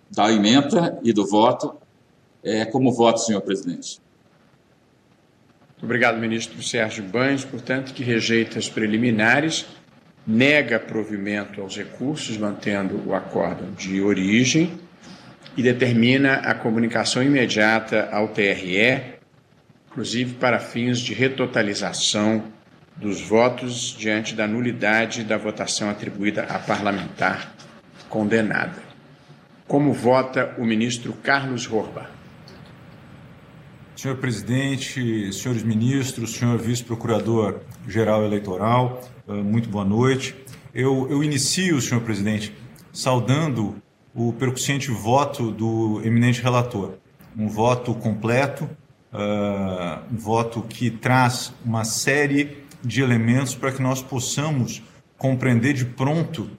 da 0.09 0.31
emenda 0.31 0.99
e 1.03 1.11
do 1.11 1.25
voto, 1.25 1.75
é, 2.43 2.63
como 2.63 2.93
voto, 2.93 3.19
senhor 3.19 3.41
presidente. 3.41 3.99
Obrigado, 5.85 6.19
ministro 6.19 6.63
Sérgio 6.63 7.03
Banhos, 7.03 7.45
portanto, 7.45 7.93
que 7.93 8.03
rejeita 8.03 8.57
as 8.57 8.67
preliminares 8.67 9.67
nega 10.25 10.79
provimento 10.79 11.61
aos 11.61 11.77
recursos, 11.77 12.35
mantendo 12.39 12.99
o 13.07 13.13
acórdão 13.13 13.71
de 13.73 14.01
origem, 14.01 14.79
e 15.55 15.61
determina 15.61 16.37
a 16.37 16.55
comunicação 16.55 17.21
imediata 17.21 18.09
ao 18.11 18.29
TRE, 18.29 18.99
inclusive 19.87 20.33
para 20.33 20.57
fins 20.57 20.97
de 20.97 21.13
retotalização 21.13 22.45
dos 22.95 23.21
votos 23.21 23.95
diante 23.95 24.33
da 24.33 24.47
nulidade 24.47 25.23
da 25.23 25.37
votação 25.37 25.87
atribuída 25.87 26.45
a 26.45 26.57
parlamentar 26.57 27.53
condenada. 28.09 28.81
Como 29.67 29.93
vota 29.93 30.55
o 30.57 30.65
ministro 30.65 31.13
Carlos 31.13 31.71
Horba? 31.71 32.09
Senhor 33.95 34.17
presidente, 34.17 35.31
senhores 35.31 35.63
ministros, 35.63 36.33
senhor 36.33 36.57
vice-procurador-geral 36.57 38.25
eleitoral, 38.25 39.01
eh, 39.25 39.31
muito 39.31 39.69
boa 39.69 39.85
noite. 39.85 40.35
Eu, 40.73 41.07
eu 41.09 41.23
inicio, 41.23 41.79
senhor 41.79 42.01
presidente, 42.01 42.53
saudando 42.91 43.81
o 44.13 44.33
percussiente 44.33 44.91
voto 44.91 45.49
do 45.49 46.01
eminente 46.03 46.41
relator. 46.41 46.95
Um 47.37 47.47
voto 47.47 47.93
completo, 47.95 48.65
uh, 49.13 50.13
um 50.13 50.17
voto 50.17 50.61
que 50.61 50.89
traz 50.91 51.53
uma 51.63 51.85
série 51.85 52.65
de 52.83 53.01
elementos 53.01 53.55
para 53.55 53.71
que 53.71 53.81
nós 53.81 54.01
possamos 54.01 54.83
compreender 55.17 55.73
de 55.73 55.85
pronto 55.85 56.49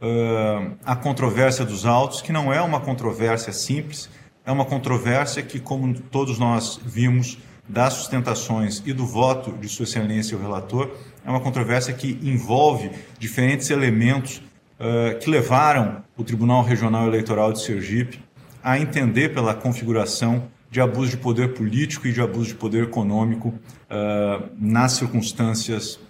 uh, 0.00 0.76
a 0.84 0.96
controvérsia 0.96 1.64
dos 1.64 1.86
autos, 1.86 2.20
que 2.20 2.32
não 2.32 2.52
é 2.52 2.60
uma 2.60 2.80
controvérsia 2.80 3.52
simples, 3.52 4.10
é 4.44 4.52
uma 4.52 4.64
controvérsia 4.64 5.42
que, 5.42 5.60
como 5.60 5.94
todos 5.94 6.38
nós 6.38 6.80
vimos 6.84 7.38
das 7.68 7.94
sustentações 7.94 8.82
e 8.84 8.92
do 8.92 9.06
voto 9.06 9.52
de 9.52 9.68
Sua 9.68 9.84
Excelência 9.84 10.36
o 10.36 10.40
relator, 10.40 10.90
é 11.24 11.30
uma 11.30 11.40
controvérsia 11.40 11.94
que 11.94 12.18
envolve 12.22 12.90
diferentes 13.18 13.70
elementos 13.70 14.42
uh, 14.78 15.18
que 15.18 15.30
levaram 15.30 16.02
o 16.16 16.24
Tribunal 16.24 16.62
Regional 16.62 17.06
Eleitoral 17.06 17.52
de 17.52 17.62
Sergipe 17.62 18.20
a 18.62 18.78
entender 18.78 19.30
pela 19.32 19.54
configuração 19.54 20.48
de 20.70 20.80
abuso 20.80 21.10
de 21.10 21.16
poder 21.18 21.54
político 21.54 22.06
e 22.06 22.12
de 22.12 22.20
abuso 22.20 22.48
de 22.48 22.54
poder 22.54 22.84
econômico 22.84 23.48
uh, 23.48 24.48
nas 24.58 24.92
circunstâncias 24.92 26.00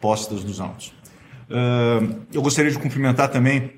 postas 0.00 0.42
dos 0.44 0.60
autos. 0.60 0.94
Uh, 1.50 2.22
eu 2.32 2.40
gostaria 2.40 2.70
de 2.70 2.78
cumprimentar 2.78 3.28
também 3.30 3.72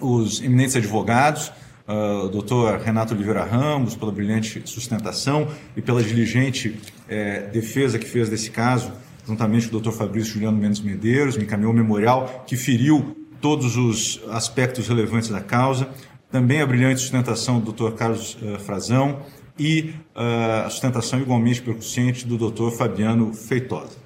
os 0.00 0.42
eminentes 0.42 0.74
advogados, 0.74 1.52
uh, 1.86 2.28
doutor 2.28 2.78
Renato 2.78 3.14
Oliveira 3.14 3.44
Ramos, 3.44 3.94
pela 3.94 4.12
brilhante 4.12 4.62
sustentação 4.64 5.48
e 5.76 5.82
pela 5.82 6.02
diligente 6.02 6.78
eh, 7.08 7.48
defesa 7.52 7.98
que 7.98 8.06
fez 8.06 8.28
desse 8.28 8.50
caso, 8.50 8.92
juntamente 9.26 9.68
com 9.68 9.76
o 9.76 9.80
doutor 9.80 9.92
Fabrício 9.92 10.34
Juliano 10.34 10.56
Mendes 10.56 10.80
Medeiros, 10.80 11.36
me 11.36 11.44
encaminhou 11.44 11.72
um 11.72 11.76
memorial 11.76 12.44
que 12.46 12.56
feriu 12.56 13.16
todos 13.40 13.76
os 13.76 14.20
aspectos 14.30 14.88
relevantes 14.88 15.28
da 15.28 15.40
causa. 15.40 15.88
Também 16.30 16.62
a 16.62 16.66
brilhante 16.66 17.00
sustentação 17.00 17.58
do 17.58 17.66
doutor 17.66 17.94
Carlos 17.94 18.36
uh, 18.40 18.58
Frazão 18.60 19.20
e 19.58 19.94
uh, 20.14 20.66
a 20.66 20.70
sustentação 20.70 21.20
igualmente 21.20 21.60
percussiente 21.60 22.26
do 22.26 22.38
doutor 22.38 22.72
Fabiano 22.72 23.32
Feitosa. 23.34 24.02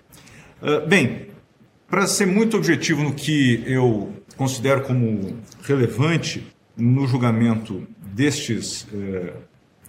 Bem, 0.89 1.29
para 1.89 2.07
ser 2.07 2.27
muito 2.27 2.57
objetivo 2.57 3.03
no 3.03 3.13
que 3.13 3.63
eu 3.67 4.13
considero 4.37 4.83
como 4.83 5.37
relevante 5.63 6.43
no 6.77 7.07
julgamento 7.07 7.87
destes, 8.13 8.87
eh, 8.93 9.33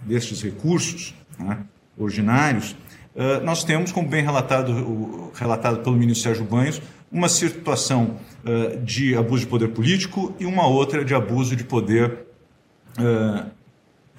destes 0.02 0.42
recursos 0.42 1.14
né, 1.38 1.58
ordinários, 1.96 2.74
eh, 3.14 3.40
nós 3.40 3.62
temos, 3.62 3.92
como 3.92 4.08
bem 4.08 4.22
relatado, 4.22 5.30
relatado 5.34 5.82
pelo 5.82 5.96
ministro 5.96 6.24
Sérgio 6.24 6.44
Banhos, 6.44 6.80
uma 7.12 7.28
situação 7.28 8.16
eh, 8.44 8.76
de 8.76 9.14
abuso 9.14 9.42
de 9.42 9.48
poder 9.48 9.68
político 9.68 10.34
e 10.40 10.46
uma 10.46 10.66
outra 10.66 11.04
de 11.04 11.14
abuso 11.14 11.54
de 11.54 11.64
poder 11.64 12.26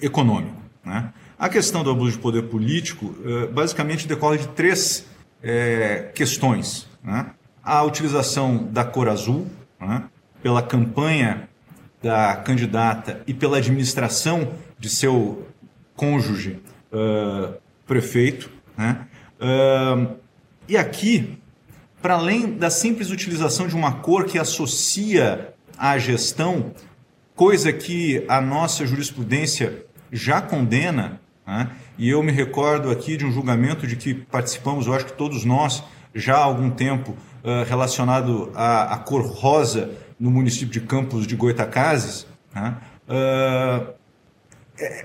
econômico. 0.02 0.56
Né? 0.86 1.12
A 1.38 1.50
questão 1.50 1.84
do 1.84 1.92
abuso 1.92 2.14
de 2.14 2.20
poder 2.20 2.44
político 2.44 3.14
basicamente 3.52 4.08
decorre 4.08 4.38
de 4.38 4.48
três 4.50 5.06
questões. 6.16 6.88
Né? 7.04 7.26
A 7.62 7.84
utilização 7.84 8.70
da 8.72 8.86
cor 8.86 9.10
azul 9.10 9.48
né? 9.82 10.04
pela 10.42 10.62
campanha 10.62 11.49
da 12.02 12.36
candidata 12.38 13.22
e 13.28 13.34
pela 13.34 13.58
administração 13.58 14.54
de 14.80 14.90
seu 14.90 15.48
cônjuge 15.96 16.62
uh, 16.92 17.54
prefeito. 17.86 18.50
Né? 18.78 19.06
Uh, 19.40 20.16
e 20.68 20.78
aqui, 20.78 21.38
para 22.02 22.14
além 22.16 22.54
da 22.54 22.70
simples 22.70 23.10
utilização 23.10 23.68
de 23.68 23.76
uma 23.76 23.94
cor 23.94 24.26
que 24.26 24.40
associa 24.40 25.54
à 25.78 25.98
gestão, 25.98 26.74
coisa 27.36 27.74
que 27.74 28.24
a 28.28 28.40
nossa 28.40 28.86
jurisprudência 28.86 29.86
já 30.12 30.42
condena, 30.42 31.20
né? 31.46 31.70
e 31.98 32.10
eu 32.10 32.24
me 32.24 32.32
recordo 32.32 32.90
aqui 32.90 33.18
de 33.18 33.26
um 33.26 33.32
julgamento 33.32 33.86
de 33.86 33.98
que 33.98 34.14
participamos, 34.14 34.88
eu 34.88 34.94
acho 34.94 35.06
que 35.06 35.14
todos 35.14 35.44
nós, 35.44 35.84
já 36.16 36.38
há 36.38 36.44
algum 36.44 36.70
tempo, 36.70 37.12
uh, 37.12 37.68
relacionado 37.68 38.52
à, 38.56 38.94
à 38.94 38.98
cor 38.98 39.22
rosa 39.22 39.92
no 40.20 40.30
município 40.30 40.70
de 40.70 40.82
Campos 40.82 41.26
de 41.26 41.36
Goitacazes, 41.36 42.28
né? 42.54 42.78
uh, 43.08 43.94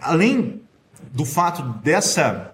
além 0.01 0.61
do 1.12 1.25
fato 1.25 1.62
dessa 1.83 2.53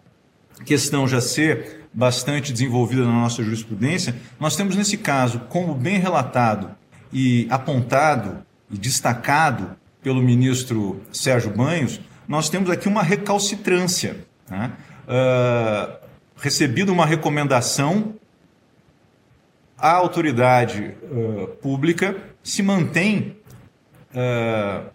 questão 0.65 1.09
já 1.09 1.21
ser 1.21 1.89
bastante 1.93 2.53
desenvolvida 2.53 3.05
na 3.05 3.13
nossa 3.13 3.43
jurisprudência, 3.43 4.15
nós 4.39 4.57
temos 4.57 4.77
nesse 4.77 4.97
caso, 4.99 5.41
como 5.49 5.75
bem 5.75 5.99
relatado 5.99 6.71
e 7.13 7.47
apontado 7.51 8.45
e 8.71 8.79
destacado 8.79 9.77
pelo 10.03 10.23
ministro 10.23 11.01
Sérgio 11.13 11.51
Banhos, 11.51 12.01
nós 12.29 12.49
temos 12.49 12.71
aqui 12.71 12.89
uma 12.89 13.03
recalcitrância. 13.03 14.25
Né? 14.49 14.73
Uh, 15.09 16.01
recebido 16.37 16.93
uma 16.93 17.05
recomendação 17.05 18.15
a 19.77 19.93
autoridade 19.93 20.95
uh, 21.05 21.49
pública 21.63 22.17
se 22.43 22.63
mantém 22.63 23.37
uh, 24.15 24.91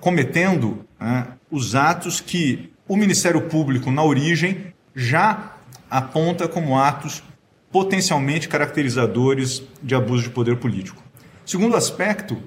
cometendo 0.00 0.86
uh, 1.00 1.32
os 1.50 1.74
atos 1.74 2.20
que 2.20 2.72
o 2.86 2.96
Ministério 2.96 3.42
Público, 3.42 3.90
na 3.90 4.02
origem, 4.02 4.72
já 4.94 5.56
aponta 5.90 6.48
como 6.48 6.78
atos 6.78 7.22
potencialmente 7.70 8.48
caracterizadores 8.48 9.62
de 9.82 9.94
abuso 9.94 10.24
de 10.24 10.30
poder 10.30 10.56
político. 10.56 11.02
Segundo 11.44 11.76
aspecto, 11.76 12.42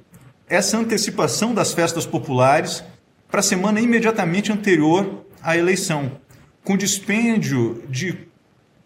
essa 0.48 0.78
antecipação 0.78 1.54
das 1.54 1.74
festas 1.74 2.06
populares 2.06 2.84
para 3.30 3.40
a 3.40 3.44
semana 3.44 3.80
imediatamente 3.80 4.52
anterior 4.52 5.26
à 5.42 5.56
eleição, 5.58 6.20
com 6.64 6.76
dispêndio 6.76 7.84
de 7.88 8.28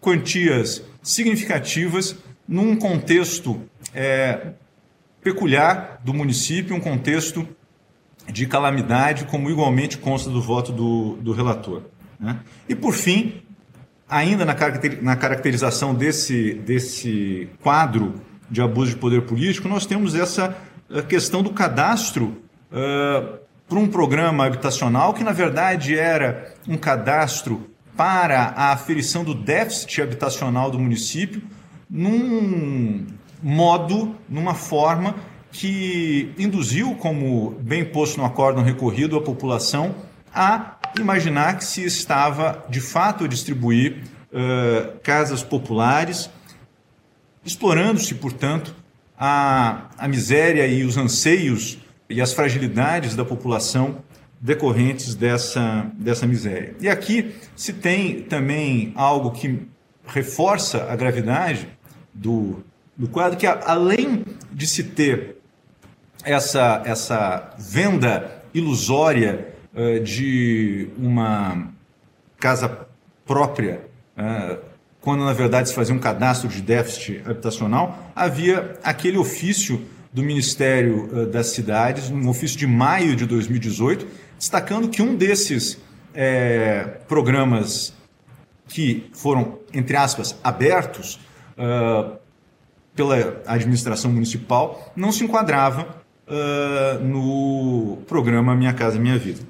quantias 0.00 0.82
significativas 1.02 2.16
num 2.46 2.76
contexto 2.76 3.60
é, 3.92 4.52
peculiar 5.26 6.00
do 6.04 6.14
município, 6.14 6.76
um 6.76 6.78
contexto 6.78 7.48
de 8.30 8.46
calamidade, 8.46 9.24
como 9.24 9.50
igualmente 9.50 9.98
consta 9.98 10.30
do 10.30 10.40
voto 10.40 10.70
do, 10.70 11.16
do 11.16 11.32
relator. 11.32 11.82
Né? 12.18 12.38
E, 12.68 12.76
por 12.76 12.92
fim, 12.92 13.42
ainda 14.08 14.44
na, 14.44 14.54
caracter, 14.54 15.02
na 15.02 15.16
caracterização 15.16 15.92
desse, 15.92 16.54
desse 16.54 17.48
quadro 17.60 18.14
de 18.48 18.62
abuso 18.62 18.92
de 18.92 18.98
poder 18.98 19.22
político, 19.22 19.66
nós 19.66 19.84
temos 19.84 20.14
essa 20.14 20.56
eh, 20.88 21.02
questão 21.02 21.42
do 21.42 21.50
cadastro 21.50 22.40
uh, 22.70 23.38
para 23.68 23.78
um 23.78 23.88
programa 23.88 24.46
habitacional 24.46 25.12
que, 25.12 25.24
na 25.24 25.32
verdade, 25.32 25.98
era 25.98 26.54
um 26.68 26.76
cadastro 26.76 27.68
para 27.96 28.54
a 28.56 28.70
aferição 28.70 29.24
do 29.24 29.34
déficit 29.34 30.02
habitacional 30.02 30.70
do 30.70 30.78
município 30.78 31.42
num 31.90 33.06
modo, 33.42 34.14
numa 34.28 34.54
forma 34.54 35.14
que 35.52 36.32
induziu, 36.38 36.94
como 36.96 37.50
bem 37.60 37.84
posto 37.84 38.18
no 38.18 38.24
acórdão 38.24 38.62
recorrido, 38.62 39.16
a 39.16 39.22
população 39.22 39.94
a 40.34 40.76
imaginar 40.98 41.56
que 41.56 41.64
se 41.64 41.84
estava 41.84 42.64
de 42.68 42.80
fato 42.80 43.24
a 43.24 43.28
distribuir 43.28 44.02
uh, 44.30 44.98
casas 45.02 45.42
populares, 45.42 46.28
explorando-se, 47.44 48.14
portanto, 48.16 48.74
a, 49.18 49.88
a 49.96 50.06
miséria 50.06 50.66
e 50.66 50.84
os 50.84 50.96
anseios 50.96 51.78
e 52.08 52.20
as 52.20 52.32
fragilidades 52.32 53.16
da 53.16 53.24
população 53.24 54.04
decorrentes 54.40 55.14
dessa, 55.14 55.90
dessa 55.94 56.26
miséria. 56.26 56.76
E 56.80 56.88
aqui 56.88 57.34
se 57.54 57.72
tem 57.72 58.20
também 58.22 58.92
algo 58.94 59.30
que 59.30 59.66
reforça 60.06 60.86
a 60.90 60.94
gravidade 60.94 61.66
do, 62.12 62.62
do 62.96 63.08
quadro, 63.08 63.38
que 63.38 63.46
além 63.46 64.24
de 64.52 64.66
se 64.66 64.82
ter 64.84 65.36
essa, 66.24 66.82
essa 66.84 67.54
venda 67.58 68.42
ilusória 68.54 69.54
uh, 69.74 70.00
de 70.00 70.88
uma 70.96 71.68
casa 72.38 72.86
própria, 73.24 73.82
uh, 74.16 74.58
quando 75.00 75.24
na 75.24 75.32
verdade 75.32 75.68
se 75.68 75.74
fazia 75.74 75.94
um 75.94 75.98
cadastro 75.98 76.48
de 76.48 76.62
déficit 76.62 77.22
habitacional, 77.24 78.12
havia 78.14 78.78
aquele 78.82 79.18
ofício 79.18 79.84
do 80.12 80.22
Ministério 80.22 81.04
uh, 81.12 81.26
das 81.26 81.48
Cidades, 81.48 82.10
um 82.10 82.28
ofício 82.28 82.58
de 82.58 82.66
maio 82.66 83.14
de 83.14 83.26
2018, 83.26 84.06
destacando 84.38 84.88
que 84.88 85.02
um 85.02 85.14
desses 85.14 85.78
é, 86.14 86.98
programas 87.06 87.92
que 88.68 89.08
foram, 89.12 89.58
entre 89.72 89.96
aspas, 89.96 90.34
abertos 90.42 91.20
pela 92.96 93.42
administração 93.46 94.10
municipal 94.10 94.92
não 94.96 95.12
se 95.12 95.22
enquadrava 95.22 95.86
uh, 96.26 97.04
no 97.04 97.98
programa 98.08 98.56
Minha 98.56 98.72
Casa 98.72 98.98
Minha 98.98 99.18
Vida. 99.18 99.40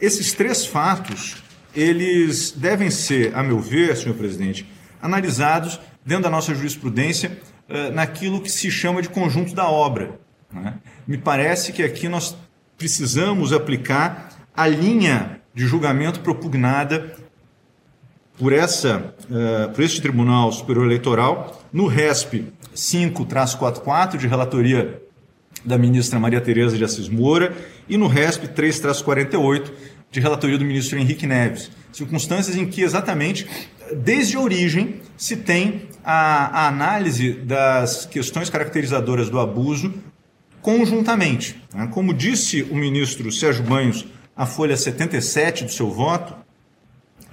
Esses 0.00 0.32
três 0.32 0.66
fatos, 0.66 1.36
eles 1.74 2.50
devem 2.50 2.90
ser, 2.90 3.36
a 3.36 3.42
meu 3.42 3.60
ver, 3.60 3.96
senhor 3.96 4.14
presidente, 4.16 4.66
analisados 5.00 5.78
dentro 6.04 6.24
da 6.24 6.30
nossa 6.30 6.54
jurisprudência 6.54 7.38
uh, 7.68 7.92
naquilo 7.92 8.40
que 8.40 8.50
se 8.50 8.70
chama 8.70 9.02
de 9.02 9.08
conjunto 9.08 9.54
da 9.54 9.68
obra. 9.68 10.18
Né? 10.52 10.74
Me 11.06 11.18
parece 11.18 11.72
que 11.72 11.82
aqui 11.82 12.08
nós 12.08 12.36
precisamos 12.76 13.52
aplicar 13.52 14.30
a 14.56 14.66
linha 14.66 15.40
de 15.54 15.66
julgamento 15.66 16.20
propugnada 16.20 17.14
por, 18.38 18.52
essa, 18.52 19.14
uh, 19.24 19.72
por 19.72 19.82
este 19.82 20.00
Tribunal 20.00 20.50
Superior 20.52 20.86
Eleitoral 20.86 21.62
no 21.72 21.86
RESP 21.86 22.52
5-44 22.74 24.16
de 24.16 24.26
relatoria 24.26 25.00
da 25.64 25.78
ministra 25.78 26.18
Maria 26.18 26.40
Tereza 26.40 26.76
de 26.76 26.84
Assis 26.84 27.08
Moura 27.08 27.56
e 27.88 27.96
no 27.96 28.06
RESP 28.06 28.48
3-48 28.48 29.70
de 30.10 30.20
relatoria 30.20 30.58
do 30.58 30.64
ministro 30.64 30.98
Henrique 30.98 31.26
Neves. 31.26 31.70
Circunstâncias 31.92 32.56
em 32.56 32.66
que 32.66 32.82
exatamente 32.82 33.46
desde 33.96 34.36
a 34.36 34.40
origem 34.40 35.00
se 35.16 35.36
tem 35.36 35.88
a, 36.04 36.64
a 36.64 36.68
análise 36.68 37.32
das 37.32 38.06
questões 38.06 38.50
caracterizadoras 38.50 39.30
do 39.30 39.38
abuso 39.38 39.94
conjuntamente. 40.60 41.60
Né? 41.74 41.88
Como 41.92 42.12
disse 42.14 42.62
o 42.62 42.74
ministro 42.74 43.30
Sérgio 43.30 43.64
Banhos, 43.64 44.06
a 44.36 44.46
folha 44.46 44.76
77 44.76 45.64
do 45.64 45.72
seu 45.72 45.90
voto, 45.90 46.34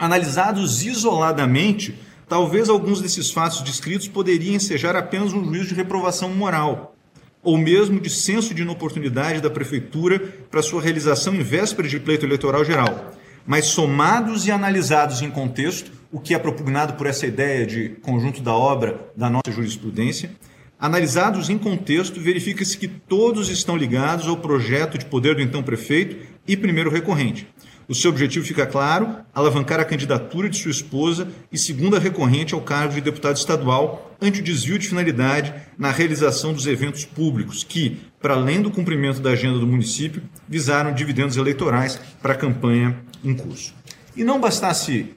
analisados 0.01 0.83
isoladamente, 0.83 1.93
talvez 2.27 2.69
alguns 2.69 2.99
desses 2.99 3.29
fatos 3.29 3.61
descritos 3.61 4.07
poderiam 4.07 4.55
ensejar 4.55 4.95
apenas 4.95 5.31
um 5.31 5.45
juízo 5.45 5.67
de 5.67 5.75
reprovação 5.75 6.33
moral 6.33 6.95
ou 7.43 7.55
mesmo 7.55 7.99
de 7.99 8.09
senso 8.09 8.51
de 8.51 8.63
inoportunidade 8.63 9.41
da 9.41 9.49
Prefeitura 9.49 10.19
para 10.49 10.63
sua 10.63 10.81
realização 10.81 11.35
em 11.35 11.43
véspera 11.43 11.87
de 11.87 11.99
pleito 11.99 12.25
eleitoral 12.25 12.65
geral. 12.65 13.13
Mas 13.45 13.65
somados 13.65 14.47
e 14.47 14.51
analisados 14.51 15.21
em 15.21 15.29
contexto, 15.29 15.91
o 16.11 16.19
que 16.19 16.33
é 16.33 16.39
propugnado 16.39 16.93
por 16.93 17.05
essa 17.05 17.27
ideia 17.27 17.63
de 17.63 17.89
conjunto 18.01 18.41
da 18.41 18.55
obra 18.55 19.11
da 19.15 19.29
nossa 19.29 19.51
jurisprudência, 19.51 20.31
analisados 20.79 21.47
em 21.47 21.59
contexto, 21.59 22.19
verifica-se 22.19 22.75
que 22.75 22.87
todos 22.87 23.49
estão 23.49 23.77
ligados 23.77 24.27
ao 24.27 24.37
projeto 24.37 24.97
de 24.97 25.05
poder 25.05 25.35
do 25.35 25.41
então 25.41 25.61
prefeito 25.61 26.17
e 26.47 26.57
primeiro 26.57 26.89
recorrente, 26.89 27.47
o 27.91 27.93
seu 27.93 28.09
objetivo 28.09 28.45
fica 28.45 28.65
claro: 28.65 29.17
alavancar 29.35 29.77
a 29.81 29.85
candidatura 29.85 30.49
de 30.49 30.57
sua 30.57 30.71
esposa 30.71 31.27
e 31.51 31.57
segunda 31.57 31.99
recorrente 31.99 32.53
ao 32.53 32.61
cargo 32.61 32.93
de 32.93 33.01
deputado 33.01 33.35
estadual 33.35 34.15
ante 34.21 34.39
o 34.39 34.43
desvio 34.43 34.79
de 34.79 34.87
finalidade 34.87 35.53
na 35.77 35.91
realização 35.91 36.53
dos 36.53 36.65
eventos 36.67 37.03
públicos 37.03 37.65
que, 37.65 37.99
para 38.21 38.33
além 38.33 38.61
do 38.61 38.71
cumprimento 38.71 39.19
da 39.19 39.31
agenda 39.31 39.59
do 39.59 39.67
município, 39.67 40.23
visaram 40.47 40.93
dividendos 40.93 41.35
eleitorais 41.35 41.99
para 42.21 42.31
a 42.31 42.37
campanha 42.37 42.97
em 43.21 43.35
curso. 43.35 43.73
E 44.15 44.23
não 44.23 44.39
bastasse 44.39 45.13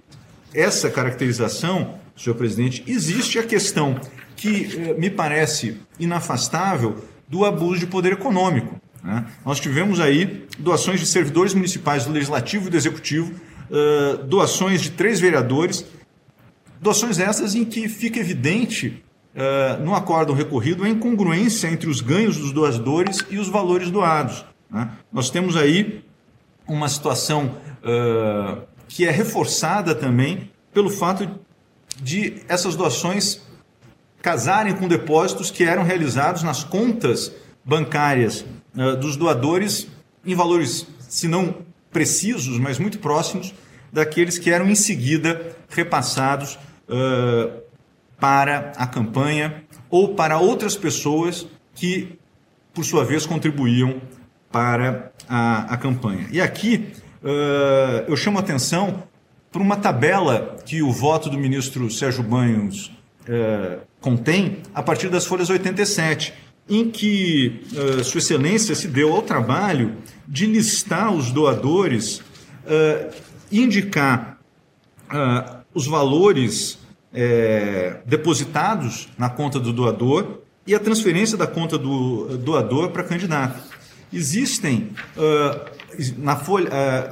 essa 0.52 0.90
caracterização, 0.90 2.00
senhor 2.16 2.34
presidente, 2.34 2.82
existe 2.88 3.38
a 3.38 3.44
questão 3.44 4.00
que 4.34 4.64
eh, 4.76 4.94
me 4.94 5.10
parece 5.10 5.80
inafastável 5.98 7.04
do 7.28 7.44
abuso 7.44 7.78
de 7.78 7.86
poder 7.86 8.14
econômico. 8.14 8.80
Né? 9.04 9.26
Nós 9.44 9.60
tivemos 9.60 10.00
aí 10.00 10.46
doações 10.58 10.98
de 10.98 11.04
servidores 11.04 11.52
municipais 11.52 12.06
do 12.06 12.12
Legislativo 12.12 12.68
e 12.68 12.70
do 12.70 12.76
Executivo, 12.76 13.34
uh, 13.70 14.24
doações 14.24 14.80
de 14.80 14.92
três 14.92 15.20
vereadores, 15.20 15.84
doações 16.80 17.18
essas 17.18 17.54
em 17.54 17.66
que 17.66 17.86
fica 17.86 18.18
evidente 18.18 19.04
uh, 19.34 19.84
no 19.84 19.94
acórdão 19.94 20.34
recorrido 20.34 20.84
a 20.84 20.88
incongruência 20.88 21.68
entre 21.68 21.88
os 21.88 22.00
ganhos 22.00 22.38
dos 22.38 22.50
doadores 22.50 23.18
e 23.28 23.36
os 23.36 23.48
valores 23.48 23.90
doados. 23.90 24.42
Né? 24.70 24.90
Nós 25.12 25.28
temos 25.28 25.54
aí 25.54 26.02
uma 26.66 26.88
situação 26.88 27.56
uh, 27.84 28.62
que 28.88 29.06
é 29.06 29.10
reforçada 29.10 29.94
também 29.94 30.50
pelo 30.72 30.88
fato 30.88 31.28
de 32.02 32.42
essas 32.48 32.74
doações 32.74 33.42
casarem 34.22 34.74
com 34.74 34.88
depósitos 34.88 35.50
que 35.50 35.62
eram 35.62 35.82
realizados 35.82 36.42
nas 36.42 36.64
contas 36.64 37.30
bancárias 37.62 38.44
uh, 38.76 38.96
dos 38.96 39.16
doadores 39.16 39.88
em 40.24 40.34
valores, 40.34 40.86
se 41.00 41.28
não 41.28 41.56
precisos, 41.92 42.58
mas 42.58 42.78
muito 42.78 42.98
próximos 42.98 43.54
daqueles 43.92 44.38
que 44.38 44.50
eram 44.50 44.68
em 44.68 44.74
seguida 44.74 45.54
repassados 45.68 46.58
uh, 46.88 47.62
para 48.18 48.72
a 48.76 48.86
campanha 48.86 49.62
ou 49.88 50.14
para 50.14 50.38
outras 50.38 50.76
pessoas 50.76 51.46
que, 51.74 52.18
por 52.72 52.84
sua 52.84 53.04
vez, 53.04 53.26
contribuíam 53.26 54.00
para 54.50 55.12
a, 55.28 55.74
a 55.74 55.76
campanha. 55.76 56.26
E 56.32 56.40
aqui 56.40 56.92
uh, 57.22 58.04
eu 58.08 58.16
chamo 58.16 58.38
a 58.38 58.40
atenção 58.40 59.04
para 59.52 59.62
uma 59.62 59.76
tabela 59.76 60.56
que 60.64 60.82
o 60.82 60.90
voto 60.90 61.30
do 61.30 61.38
ministro 61.38 61.88
Sérgio 61.90 62.24
Banhos 62.24 62.86
uh, 63.28 63.80
contém 64.00 64.58
a 64.74 64.82
partir 64.82 65.08
das 65.08 65.24
folhas 65.26 65.48
87, 65.48 66.34
em 66.68 66.90
que 66.90 67.62
uh, 67.72 68.04
Sua 68.04 68.18
Excelência 68.18 68.74
se 68.74 68.88
deu 68.88 69.12
ao 69.12 69.22
trabalho 69.22 69.96
de 70.26 70.46
listar 70.46 71.12
os 71.12 71.30
doadores, 71.30 72.18
uh, 72.18 73.14
indicar 73.52 74.38
uh, 75.10 75.58
os 75.74 75.86
valores 75.86 76.82
depositados 78.04 79.08
na 79.16 79.30
conta 79.30 79.60
do 79.60 79.72
doador 79.72 80.40
e 80.66 80.74
a 80.74 80.80
transferência 80.80 81.38
da 81.38 81.46
conta 81.46 81.78
do 81.78 82.36
doador 82.38 82.90
para 82.90 83.04
candidato. 83.04 83.62
Existem, 84.12 84.90
na 86.18 86.34
folha, 86.34 86.68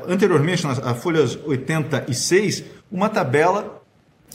anteriormente, 0.09 0.67
nas 0.67 0.81
folhas 1.01 1.39
86, 1.47 2.65
uma 2.91 3.09
tabela 3.09 3.81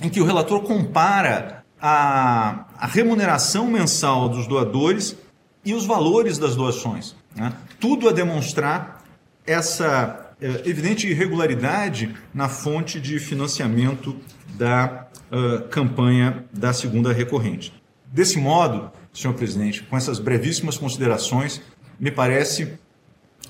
em 0.01 0.07
que 0.07 0.21
o 0.21 0.25
relator 0.25 0.61
compara 0.61 1.65
a, 1.81 2.65
a 2.77 2.87
remuneração 2.87 3.67
mensal 3.67 4.29
dos 4.29 4.47
doadores 4.47 5.15
e 5.63 5.73
os 5.73 5.85
valores 5.85 6.37
das 6.37 6.55
doações. 6.55 7.15
Né? 7.35 7.53
Tudo 7.79 8.09
a 8.09 8.11
demonstrar 8.11 9.03
essa 9.45 10.33
é, 10.41 10.69
evidente 10.69 11.07
irregularidade 11.07 12.15
na 12.33 12.49
fonte 12.49 12.99
de 12.99 13.19
financiamento 13.19 14.15
da 14.55 15.07
uh, 15.31 15.67
campanha 15.69 16.45
da 16.51 16.73
segunda 16.73 17.11
recorrente. 17.11 17.73
Desse 18.05 18.37
modo, 18.37 18.91
senhor 19.13 19.33
presidente, 19.33 19.83
com 19.83 19.97
essas 19.97 20.19
brevíssimas 20.19 20.77
considerações, 20.77 21.61
me 21.99 22.11
parece 22.11 22.73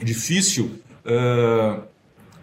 difícil 0.02 0.80
uh, 1.06 1.82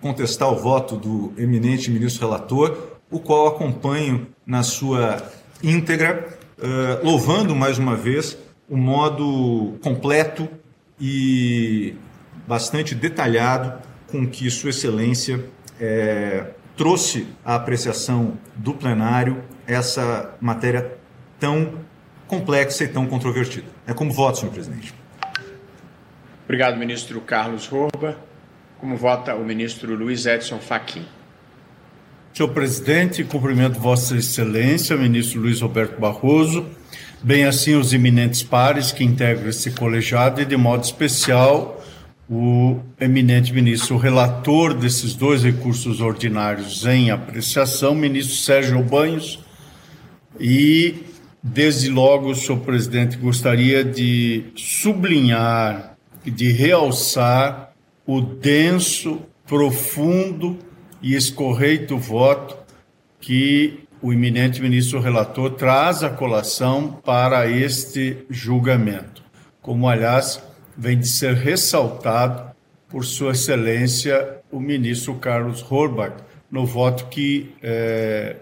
contestar 0.00 0.50
o 0.52 0.56
voto 0.56 0.96
do 0.96 1.32
eminente 1.38 1.90
ministro 1.90 2.26
relator, 2.26 2.98
o 3.10 3.18
qual 3.18 3.46
acompanho 3.46 4.26
na 4.46 4.62
sua 4.62 5.22
íntegra, 5.62 6.38
uh, 6.58 7.04
louvando 7.04 7.54
mais 7.54 7.78
uma 7.78 7.96
vez 7.96 8.36
o 8.68 8.76
modo 8.76 9.78
completo 9.82 10.48
e 11.00 11.94
bastante 12.46 12.94
detalhado 12.94 13.80
com 14.10 14.26
que 14.26 14.50
Sua 14.50 14.70
Excelência 14.70 15.44
é, 15.80 16.46
trouxe 16.76 17.26
à 17.44 17.56
apreciação 17.56 18.38
do 18.54 18.74
plenário 18.74 19.42
essa 19.66 20.34
matéria 20.40 20.96
tão 21.38 21.80
complexa 22.26 22.84
e 22.84 22.88
tão 22.88 23.06
controvertida. 23.06 23.66
É 23.86 23.92
como 23.92 24.12
voto, 24.12 24.38
senhor 24.38 24.52
presidente. 24.52 24.94
Obrigado, 26.44 26.76
ministro 26.76 27.20
Carlos 27.20 27.70
Horba. 27.72 28.16
Como 28.78 28.96
vota 28.96 29.34
o 29.34 29.44
ministro 29.44 29.94
Luiz 29.94 30.26
Edson 30.26 30.58
Fachin? 30.58 31.06
Senhor 32.36 32.48
presidente, 32.48 33.22
cumprimento 33.22 33.78
Vossa 33.78 34.16
Excelência, 34.16 34.96
ministro 34.96 35.40
Luiz 35.40 35.60
Roberto 35.60 36.00
Barroso, 36.00 36.66
bem 37.22 37.44
assim 37.44 37.76
os 37.76 37.92
eminentes 37.92 38.42
pares 38.42 38.90
que 38.90 39.04
integram 39.04 39.48
esse 39.48 39.70
colegiado 39.70 40.40
e, 40.40 40.44
de 40.44 40.56
modo 40.56 40.82
especial, 40.82 41.80
o 42.28 42.80
eminente 43.00 43.52
ministro 43.52 43.96
relator 43.96 44.74
desses 44.74 45.14
dois 45.14 45.44
recursos 45.44 46.00
ordinários 46.00 46.84
em 46.84 47.12
apreciação, 47.12 47.94
ministro 47.94 48.34
Sérgio 48.34 48.82
Banhos, 48.82 49.38
e 50.40 51.04
desde 51.40 51.88
logo, 51.88 52.34
senhor 52.34 52.58
presidente, 52.62 53.16
gostaria 53.16 53.84
de 53.84 54.46
sublinhar 54.56 55.96
e 56.26 56.32
de 56.32 56.50
realçar 56.50 57.72
o 58.04 58.20
denso, 58.20 59.20
profundo 59.46 60.58
e 61.04 61.14
escorreito 61.14 61.98
voto 61.98 62.56
que 63.20 63.80
o 64.00 64.10
eminente 64.10 64.62
ministro 64.62 65.00
relator 65.00 65.50
traz 65.50 66.02
à 66.02 66.08
colação 66.08 66.98
para 67.04 67.46
este 67.46 68.24
julgamento, 68.30 69.22
como 69.60 69.86
aliás 69.86 70.42
vem 70.74 70.98
de 70.98 71.06
ser 71.06 71.34
ressaltado 71.34 72.54
por 72.88 73.04
Sua 73.04 73.32
Excelência 73.32 74.38
o 74.50 74.58
ministro 74.58 75.16
Carlos 75.16 75.62
Horbach, 75.70 76.14
no 76.50 76.64
voto 76.64 77.04
que 77.08 77.52
eh, 77.62 78.36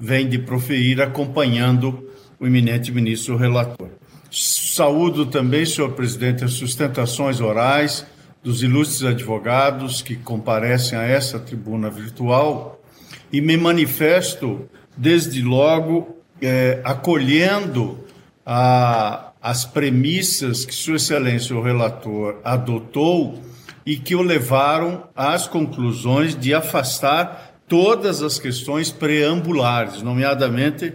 vem 0.00 0.28
de 0.28 0.40
proferir 0.40 1.00
acompanhando 1.00 2.10
o 2.40 2.48
eminente 2.48 2.90
ministro 2.90 3.36
relator. 3.36 3.90
Saúdo 4.28 5.26
também, 5.26 5.64
senhor 5.64 5.92
presidente, 5.92 6.42
as 6.42 6.54
sustentações 6.54 7.40
orais 7.40 8.04
dos 8.42 8.62
ilustres 8.62 9.02
advogados 9.02 10.02
que 10.02 10.16
comparecem 10.16 10.98
a 10.98 11.02
essa 11.02 11.38
tribuna 11.38 11.90
virtual 11.90 12.80
e 13.32 13.40
me 13.40 13.56
manifesto, 13.56 14.68
desde 14.96 15.42
logo, 15.42 16.16
eh, 16.40 16.80
acolhendo 16.84 18.04
a 18.46 19.28
as 19.40 19.64
premissas 19.64 20.64
que 20.64 20.74
Sua 20.74 20.96
Excelência 20.96 21.54
o 21.54 21.62
relator 21.62 22.40
adotou 22.44 23.42
e 23.86 23.96
que 23.96 24.14
o 24.14 24.22
levaram 24.22 25.04
às 25.14 25.46
conclusões 25.46 26.38
de 26.38 26.52
afastar 26.52 27.54
todas 27.66 28.22
as 28.22 28.38
questões 28.38 28.90
preambulares, 28.90 30.02
nomeadamente 30.02 30.92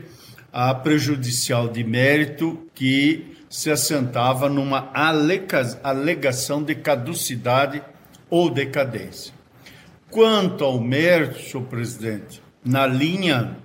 a 0.51 0.73
prejudicial 0.73 1.67
de 1.67 1.83
mérito 1.83 2.67
que 2.75 3.32
se 3.53 3.69
assentava 3.69 4.49
numa 4.49 4.89
alegação 5.83 6.63
de 6.63 6.73
caducidade 6.73 7.83
ou 8.27 8.49
decadência. 8.49 9.31
Quanto 10.09 10.63
ao 10.63 10.81
mérito, 10.81 11.39
senhor 11.39 11.63
presidente, 11.65 12.41
na 12.65 12.87
linha 12.87 13.55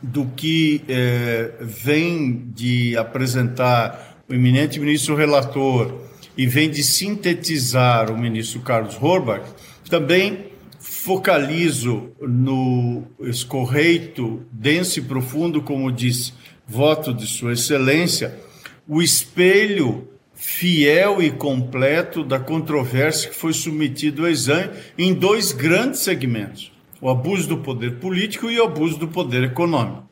do 0.00 0.26
que 0.26 0.80
eh, 0.88 1.54
vem 1.60 2.52
de 2.54 2.96
apresentar 2.96 4.22
o 4.28 4.32
eminente 4.32 4.78
ministro 4.78 5.16
relator 5.16 6.02
e 6.38 6.46
vem 6.46 6.70
de 6.70 6.84
sintetizar 6.84 8.12
o 8.12 8.16
ministro 8.16 8.60
Carlos 8.60 8.96
Horbach, 9.02 9.44
também 9.90 10.52
focalizo 10.78 12.12
no 12.20 13.02
escorreito, 13.22 14.46
denso 14.52 15.00
e 15.00 15.02
profundo, 15.02 15.60
como 15.60 15.90
disse, 15.90 16.32
voto 16.64 17.12
de 17.12 17.26
Sua 17.26 17.54
Excelência, 17.54 18.45
o 18.88 19.02
espelho 19.02 20.08
fiel 20.34 21.22
e 21.22 21.30
completo 21.30 22.22
da 22.22 22.38
controvérsia 22.38 23.30
que 23.30 23.36
foi 23.36 23.52
submetido 23.52 24.22
ao 24.22 24.28
exame 24.28 24.70
em 24.98 25.14
dois 25.14 25.52
grandes 25.52 26.00
segmentos 26.00 26.70
o 27.00 27.10
abuso 27.10 27.48
do 27.48 27.58
poder 27.58 27.96
político 27.96 28.50
e 28.50 28.58
o 28.58 28.64
abuso 28.64 28.98
do 28.98 29.08
poder 29.08 29.44
econômico. 29.44 30.04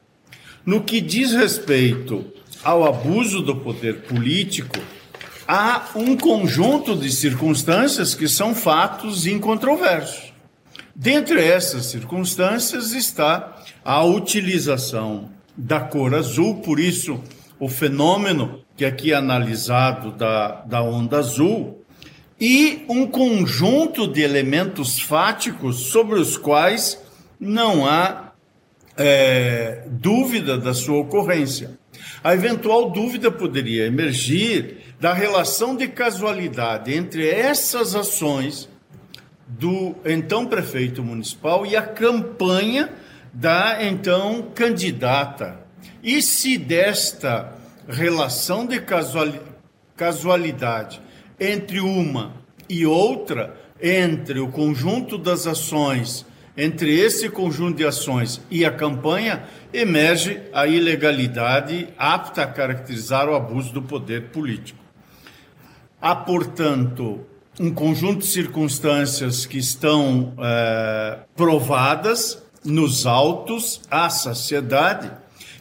No 0.65 0.83
que 0.83 1.01
diz 1.01 1.33
respeito 1.33 2.25
ao 2.63 2.85
abuso 2.85 3.43
do 3.43 3.57
poder 3.57 4.03
político, 4.03 4.79
há 5.47 5.91
um 5.95 6.17
conjunto 6.17 6.97
de 6.97 7.11
circunstâncias 7.11 8.15
que 8.15 8.29
são 8.29 8.55
fatos 8.55 9.27
incontroversos. 9.27 10.33
Dentre 10.95 11.43
essas 11.43 11.87
circunstâncias 11.87 12.93
está 12.93 13.63
a 13.85 14.05
utilização 14.05 15.31
da 15.57 15.81
cor 15.81 16.15
azul, 16.15 16.57
por 16.57 16.79
isso 16.79 17.21
o 17.65 17.69
fenômeno 17.69 18.61
que 18.77 18.85
aqui 18.85 19.15
é 19.15 19.17
analisado 19.17 20.13
da, 20.13 20.61
da 20.67 20.83
onda 20.83 21.17
azul 21.17 21.83
e 22.39 22.85
um 22.91 23.07
conjunto 23.07 24.07
de 24.07 24.21
elementos 24.21 25.01
fáticos 25.01 25.87
sobre 25.87 26.21
os 26.21 26.37
quais 26.37 27.03
não 27.41 27.87
há 27.87 28.33
é, 28.99 29.83
dúvida 29.89 30.59
da 30.59 30.75
sua 30.75 30.99
ocorrência. 30.99 31.79
A 32.23 32.35
eventual 32.35 32.91
dúvida 32.91 33.31
poderia 33.31 33.87
emergir 33.87 34.95
da 35.01 35.15
relação 35.15 35.75
de 35.75 35.89
casualidade 35.89 36.93
entre 36.93 37.27
essas 37.27 37.95
ações 37.95 38.69
do 39.49 39.95
então 40.05 40.45
prefeito 40.45 41.03
municipal 41.03 41.65
e 41.65 41.75
a 41.75 41.83
campanha 41.83 42.93
da 43.33 43.83
então 43.83 44.51
candidata. 44.55 45.64
E 46.03 46.21
se 46.21 46.59
desta 46.59 47.53
relação 47.89 48.67
de 48.67 48.81
casualidade 49.97 51.01
entre 51.39 51.81
uma 51.81 52.35
e 52.69 52.87
outra, 52.87 53.57
entre 53.81 54.41
o 54.41 54.49
conjunto 54.49 55.19
das 55.19 55.47
ações, 55.47 56.25
entre 56.57 56.95
esse 56.99 57.29
conjunto 57.29 57.77
de 57.77 57.85
ações 57.85 58.41
e 58.51 58.65
a 58.65 58.71
campanha, 58.71 59.45
emerge 59.73 60.41
a 60.53 60.67
ilegalidade 60.67 61.89
apta 61.99 62.43
a 62.43 62.47
caracterizar 62.47 63.29
o 63.29 63.35
abuso 63.35 63.73
do 63.73 63.83
poder 63.83 64.29
político. 64.29 64.79
Há, 66.01 66.15
portanto, 66.15 67.21
um 67.59 67.73
conjunto 67.73 68.21
de 68.21 68.27
circunstâncias 68.27 69.47
que 69.47 69.59
estão 69.59 70.35
é, 70.39 71.19
provadas 71.35 72.43
nos 72.65 73.07
autos 73.07 73.81
à 73.91 74.09
saciedade 74.09 75.11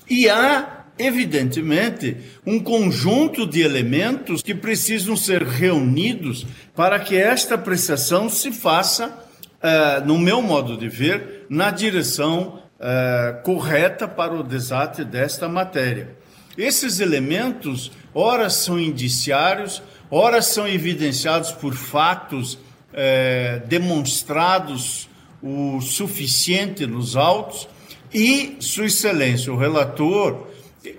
e 0.10 0.30
há 0.30 0.84
evidentemente, 0.98 2.18
um 2.46 2.60
conjunto 2.60 3.48
de 3.48 3.62
elementos 3.62 4.42
que 4.42 4.54
precisam 4.54 5.16
ser 5.16 5.44
reunidos 5.44 6.46
para 6.76 7.00
que 7.00 7.16
esta 7.16 7.56
apreciação 7.56 8.30
se 8.30 8.52
faça, 8.52 9.08
uh, 9.08 10.06
no 10.06 10.18
meu 10.20 10.42
modo 10.42 10.78
de 10.78 10.88
ver, 10.88 11.46
na 11.50 11.72
direção 11.72 12.60
uh, 12.80 13.42
correta 13.44 14.08
para 14.08 14.34
o 14.34 14.44
desate 14.44 15.04
desta 15.04 15.48
matéria. 15.48 16.16
Esses 16.56 17.00
elementos, 17.00 17.92
ora 18.14 18.50
são 18.50 18.80
indiciários, 18.80 19.82
ora 20.12 20.42
são 20.42 20.68
evidenciados 20.68 21.52
por 21.52 21.74
fatos 21.74 22.54
uh, 22.54 23.68
demonstrados 23.68 25.10
o 25.42 25.82
suficiente 25.82 26.86
nos 26.86 27.16
autos, 27.18 27.68
e 28.14 28.58
Sua 28.60 28.86
Excelência, 28.86 29.52
o 29.52 29.58
relator, 29.58 30.48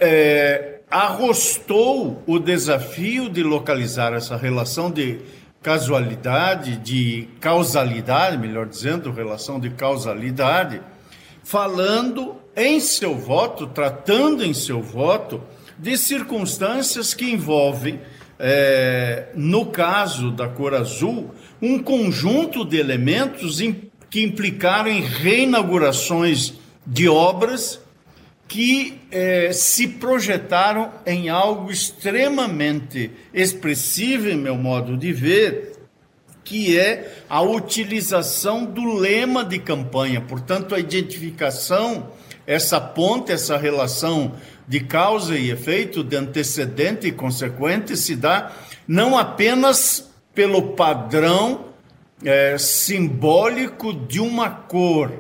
é, 0.00 0.80
arrostou 0.90 2.22
o 2.26 2.38
desafio 2.38 3.28
de 3.28 3.42
localizar 3.42 4.12
essa 4.12 4.36
relação 4.36 4.90
de 4.90 5.18
casualidade, 5.62 6.76
de 6.76 7.28
causalidade, 7.40 8.36
melhor 8.36 8.66
dizendo, 8.66 9.10
relação 9.10 9.58
de 9.58 9.70
causalidade, 9.70 10.80
falando 11.42 12.36
em 12.56 12.80
seu 12.80 13.14
voto, 13.14 13.66
tratando 13.66 14.44
em 14.44 14.52
seu 14.52 14.82
voto 14.82 15.42
de 15.78 15.96
circunstâncias 15.96 17.14
que 17.14 17.30
envolvem, 17.30 18.00
é, 18.38 19.28
no 19.34 19.66
caso 19.66 20.30
da 20.30 20.48
cor 20.48 20.74
azul, 20.74 21.34
um 21.62 21.78
conjunto 21.78 22.64
de 22.64 22.76
elementos 22.76 23.58
que 24.10 24.22
implicaram 24.22 24.90
em 24.90 25.00
reinaugurações 25.00 26.54
de 26.86 27.08
obras 27.08 27.80
que 28.46 29.00
eh, 29.10 29.52
se 29.52 29.88
projetaram 29.88 30.92
em 31.06 31.28
algo 31.28 31.70
extremamente 31.70 33.10
expressivo, 33.32 34.28
em 34.28 34.36
meu 34.36 34.56
modo 34.56 34.96
de 34.96 35.12
ver, 35.12 35.72
que 36.44 36.78
é 36.78 37.22
a 37.28 37.40
utilização 37.40 38.66
do 38.66 38.94
lema 38.94 39.44
de 39.44 39.58
campanha, 39.58 40.20
portanto, 40.20 40.74
a 40.74 40.78
identificação, 40.78 42.12
essa 42.46 42.78
ponte, 42.78 43.32
essa 43.32 43.56
relação 43.56 44.34
de 44.68 44.80
causa 44.80 45.36
e 45.36 45.50
efeito, 45.50 46.04
de 46.04 46.16
antecedente 46.16 47.06
e 47.06 47.12
consequente, 47.12 47.96
se 47.96 48.14
dá 48.14 48.52
não 48.86 49.16
apenas 49.16 50.10
pelo 50.34 50.74
padrão 50.74 51.66
é, 52.22 52.58
simbólico 52.58 53.92
de 53.94 54.20
uma 54.20 54.50
cor, 54.50 55.12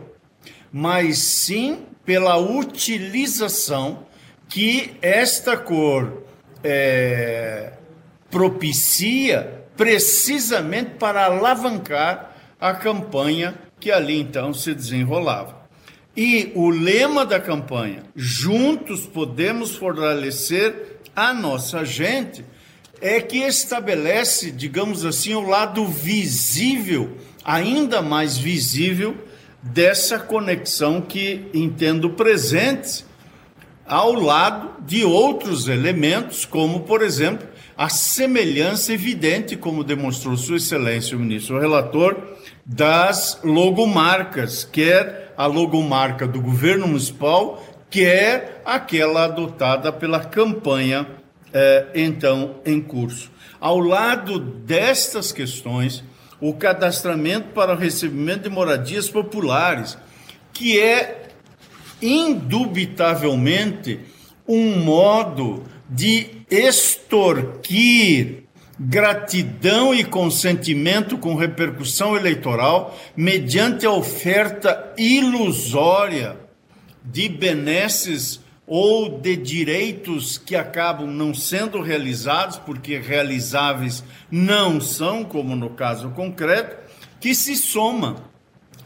mas 0.76 1.18
sim 1.18 1.86
pela 2.04 2.36
utilização 2.36 4.08
que 4.48 4.96
esta 5.00 5.56
cor 5.56 6.24
é, 6.64 7.74
propicia 8.28 9.66
precisamente 9.76 10.96
para 10.98 11.26
alavancar 11.26 12.34
a 12.60 12.74
campanha 12.74 13.54
que 13.78 13.92
ali 13.92 14.18
então 14.18 14.52
se 14.52 14.74
desenrolava. 14.74 15.64
E 16.16 16.50
o 16.56 16.70
lema 16.70 17.24
da 17.24 17.38
campanha, 17.38 18.02
juntos 18.16 19.06
podemos 19.06 19.76
fortalecer 19.76 20.98
a 21.14 21.32
nossa 21.32 21.84
gente, 21.84 22.44
é 23.00 23.20
que 23.20 23.38
estabelece, 23.38 24.50
digamos 24.50 25.04
assim, 25.04 25.34
o 25.34 25.40
lado 25.40 25.86
visível, 25.86 27.16
ainda 27.44 28.02
mais 28.02 28.36
visível, 28.36 29.16
dessa 29.64 30.18
conexão 30.18 31.00
que 31.00 31.46
entendo 31.54 32.10
presente 32.10 33.04
ao 33.86 34.12
lado 34.12 34.70
de 34.84 35.04
outros 35.04 35.68
elementos, 35.68 36.44
como, 36.44 36.80
por 36.80 37.02
exemplo, 37.02 37.46
a 37.76 37.88
semelhança 37.88 38.92
evidente, 38.92 39.56
como 39.56 39.82
demonstrou 39.82 40.36
Sua 40.36 40.58
Excelência 40.58 41.16
o 41.16 41.20
ministro 41.20 41.58
relator, 41.58 42.16
das 42.64 43.40
logomarcas, 43.42 44.64
quer 44.64 45.32
a 45.36 45.46
logomarca 45.46 46.26
do 46.26 46.40
governo 46.40 46.86
municipal, 46.86 47.64
quer 47.90 48.60
aquela 48.64 49.24
adotada 49.24 49.90
pela 49.90 50.20
campanha 50.20 51.06
eh, 51.52 51.86
então 51.94 52.56
em 52.66 52.80
curso. 52.80 53.30
Ao 53.58 53.78
lado 53.78 54.38
destas 54.38 55.32
questões, 55.32 56.04
o 56.46 56.52
cadastramento 56.52 57.54
para 57.54 57.72
o 57.72 57.76
recebimento 57.76 58.42
de 58.42 58.50
moradias 58.50 59.08
populares, 59.08 59.96
que 60.52 60.78
é 60.78 61.30
indubitavelmente 62.02 63.98
um 64.46 64.78
modo 64.78 65.64
de 65.88 66.42
extorquir 66.50 68.42
gratidão 68.78 69.94
e 69.94 70.04
consentimento 70.04 71.16
com 71.16 71.34
repercussão 71.34 72.14
eleitoral 72.14 72.94
mediante 73.16 73.86
a 73.86 73.90
oferta 73.90 74.92
ilusória 74.98 76.36
de 77.02 77.26
benesses 77.26 78.43
ou 78.66 79.18
de 79.18 79.36
direitos 79.36 80.38
que 80.38 80.56
acabam 80.56 81.06
não 81.06 81.34
sendo 81.34 81.80
realizados, 81.80 82.56
porque 82.56 82.98
realizáveis 82.98 84.02
não 84.30 84.80
são, 84.80 85.24
como 85.24 85.54
no 85.54 85.70
caso 85.70 86.10
concreto, 86.10 86.76
que 87.20 87.34
se 87.34 87.56
soma 87.56 88.16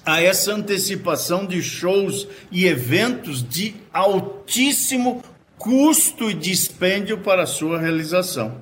a 0.04 0.20
essa 0.22 0.52
antecipação 0.52 1.46
de 1.46 1.62
shows 1.62 2.26
e 2.50 2.66
eventos 2.66 3.46
de 3.46 3.74
altíssimo 3.92 5.22
custo 5.58 6.30
e 6.30 6.34
dispêndio 6.34 7.18
para 7.18 7.46
sua 7.46 7.78
realização. 7.78 8.60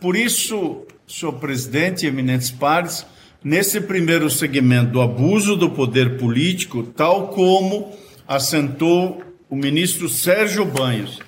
Por 0.00 0.14
isso, 0.14 0.82
senhor 1.06 1.32
presidente 1.34 2.06
eminentes 2.06 2.50
pares, 2.50 3.06
nesse 3.42 3.80
primeiro 3.80 4.30
segmento 4.30 4.92
do 4.92 5.00
abuso 5.00 5.56
do 5.56 5.70
poder 5.70 6.16
político, 6.16 6.82
tal 6.82 7.28
como 7.28 7.92
assentou 8.26 9.22
o 9.54 9.56
ministro 9.56 10.08
Sérgio 10.08 10.64
Banhos, 10.64 11.20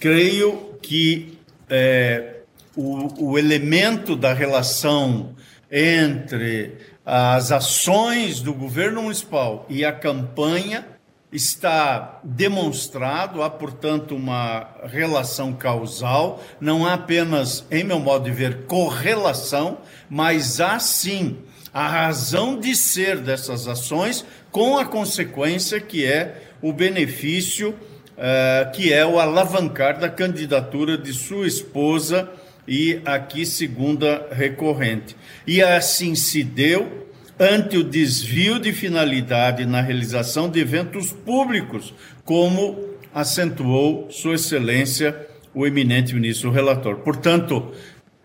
creio 0.00 0.74
que 0.82 1.38
é, 1.70 2.40
o, 2.74 3.30
o 3.30 3.38
elemento 3.38 4.16
da 4.16 4.32
relação 4.32 5.36
entre 5.70 6.72
as 7.06 7.52
ações 7.52 8.40
do 8.40 8.52
governo 8.52 9.04
municipal 9.04 9.64
e 9.68 9.84
a 9.84 9.92
campanha 9.92 10.88
está 11.30 12.18
demonstrado, 12.24 13.44
há, 13.44 13.48
portanto, 13.50 14.16
uma 14.16 14.74
relação 14.82 15.52
causal, 15.52 16.42
não 16.60 16.84
há 16.84 16.94
apenas, 16.94 17.64
em 17.70 17.84
meu 17.84 18.00
modo 18.00 18.24
de 18.24 18.32
ver, 18.32 18.64
correlação, 18.66 19.78
mas 20.10 20.60
há 20.60 20.80
sim 20.80 21.38
a 21.72 21.86
razão 21.86 22.58
de 22.58 22.74
ser 22.74 23.18
dessas 23.18 23.68
ações, 23.68 24.24
com 24.50 24.76
a 24.76 24.84
consequência 24.84 25.80
que 25.80 26.04
é 26.04 26.47
o 26.62 26.72
benefício, 26.72 27.70
uh, 27.70 28.70
que 28.72 28.92
é 28.92 29.06
o 29.06 29.18
alavancar 29.18 29.98
da 29.98 30.08
candidatura 30.08 30.96
de 30.98 31.12
sua 31.12 31.46
esposa 31.46 32.28
e 32.66 33.00
aqui 33.04 33.46
segunda 33.46 34.28
recorrente. 34.30 35.16
E 35.46 35.62
assim 35.62 36.14
se 36.14 36.42
deu 36.42 37.08
ante 37.38 37.76
o 37.76 37.84
desvio 37.84 38.58
de 38.58 38.72
finalidade 38.72 39.64
na 39.64 39.80
realização 39.80 40.50
de 40.50 40.60
eventos 40.60 41.12
públicos, 41.12 41.94
como 42.24 42.96
acentuou 43.14 44.10
Sua 44.10 44.34
Excelência, 44.34 45.26
o 45.54 45.66
eminente 45.66 46.14
ministro 46.14 46.50
relator. 46.50 46.96
Portanto, 46.96 47.72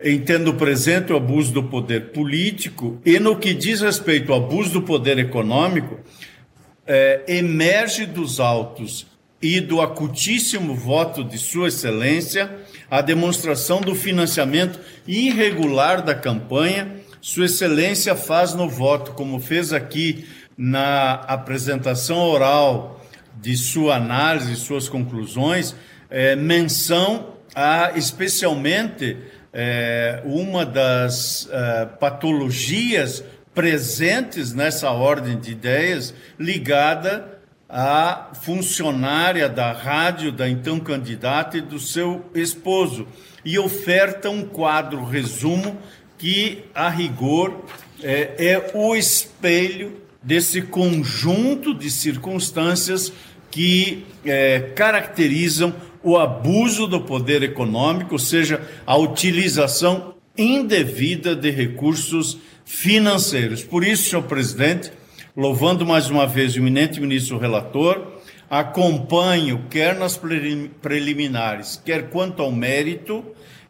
entendo 0.04 0.54
presente 0.54 1.12
o 1.12 1.16
abuso 1.16 1.52
do 1.52 1.62
poder 1.62 2.10
político 2.10 3.00
e, 3.04 3.18
no 3.18 3.36
que 3.36 3.54
diz 3.54 3.80
respeito 3.80 4.32
ao 4.32 4.44
abuso 4.44 4.74
do 4.74 4.82
poder 4.82 5.18
econômico, 5.18 5.98
é, 6.86 7.22
emerge 7.28 8.06
dos 8.06 8.40
autos 8.40 9.06
e 9.40 9.60
do 9.60 9.80
acutíssimo 9.80 10.74
voto 10.74 11.22
de 11.22 11.38
Sua 11.38 11.68
Excelência 11.68 12.50
a 12.90 13.00
demonstração 13.00 13.80
do 13.80 13.94
financiamento 13.94 14.78
irregular 15.06 16.02
da 16.02 16.14
campanha 16.14 17.04
sua 17.24 17.46
Excelência 17.46 18.14
faz 18.14 18.52
no 18.52 18.68
voto, 18.68 19.12
como 19.12 19.40
fez 19.40 19.72
aqui 19.72 20.28
na 20.58 21.14
apresentação 21.14 22.18
oral 22.18 23.02
de 23.40 23.56
sua 23.56 23.96
análise, 23.96 24.54
suas 24.56 24.90
conclusões, 24.90 25.74
é, 26.10 26.36
menção 26.36 27.28
a 27.54 27.92
especialmente 27.96 29.16
é, 29.54 30.20
uma 30.26 30.66
das 30.66 31.48
é, 31.50 31.86
patologias 31.98 33.24
presentes 33.54 34.52
nessa 34.52 34.90
ordem 34.90 35.38
de 35.38 35.52
ideias 35.52 36.12
ligada 36.38 37.38
à 37.68 38.32
funcionária 38.42 39.48
da 39.48 39.72
rádio 39.72 40.32
da 40.32 40.48
então 40.48 40.80
candidata 40.80 41.56
e 41.56 41.60
do 41.60 41.78
seu 41.78 42.24
esposo 42.34 43.06
e 43.44 43.58
oferta 43.58 44.28
um 44.28 44.44
quadro 44.44 45.04
resumo 45.04 45.78
que, 46.18 46.64
a 46.74 46.88
rigor, 46.88 47.64
é, 48.02 48.34
é 48.38 48.70
o 48.74 48.94
espelho 48.94 50.00
desse 50.22 50.62
conjunto 50.62 51.74
de 51.74 51.90
circunstâncias 51.90 53.12
que 53.50 54.06
é, 54.24 54.60
caracterizam 54.74 55.74
o 56.02 56.16
abuso 56.16 56.86
do 56.86 57.00
poder 57.00 57.42
econômico, 57.42 58.14
ou 58.14 58.18
seja, 58.18 58.60
a 58.86 58.96
utilização 58.96 60.14
indevida 60.36 61.36
de 61.36 61.50
recursos 61.50 62.38
financeiros. 62.64 63.62
Por 63.62 63.84
isso, 63.84 64.10
senhor 64.10 64.22
presidente, 64.22 64.92
louvando 65.36 65.84
mais 65.84 66.08
uma 66.08 66.26
vez 66.26 66.54
o 66.54 66.58
eminente 66.58 67.00
ministro 67.00 67.38
relator, 67.38 68.14
acompanho, 68.48 69.66
quer 69.70 69.96
nas 69.96 70.20
preliminares, 70.80 71.80
quer 71.84 72.08
quanto 72.10 72.42
ao 72.42 72.52
mérito, 72.52 73.24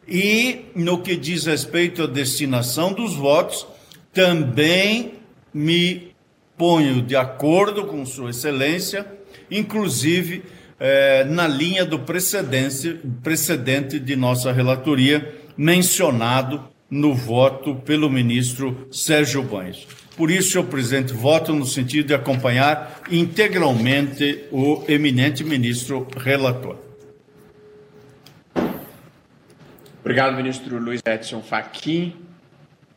e 0.07 0.65
no 0.75 1.01
que 1.01 1.15
diz 1.15 1.45
respeito 1.45 2.03
à 2.03 2.07
destinação 2.07 2.93
dos 2.93 3.15
votos, 3.15 3.65
também 4.13 5.13
me 5.53 6.13
ponho 6.57 7.01
de 7.01 7.15
acordo 7.15 7.85
com 7.85 8.05
Sua 8.05 8.29
Excelência, 8.29 9.05
inclusive 9.49 10.43
eh, 10.79 11.25
na 11.25 11.47
linha 11.47 11.83
do 11.83 11.99
precedente, 11.99 12.99
precedente 13.23 13.99
de 13.99 14.15
nossa 14.15 14.51
relatoria, 14.51 15.33
mencionado 15.57 16.74
no 16.95 17.13
voto 17.13 17.75
pelo 17.75 18.09
ministro 18.09 18.87
Sérgio 18.89 19.43
Banhos. 19.43 19.85
Por 20.15 20.31
isso, 20.31 20.51
senhor 20.51 20.67
presidente, 20.67 21.11
voto 21.11 21.53
no 21.53 21.65
sentido 21.65 22.07
de 22.07 22.13
acompanhar 22.13 23.01
integralmente 23.11 24.45
o 24.49 24.81
eminente 24.87 25.43
ministro 25.43 26.07
relator. 26.15 26.77
Obrigado, 29.99 30.37
ministro 30.37 30.79
Luiz 30.79 31.01
Edson 31.05 31.41
Fachin. 31.41 32.15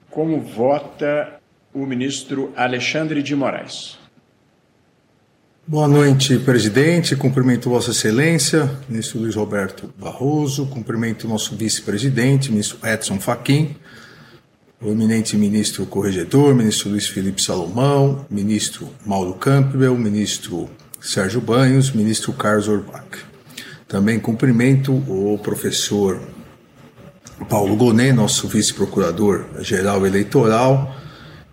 Como 0.08 0.40
vota 0.40 1.40
o 1.74 1.84
ministro 1.84 2.52
Alexandre 2.56 3.20
de 3.20 3.34
Moraes? 3.34 3.98
Boa 5.66 5.86
noite, 5.86 6.38
presidente. 6.38 7.14
Cumprimento 7.14 7.68
Vossa 7.68 7.90
Excelência, 7.90 8.70
ministro 8.88 9.18
Luiz 9.20 9.34
Roberto 9.34 9.92
Barroso. 9.98 10.66
Cumprimento 10.66 11.26
o 11.26 11.28
nosso 11.28 11.54
vice-presidente, 11.56 12.50
ministro 12.50 12.78
Edson 12.86 13.20
Fachin, 13.20 13.76
o 14.80 14.90
eminente 14.90 15.36
ministro 15.36 15.84
corregedor, 15.86 16.54
ministro 16.54 16.90
Luiz 16.90 17.08
Felipe 17.08 17.42
Salomão, 17.42 18.24
ministro 18.30 18.88
Mauro 19.04 19.34
Campbell, 19.34 19.96
ministro 19.96 20.70
Sérgio 21.00 21.40
Banhos, 21.40 21.90
ministro 21.90 22.32
Carlos 22.32 22.68
Orbach. 22.68 23.08
Também 23.88 24.20
cumprimento 24.20 24.92
o 24.92 25.38
professor 25.42 26.20
Paulo 27.48 27.74
Gonet, 27.76 28.12
nosso 28.12 28.46
vice-procurador-geral 28.46 30.06
eleitoral, 30.06 30.94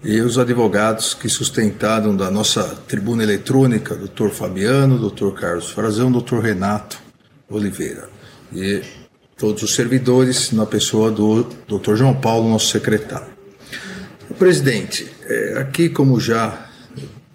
e 0.03 0.21
os 0.21 0.37
advogados 0.37 1.15
que 1.15 1.27
sustentaram 1.27 2.15
da 2.15 2.29
nossa 2.29 2.63
tribuna 2.87 3.23
eletrônica, 3.23 3.95
doutor 3.95 4.29
Fabiano, 4.29 4.99
doutor 4.99 5.33
Carlos 5.33 5.71
Frazão, 5.71 6.11
doutor 6.11 6.43
Renato 6.43 6.99
Oliveira. 7.49 8.07
E 8.53 8.83
todos 9.37 9.63
os 9.63 9.75
servidores, 9.75 10.51
na 10.51 10.65
pessoa 10.65 11.11
do 11.11 11.43
doutor 11.67 11.95
João 11.95 12.13
Paulo, 12.13 12.49
nosso 12.49 12.67
secretário. 12.67 13.33
Presidente, 14.37 15.07
é, 15.23 15.59
aqui 15.59 15.89
como 15.89 16.19
já 16.19 16.69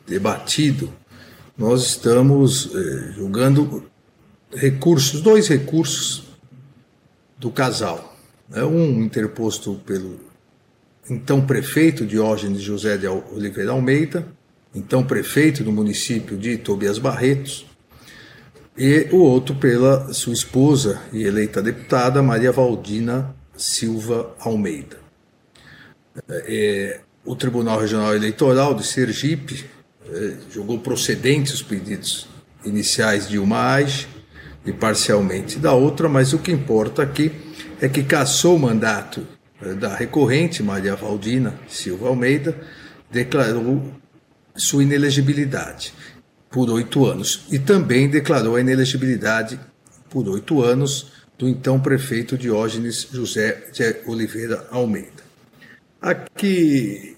debatido, 0.06 0.92
nós 1.56 1.86
estamos 1.86 2.74
é, 2.74 3.12
julgando 3.12 3.84
recursos, 4.52 5.20
dois 5.20 5.48
recursos 5.48 6.24
do 7.38 7.50
casal 7.50 8.10
né, 8.50 8.64
um 8.64 9.02
interposto 9.02 9.80
pelo 9.86 10.18
então 11.08 11.44
prefeito 11.44 12.04
Diógenes 12.04 12.60
José 12.60 12.96
de 12.96 13.06
Oliveira 13.06 13.72
Almeida, 13.72 14.26
então 14.74 15.04
prefeito 15.04 15.64
do 15.64 15.72
município 15.72 16.36
de 16.36 16.56
Tobias 16.58 16.98
Barretos, 16.98 17.66
e 18.82 19.08
o 19.12 19.18
outro 19.18 19.54
pela 19.56 20.10
sua 20.14 20.32
esposa 20.32 21.02
e 21.12 21.22
eleita 21.22 21.60
deputada 21.60 22.22
Maria 22.22 22.50
Valdina 22.50 23.36
Silva 23.54 24.34
Almeida. 24.40 24.96
É, 26.30 27.00
o 27.22 27.36
Tribunal 27.36 27.78
Regional 27.78 28.14
Eleitoral 28.14 28.72
de 28.72 28.86
Sergipe 28.86 29.66
é, 30.10 30.32
julgou 30.50 30.78
procedentes 30.78 31.52
os 31.52 31.62
pedidos 31.62 32.26
iniciais 32.64 33.28
de 33.28 33.38
uma 33.38 33.74
AGE 33.74 34.08
e 34.64 34.72
parcialmente 34.72 35.58
da 35.58 35.74
outra, 35.74 36.08
mas 36.08 36.32
o 36.32 36.38
que 36.38 36.50
importa 36.50 37.02
aqui 37.02 37.32
é 37.82 37.88
que 37.88 38.02
cassou 38.02 38.56
o 38.56 38.60
mandato 38.60 39.28
é, 39.60 39.74
da 39.74 39.94
recorrente, 39.94 40.62
Maria 40.62 40.96
Valdina 40.96 41.52
Silva 41.68 42.08
Almeida, 42.08 42.58
declarou 43.10 43.92
sua 44.56 44.82
inelegibilidade 44.82 45.92
por 46.50 46.68
oito 46.68 47.06
anos 47.06 47.46
e 47.50 47.58
também 47.58 48.08
declarou 48.08 48.56
a 48.56 48.60
inelegibilidade 48.60 49.58
por 50.08 50.28
oito 50.28 50.62
anos 50.62 51.12
do 51.38 51.48
então 51.48 51.80
prefeito 51.80 52.36
Diógenes 52.36 53.08
José 53.10 53.68
de 53.72 53.96
Oliveira 54.06 54.66
Almeida. 54.70 55.22
Aqui, 56.02 57.16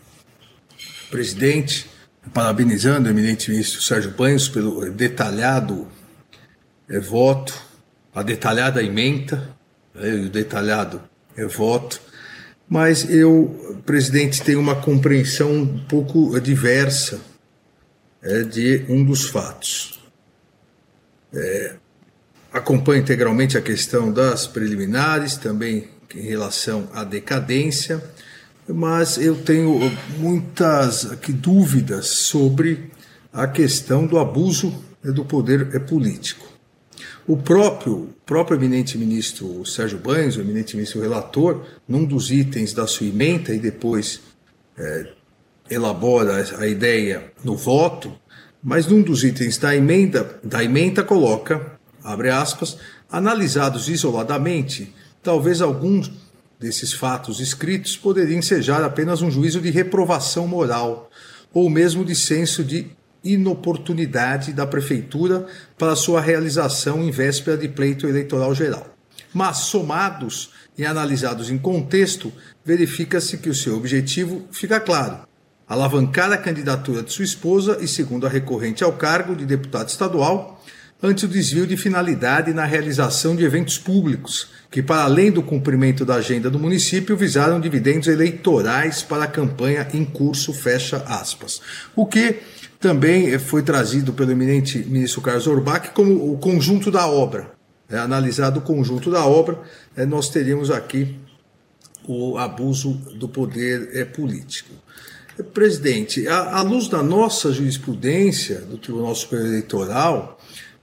presidente, 1.11 1.91
parabenizando 2.33 3.09
o 3.09 3.11
eminente 3.11 3.51
ministro 3.51 3.81
Sérgio 3.83 4.11
Banhos 4.11 4.49
pelo 4.49 4.91
detalhado 4.91 5.89
é, 6.89 7.01
voto, 7.01 7.55
a 8.15 8.23
detalhada 8.23 8.83
emenda 8.83 9.49
é, 9.95 10.09
e 10.09 10.27
o 10.27 10.31
detalhado 10.31 11.03
é, 11.37 11.47
voto, 11.47 12.01
mas 12.69 13.09
eu, 13.11 13.83
presidente, 13.85 14.43
tenho 14.43 14.61
uma 14.61 14.77
compreensão 14.77 15.53
um 15.53 15.79
pouco 15.87 16.39
diversa 16.41 17.21
é, 18.23 18.43
de 18.43 18.85
um 18.89 19.05
dos 19.05 19.29
fatos. 19.29 20.01
É, 21.35 21.75
acompanho 22.53 23.01
integralmente 23.01 23.57
a 23.57 23.63
questão 23.63 24.13
das 24.13 24.47
preliminares, 24.47 25.37
também 25.37 25.89
em 26.15 26.23
relação 26.23 26.89
à 26.93 27.05
decadência, 27.05 28.03
mas 28.69 29.17
eu 29.17 29.37
tenho 29.37 29.79
muitas 30.19 31.11
aqui, 31.11 31.33
dúvidas 31.33 32.07
sobre 32.09 32.91
a 33.33 33.47
questão 33.47 34.07
do 34.07 34.19
abuso 34.19 34.73
do 35.03 35.25
poder 35.25 35.81
político. 35.87 36.47
O 37.27 37.37
próprio, 37.37 38.11
próprio 38.27 38.57
eminente 38.57 38.99
ministro 38.99 39.65
Sérgio 39.65 39.99
Banhos, 39.99 40.37
o 40.37 40.41
eminente 40.41 40.77
ministro 40.77 41.01
relator, 41.01 41.65
num 41.89 42.05
dos 42.05 42.31
itens 42.31 42.73
da 42.73 42.87
sua 42.87 43.07
emenda 43.07 43.55
e 43.55 43.59
depois 43.59 44.21
é, 44.77 45.13
elabora 45.73 46.45
a 46.59 46.67
ideia 46.67 47.33
no 47.43 47.57
voto, 47.57 48.13
mas 48.63 48.87
num 48.87 49.03
dos 49.03 49.25
itens 49.25 49.59
da 49.59 49.75
emenda, 49.75 50.39
da 50.43 50.63
emenda 50.63 51.03
coloca, 51.03 51.79
abre 52.03 52.31
aspas, 52.31 52.77
analisados 53.11 53.89
isoladamente, 53.89 54.95
talvez 55.23 55.61
alguns 55.61 56.11
desses 56.59 56.93
fatos 56.93 57.41
escritos 57.41 57.97
poderiam 57.97 58.39
ensejar 58.39 58.85
apenas 58.85 59.21
um 59.21 59.31
juízo 59.31 59.61
de 59.61 59.71
reprovação 59.71 60.47
moral 60.47 61.11
ou 61.53 61.69
mesmo 61.69 62.05
de 62.05 62.15
senso 62.15 62.63
de 62.63 62.87
inoportunidade 63.25 64.53
da 64.53 64.67
prefeitura 64.67 65.47
para 65.77 65.97
sua 65.97 66.21
realização 66.21 67.03
em 67.03 67.11
véspera 67.11 67.57
de 67.57 67.69
pleito 67.69 68.07
eleitoral 68.07 68.55
geral. 68.55 68.87
Mas 69.35 69.59
somados 69.59 70.51
e 70.77 70.85
analisados 70.85 71.51
em 71.51 71.59
contexto, 71.59 72.33
verifica-se 72.65 73.39
que 73.39 73.49
o 73.49 73.55
seu 73.55 73.77
objetivo 73.77 74.47
fica 74.51 74.81
claro: 74.81 75.27
alavancar 75.69 76.33
a 76.33 76.37
candidatura 76.37 77.03
de 77.03 77.13
sua 77.13 77.25
esposa 77.25 77.79
e, 77.81 77.89
segundo 77.89 78.27
a 78.27 78.31
recorrente 78.31 78.85
ao 78.85 78.93
cargo 78.93 79.35
de 79.35 79.47
deputado 79.47 79.89
estadual, 79.89 80.63
ante 81.03 81.25
o 81.25 81.29
desvio 81.29 81.67
de 81.67 81.77
finalidade 81.77 82.53
na 82.53 82.65
realização 82.65 83.35
de 83.35 83.45
eventos 83.45 83.79
públicos, 83.79 84.49
que, 84.71 84.83
para 84.83 85.03
além 85.03 85.31
do 85.31 85.43
cumprimento 85.43 86.05
da 86.05 86.15
agenda 86.15 86.49
do 86.49 86.59
município, 86.59 87.17
visaram 87.17 87.61
dividendos 87.61 88.09
eleitorais 88.09 89.03
para 89.03 89.25
a 89.25 89.29
campanha 89.29 89.87
em 89.93 90.05
curso, 90.05 90.53
fecha 90.53 90.99
aspas. 91.07 91.61
O 91.97 92.07
que 92.07 92.37
também 92.79 93.39
foi 93.39 93.63
trazido 93.63 94.13
pelo 94.13 94.33
eminente 94.33 94.79
ministro 94.79 95.21
Carlos 95.21 95.47
Orbach 95.47 95.91
como 95.91 96.33
o 96.33 96.39
conjunto 96.39 96.91
da 96.91 97.07
obra. 97.07 97.53
É, 97.89 97.99
analisado 97.99 98.61
o 98.61 98.63
conjunto 98.63 99.11
da 99.11 99.27
obra, 99.27 99.61
é, 99.95 100.07
nós 100.07 100.31
teríamos 100.31 100.71
aqui 100.71 101.19
o 102.09 102.39
abuso 102.39 102.95
do 103.15 103.29
poder 103.29 103.91
é, 103.93 104.05
político. 104.05 104.75
Presidente, 105.53 106.29
à, 106.29 106.61
luz 106.61 106.89
da 106.89 107.03
nossa 107.03 107.53
jurisprudência 107.53 108.61
do 108.61 108.77
Tribunal 108.77 109.15
Superior 109.15 109.49
Eleitoral, 109.49 110.39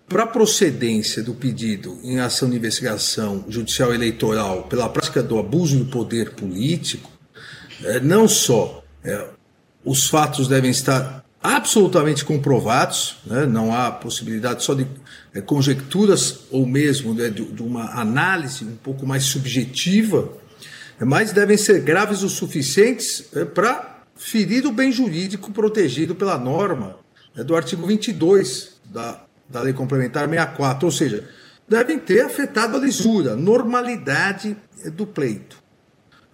para 0.07 0.25
procedência 0.25 1.21
do 1.21 1.35
pedido 1.35 1.99
em 2.03 2.19
ação 2.19 2.49
de 2.49 2.57
investigação 2.57 3.45
judicial 3.47 3.93
eleitoral 3.93 4.63
pela 4.63 4.89
prática 4.89 5.21
do 5.21 5.37
abuso 5.37 5.77
do 5.77 5.85
poder 5.85 6.31
político, 6.31 7.11
é, 7.83 7.99
não 7.99 8.27
só 8.27 8.83
é, 9.03 9.27
os 9.85 10.07
fatos 10.07 10.47
devem 10.47 10.71
estar 10.71 11.23
absolutamente 11.41 12.25
comprovados, 12.25 13.17
né, 13.25 13.45
não 13.45 13.73
há 13.73 13.91
possibilidade 13.91 14.63
só 14.63 14.73
de 14.73 14.85
é, 15.33 15.39
conjecturas 15.39 16.39
ou 16.49 16.65
mesmo 16.65 17.13
né, 17.13 17.29
de, 17.29 17.45
de, 17.45 17.61
uma 17.61 17.93
análise 17.93 18.65
um 18.65 18.75
pouco 18.75 19.05
mais 19.05 19.23
subjetiva, 19.23 20.33
mas 20.99 21.31
devem 21.31 21.55
ser 21.55 21.81
graves 21.81 22.23
o 22.23 22.29
suficientes 22.29 23.29
para 23.53 23.88
ferir 24.19 24.67
o 24.67 24.71
bem 24.71 24.91
jurídico 24.91 25.51
protegido 25.51 26.13
pela 26.13 26.37
norma 26.37 26.99
é, 27.35 27.43
do 27.43 27.55
artigo 27.55 27.87
22 27.87 28.79
da 28.85 29.25
da 29.49 29.61
Lei 29.61 29.73
Complementar 29.73 30.29
64, 30.29 30.85
ou 30.85 30.91
seja, 30.91 31.27
devem 31.67 31.97
ter 31.97 32.21
afetado 32.21 32.77
a 32.77 32.79
lisura, 32.79 33.35
normalidade 33.35 34.55
do 34.93 35.07
pleito. 35.07 35.61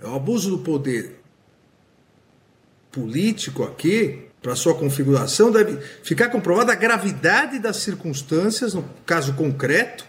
É 0.02 0.06
o 0.06 0.16
abuso 0.16 0.49
do 0.49 0.57
poder 0.60 1.22
político 2.91 3.64
aqui, 3.64 4.26
para 4.41 4.56
sua 4.56 4.76
configuração, 4.76 5.49
deve 5.49 5.78
ficar 6.03 6.30
comprovada 6.30 6.72
a 6.72 6.76
gravidade 6.76 7.57
das 7.57 7.78
circunstâncias, 7.78 8.74
no 8.74 8.84
caso 9.06 9.34
concreto, 9.34 10.06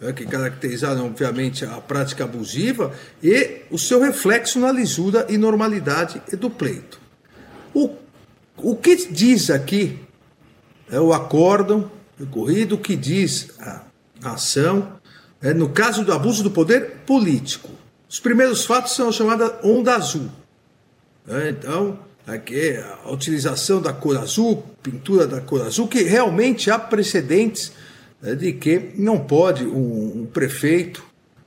né, 0.00 0.12
que 0.12 0.26
caracterizaram, 0.26 1.06
obviamente, 1.06 1.64
a 1.64 1.80
prática 1.80 2.24
abusiva, 2.24 2.92
e 3.22 3.62
o 3.70 3.78
seu 3.78 4.00
reflexo 4.00 4.58
na 4.58 4.70
lisura 4.70 5.26
e 5.28 5.38
normalidade 5.38 6.20
do 6.36 6.50
pleito. 6.50 7.00
O, 7.72 7.90
o 8.56 8.76
que 8.76 8.96
diz 9.10 9.50
aqui 9.50 9.98
é 10.90 11.00
o 11.00 11.12
acórdão 11.12 11.90
recorrido 12.18 12.78
que 12.78 12.96
diz 12.96 13.50
a, 13.58 13.82
ação 14.22 14.94
é, 15.42 15.52
no 15.52 15.68
caso 15.68 16.04
do 16.04 16.12
abuso 16.12 16.42
do 16.42 16.50
poder 16.50 17.02
político. 17.06 17.70
Os 18.08 18.18
primeiros 18.18 18.64
fatos 18.64 18.94
são 18.94 19.08
a 19.08 19.12
chamada 19.12 19.58
onda 19.62 19.94
azul. 19.94 20.30
É, 21.28 21.50
então, 21.50 21.98
aqui 22.26 22.76
a 23.04 23.10
utilização 23.10 23.82
da 23.82 23.92
cor 23.92 24.16
azul, 24.16 24.64
pintura 24.82 25.26
da 25.26 25.40
cor 25.40 25.62
azul, 25.62 25.86
que 25.88 26.02
realmente 26.02 26.70
há 26.70 26.78
precedentes 26.78 27.72
é, 27.72 27.83
de 28.32 28.52
que 28.54 28.92
não 28.96 29.18
pode 29.18 29.66
um, 29.66 30.22
um 30.22 30.26
prefeito 30.26 31.04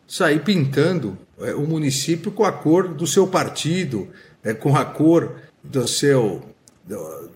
sair 0.07 0.43
pintando 0.43 1.17
é, 1.39 1.53
o 1.55 1.61
município 1.61 2.31
com 2.31 2.43
a 2.43 2.51
cor 2.51 2.87
do 2.87 3.07
seu 3.07 3.27
partido, 3.27 4.07
é, 4.43 4.53
com 4.53 4.75
a 4.75 4.85
cor 4.85 5.41
do 5.63 5.87
seu, 5.87 6.43
do, 6.85 7.29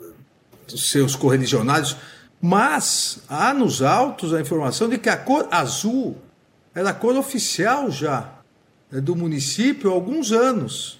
dos 0.67 0.91
seus 0.91 1.15
correligionários. 1.15 1.97
Mas 2.39 3.19
há 3.27 3.53
nos 3.53 3.81
autos 3.81 4.33
a 4.33 4.39
informação 4.39 4.87
de 4.87 4.97
que 4.97 5.09
a 5.09 5.17
cor 5.17 5.47
azul 5.51 6.17
era 6.73 6.91
a 6.91 6.93
cor 6.93 7.15
oficial 7.15 7.91
já 7.91 8.39
né, 8.91 9.01
do 9.01 9.15
município 9.15 9.89
há 9.89 9.93
alguns 9.93 10.31
anos. 10.31 10.99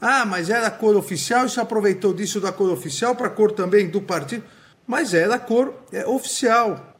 Ah, 0.00 0.24
mas 0.24 0.50
era 0.50 0.66
a 0.66 0.70
cor 0.70 0.96
oficial 0.96 1.46
e 1.46 1.50
se 1.50 1.60
aproveitou 1.60 2.12
disso 2.12 2.40
da 2.40 2.52
cor 2.52 2.70
oficial 2.70 3.14
para 3.16 3.26
a 3.28 3.30
cor 3.30 3.52
também 3.52 3.88
do 3.88 4.00
partido. 4.00 4.44
Mas 4.86 5.14
era 5.14 5.36
a 5.36 5.38
cor 5.38 5.74
é, 5.92 6.06
oficial 6.06 6.93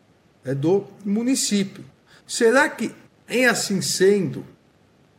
é, 0.44 0.54
do 0.54 0.84
município. 1.04 1.84
Será 2.26 2.68
que, 2.68 2.92
em 3.28 3.46
assim 3.46 3.80
sendo, 3.80 4.44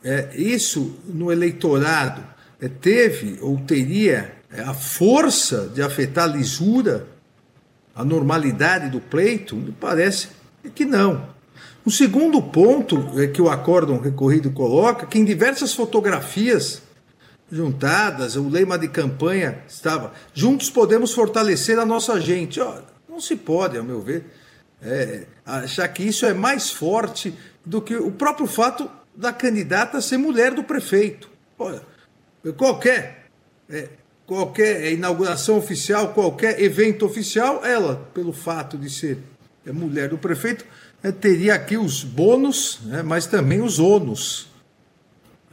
é, 0.03 0.35
isso 0.35 0.99
no 1.06 1.31
eleitorado 1.31 2.23
é, 2.61 2.68
teve 2.68 3.39
ou 3.41 3.57
teria 3.60 4.35
é, 4.52 4.61
a 4.61 4.73
força 4.73 5.72
de 5.73 5.81
afetar 5.81 6.26
a 6.26 6.34
lisura 6.34 7.07
a 7.95 8.03
normalidade 8.03 8.89
do 8.89 8.99
pleito? 8.99 9.56
Me 9.56 9.72
parece 9.72 10.30
que 10.73 10.85
não. 10.85 11.34
O 11.85 11.91
segundo 11.91 12.41
ponto 12.41 13.19
é 13.19 13.27
que 13.27 13.41
o 13.41 13.49
acórdão 13.49 13.99
recorrido 13.99 14.52
coloca 14.52 15.06
que 15.06 15.19
em 15.19 15.26
diversas 15.26 15.73
fotografias 15.73 16.81
juntadas, 17.52 18.35
o 18.35 18.49
lema 18.49 18.77
de 18.77 18.88
campanha 18.88 19.60
estava: 19.68 20.14
juntos 20.34 20.69
podemos 20.69 21.14
fortalecer 21.14 21.77
a 21.77 21.85
nossa 21.85 22.19
gente. 22.19 22.60
Oh, 22.60 22.73
não 23.07 23.19
se 23.19 23.35
pode, 23.35 23.77
ao 23.77 23.84
meu 23.84 24.02
ver, 24.02 24.26
é, 24.81 25.26
achar 25.45 25.88
que 25.88 26.03
isso 26.03 26.26
é 26.26 26.34
mais 26.34 26.69
forte 26.69 27.34
do 27.65 27.81
que 27.81 27.95
o 27.95 28.11
próprio 28.11 28.47
fato 28.47 28.89
da 29.15 29.31
candidata 29.31 30.02
ser 30.02 30.18
mulher 30.18 30.53
do 30.53 30.64
prefeito. 30.64 31.30
Olha, 31.57 31.81
qualquer, 32.57 33.27
é, 33.69 33.89
qualquer 34.26 34.91
inauguração 34.91 35.57
oficial, 35.57 36.14
qualquer 36.14 36.61
evento 36.61 37.06
oficial, 37.06 37.65
ela, 37.65 38.10
pelo 38.14 38.34
fato 38.34 38.77
de 38.77 38.89
ser 38.89 39.18
é, 39.65 39.72
mulher 39.72 40.10
do 40.10 40.18
prefeito, 40.18 40.65
é, 41.02 41.11
teria 41.11 41.56
aqui 41.56 41.77
os 41.77 42.03
bônus, 42.03 42.80
né, 42.84 43.02
mas 43.02 43.26
também 43.26 43.61
os 43.61 43.80
ônus. 43.80 44.47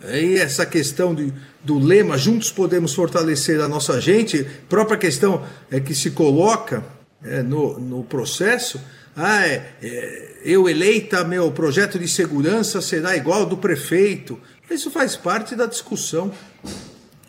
E 0.05 0.36
essa 0.36 0.66
questão 0.66 1.15
de, 1.15 1.32
do 1.62 1.78
lema, 1.78 2.19
juntos 2.19 2.51
podemos 2.51 2.93
fortalecer 2.93 3.61
a 3.61 3.69
nossa 3.69 4.01
gente, 4.01 4.44
própria 4.69 4.99
questão 4.99 5.47
é 5.70 5.78
que 5.78 5.94
se 5.94 6.11
coloca 6.11 6.85
é, 7.23 7.40
no, 7.43 7.78
no 7.78 8.03
processo, 8.03 8.81
ah, 9.15 9.47
é, 9.47 9.75
é, 9.83 10.39
eu 10.45 10.69
eleita, 10.69 11.23
meu 11.25 11.51
projeto 11.53 11.99
de 11.99 12.09
segurança 12.09 12.81
será 12.81 13.17
igual 13.17 13.41
ao 13.41 13.47
do 13.47 13.57
prefeito. 13.57 14.41
Isso 14.71 14.91
faz 14.91 15.17
parte 15.17 15.55
da 15.55 15.67
discussão 15.67 16.33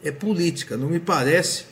é 0.04 0.12
política, 0.12 0.76
não 0.76 0.90
me 0.90 1.00
parece 1.00 1.66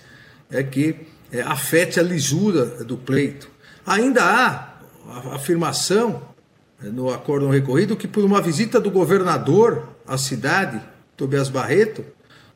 é 0.50 0.64
que 0.64 0.96
é, 1.32 1.42
afete 1.42 2.00
a 2.00 2.04
lisura 2.04 2.66
do 2.84 2.98
pleito. 2.98 3.50
Ainda 3.86 4.24
há 4.24 4.74
a 5.08 5.36
afirmação 5.36 6.22
é, 6.84 6.88
no 6.88 7.12
acordo 7.12 7.50
recorrido 7.50 7.96
que 7.96 8.08
por 8.08 8.24
uma 8.24 8.42
visita 8.42 8.80
do 8.80 8.92
governador 8.92 9.88
à 10.06 10.18
cidade, 10.18 10.82
Tobias 11.16 11.50
Barreto, 11.50 12.04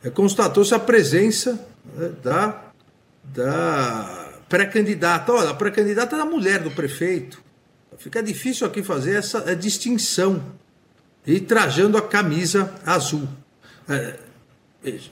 é, 0.04 0.10
constatou-se 0.10 0.74
a 0.74 0.80
presença 0.80 1.66
é, 2.00 2.10
da, 2.24 2.62
da 3.24 4.42
pré-candidata. 4.50 5.32
Olha, 5.32 5.52
a 5.52 5.54
pré-candidata 5.54 6.16
era 6.16 6.24
a 6.24 6.30
mulher 6.30 6.60
do 6.60 6.72
prefeito. 6.72 7.45
Fica 7.98 8.22
difícil 8.22 8.68
aqui 8.68 8.84
fazer 8.84 9.16
essa 9.16 9.56
distinção. 9.56 10.44
E 11.26 11.40
trajando 11.40 11.98
a 11.98 12.02
camisa 12.02 12.74
azul. 12.86 13.28
É, 13.90 14.20
veja, 14.84 15.10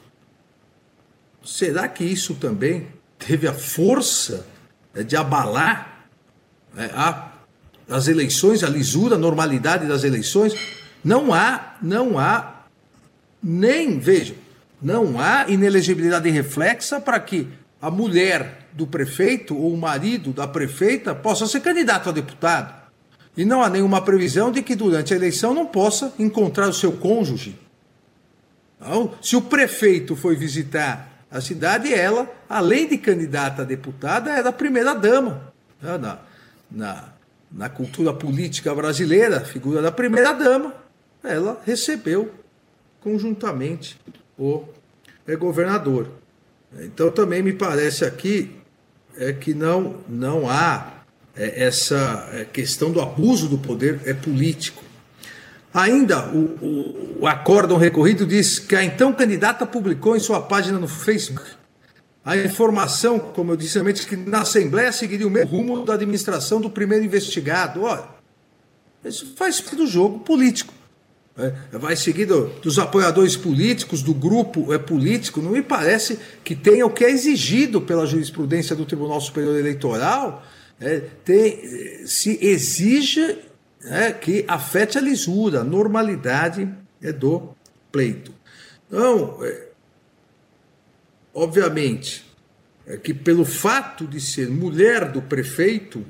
será 1.44 1.88
que 1.88 2.04
isso 2.04 2.36
também 2.36 2.88
teve 3.18 3.48
a 3.48 3.54
força 3.54 4.46
né, 4.94 5.04
de 5.04 5.16
abalar 5.16 6.08
né, 6.74 6.92
a, 6.94 7.32
as 7.90 8.08
eleições, 8.08 8.64
a 8.64 8.70
lisura, 8.70 9.16
a 9.16 9.20
normalidade 9.20 9.88
das 9.88 10.04
eleições? 10.04 10.54
Não 11.04 11.34
há, 11.34 11.78
não 11.82 12.20
há 12.20 12.66
nem, 13.42 14.00
veja, 14.00 14.36
não 14.82 15.20
há 15.20 15.50
inelegibilidade 15.50 16.30
reflexa 16.30 17.02
para 17.02 17.20
que 17.20 17.48
a 17.84 17.92
mulher 17.92 18.60
do 18.72 18.88
prefeito 18.88 19.54
ou 19.58 19.74
o 19.74 19.78
marido 19.78 20.32
da 20.32 20.48
prefeita 20.48 21.14
possa 21.14 21.46
ser 21.46 21.60
candidato 21.60 22.08
a 22.08 22.14
deputado. 22.14 22.74
E 23.36 23.44
não 23.44 23.62
há 23.62 23.70
nenhuma 23.70 24.02
previsão 24.02 24.54
de 24.54 24.62
que 24.62 24.74
durante 24.74 25.14
a 25.14 25.18
eleição 25.18 25.54
não 25.54 25.66
possa 25.66 26.14
encontrar 26.18 26.70
o 26.70 26.74
seu 26.74 26.94
cônjuge. 26.94 27.60
Então, 28.80 29.14
se 29.22 29.36
o 29.36 29.42
prefeito 29.42 30.16
foi 30.16 30.34
visitar 30.34 31.26
a 31.30 31.42
cidade, 31.42 31.94
ela, 31.94 32.32
além 32.50 32.88
de 32.88 32.98
candidata 32.98 33.64
a 33.64 33.66
deputada, 33.66 34.32
era 34.32 34.48
a 34.48 34.54
primeira-dama. 34.54 35.52
Né, 35.82 35.98
na, 35.98 36.20
na, 36.72 37.10
na 37.52 37.68
cultura 37.68 38.14
política 38.14 38.74
brasileira, 38.74 39.40
a 39.40 39.46
figura 39.46 39.82
da 39.82 39.92
primeira-dama, 39.92 40.74
ela 41.22 41.62
recebeu 41.66 42.32
conjuntamente 43.02 44.00
o 44.40 44.64
é, 45.28 45.36
governador. 45.36 46.23
Então 46.80 47.12
também 47.12 47.42
me 47.42 47.54
parece 47.54 48.06
aqui 48.06 48.56
é 49.18 49.32
que 49.32 49.54
não, 49.54 49.98
não 50.08 50.50
há 50.50 51.04
é, 51.36 51.66
essa 51.66 52.30
é, 52.34 52.46
questão 52.46 52.92
do 52.92 53.02
abuso 53.02 53.48
do 53.48 53.58
poder 53.58 54.02
é 54.06 54.14
político. 54.14 54.84
Ainda 55.74 56.30
o, 56.30 56.58
o, 56.62 57.18
o 57.22 57.28
acórdão 57.28 57.78
recorrido 57.78 58.26
diz 58.26 58.60
que 58.60 58.76
a 58.76 58.84
então 58.84 59.14
candidata 59.14 59.66
publicou 59.66 60.16
em 60.16 60.20
sua 60.20 60.42
página 60.42 60.80
no 60.80 60.88
Facebook 60.88 61.44
a 62.26 62.38
informação, 62.38 63.20
como 63.20 63.52
eu 63.52 63.58
disse 63.58 63.78
antes, 63.80 64.06
que 64.06 64.16
na 64.16 64.42
Assembleia 64.42 64.92
seguiria 64.94 65.28
o 65.28 65.30
mesmo 65.30 65.50
rumo 65.52 65.84
da 65.84 65.96
administração 65.96 66.62
do 66.62 66.70
primeiro 66.70 67.04
investigado. 67.04 67.84
Olha, 67.84 68.06
isso 69.04 69.34
faz 69.36 69.60
parte 69.60 69.76
do 69.76 69.86
jogo 69.86 70.20
político. 70.20 70.74
É, 71.36 71.78
vai 71.80 71.96
seguir 71.96 72.26
do, 72.26 72.48
dos 72.62 72.78
apoiadores 72.78 73.36
políticos, 73.36 74.04
do 74.04 74.14
grupo 74.14 74.72
é 74.72 74.78
político, 74.78 75.42
não 75.42 75.52
me 75.52 75.64
parece 75.64 76.20
que 76.44 76.56
tenha 76.56 76.86
o 76.86 76.92
que 76.92 77.04
é 77.04 77.10
exigido 77.10 77.82
pela 77.82 78.06
jurisprudência 78.06 78.76
do 78.76 78.86
Tribunal 78.86 79.20
Superior 79.20 79.58
Eleitoral, 79.58 80.46
é, 80.80 81.00
tem, 81.26 82.06
se 82.06 82.38
exija 82.40 83.40
é, 83.86 84.12
que 84.12 84.46
afete 84.48 84.98
a 84.98 85.02
lisura, 85.02 85.62
a 85.62 85.64
normalidade 85.64 86.70
é, 87.02 87.12
do 87.12 87.50
pleito. 87.92 88.32
Então, 88.88 89.40
é, 89.42 89.68
obviamente, 91.34 92.26
é 92.86 92.96
que 92.98 93.14
pelo 93.14 93.44
fato 93.44 94.06
de 94.06 94.22
ser 94.22 94.50
mulher 94.50 95.12
do 95.12 95.22
prefeito, 95.22 96.06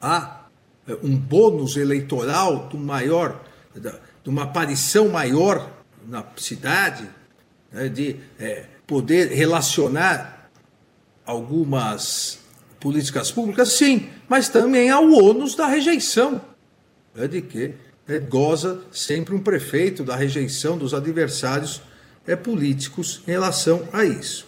há 0.00 0.46
é, 0.86 0.96
um 1.02 1.16
bônus 1.16 1.76
eleitoral 1.76 2.68
do 2.68 2.78
maior 2.78 3.44
de 3.80 4.30
uma 4.30 4.44
aparição 4.44 5.08
maior 5.08 5.70
na 6.06 6.24
cidade, 6.36 7.08
né, 7.72 7.88
de 7.88 8.16
é, 8.38 8.64
poder 8.86 9.28
relacionar 9.28 10.50
algumas 11.24 12.38
políticas 12.78 13.30
públicas, 13.30 13.72
sim, 13.72 14.08
mas 14.28 14.48
também 14.48 14.90
há 14.90 15.00
o 15.00 15.12
ônus 15.12 15.54
da 15.54 15.66
rejeição, 15.66 16.40
né, 17.14 17.26
de 17.26 17.42
que 17.42 17.74
é, 18.08 18.18
goza 18.18 18.82
sempre 18.92 19.34
um 19.34 19.40
prefeito 19.40 20.04
da 20.04 20.14
rejeição 20.14 20.78
dos 20.78 20.94
adversários 20.94 21.82
é, 22.26 22.36
políticos 22.36 23.22
em 23.26 23.32
relação 23.32 23.88
a 23.92 24.04
isso. 24.04 24.46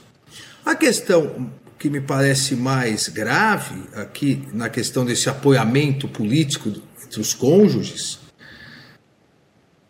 A 0.65 0.75
questão 0.75 1.51
que 1.79 1.89
me 1.89 2.01
parece 2.01 2.57
mais 2.57 3.09
grave 3.09 3.83
aqui 3.95 4.49
na 4.53 4.69
questão 4.69 5.05
desse 5.05 5.29
apoiamento 5.29 6.09
político 6.09 6.73
entre 7.05 7.21
os 7.21 7.33
cônjuges 7.33 8.19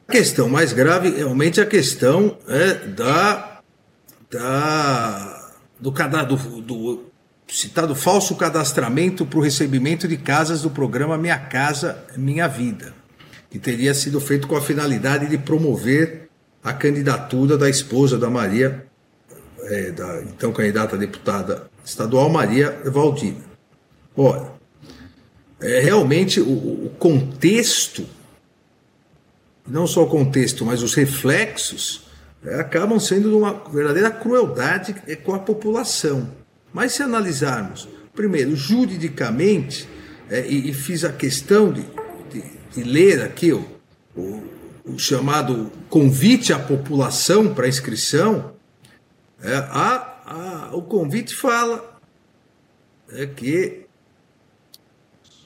a 0.08 0.12
questão 0.12 0.48
mais 0.48 0.72
grave 0.72 1.10
realmente 1.10 1.60
é 1.60 1.62
a 1.62 1.66
questão 1.66 2.38
é, 2.48 2.74
da, 2.86 3.60
da, 4.30 5.52
do, 5.78 5.90
do, 5.90 6.62
do 6.62 7.04
citado 7.46 7.94
falso 7.94 8.34
cadastramento 8.34 9.26
para 9.26 9.38
o 9.38 9.42
recebimento 9.42 10.08
de 10.08 10.16
casas 10.16 10.62
do 10.62 10.70
programa 10.70 11.18
Minha 11.18 11.38
Casa 11.38 12.06
Minha 12.16 12.48
Vida, 12.48 12.94
que 13.50 13.58
teria 13.58 13.92
sido 13.92 14.18
feito 14.18 14.48
com 14.48 14.56
a 14.56 14.62
finalidade 14.62 15.26
de 15.26 15.36
promover 15.36 16.30
a 16.64 16.72
candidatura 16.72 17.58
da 17.58 17.68
esposa 17.68 18.16
da 18.16 18.30
Maria, 18.30 18.86
é, 19.64 19.90
da 19.90 20.22
então 20.22 20.52
candidata 20.52 20.96
a 20.96 20.98
deputada 20.98 21.68
estadual 21.84 22.30
Maria 22.30 22.80
Valdina. 22.86 23.44
Olha, 24.16 24.52
é, 25.60 25.80
realmente 25.80 26.40
o, 26.40 26.46
o 26.86 26.92
contexto 26.98 28.06
não 29.68 29.86
só 29.86 30.04
o 30.04 30.08
contexto, 30.08 30.64
mas 30.64 30.82
os 30.82 30.94
reflexos, 30.94 32.08
é, 32.44 32.60
acabam 32.60 32.98
sendo 32.98 33.36
uma 33.36 33.52
verdadeira 33.70 34.10
crueldade 34.10 34.94
é, 35.06 35.16
com 35.16 35.34
a 35.34 35.38
população. 35.38 36.30
Mas 36.72 36.92
se 36.92 37.02
analisarmos, 37.02 37.88
primeiro, 38.14 38.54
juridicamente, 38.54 39.88
é, 40.30 40.46
e, 40.46 40.70
e, 40.70 40.74
fiz 40.74 41.04
a 41.04 41.12
questão 41.12 41.72
de, 41.72 41.82
de, 42.30 42.42
de 42.74 42.82
ler 42.84 43.22
aqui 43.22 43.52
o, 43.52 43.64
o, 44.14 44.42
o, 44.84 44.98
chamado 44.98 45.72
convite 45.88 46.52
à 46.52 46.58
população 46.58 47.54
para 47.54 47.66
inscrição, 47.66 48.52
é, 49.42 49.54
a, 49.56 50.20
a, 50.26 50.76
o 50.76 50.82
convite 50.82 51.34
fala 51.34 51.98
é, 53.10 53.26
que 53.26 53.86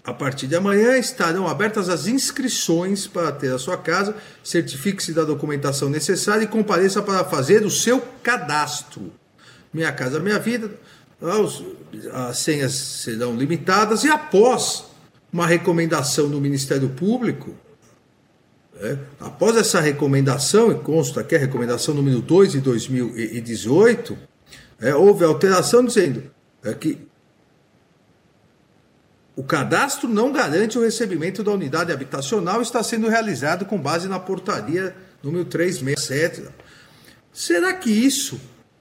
a 0.05 0.13
partir 0.13 0.49
de 0.49 0.57
amanhã 0.57 0.99
estarão 0.99 1.47
abertas 1.47 1.89
as 1.89 2.07
inscrições 2.07 3.07
para 3.07 3.31
ter 3.31 3.53
a 3.53 3.59
sua 3.59 3.77
casa. 3.77 4.17
Certifique-se 4.43 5.13
da 5.13 5.25
documentação 5.25 5.89
necessária 5.89 6.45
e 6.45 6.49
compareça 6.49 7.01
para 7.01 7.25
fazer 7.25 7.65
o 7.65 7.71
seu 7.71 8.01
cadastro. 8.23 9.13
Minha 9.73 9.93
Casa 9.93 10.19
Minha 10.19 10.39
Vida, 10.39 10.71
as 12.13 12.39
senhas 12.39 12.73
serão 12.73 13.37
limitadas 13.37 14.03
e 14.03 14.11
após 14.11 14.85
uma 15.33 15.47
recomendação 15.47 16.29
do 16.29 16.41
Ministério 16.41 16.91
Público, 16.91 17.55
é, 18.81 18.99
após 19.21 19.57
essa 19.57 19.81
recomendação, 19.81 20.73
e 20.73 20.75
consta 20.75 21.21
aqui 21.21 21.37
a 21.37 21.39
recomendação 21.39 21.95
número 21.95 22.21
2 22.21 22.53
de 22.53 22.61
2018, 22.61 24.19
é, 24.81 24.95
houve 24.95 25.25
alteração 25.25 25.85
dizendo 25.85 26.25
é, 26.65 26.75
que 26.75 26.99
o 29.35 29.43
cadastro 29.43 30.09
não 30.09 30.31
garante 30.31 30.79
o 30.79 30.83
recebimento 30.83 31.43
da 31.43 31.53
unidade 31.53 31.91
habitacional 31.91 32.61
está 32.61 32.83
sendo 32.83 33.09
realizado 33.09 33.65
com 33.65 33.79
base 33.79 34.07
na 34.07 34.21
portaria 34.21 34.95
número 35.23 35.45
367. 35.47 36.49
Será 37.33 37.73
que 37.73 37.91
isso, 37.91 38.39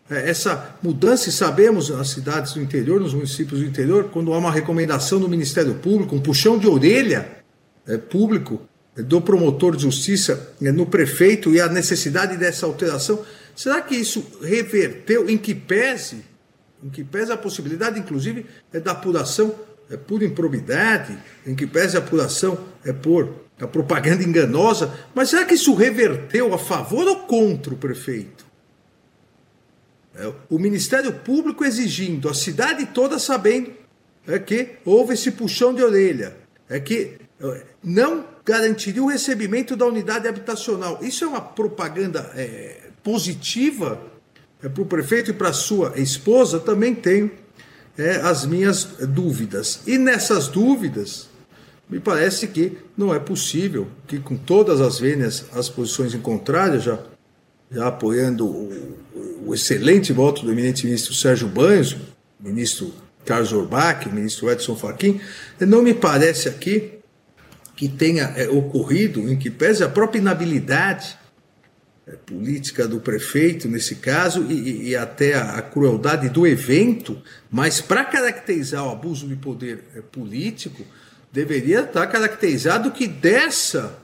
é, 0.09 0.29
essa 0.29 0.75
mudança, 0.83 1.29
e 1.29 1.31
sabemos 1.31 1.89
nas 1.89 2.09
cidades 2.09 2.53
do 2.53 2.61
interior, 2.61 2.99
nos 2.99 3.13
municípios 3.13 3.61
do 3.61 3.65
interior, 3.65 4.09
quando 4.09 4.33
há 4.33 4.37
uma 4.37 4.51
recomendação 4.51 5.19
do 5.19 5.29
Ministério 5.29 5.75
Público, 5.75 6.15
um 6.15 6.21
puxão 6.21 6.57
de 6.57 6.67
orelha 6.67 7.43
é, 7.87 7.97
público 7.97 8.61
do 8.95 9.21
promotor 9.21 9.77
de 9.77 9.83
justiça 9.83 10.53
né, 10.59 10.69
no 10.69 10.85
prefeito 10.85 11.53
e 11.53 11.61
a 11.61 11.69
necessidade 11.69 12.35
dessa 12.35 12.65
alteração, 12.65 13.23
será 13.55 13.81
que 13.81 13.95
isso 13.95 14.25
reverteu 14.41 15.29
em 15.29 15.37
que 15.37 15.55
pese, 15.55 16.25
em 16.83 16.89
que 16.89 17.05
pese 17.05 17.31
a 17.31 17.37
possibilidade, 17.37 17.97
inclusive, 17.97 18.45
é 18.73 18.81
da 18.81 18.91
apuração 18.91 19.55
é 19.91 19.97
por 19.97 20.23
improbidade, 20.23 21.17
em 21.45 21.53
que 21.53 21.67
pese 21.67 21.97
a 21.97 21.99
apuração 21.99 22.57
é 22.85 22.93
por 22.93 23.41
a 23.59 23.67
propaganda 23.67 24.23
enganosa, 24.23 24.91
mas 25.13 25.29
será 25.29 25.45
que 25.45 25.53
isso 25.53 25.75
reverteu 25.75 26.51
a 26.51 26.57
favor 26.57 27.07
ou 27.07 27.17
contra 27.27 27.73
o 27.73 27.77
prefeito? 27.77 28.43
É, 30.15 30.33
o 30.49 30.57
Ministério 30.57 31.13
Público 31.13 31.63
exigindo, 31.63 32.27
a 32.27 32.33
cidade 32.33 32.87
toda 32.87 33.19
sabendo 33.19 33.71
é 34.25 34.39
que 34.39 34.77
houve 34.83 35.13
esse 35.13 35.31
puxão 35.31 35.73
de 35.75 35.83
orelha, 35.83 36.35
é 36.67 36.79
que 36.79 37.17
é, 37.39 37.63
não 37.83 38.25
garantiria 38.43 39.03
o 39.03 39.07
recebimento 39.07 39.75
da 39.75 39.85
unidade 39.85 40.27
habitacional. 40.27 40.99
Isso 41.01 41.23
é 41.23 41.27
uma 41.27 41.41
propaganda 41.41 42.31
é, 42.35 42.89
positiva 43.03 44.01
é, 44.63 44.69
para 44.69 44.81
o 44.81 44.85
prefeito 44.85 45.29
e 45.31 45.33
para 45.33 45.53
sua 45.53 45.93
esposa? 45.97 46.59
Também 46.59 46.95
tenho 46.95 47.31
é, 48.01 48.21
as 48.21 48.45
minhas 48.45 48.83
dúvidas. 49.07 49.81
E 49.85 49.97
nessas 49.97 50.47
dúvidas, 50.47 51.29
me 51.89 51.99
parece 51.99 52.47
que 52.47 52.77
não 52.97 53.13
é 53.13 53.19
possível 53.19 53.87
que, 54.07 54.19
com 54.19 54.35
todas 54.35 54.81
as 54.81 54.99
vênias, 54.99 55.45
as 55.53 55.69
posições 55.69 56.13
em 56.13 56.19
contrário, 56.19 56.79
já, 56.79 56.99
já 57.71 57.87
apoiando 57.87 58.45
o, 58.45 58.97
o 59.45 59.53
excelente 59.53 60.11
voto 60.13 60.43
do 60.43 60.51
eminente 60.51 60.85
ministro 60.85 61.13
Sérgio 61.13 61.47
Banhos, 61.47 61.95
ministro 62.39 62.93
Carlos 63.25 63.53
Orbach, 63.53 64.07
ministro 64.09 64.49
Edson 64.49 64.75
Fachin, 64.75 65.21
não 65.59 65.81
me 65.81 65.93
parece 65.93 66.49
aqui 66.49 66.93
que 67.75 67.87
tenha 67.87 68.33
é, 68.35 68.47
ocorrido, 68.49 69.29
em 69.31 69.37
que 69.37 69.49
pese 69.49 69.83
a 69.83 69.89
própria 69.89 70.19
inabilidade 70.19 71.17
política 72.25 72.87
do 72.87 72.99
prefeito, 72.99 73.67
nesse 73.67 73.95
caso, 73.95 74.45
e, 74.49 74.89
e 74.89 74.95
até 74.95 75.35
a, 75.35 75.57
a, 75.57 75.61
crueldade 75.61 76.29
do 76.29 76.47
evento, 76.47 77.21
mas 77.49 77.79
para 77.79 78.03
caracterizar 78.03 78.85
o 78.85 78.91
abuso 78.91 79.27
de 79.27 79.35
poder 79.35 79.83
é, 79.95 80.01
político, 80.01 80.83
deveria 81.31 81.81
estar 81.81 82.07
caracterizado 82.07 82.91
que 82.91 83.07
dessa, 83.07 83.99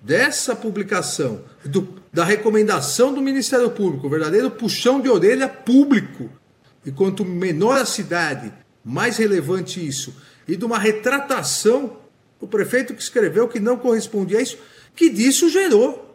dessa 0.00 0.54
publicação, 0.54 1.44
do, 1.64 2.00
da 2.12 2.24
recomendação 2.24 3.12
do 3.12 3.20
Ministério 3.20 3.70
Público, 3.70 4.08
verdadeiro 4.08 4.50
puxão 4.50 5.00
de 5.00 5.08
orelha 5.08 5.48
público, 5.48 6.30
e 6.84 6.92
quanto 6.92 7.24
menor 7.24 7.80
a 7.80 7.84
cidade, 7.84 8.52
mais 8.84 9.16
relevante 9.16 9.84
isso, 9.84 10.14
e 10.46 10.56
de 10.56 10.64
uma 10.64 10.78
retratação 10.78 11.98
o 12.40 12.46
prefeito 12.46 12.94
que 12.94 13.02
escreveu 13.02 13.48
que 13.48 13.58
não 13.58 13.76
correspondia 13.76 14.38
a 14.38 14.42
isso, 14.42 14.58
que 14.94 15.10
disso 15.10 15.48
gerou 15.48 16.05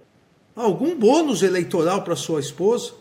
algum 0.62 0.98
bônus 0.98 1.42
eleitoral 1.44 2.04
para 2.04 2.16
sua 2.16 2.40
esposa. 2.40 2.94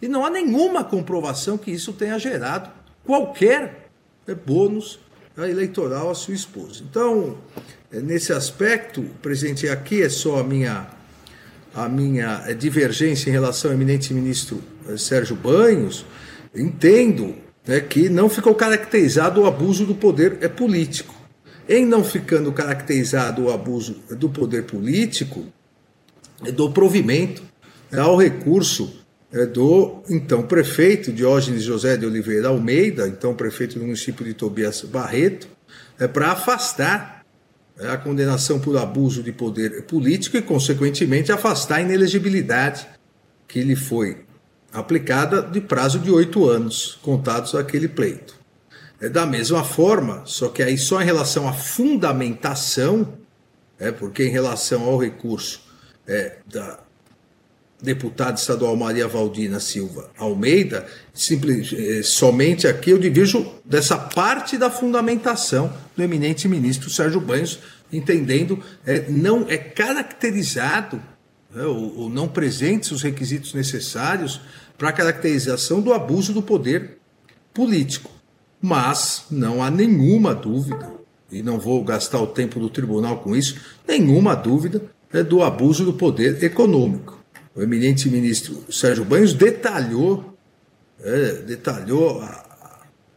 E 0.00 0.08
não 0.08 0.24
há 0.24 0.30
nenhuma 0.30 0.84
comprovação 0.84 1.56
que 1.56 1.70
isso 1.70 1.92
tenha 1.92 2.18
gerado 2.18 2.70
qualquer 3.04 3.88
né, 4.26 4.34
bônus 4.34 4.98
eleitoral 5.38 6.10
à 6.10 6.14
sua 6.14 6.34
esposa. 6.34 6.82
Então, 6.88 7.38
é, 7.92 8.00
nesse 8.00 8.32
aspecto, 8.32 9.02
presidente, 9.22 9.68
aqui 9.68 10.02
é 10.02 10.08
só 10.08 10.40
a 10.40 10.44
minha, 10.44 10.86
a 11.74 11.88
minha 11.88 12.42
é, 12.46 12.54
divergência 12.54 13.28
em 13.28 13.32
relação 13.32 13.70
ao 13.70 13.76
eminente 13.76 14.12
ministro 14.12 14.62
é, 14.88 14.96
Sérgio 14.96 15.36
Banhos. 15.36 16.04
Entendo 16.54 17.34
né, 17.66 17.80
que 17.80 18.08
não 18.08 18.28
ficou 18.28 18.54
caracterizado 18.54 19.42
o 19.42 19.46
abuso 19.46 19.84
do 19.84 19.94
poder 19.94 20.38
é 20.40 20.48
político. 20.48 21.14
Em 21.68 21.84
não 21.84 22.04
ficando 22.04 22.52
caracterizado 22.52 23.44
o 23.44 23.52
abuso 23.52 23.96
do 24.10 24.28
poder 24.28 24.64
político, 24.64 25.44
é 26.44 26.52
do 26.52 26.70
provimento 26.70 27.42
é 27.92 27.98
ao 27.98 28.16
recurso 28.16 29.04
é 29.32 29.44
do 29.44 30.02
então 30.08 30.42
prefeito 30.42 31.12
Diógenes 31.12 31.62
José 31.62 31.96
de 31.96 32.06
Oliveira 32.06 32.48
Almeida, 32.48 33.08
então 33.08 33.34
prefeito 33.34 33.78
do 33.78 33.84
município 33.84 34.24
de 34.24 34.34
Tobias 34.34 34.82
Barreto, 34.82 35.48
é 35.98 36.06
para 36.06 36.32
afastar 36.32 37.24
a 37.78 37.96
condenação 37.96 38.58
por 38.58 38.76
abuso 38.76 39.22
de 39.22 39.32
poder 39.32 39.82
político 39.82 40.36
e, 40.36 40.42
consequentemente, 40.42 41.30
afastar 41.30 41.76
a 41.76 41.82
inelegibilidade 41.82 42.86
que 43.46 43.60
lhe 43.62 43.76
foi 43.76 44.24
aplicada 44.72 45.42
de 45.42 45.60
prazo 45.60 45.98
de 45.98 46.10
oito 46.10 46.48
anos, 46.48 46.98
contados 47.02 47.54
aquele 47.54 47.88
pleito. 47.88 48.34
É 49.00 49.08
da 49.08 49.26
mesma 49.26 49.62
forma, 49.62 50.22
só 50.24 50.48
que 50.48 50.62
aí 50.62 50.78
só 50.78 51.02
em 51.02 51.04
relação 51.04 51.46
à 51.46 51.52
fundamentação, 51.52 53.14
é 53.78 53.92
porque 53.92 54.24
em 54.24 54.30
relação 54.30 54.84
ao 54.84 54.96
recurso 54.96 55.65
é, 56.06 56.38
da 56.46 56.80
deputada 57.80 58.38
estadual 58.38 58.74
Maria 58.76 59.06
Valdina 59.06 59.60
Silva 59.60 60.10
Almeida, 60.16 60.86
simples, 61.12 61.72
é, 61.72 62.02
somente 62.02 62.66
aqui 62.66 62.90
eu 62.90 62.98
divijo 62.98 63.46
dessa 63.64 63.98
parte 63.98 64.56
da 64.56 64.70
fundamentação 64.70 65.72
do 65.94 66.02
eminente 66.02 66.48
ministro 66.48 66.88
Sérgio 66.88 67.20
Banhos, 67.20 67.58
entendendo 67.92 68.62
é, 68.84 69.04
não 69.10 69.46
é 69.48 69.58
caracterizado 69.58 71.00
é, 71.54 71.62
ou, 71.62 71.98
ou 72.00 72.10
não 72.10 72.28
presentes 72.28 72.90
os 72.90 73.02
requisitos 73.02 73.52
necessários 73.52 74.40
para 74.78 74.88
a 74.88 74.92
caracterização 74.92 75.80
do 75.80 75.92
abuso 75.92 76.32
do 76.32 76.42
poder 76.42 76.98
político. 77.52 78.10
Mas 78.60 79.24
não 79.30 79.62
há 79.62 79.70
nenhuma 79.70 80.34
dúvida, 80.34 80.90
e 81.30 81.42
não 81.42 81.58
vou 81.58 81.84
gastar 81.84 82.20
o 82.20 82.26
tempo 82.26 82.58
do 82.58 82.70
tribunal 82.70 83.18
com 83.18 83.36
isso, 83.36 83.60
nenhuma 83.86 84.34
dúvida 84.34 84.82
do 85.22 85.42
abuso 85.42 85.84
do 85.84 85.92
poder 85.92 86.42
econômico. 86.42 87.18
O 87.54 87.62
eminente 87.62 88.08
ministro 88.08 88.64
Sérgio 88.70 89.04
Banhos 89.04 89.32
detalhou, 89.32 90.36
é, 91.00 91.32
detalhou 91.42 92.22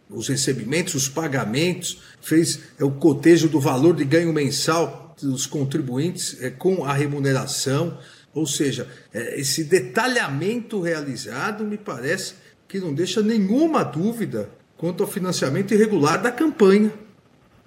os 0.09 0.27
recebimentos, 0.27 0.95
os 0.95 1.07
pagamentos, 1.07 2.01
fez 2.21 2.59
é, 2.79 2.83
o 2.83 2.91
cotejo 2.91 3.47
do 3.47 3.59
valor 3.59 3.95
de 3.95 4.03
ganho 4.03 4.33
mensal 4.33 5.15
dos 5.21 5.45
contribuintes 5.45 6.41
é, 6.41 6.49
com 6.49 6.83
a 6.83 6.93
remuneração, 6.93 7.97
ou 8.33 8.45
seja, 8.45 8.87
é, 9.13 9.39
esse 9.39 9.63
detalhamento 9.63 10.81
realizado 10.81 11.63
me 11.63 11.77
parece 11.77 12.35
que 12.67 12.79
não 12.79 12.93
deixa 12.93 13.21
nenhuma 13.21 13.83
dúvida 13.83 14.49
quanto 14.77 15.03
ao 15.03 15.09
financiamento 15.09 15.73
irregular 15.73 16.21
da 16.21 16.31
campanha 16.31 16.91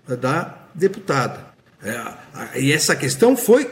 da 0.06 0.66
deputada. 0.74 1.52
É, 1.82 2.60
e 2.60 2.72
essa 2.72 2.96
questão 2.96 3.36
foi 3.36 3.70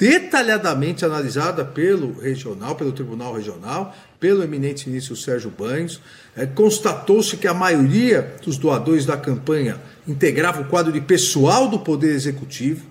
detalhadamente 0.00 1.04
analisada 1.04 1.62
pelo 1.62 2.18
regional, 2.18 2.74
pelo 2.74 2.90
Tribunal 2.90 3.34
Regional, 3.34 3.94
pelo 4.18 4.42
eminente 4.42 4.88
ministro 4.88 5.14
Sérgio 5.14 5.50
Banhos. 5.50 6.00
É, 6.34 6.46
Constatou-se 6.46 7.36
que 7.36 7.46
a 7.46 7.52
maioria 7.52 8.34
dos 8.42 8.56
doadores 8.56 9.04
da 9.04 9.18
campanha 9.18 9.78
integrava 10.08 10.62
o 10.62 10.64
quadro 10.64 10.90
de 10.90 11.02
pessoal 11.02 11.68
do 11.68 11.78
Poder 11.78 12.14
Executivo 12.14 12.86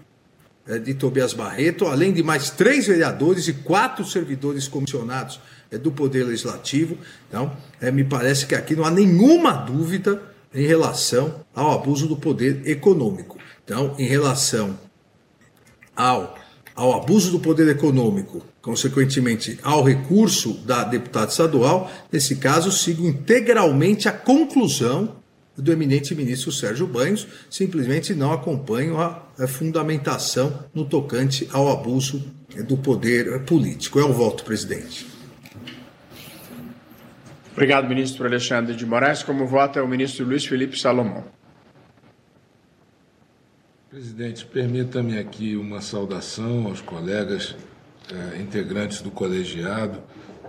é, 0.67 0.77
de 0.77 0.93
Tobias 0.93 1.33
Barreto, 1.33 1.87
além 1.87 2.13
de 2.13 2.21
mais 2.21 2.51
três 2.51 2.85
vereadores 2.85 3.47
e 3.47 3.53
quatro 3.53 4.05
servidores 4.05 4.67
comissionados 4.67 5.39
é 5.71 5.77
do 5.77 5.91
Poder 5.91 6.23
Legislativo. 6.23 6.95
Então, 7.27 7.51
é, 7.81 7.91
me 7.91 8.03
parece 8.03 8.45
que 8.45 8.53
aqui 8.53 8.75
não 8.75 8.85
há 8.85 8.91
nenhuma 8.91 9.51
dúvida 9.53 10.21
em 10.53 10.65
relação 10.65 11.43
ao 11.55 11.71
abuso 11.71 12.07
do 12.07 12.17
poder 12.17 12.67
econômico. 12.67 13.37
Então, 13.63 13.95
em 13.99 14.05
relação 14.05 14.77
ao, 15.95 16.38
ao 16.79 16.93
abuso 16.93 17.29
do 17.29 17.41
poder 17.41 17.67
econômico, 17.67 18.41
consequentemente 18.61 19.59
ao 19.61 19.83
recurso 19.83 20.53
da 20.65 20.85
deputada 20.85 21.29
estadual, 21.29 21.91
nesse 22.09 22.37
caso, 22.37 22.71
sigo 22.71 23.05
integralmente 23.05 24.07
a 24.07 24.13
conclusão 24.13 25.17
do 25.57 25.73
eminente 25.73 26.15
ministro 26.15 26.53
Sérgio 26.53 26.87
Banhos, 26.87 27.27
simplesmente 27.49 28.13
não 28.13 28.31
acompanho 28.31 28.97
a, 28.97 29.25
fundamentação 29.45 30.63
no 30.73 30.85
tocante 30.85 31.49
ao 31.51 31.69
abuso 31.69 32.23
do 32.65 32.77
poder 32.77 33.41
político. 33.41 33.99
É 33.99 34.05
o 34.05 34.13
voto, 34.13 34.45
presidente. 34.45 35.05
Obrigado, 37.51 37.89
ministro 37.89 38.25
Alexandre 38.25 38.73
de 38.73 38.85
Moraes. 38.85 39.21
Como 39.21 39.45
vota 39.45 39.83
o 39.83 39.87
ministro 39.87 40.25
Luiz 40.25 40.45
Felipe 40.45 40.79
Salomão. 40.79 41.38
Presidente, 43.89 44.45
permita-me 44.45 45.17
aqui 45.17 45.55
uma 45.55 45.81
saudação 45.81 46.67
aos 46.67 46.79
colegas 46.79 47.55
eh, 48.13 48.39
integrantes 48.39 49.01
do 49.01 49.09
colegiado. 49.09 49.99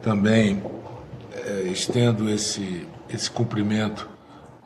Também 0.03 0.63
eh, 1.33 1.63
estendo 1.73 2.29
esse, 2.29 2.87
esse 3.09 3.31
cumprimento 3.31 4.07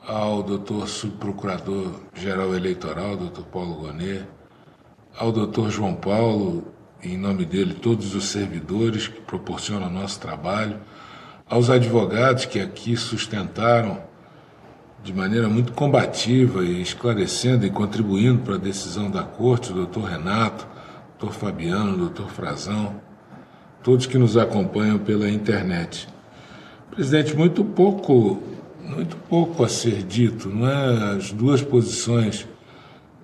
ao 0.05 0.43
doutor 0.43 0.89
subprocurador-geral 0.89 2.53
eleitoral, 2.53 3.17
doutor 3.17 3.45
Paulo 3.45 3.77
Gonet, 3.77 4.27
ao 5.17 5.31
doutor 5.31 5.71
João 5.71 5.95
Paulo, 5.95 6.67
em 7.01 7.17
nome 7.17 7.45
dele, 7.45 7.75
todos 7.75 8.13
os 8.17 8.25
servidores 8.25 9.07
que 9.07 9.21
proporcionam 9.21 9.89
nosso 9.89 10.19
trabalho, 10.19 10.81
aos 11.49 11.71
advogados 11.71 12.45
que 12.45 12.59
aqui 12.59 12.97
sustentaram 12.97 14.03
de 15.05 15.13
maneira 15.13 15.51
muito 15.51 15.75
combativa 15.75 16.65
e 16.65 16.81
esclarecendo 16.81 17.67
e 17.67 17.71
contribuindo 17.71 18.41
para 18.41 18.55
a 18.55 18.59
decisão 18.59 19.11
da 19.11 19.23
Corte, 19.23 19.71
o 19.71 19.75
doutor 19.75 20.05
Renato, 20.05 20.67
doutor 21.19 21.39
Fabiano, 21.39 21.99
doutor 21.99 22.31
Frazão, 22.31 23.03
todos 23.83 24.07
que 24.07 24.17
nos 24.17 24.35
acompanham 24.39 24.99
pela 24.99 25.29
internet. 25.29 26.09
Presidente, 26.91 27.37
muito 27.37 27.63
pouco, 27.63 28.43
muito 28.83 29.15
pouco 29.29 29.63
a 29.63 29.69
ser 29.69 30.03
dito, 30.03 30.49
não 30.49 30.67
é? 30.67 31.17
As 31.17 31.31
duas 31.31 31.61
posições, 31.61 32.49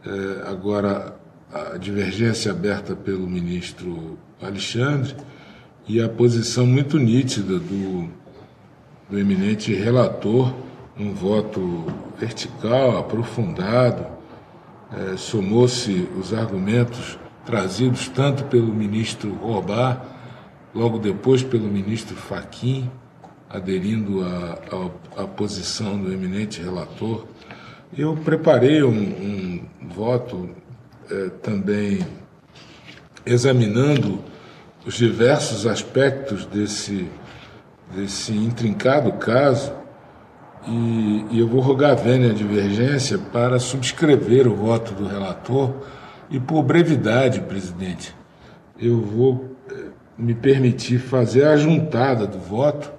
é, 0.05 0.51
agora 0.51 1.17
a 1.51 1.79
divergência 1.79 2.53
aberta 2.53 2.95
pelo 2.95 3.27
ministro 3.27 4.19
Alexandre 4.41 5.17
e 5.89 5.99
a 6.01 6.11
posição 6.11 6.67
muito 6.67 6.99
nítida 6.99 7.59
do, 7.59 8.07
do 9.09 9.19
eminente 9.19 9.73
relator, 9.73 10.53
um 11.01 11.15
voto 11.15 11.87
vertical, 12.19 12.99
aprofundado, 12.99 14.07
é, 14.93 15.17
somou-se 15.17 16.07
os 16.19 16.35
argumentos 16.35 17.19
trazidos 17.47 18.09
tanto 18.09 18.45
pelo 18.45 18.67
ministro 18.67 19.33
Robá, 19.33 20.03
logo 20.75 20.99
depois 20.99 21.43
pelo 21.43 21.69
ministro 21.69 22.15
Faquim, 22.15 22.91
aderindo 23.49 24.21
à 25.17 25.27
posição 25.27 25.99
do 25.99 26.13
eminente 26.13 26.63
relator. 26.63 27.25
Eu 27.97 28.15
preparei 28.15 28.83
um, 28.83 28.93
um 28.93 29.89
voto 29.89 30.51
é, 31.11 31.31
também 31.43 32.07
examinando 33.25 34.21
os 34.87 34.95
diversos 34.95 35.67
aspectos 35.67 36.45
desse, 36.47 37.09
desse 37.95 38.33
intrincado 38.33 39.13
caso 39.13 39.80
e, 40.67 41.27
e 41.31 41.39
eu 41.39 41.49
vou 41.49 41.61
rogar 41.61 41.93
a 41.93 41.95
vênia 41.95 42.33
divergência 42.33 43.19
para 43.19 43.59
subscrever 43.59 44.47
o 44.47 44.55
voto 44.55 44.95
do 44.95 45.07
relator 45.07 45.75
e, 46.31 46.39
por 46.39 46.63
brevidade, 46.63 47.41
presidente, 47.41 48.15
eu 48.79 49.01
vou 49.01 49.57
eh, 49.71 49.75
me 50.17 50.35
permitir 50.35 50.99
fazer 50.99 51.45
a 51.45 51.57
juntada 51.57 52.27
do 52.27 52.39
voto 52.39 52.93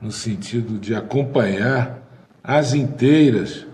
no 0.00 0.10
sentido 0.10 0.78
de 0.78 0.94
acompanhar 0.94 2.02
as 2.42 2.74
inteiras 2.74 3.66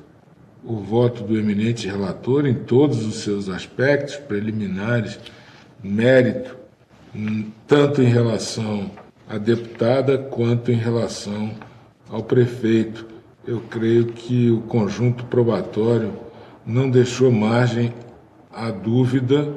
o 0.65 0.77
voto 0.77 1.23
do 1.23 1.39
eminente 1.39 1.87
relator 1.87 2.47
em 2.47 2.55
todos 2.55 3.07
os 3.07 3.17
seus 3.23 3.49
aspectos 3.49 4.17
preliminares, 4.17 5.19
mérito, 5.83 6.57
hum, 7.15 7.51
tanto 7.67 8.03
em 8.03 8.07
relação 8.07 8.91
à 9.29 9.39
deputada 9.39 10.19
quanto 10.19 10.71
em 10.71 10.77
relação 10.77 11.53
ao 12.11 12.23
prefeito. 12.23 13.07
Eu 13.47 13.61
creio 13.63 14.07
que 14.07 14.51
o 14.51 14.61
conjunto 14.63 15.25
probatório 15.25 16.13
não 16.65 16.91
deixou 16.91 17.33
margem 17.33 17.93
à 18.53 18.71
dúvida 18.71 19.53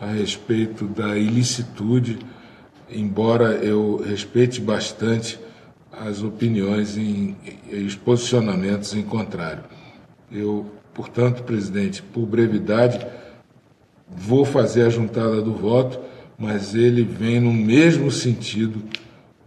a 0.00 0.06
respeito 0.06 0.86
da 0.86 1.16
ilicitude, 1.16 2.18
embora 2.90 3.54
eu 3.54 3.96
respeite 3.96 4.60
bastante 4.60 5.38
as 5.90 6.22
opiniões 6.22 6.96
e 6.96 7.34
os 7.86 7.94
posicionamentos 7.94 8.94
em 8.94 9.02
contrário. 9.02 9.64
Eu, 10.30 10.66
portanto, 10.92 11.44
presidente, 11.44 12.02
por 12.02 12.26
brevidade, 12.26 13.06
vou 14.06 14.44
fazer 14.44 14.82
a 14.82 14.90
juntada 14.90 15.40
do 15.40 15.54
voto, 15.54 15.98
mas 16.36 16.74
ele 16.74 17.02
vem 17.02 17.40
no 17.40 17.52
mesmo 17.52 18.10
sentido 18.10 18.82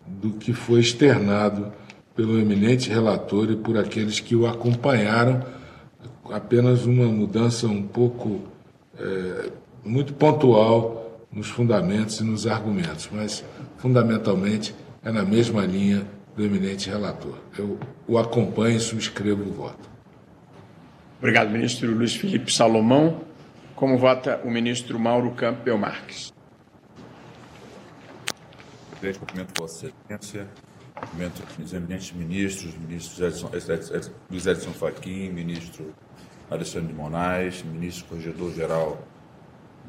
do 0.06 0.32
que 0.32 0.52
foi 0.52 0.80
externado 0.80 1.72
pelo 2.18 2.40
eminente 2.40 2.90
relator 2.90 3.52
e 3.52 3.56
por 3.56 3.78
aqueles 3.78 4.20
que 4.20 4.36
o 4.36 4.48
acompanharam, 4.48 5.46
apenas 6.32 6.84
uma 6.84 7.06
mudança 7.06 7.68
um 7.68 7.84
pouco 7.84 8.42
é, 9.00 9.52
muito 9.86 10.16
pontual 10.16 11.28
nos 11.32 11.48
fundamentos 11.48 12.20
e 12.20 12.24
nos 12.24 12.48
argumentos, 12.48 13.08
mas 13.12 13.46
fundamentalmente 13.78 14.74
é 15.06 15.12
na 15.12 15.24
mesma 15.24 15.64
linha 15.64 16.08
do 16.36 16.44
eminente 16.44 16.90
relator. 16.90 17.36
Eu 17.56 17.78
o 18.08 18.18
acompanho 18.18 18.78
e 18.78 18.80
subscrevo 18.80 19.44
o 19.44 19.54
voto. 19.54 19.88
Obrigado, 21.20 21.52
ministro 21.52 21.92
Luiz 21.94 22.16
Felipe 22.16 22.52
Salomão. 22.52 23.22
Como 23.76 23.96
vota 23.96 24.42
o 24.44 24.50
ministro 24.50 25.00
Mauro 25.00 25.32
Campbell 25.32 25.78
Marques? 25.78 26.34
Presidente, 28.90 29.20
cumprimento 29.20 29.54
Vossa 29.60 29.92
Excelência, 30.10 30.48
cumprimento 31.00 31.44
os 31.62 31.74
eminentes 31.74 32.12
ministros, 32.12 32.78
ministros 32.78 33.44
Edson, 33.44 34.12
Luiz 34.30 34.46
Edson 34.46 34.72
Fachin, 34.72 35.30
ministro 35.32 35.94
Alexandre 36.50 36.88
de 36.88 36.94
Moraes, 36.94 37.64
ministro 37.64 38.06
Corregedor-Geral 38.08 38.98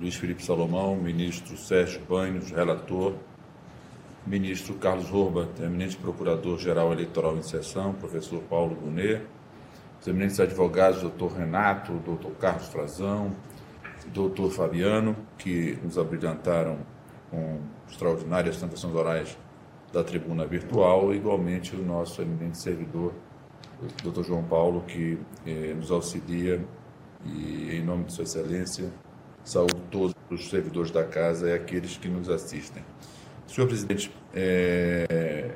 Luiz 0.01 0.15
Felipe 0.15 0.45
Salomão, 0.45 0.95
ministro 0.95 1.57
Sérgio 1.57 2.01
Banhos, 2.09 2.53
relator, 2.53 3.15
ministro 4.25 4.75
Carlos 4.75 5.13
Horba, 5.13 5.49
eminente 5.59 5.97
procurador-geral 5.97 6.93
eleitoral 6.93 7.37
em 7.37 7.43
sessão, 7.43 7.93
professor 7.95 8.41
Paulo 8.43 8.77
Bonet, 8.77 9.23
os 10.01 10.07
eminentes 10.07 10.39
advogados, 10.39 11.01
doutor 11.01 11.33
Renato, 11.33 11.93
doutor 11.95 12.31
Carlos 12.33 12.69
Frazão, 12.69 13.35
doutor 14.13 14.53
Fabiano, 14.53 15.17
que 15.37 15.77
nos 15.83 15.99
abrilhantaram 15.99 16.79
com 17.29 17.59
extraordinárias 17.91 18.57
tentações 18.57 18.95
orais 18.95 19.37
da 19.93 20.05
tribuna 20.05 20.47
virtual, 20.47 21.15
igualmente 21.15 21.75
o 21.75 21.83
nosso 21.85 22.21
eminente 22.21 22.59
servidor, 22.59 23.13
o 23.81 24.03
doutor 24.03 24.25
João 24.25 24.43
Paulo, 24.43 24.83
que 24.87 25.19
eh, 25.47 25.75
nos 25.75 25.91
auxilia 25.91 26.61
e, 27.25 27.77
em 27.77 27.83
nome 27.83 28.05
de 28.05 28.13
Sua 28.13 28.25
Excelência, 28.25 28.91
saúdo 29.45 29.77
todos 29.91 30.15
os 30.31 30.51
servidores 30.51 30.91
da 30.91 31.05
casa 31.05 31.49
e 31.49 31.55
aqueles 31.55 31.97
que 31.97 32.09
nos 32.09 32.29
assistem. 32.29 32.85
Senhor 33.47 33.67
presidente, 33.67 34.13
é, 34.35 35.53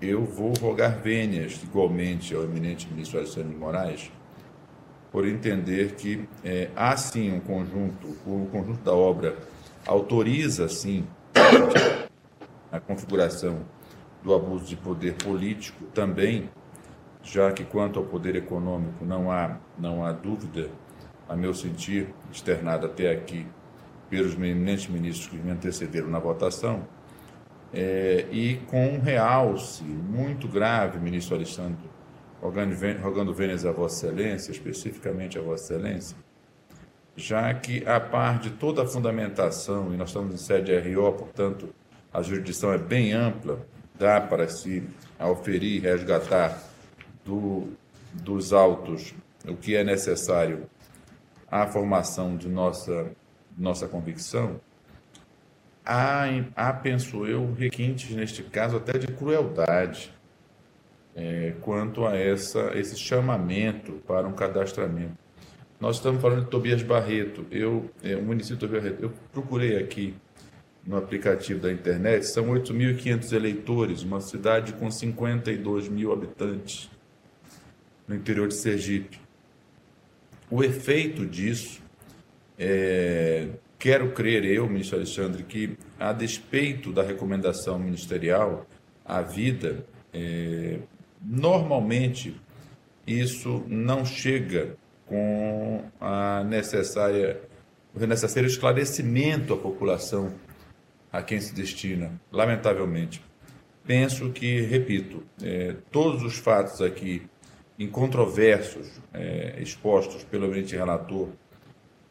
eu 0.00 0.24
vou 0.24 0.52
rogar 0.60 0.98
vênias 1.00 1.60
igualmente 1.62 2.34
ao 2.34 2.44
eminente 2.44 2.88
ministro 2.90 3.18
Alexandre 3.18 3.50
de 3.50 3.56
Moraes, 3.56 4.10
por 5.12 5.26
entender 5.26 5.94
que 5.94 6.26
é, 6.44 6.70
há 6.74 6.96
sim 6.96 7.32
um 7.32 7.40
conjunto, 7.40 8.08
o 8.26 8.48
conjunto 8.50 8.82
da 8.82 8.92
obra 8.92 9.36
autoriza 9.86 10.68
sim 10.68 11.06
a 12.70 12.78
configuração 12.78 13.60
do 14.22 14.34
abuso 14.34 14.66
de 14.66 14.76
poder 14.76 15.14
político 15.14 15.84
também, 15.94 16.50
já 17.22 17.52
que 17.52 17.64
quanto 17.64 17.98
ao 17.98 18.04
poder 18.04 18.36
econômico 18.36 19.04
não 19.04 19.30
há, 19.30 19.58
não 19.78 20.04
há 20.04 20.12
dúvida, 20.12 20.70
a 21.28 21.36
meu 21.36 21.52
sentir, 21.52 22.12
externada 22.32 22.86
até 22.86 23.10
aqui 23.10 23.46
pelos 24.08 24.34
eminentes 24.34 24.88
ministros 24.88 25.28
que 25.28 25.36
me 25.36 25.50
antecederam 25.50 26.08
na 26.08 26.18
votação, 26.18 26.86
é, 27.72 28.26
e 28.32 28.56
com 28.66 28.94
um 28.94 29.00
realce 29.00 29.84
muito 29.84 30.48
grave, 30.48 30.98
ministro 30.98 31.36
Alexandre, 31.36 31.78
rogando, 32.40 32.74
rogando 33.02 33.34
vênias 33.34 33.66
a 33.66 33.72
Vossa 33.72 34.06
Excelência, 34.06 34.50
especificamente 34.50 35.38
a 35.38 35.42
Vossa 35.42 35.74
Excelência, 35.74 36.16
já 37.14 37.52
que, 37.52 37.86
a 37.86 38.00
par 38.00 38.38
de 38.38 38.50
toda 38.50 38.82
a 38.82 38.86
fundamentação, 38.86 39.92
e 39.92 39.96
nós 39.96 40.08
estamos 40.08 40.32
em 40.32 40.38
sede 40.38 40.74
RO, 40.78 41.12
portanto, 41.12 41.68
a 42.18 42.22
jurisdição 42.22 42.72
é 42.72 42.78
bem 42.78 43.12
ampla, 43.12 43.64
dá 43.96 44.20
para 44.20 44.48
se 44.48 44.82
oferir 45.20 45.76
e 45.76 45.78
resgatar 45.78 46.60
do, 47.24 47.68
dos 48.12 48.52
autos 48.52 49.14
o 49.46 49.54
que 49.54 49.76
é 49.76 49.84
necessário 49.84 50.68
à 51.50 51.66
formação 51.66 52.36
de 52.36 52.48
nossa, 52.48 53.12
nossa 53.56 53.86
convicção, 53.86 54.60
há, 55.86 56.24
há, 56.56 56.72
penso 56.72 57.24
eu, 57.24 57.54
requintes, 57.54 58.10
neste 58.10 58.42
caso, 58.42 58.76
até 58.76 58.98
de 58.98 59.06
crueldade 59.06 60.12
é, 61.14 61.54
quanto 61.60 62.04
a 62.04 62.16
essa, 62.16 62.72
esse 62.74 62.96
chamamento 62.96 63.92
para 64.06 64.26
um 64.26 64.32
cadastramento. 64.32 65.16
Nós 65.80 65.96
estamos 65.96 66.20
falando 66.20 66.44
de 66.44 66.50
Tobias 66.50 66.82
Barreto. 66.82 67.46
Eu, 67.50 67.88
é, 68.02 68.16
o 68.16 68.22
município 68.22 68.56
de 68.56 68.66
Tobias 68.66 68.82
Barreto, 68.82 69.02
eu 69.04 69.12
procurei 69.32 69.78
aqui 69.78 70.14
no 70.88 70.96
aplicativo 70.96 71.60
da 71.60 71.70
internet, 71.70 72.24
são 72.26 72.46
8.500 72.46 73.32
eleitores, 73.32 74.02
uma 74.02 74.22
cidade 74.22 74.72
com 74.72 74.90
52 74.90 75.86
mil 75.88 76.12
habitantes 76.12 76.90
no 78.08 78.14
interior 78.14 78.48
de 78.48 78.54
Sergipe. 78.54 79.20
O 80.50 80.64
efeito 80.64 81.26
disso 81.26 81.82
é, 82.58 83.48
Quero 83.78 84.10
crer 84.10 84.44
eu, 84.44 84.66
ministro 84.66 84.96
Alexandre, 84.96 85.44
que 85.44 85.78
a 86.00 86.12
despeito 86.12 86.92
da 86.92 87.00
recomendação 87.00 87.78
ministerial, 87.78 88.66
a 89.04 89.22
vida, 89.22 89.86
é, 90.12 90.78
normalmente 91.22 92.34
isso 93.06 93.62
não 93.68 94.04
chega 94.04 94.76
com 95.06 95.84
a 96.00 96.42
necessária, 96.42 97.40
o 97.94 98.04
necessário 98.04 98.48
esclarecimento 98.48 99.54
à 99.54 99.56
população 99.56 100.32
a 101.12 101.22
quem 101.22 101.40
se 101.40 101.54
destina, 101.54 102.20
lamentavelmente. 102.30 103.22
Penso 103.86 104.30
que, 104.30 104.60
repito, 104.62 105.22
é, 105.42 105.76
todos 105.90 106.22
os 106.22 106.36
fatos 106.36 106.82
aqui 106.82 107.22
incontroversos 107.78 109.00
é, 109.14 109.56
expostos 109.60 110.24
pelo 110.24 110.46
eminente 110.46 110.76
relator 110.76 111.28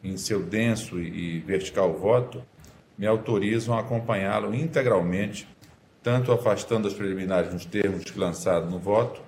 em 0.02 0.16
seu 0.16 0.42
denso 0.42 0.98
e 1.00 1.40
vertical 1.40 1.92
voto, 1.92 2.42
me 2.96 3.06
autorizam 3.06 3.76
a 3.76 3.80
acompanhá-lo 3.80 4.54
integralmente, 4.54 5.46
tanto 6.02 6.32
afastando 6.32 6.88
as 6.88 6.94
preliminares 6.94 7.52
nos 7.52 7.64
termos 7.64 8.04
que 8.04 8.18
lançado 8.18 8.70
no 8.70 8.78
voto, 8.78 9.20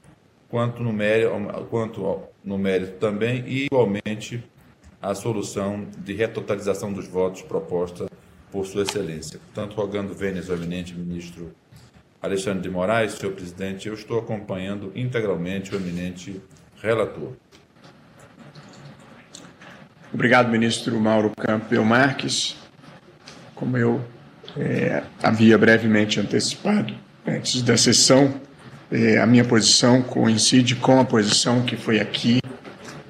quanto 0.48 0.82
no 0.82 0.92
mérito, 0.92 1.30
quanto 1.68 2.22
no 2.42 2.58
mérito 2.58 2.98
também, 2.98 3.44
e 3.46 3.66
igualmente 3.66 4.42
a 5.00 5.14
solução 5.14 5.86
de 5.98 6.14
retotalização 6.14 6.92
dos 6.92 7.06
votos 7.06 7.42
proposta 7.42 8.06
por 8.50 8.66
Sua 8.66 8.82
Excelência. 8.82 9.38
Portanto, 9.38 9.74
rogando 9.74 10.14
vênias 10.14 10.50
ao 10.50 10.56
eminente 10.56 10.94
ministro 10.94 11.52
Alexandre 12.22 12.60
de 12.60 12.70
Moraes, 12.70 13.12
senhor 13.12 13.32
presidente, 13.32 13.88
eu 13.88 13.94
estou 13.94 14.18
acompanhando 14.18 14.92
integralmente 14.94 15.74
o 15.74 15.76
eminente 15.76 16.40
relator. 16.82 17.32
Obrigado, 20.12 20.50
ministro 20.50 21.00
Mauro 21.00 21.32
Campbell 21.36 21.84
Marques. 21.84 22.56
Como 23.54 23.76
eu 23.76 24.02
é, 24.56 25.02
havia 25.22 25.56
brevemente 25.56 26.18
antecipado 26.18 26.94
antes 27.26 27.62
da 27.62 27.76
sessão, 27.76 28.34
é, 28.90 29.18
a 29.18 29.26
minha 29.26 29.44
posição 29.44 30.02
coincide 30.02 30.74
com 30.74 30.98
a 30.98 31.04
posição 31.04 31.62
que 31.62 31.76
foi 31.76 32.00
aqui 32.00 32.40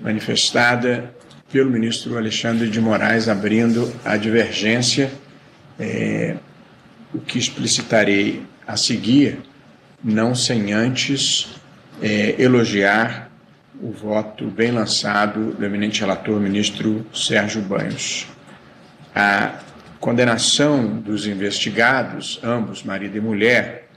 manifestada 0.01 1.15
pelo 1.51 1.71
ministro 1.71 2.17
Alexandre 2.17 2.69
de 2.69 2.81
Moraes, 2.81 3.29
abrindo 3.29 3.93
a 4.05 4.17
divergência, 4.17 5.11
é, 5.81 6.37
o 7.13 7.19
que 7.19 7.39
explicitarei 7.39 8.43
a 8.67 8.77
seguir, 8.77 9.41
não 10.05 10.35
sem 10.35 10.73
antes 10.73 11.49
é, 12.01 12.37
elogiar 12.39 13.31
o 13.83 13.91
voto 13.91 14.47
bem 14.47 14.71
lançado 14.71 15.53
do 15.53 15.65
eminente 15.65 16.01
relator 16.01 16.39
ministro 16.39 17.05
Sérgio 17.15 17.63
Banhos. 17.63 18.27
A 19.15 19.59
condenação 19.99 20.99
dos 20.99 21.27
investigados, 21.27 22.39
ambos 22.43 22.83
marido 22.83 23.17
e 23.17 23.21
mulher, 23.21 23.89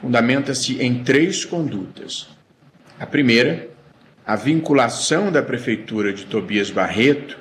fundamenta-se 0.00 0.80
em 0.80 1.02
três 1.02 1.44
condutas. 1.44 2.28
A 2.98 3.06
primeira, 3.06 3.68
a 4.24 4.36
vinculação 4.36 5.32
da 5.32 5.42
prefeitura 5.42 6.12
de 6.12 6.24
Tobias 6.24 6.70
Barreto 6.70 7.38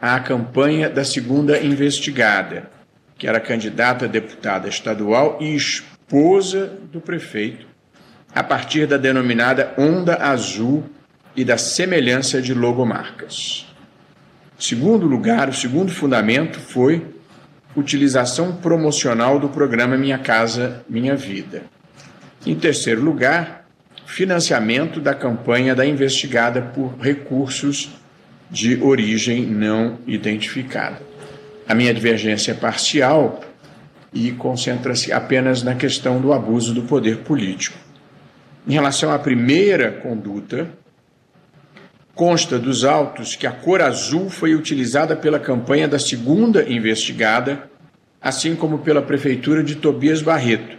à 0.00 0.18
campanha 0.20 0.88
da 0.88 1.04
segunda 1.04 1.58
investigada, 1.60 2.70
que 3.18 3.26
era 3.26 3.40
candidata 3.40 4.04
a 4.04 4.08
deputada 4.08 4.68
estadual 4.68 5.36
e 5.40 5.54
esposa 5.54 6.72
do 6.92 7.00
prefeito, 7.00 7.66
a 8.32 8.44
partir 8.44 8.86
da 8.86 8.96
denominada 8.96 9.74
Onda 9.76 10.14
Azul 10.14 10.84
e 11.34 11.44
da 11.44 11.58
semelhança 11.58 12.40
de 12.40 12.54
logomarcas. 12.54 13.66
Segundo 14.58 15.06
lugar, 15.06 15.48
o 15.48 15.52
segundo 15.52 15.92
fundamento 15.92 16.58
foi 16.60 17.04
utilização 17.76 18.56
promocional 18.56 19.38
do 19.38 19.48
programa 19.48 19.96
Minha 19.96 20.18
Casa 20.18 20.84
Minha 20.88 21.16
Vida. 21.16 21.64
Em 22.46 22.54
terceiro 22.54 23.02
lugar, 23.02 23.66
financiamento 24.06 25.00
da 25.00 25.14
campanha 25.14 25.74
da 25.74 25.84
investigada 25.84 26.62
por 26.62 26.98
recursos 26.98 27.90
de 28.50 28.82
origem 28.82 29.46
não 29.46 29.98
identificada. 30.06 31.07
A 31.68 31.74
minha 31.74 31.92
divergência 31.92 32.52
é 32.52 32.54
parcial 32.54 33.44
e 34.10 34.32
concentra-se 34.32 35.12
apenas 35.12 35.62
na 35.62 35.74
questão 35.74 36.18
do 36.18 36.32
abuso 36.32 36.72
do 36.72 36.84
poder 36.84 37.18
político. 37.18 37.76
Em 38.66 38.72
relação 38.72 39.12
à 39.12 39.18
primeira 39.18 39.92
conduta, 39.92 40.66
consta 42.14 42.58
dos 42.58 42.84
autos 42.84 43.36
que 43.36 43.46
a 43.46 43.52
cor 43.52 43.82
azul 43.82 44.30
foi 44.30 44.54
utilizada 44.54 45.14
pela 45.14 45.38
campanha 45.38 45.86
da 45.86 45.98
segunda 45.98 46.66
investigada, 46.66 47.68
assim 48.18 48.56
como 48.56 48.78
pela 48.78 49.02
prefeitura 49.02 49.62
de 49.62 49.76
Tobias 49.76 50.22
Barreto, 50.22 50.78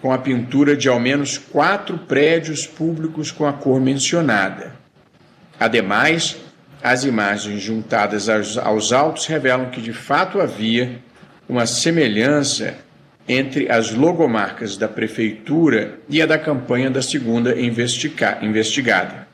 com 0.00 0.12
a 0.12 0.18
pintura 0.18 0.76
de 0.76 0.88
ao 0.88 1.00
menos 1.00 1.36
quatro 1.36 1.98
prédios 1.98 2.64
públicos 2.64 3.32
com 3.32 3.44
a 3.44 3.52
cor 3.52 3.80
mencionada. 3.80 4.72
Ademais, 5.58 6.36
as 6.82 7.04
imagens 7.04 7.60
juntadas 7.62 8.28
aos, 8.28 8.58
aos 8.58 8.92
autos 8.92 9.26
revelam 9.26 9.70
que 9.70 9.80
de 9.80 9.92
fato 9.92 10.40
havia 10.40 10.98
uma 11.48 11.66
semelhança 11.66 12.76
entre 13.28 13.70
as 13.70 13.90
logomarcas 13.90 14.76
da 14.76 14.88
prefeitura 14.88 15.98
e 16.08 16.22
a 16.22 16.26
da 16.26 16.38
campanha 16.38 16.90
da 16.90 17.02
segunda 17.02 17.58
investiga 17.60 18.38
investigada. 18.42 19.26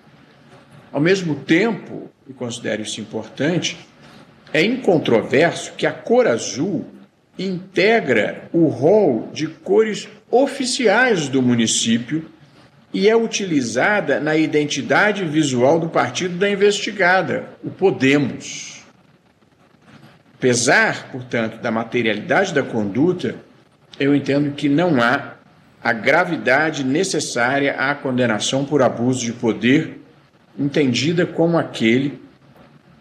Ao 0.91 1.01
mesmo 1.01 1.35
tempo, 1.35 2.11
e 2.29 2.33
considero 2.33 2.83
isso 2.83 3.01
importante, 3.01 3.79
é 4.53 4.63
incontroverso 4.63 5.73
que 5.75 5.87
a 5.87 5.93
cor 5.93 6.27
azul 6.27 6.87
integra 7.39 8.49
o 8.53 8.67
rol 8.67 9.31
de 9.33 9.47
cores 9.47 10.09
oficiais 10.31 11.29
do 11.29 11.43
município 11.43 12.31
e 12.93 13.09
é 13.09 13.17
utilizada 13.17 14.21
na 14.21 14.37
identidade 14.37 15.25
visual 15.25 15.81
do 15.81 15.89
partido 15.89 16.37
da 16.37 16.51
investigada, 16.51 17.49
o 17.65 17.71
Podemos. 17.71 18.83
Apesar, 20.35 21.11
portanto, 21.11 21.61
da 21.63 21.71
materialidade 21.71 22.53
da 22.53 22.63
conduta, 22.63 23.37
eu 23.99 24.15
entendo 24.15 24.53
que 24.53 24.69
não 24.69 25.01
há 25.01 25.35
a 25.83 25.93
gravidade 25.93 26.85
necessária 26.85 27.75
à 27.75 27.95
condenação 27.95 28.65
por 28.65 28.83
abuso 28.83 29.25
de 29.25 29.33
poder 29.33 30.01
entendida 30.59 31.25
como 31.25 31.59
aquele 31.59 32.21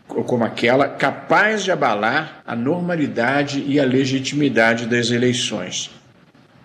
como 0.07 0.43
aquela 0.43 0.89
capaz 0.89 1.63
de 1.63 1.71
abalar 1.71 2.41
a 2.45 2.53
normalidade 2.53 3.63
e 3.65 3.79
a 3.79 3.85
legitimidade 3.85 4.85
das 4.85 5.09
eleições, 5.09 5.89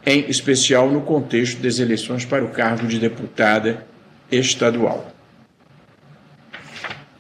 em 0.07 0.31
especial 0.31 0.89
no 0.89 1.01
contexto 1.01 1.61
das 1.61 1.81
eleições 1.81 2.25
para 2.25 2.45
o 2.45 2.51
cargo 2.51 2.87
de 2.87 3.01
deputada 3.01 3.85
estadual. 4.31 5.13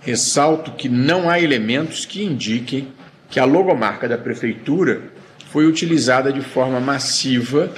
Ressalto 0.00 0.70
que 0.70 0.88
não 0.88 1.28
há 1.28 1.40
elementos 1.40 2.06
que 2.06 2.22
indiquem 2.22 2.88
que 3.28 3.40
a 3.40 3.44
logomarca 3.44 4.08
da 4.08 4.16
prefeitura 4.16 5.02
foi 5.50 5.66
utilizada 5.66 6.32
de 6.32 6.40
forma 6.40 6.78
massiva 6.78 7.72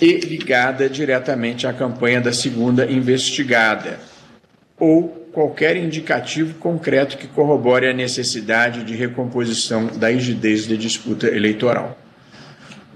e 0.00 0.12
ligada 0.18 0.88
diretamente 0.88 1.66
à 1.66 1.72
campanha 1.72 2.20
da 2.20 2.32
segunda 2.32 2.88
investigada 2.88 3.98
ou 4.78 5.08
qualquer 5.32 5.76
indicativo 5.76 6.54
concreto 6.54 7.18
que 7.18 7.26
corrobore 7.26 7.88
a 7.88 7.92
necessidade 7.92 8.84
de 8.84 8.94
recomposição 8.94 9.86
da 9.96 10.08
rigidez 10.08 10.66
da 10.66 10.76
disputa 10.76 11.26
eleitoral. 11.26 11.98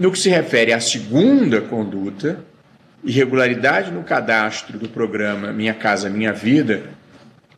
No 0.01 0.11
que 0.11 0.19
se 0.19 0.31
refere 0.31 0.73
à 0.73 0.81
segunda 0.81 1.61
conduta, 1.61 2.43
irregularidade 3.05 3.91
no 3.91 4.03
cadastro 4.03 4.79
do 4.79 4.89
programa 4.89 5.53
Minha 5.53 5.75
Casa 5.75 6.09
Minha 6.09 6.33
Vida, 6.33 6.85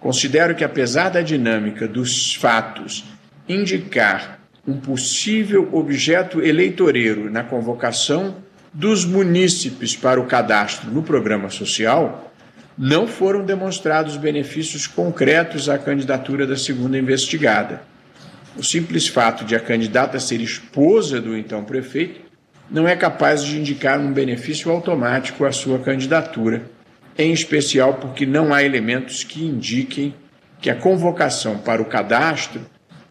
considero 0.00 0.52
que, 0.56 0.64
apesar 0.64 1.08
da 1.08 1.20
dinâmica 1.20 1.86
dos 1.86 2.34
fatos 2.34 3.04
indicar 3.48 4.40
um 4.66 4.76
possível 4.76 5.68
objeto 5.70 6.42
eleitoreiro 6.42 7.30
na 7.30 7.44
convocação 7.44 8.34
dos 8.72 9.04
munícipes 9.04 9.94
para 9.94 10.20
o 10.20 10.26
cadastro 10.26 10.90
no 10.90 11.04
programa 11.04 11.48
social, 11.48 12.32
não 12.76 13.06
foram 13.06 13.44
demonstrados 13.44 14.16
benefícios 14.16 14.88
concretos 14.88 15.68
à 15.68 15.78
candidatura 15.78 16.44
da 16.44 16.56
segunda 16.56 16.98
investigada. 16.98 17.84
O 18.56 18.64
simples 18.64 19.06
fato 19.06 19.44
de 19.44 19.54
a 19.54 19.60
candidata 19.60 20.18
ser 20.18 20.40
esposa 20.40 21.20
do 21.20 21.36
então 21.36 21.62
prefeito 21.62 22.31
não 22.72 22.88
é 22.88 22.96
capaz 22.96 23.44
de 23.44 23.58
indicar 23.58 24.00
um 24.00 24.10
benefício 24.10 24.70
automático 24.70 25.44
à 25.44 25.52
sua 25.52 25.78
candidatura, 25.78 26.62
em 27.18 27.30
especial 27.30 27.94
porque 27.94 28.24
não 28.24 28.54
há 28.54 28.62
elementos 28.62 29.22
que 29.22 29.44
indiquem 29.44 30.14
que 30.58 30.70
a 30.70 30.74
convocação 30.74 31.58
para 31.58 31.82
o 31.82 31.84
cadastro 31.84 32.62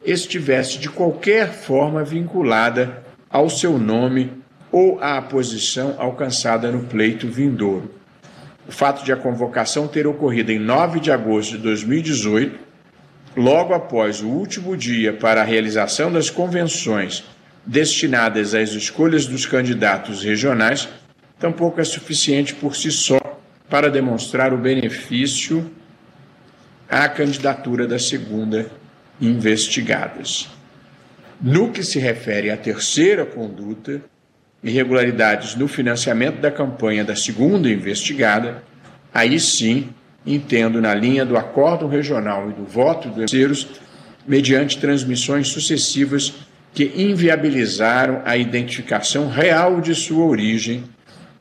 estivesse 0.03 0.79
de 0.79 0.89
qualquer 0.89 1.51
forma 1.51 2.03
vinculada 2.03 3.03
ao 3.29 3.51
seu 3.51 3.77
nome 3.77 4.31
ou 4.71 4.99
à 4.99 5.21
posição 5.21 5.93
alcançada 5.99 6.71
no 6.71 6.85
pleito 6.85 7.27
vindouro. 7.27 7.93
O 8.67 8.71
fato 8.71 9.05
de 9.05 9.13
a 9.13 9.17
convocação 9.17 9.87
ter 9.87 10.07
ocorrido 10.07 10.51
em 10.51 10.57
9 10.57 10.99
de 10.99 11.11
agosto 11.11 11.51
de 11.51 11.59
2018, 11.59 12.57
logo 13.37 13.75
após 13.75 14.21
o 14.21 14.27
último 14.27 14.75
dia 14.75 15.13
para 15.13 15.41
a 15.41 15.45
realização 15.45 16.11
das 16.11 16.31
convenções 16.31 17.23
destinadas 17.65 18.53
às 18.53 18.71
escolhas 18.71 19.25
dos 19.25 19.45
candidatos 19.45 20.23
regionais, 20.23 20.89
tampouco 21.39 21.79
é 21.79 21.83
suficiente 21.83 22.53
por 22.53 22.75
si 22.75 22.91
só 22.91 23.19
para 23.69 23.89
demonstrar 23.89 24.53
o 24.53 24.57
benefício 24.57 25.71
à 26.89 27.07
candidatura 27.07 27.87
da 27.87 27.97
segunda 27.97 28.69
investigadas. 29.19 30.49
No 31.41 31.71
que 31.71 31.83
se 31.83 31.97
refere 31.97 32.51
à 32.51 32.57
terceira 32.57 33.25
conduta, 33.25 34.01
irregularidades 34.63 35.55
no 35.55 35.67
financiamento 35.67 36.39
da 36.39 36.51
campanha 36.51 37.03
da 37.03 37.15
segunda 37.15 37.69
investigada, 37.69 38.63
aí 39.13 39.39
sim 39.39 39.89
entendo 40.25 40.79
na 40.79 40.93
linha 40.93 41.25
do 41.25 41.35
acordo 41.35 41.87
regional 41.87 42.49
e 42.49 42.53
do 42.53 42.63
voto 42.63 43.07
dos 43.07 43.31
terceiros, 43.31 43.67
mediante 44.27 44.77
transmissões 44.77 45.47
sucessivas 45.47 46.33
que 46.73 46.91
inviabilizaram 46.95 48.21
a 48.25 48.37
identificação 48.37 49.27
real 49.27 49.81
de 49.81 49.93
sua 49.93 50.25
origem, 50.25 50.83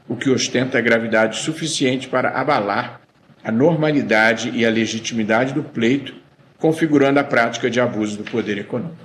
o 0.09 0.17
que 0.17 0.29
ostenta 0.29 0.81
gravidade 0.81 1.39
suficiente 1.39 2.09
para 2.09 2.31
abalar 2.31 3.01
a 3.43 3.53
normalidade 3.53 4.51
e 4.51 4.67
a 4.67 4.71
legitimidade 4.71 5.55
do 5.55 5.63
pleito, 5.63 6.15
configurando 6.59 7.21
a 7.21 7.25
prática 7.25 7.71
de 7.71 7.81
abuso 7.81 8.19
do 8.19 8.25
poder 8.25 8.59
econômico. 8.59 8.97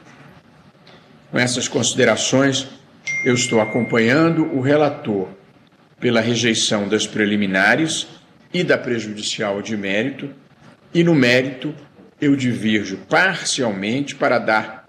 Com 1.32 1.40
essas 1.40 1.68
considerações, 1.68 2.68
eu 3.24 3.34
estou 3.34 3.62
acompanhando 3.62 4.46
o 4.54 4.62
relator 4.62 5.30
pela 6.00 6.22
rejeição 6.22 6.88
das 6.88 7.08
preliminares 7.08 8.08
e 8.54 8.64
da 8.64 8.78
prejudicial 8.78 9.62
de 9.62 9.78
mérito, 9.78 10.30
e 10.94 11.04
no 11.04 11.14
mérito 11.14 11.74
eu 12.20 12.36
divirjo 12.36 12.98
parcialmente 13.10 14.16
para 14.16 14.40
dar 14.40 14.85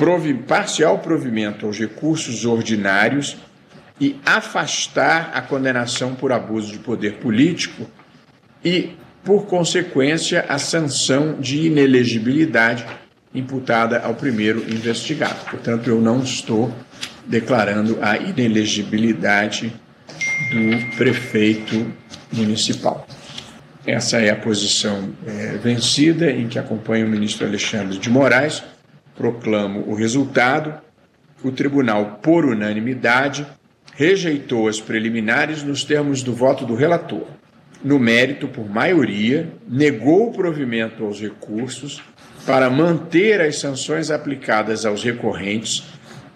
provi 0.00 0.32
parcial 0.32 0.98
provimento 1.00 1.66
aos 1.66 1.78
recursos 1.78 2.46
ordinários 2.46 3.36
e 4.00 4.18
afastar 4.24 5.30
a 5.34 5.42
condenação 5.42 6.14
por 6.14 6.32
abuso 6.32 6.72
de 6.72 6.78
poder 6.78 7.18
político 7.18 7.86
e, 8.64 8.92
por 9.22 9.44
consequência, 9.44 10.46
a 10.48 10.58
sanção 10.58 11.38
de 11.38 11.66
inelegibilidade 11.66 12.86
imputada 13.34 14.00
ao 14.00 14.14
primeiro 14.14 14.60
investigado. 14.72 15.44
Portanto, 15.50 15.90
eu 15.90 16.00
não 16.00 16.22
estou 16.22 16.74
declarando 17.26 17.98
a 18.00 18.16
inelegibilidade 18.16 19.70
do 20.50 20.96
prefeito 20.96 21.92
municipal. 22.32 23.06
Essa 23.86 24.16
é 24.16 24.30
a 24.30 24.36
posição 24.36 25.10
é, 25.26 25.58
vencida 25.62 26.30
em 26.30 26.48
que 26.48 26.58
acompanha 26.58 27.04
o 27.04 27.08
ministro 27.08 27.46
Alexandre 27.46 27.98
de 27.98 28.08
Moraes. 28.08 28.62
Proclamo 29.20 29.84
o 29.86 29.94
resultado. 29.94 30.80
O 31.44 31.50
tribunal, 31.52 32.20
por 32.22 32.46
unanimidade, 32.46 33.46
rejeitou 33.94 34.66
as 34.66 34.80
preliminares 34.80 35.62
nos 35.62 35.84
termos 35.84 36.22
do 36.22 36.34
voto 36.34 36.64
do 36.64 36.74
relator. 36.74 37.26
No 37.84 37.98
mérito, 37.98 38.48
por 38.48 38.66
maioria, 38.66 39.52
negou 39.68 40.28
o 40.28 40.32
provimento 40.32 41.04
aos 41.04 41.20
recursos 41.20 42.02
para 42.46 42.70
manter 42.70 43.42
as 43.42 43.58
sanções 43.58 44.10
aplicadas 44.10 44.86
aos 44.86 45.04
recorrentes 45.04 45.84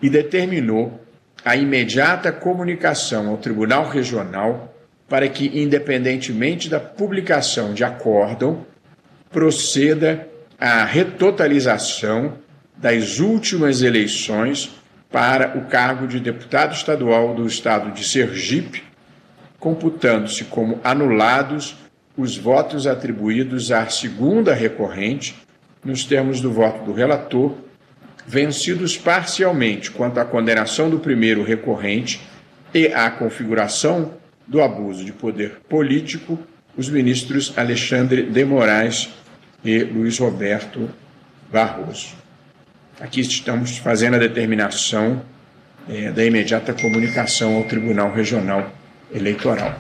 e 0.02 0.10
determinou 0.10 1.00
a 1.42 1.56
imediata 1.56 2.30
comunicação 2.30 3.30
ao 3.30 3.38
Tribunal 3.38 3.88
Regional 3.88 4.74
para 5.08 5.26
que, 5.26 5.58
independentemente 5.58 6.68
da 6.68 6.80
publicação 6.80 7.72
de 7.72 7.82
acórdão, 7.82 8.66
proceda 9.30 10.28
à 10.60 10.84
retotalização 10.84 12.43
das 12.76 13.20
últimas 13.20 13.82
eleições 13.82 14.70
para 15.10 15.56
o 15.56 15.66
cargo 15.66 16.06
de 16.06 16.18
deputado 16.18 16.74
estadual 16.74 17.34
do 17.34 17.46
estado 17.46 17.92
de 17.92 18.04
Sergipe, 18.04 18.82
computando-se 19.58 20.44
como 20.44 20.80
anulados 20.82 21.76
os 22.16 22.36
votos 22.36 22.86
atribuídos 22.86 23.72
à 23.72 23.88
segunda 23.88 24.52
recorrente, 24.54 25.34
nos 25.84 26.04
termos 26.04 26.40
do 26.40 26.52
voto 26.52 26.84
do 26.84 26.92
relator, 26.92 27.54
vencidos 28.26 28.96
parcialmente 28.96 29.90
quanto 29.90 30.18
à 30.18 30.24
condenação 30.24 30.88
do 30.88 30.98
primeiro 30.98 31.42
recorrente 31.42 32.20
e 32.72 32.88
à 32.88 33.10
configuração 33.10 34.14
do 34.46 34.60
abuso 34.60 35.04
de 35.04 35.12
poder 35.12 35.60
político, 35.68 36.38
os 36.76 36.88
ministros 36.88 37.56
Alexandre 37.56 38.22
de 38.22 38.44
Moraes 38.44 39.10
e 39.64 39.82
Luiz 39.84 40.18
Roberto 40.18 40.90
Barroso. 41.52 42.23
Aqui 43.00 43.20
estamos 43.20 43.78
fazendo 43.78 44.14
a 44.14 44.18
determinação 44.18 45.22
é, 45.88 46.12
da 46.12 46.24
imediata 46.24 46.72
comunicação 46.72 47.56
ao 47.56 47.64
Tribunal 47.64 48.12
Regional 48.12 48.70
Eleitoral. 49.12 49.74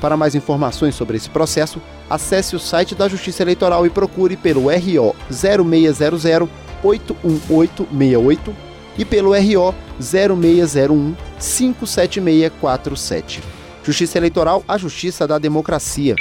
Para 0.00 0.16
mais 0.16 0.34
informações 0.34 0.94
sobre 0.94 1.16
esse 1.16 1.30
processo, 1.30 1.80
acesse 2.08 2.54
o 2.54 2.58
site 2.58 2.94
da 2.94 3.08
Justiça 3.08 3.42
Eleitoral 3.42 3.86
e 3.86 3.90
procure 3.90 4.36
pelo 4.36 4.68
RO 4.68 5.16
0600 5.30 6.48
81868 6.82 8.54
e 8.98 9.04
pelo 9.04 9.32
RO 9.32 9.74
0601 10.00 11.14
57647. 11.38 13.42
Justiça 13.82 14.18
Eleitoral, 14.18 14.62
a 14.68 14.78
justiça 14.78 15.26
da 15.26 15.38
democracia. 15.38 16.14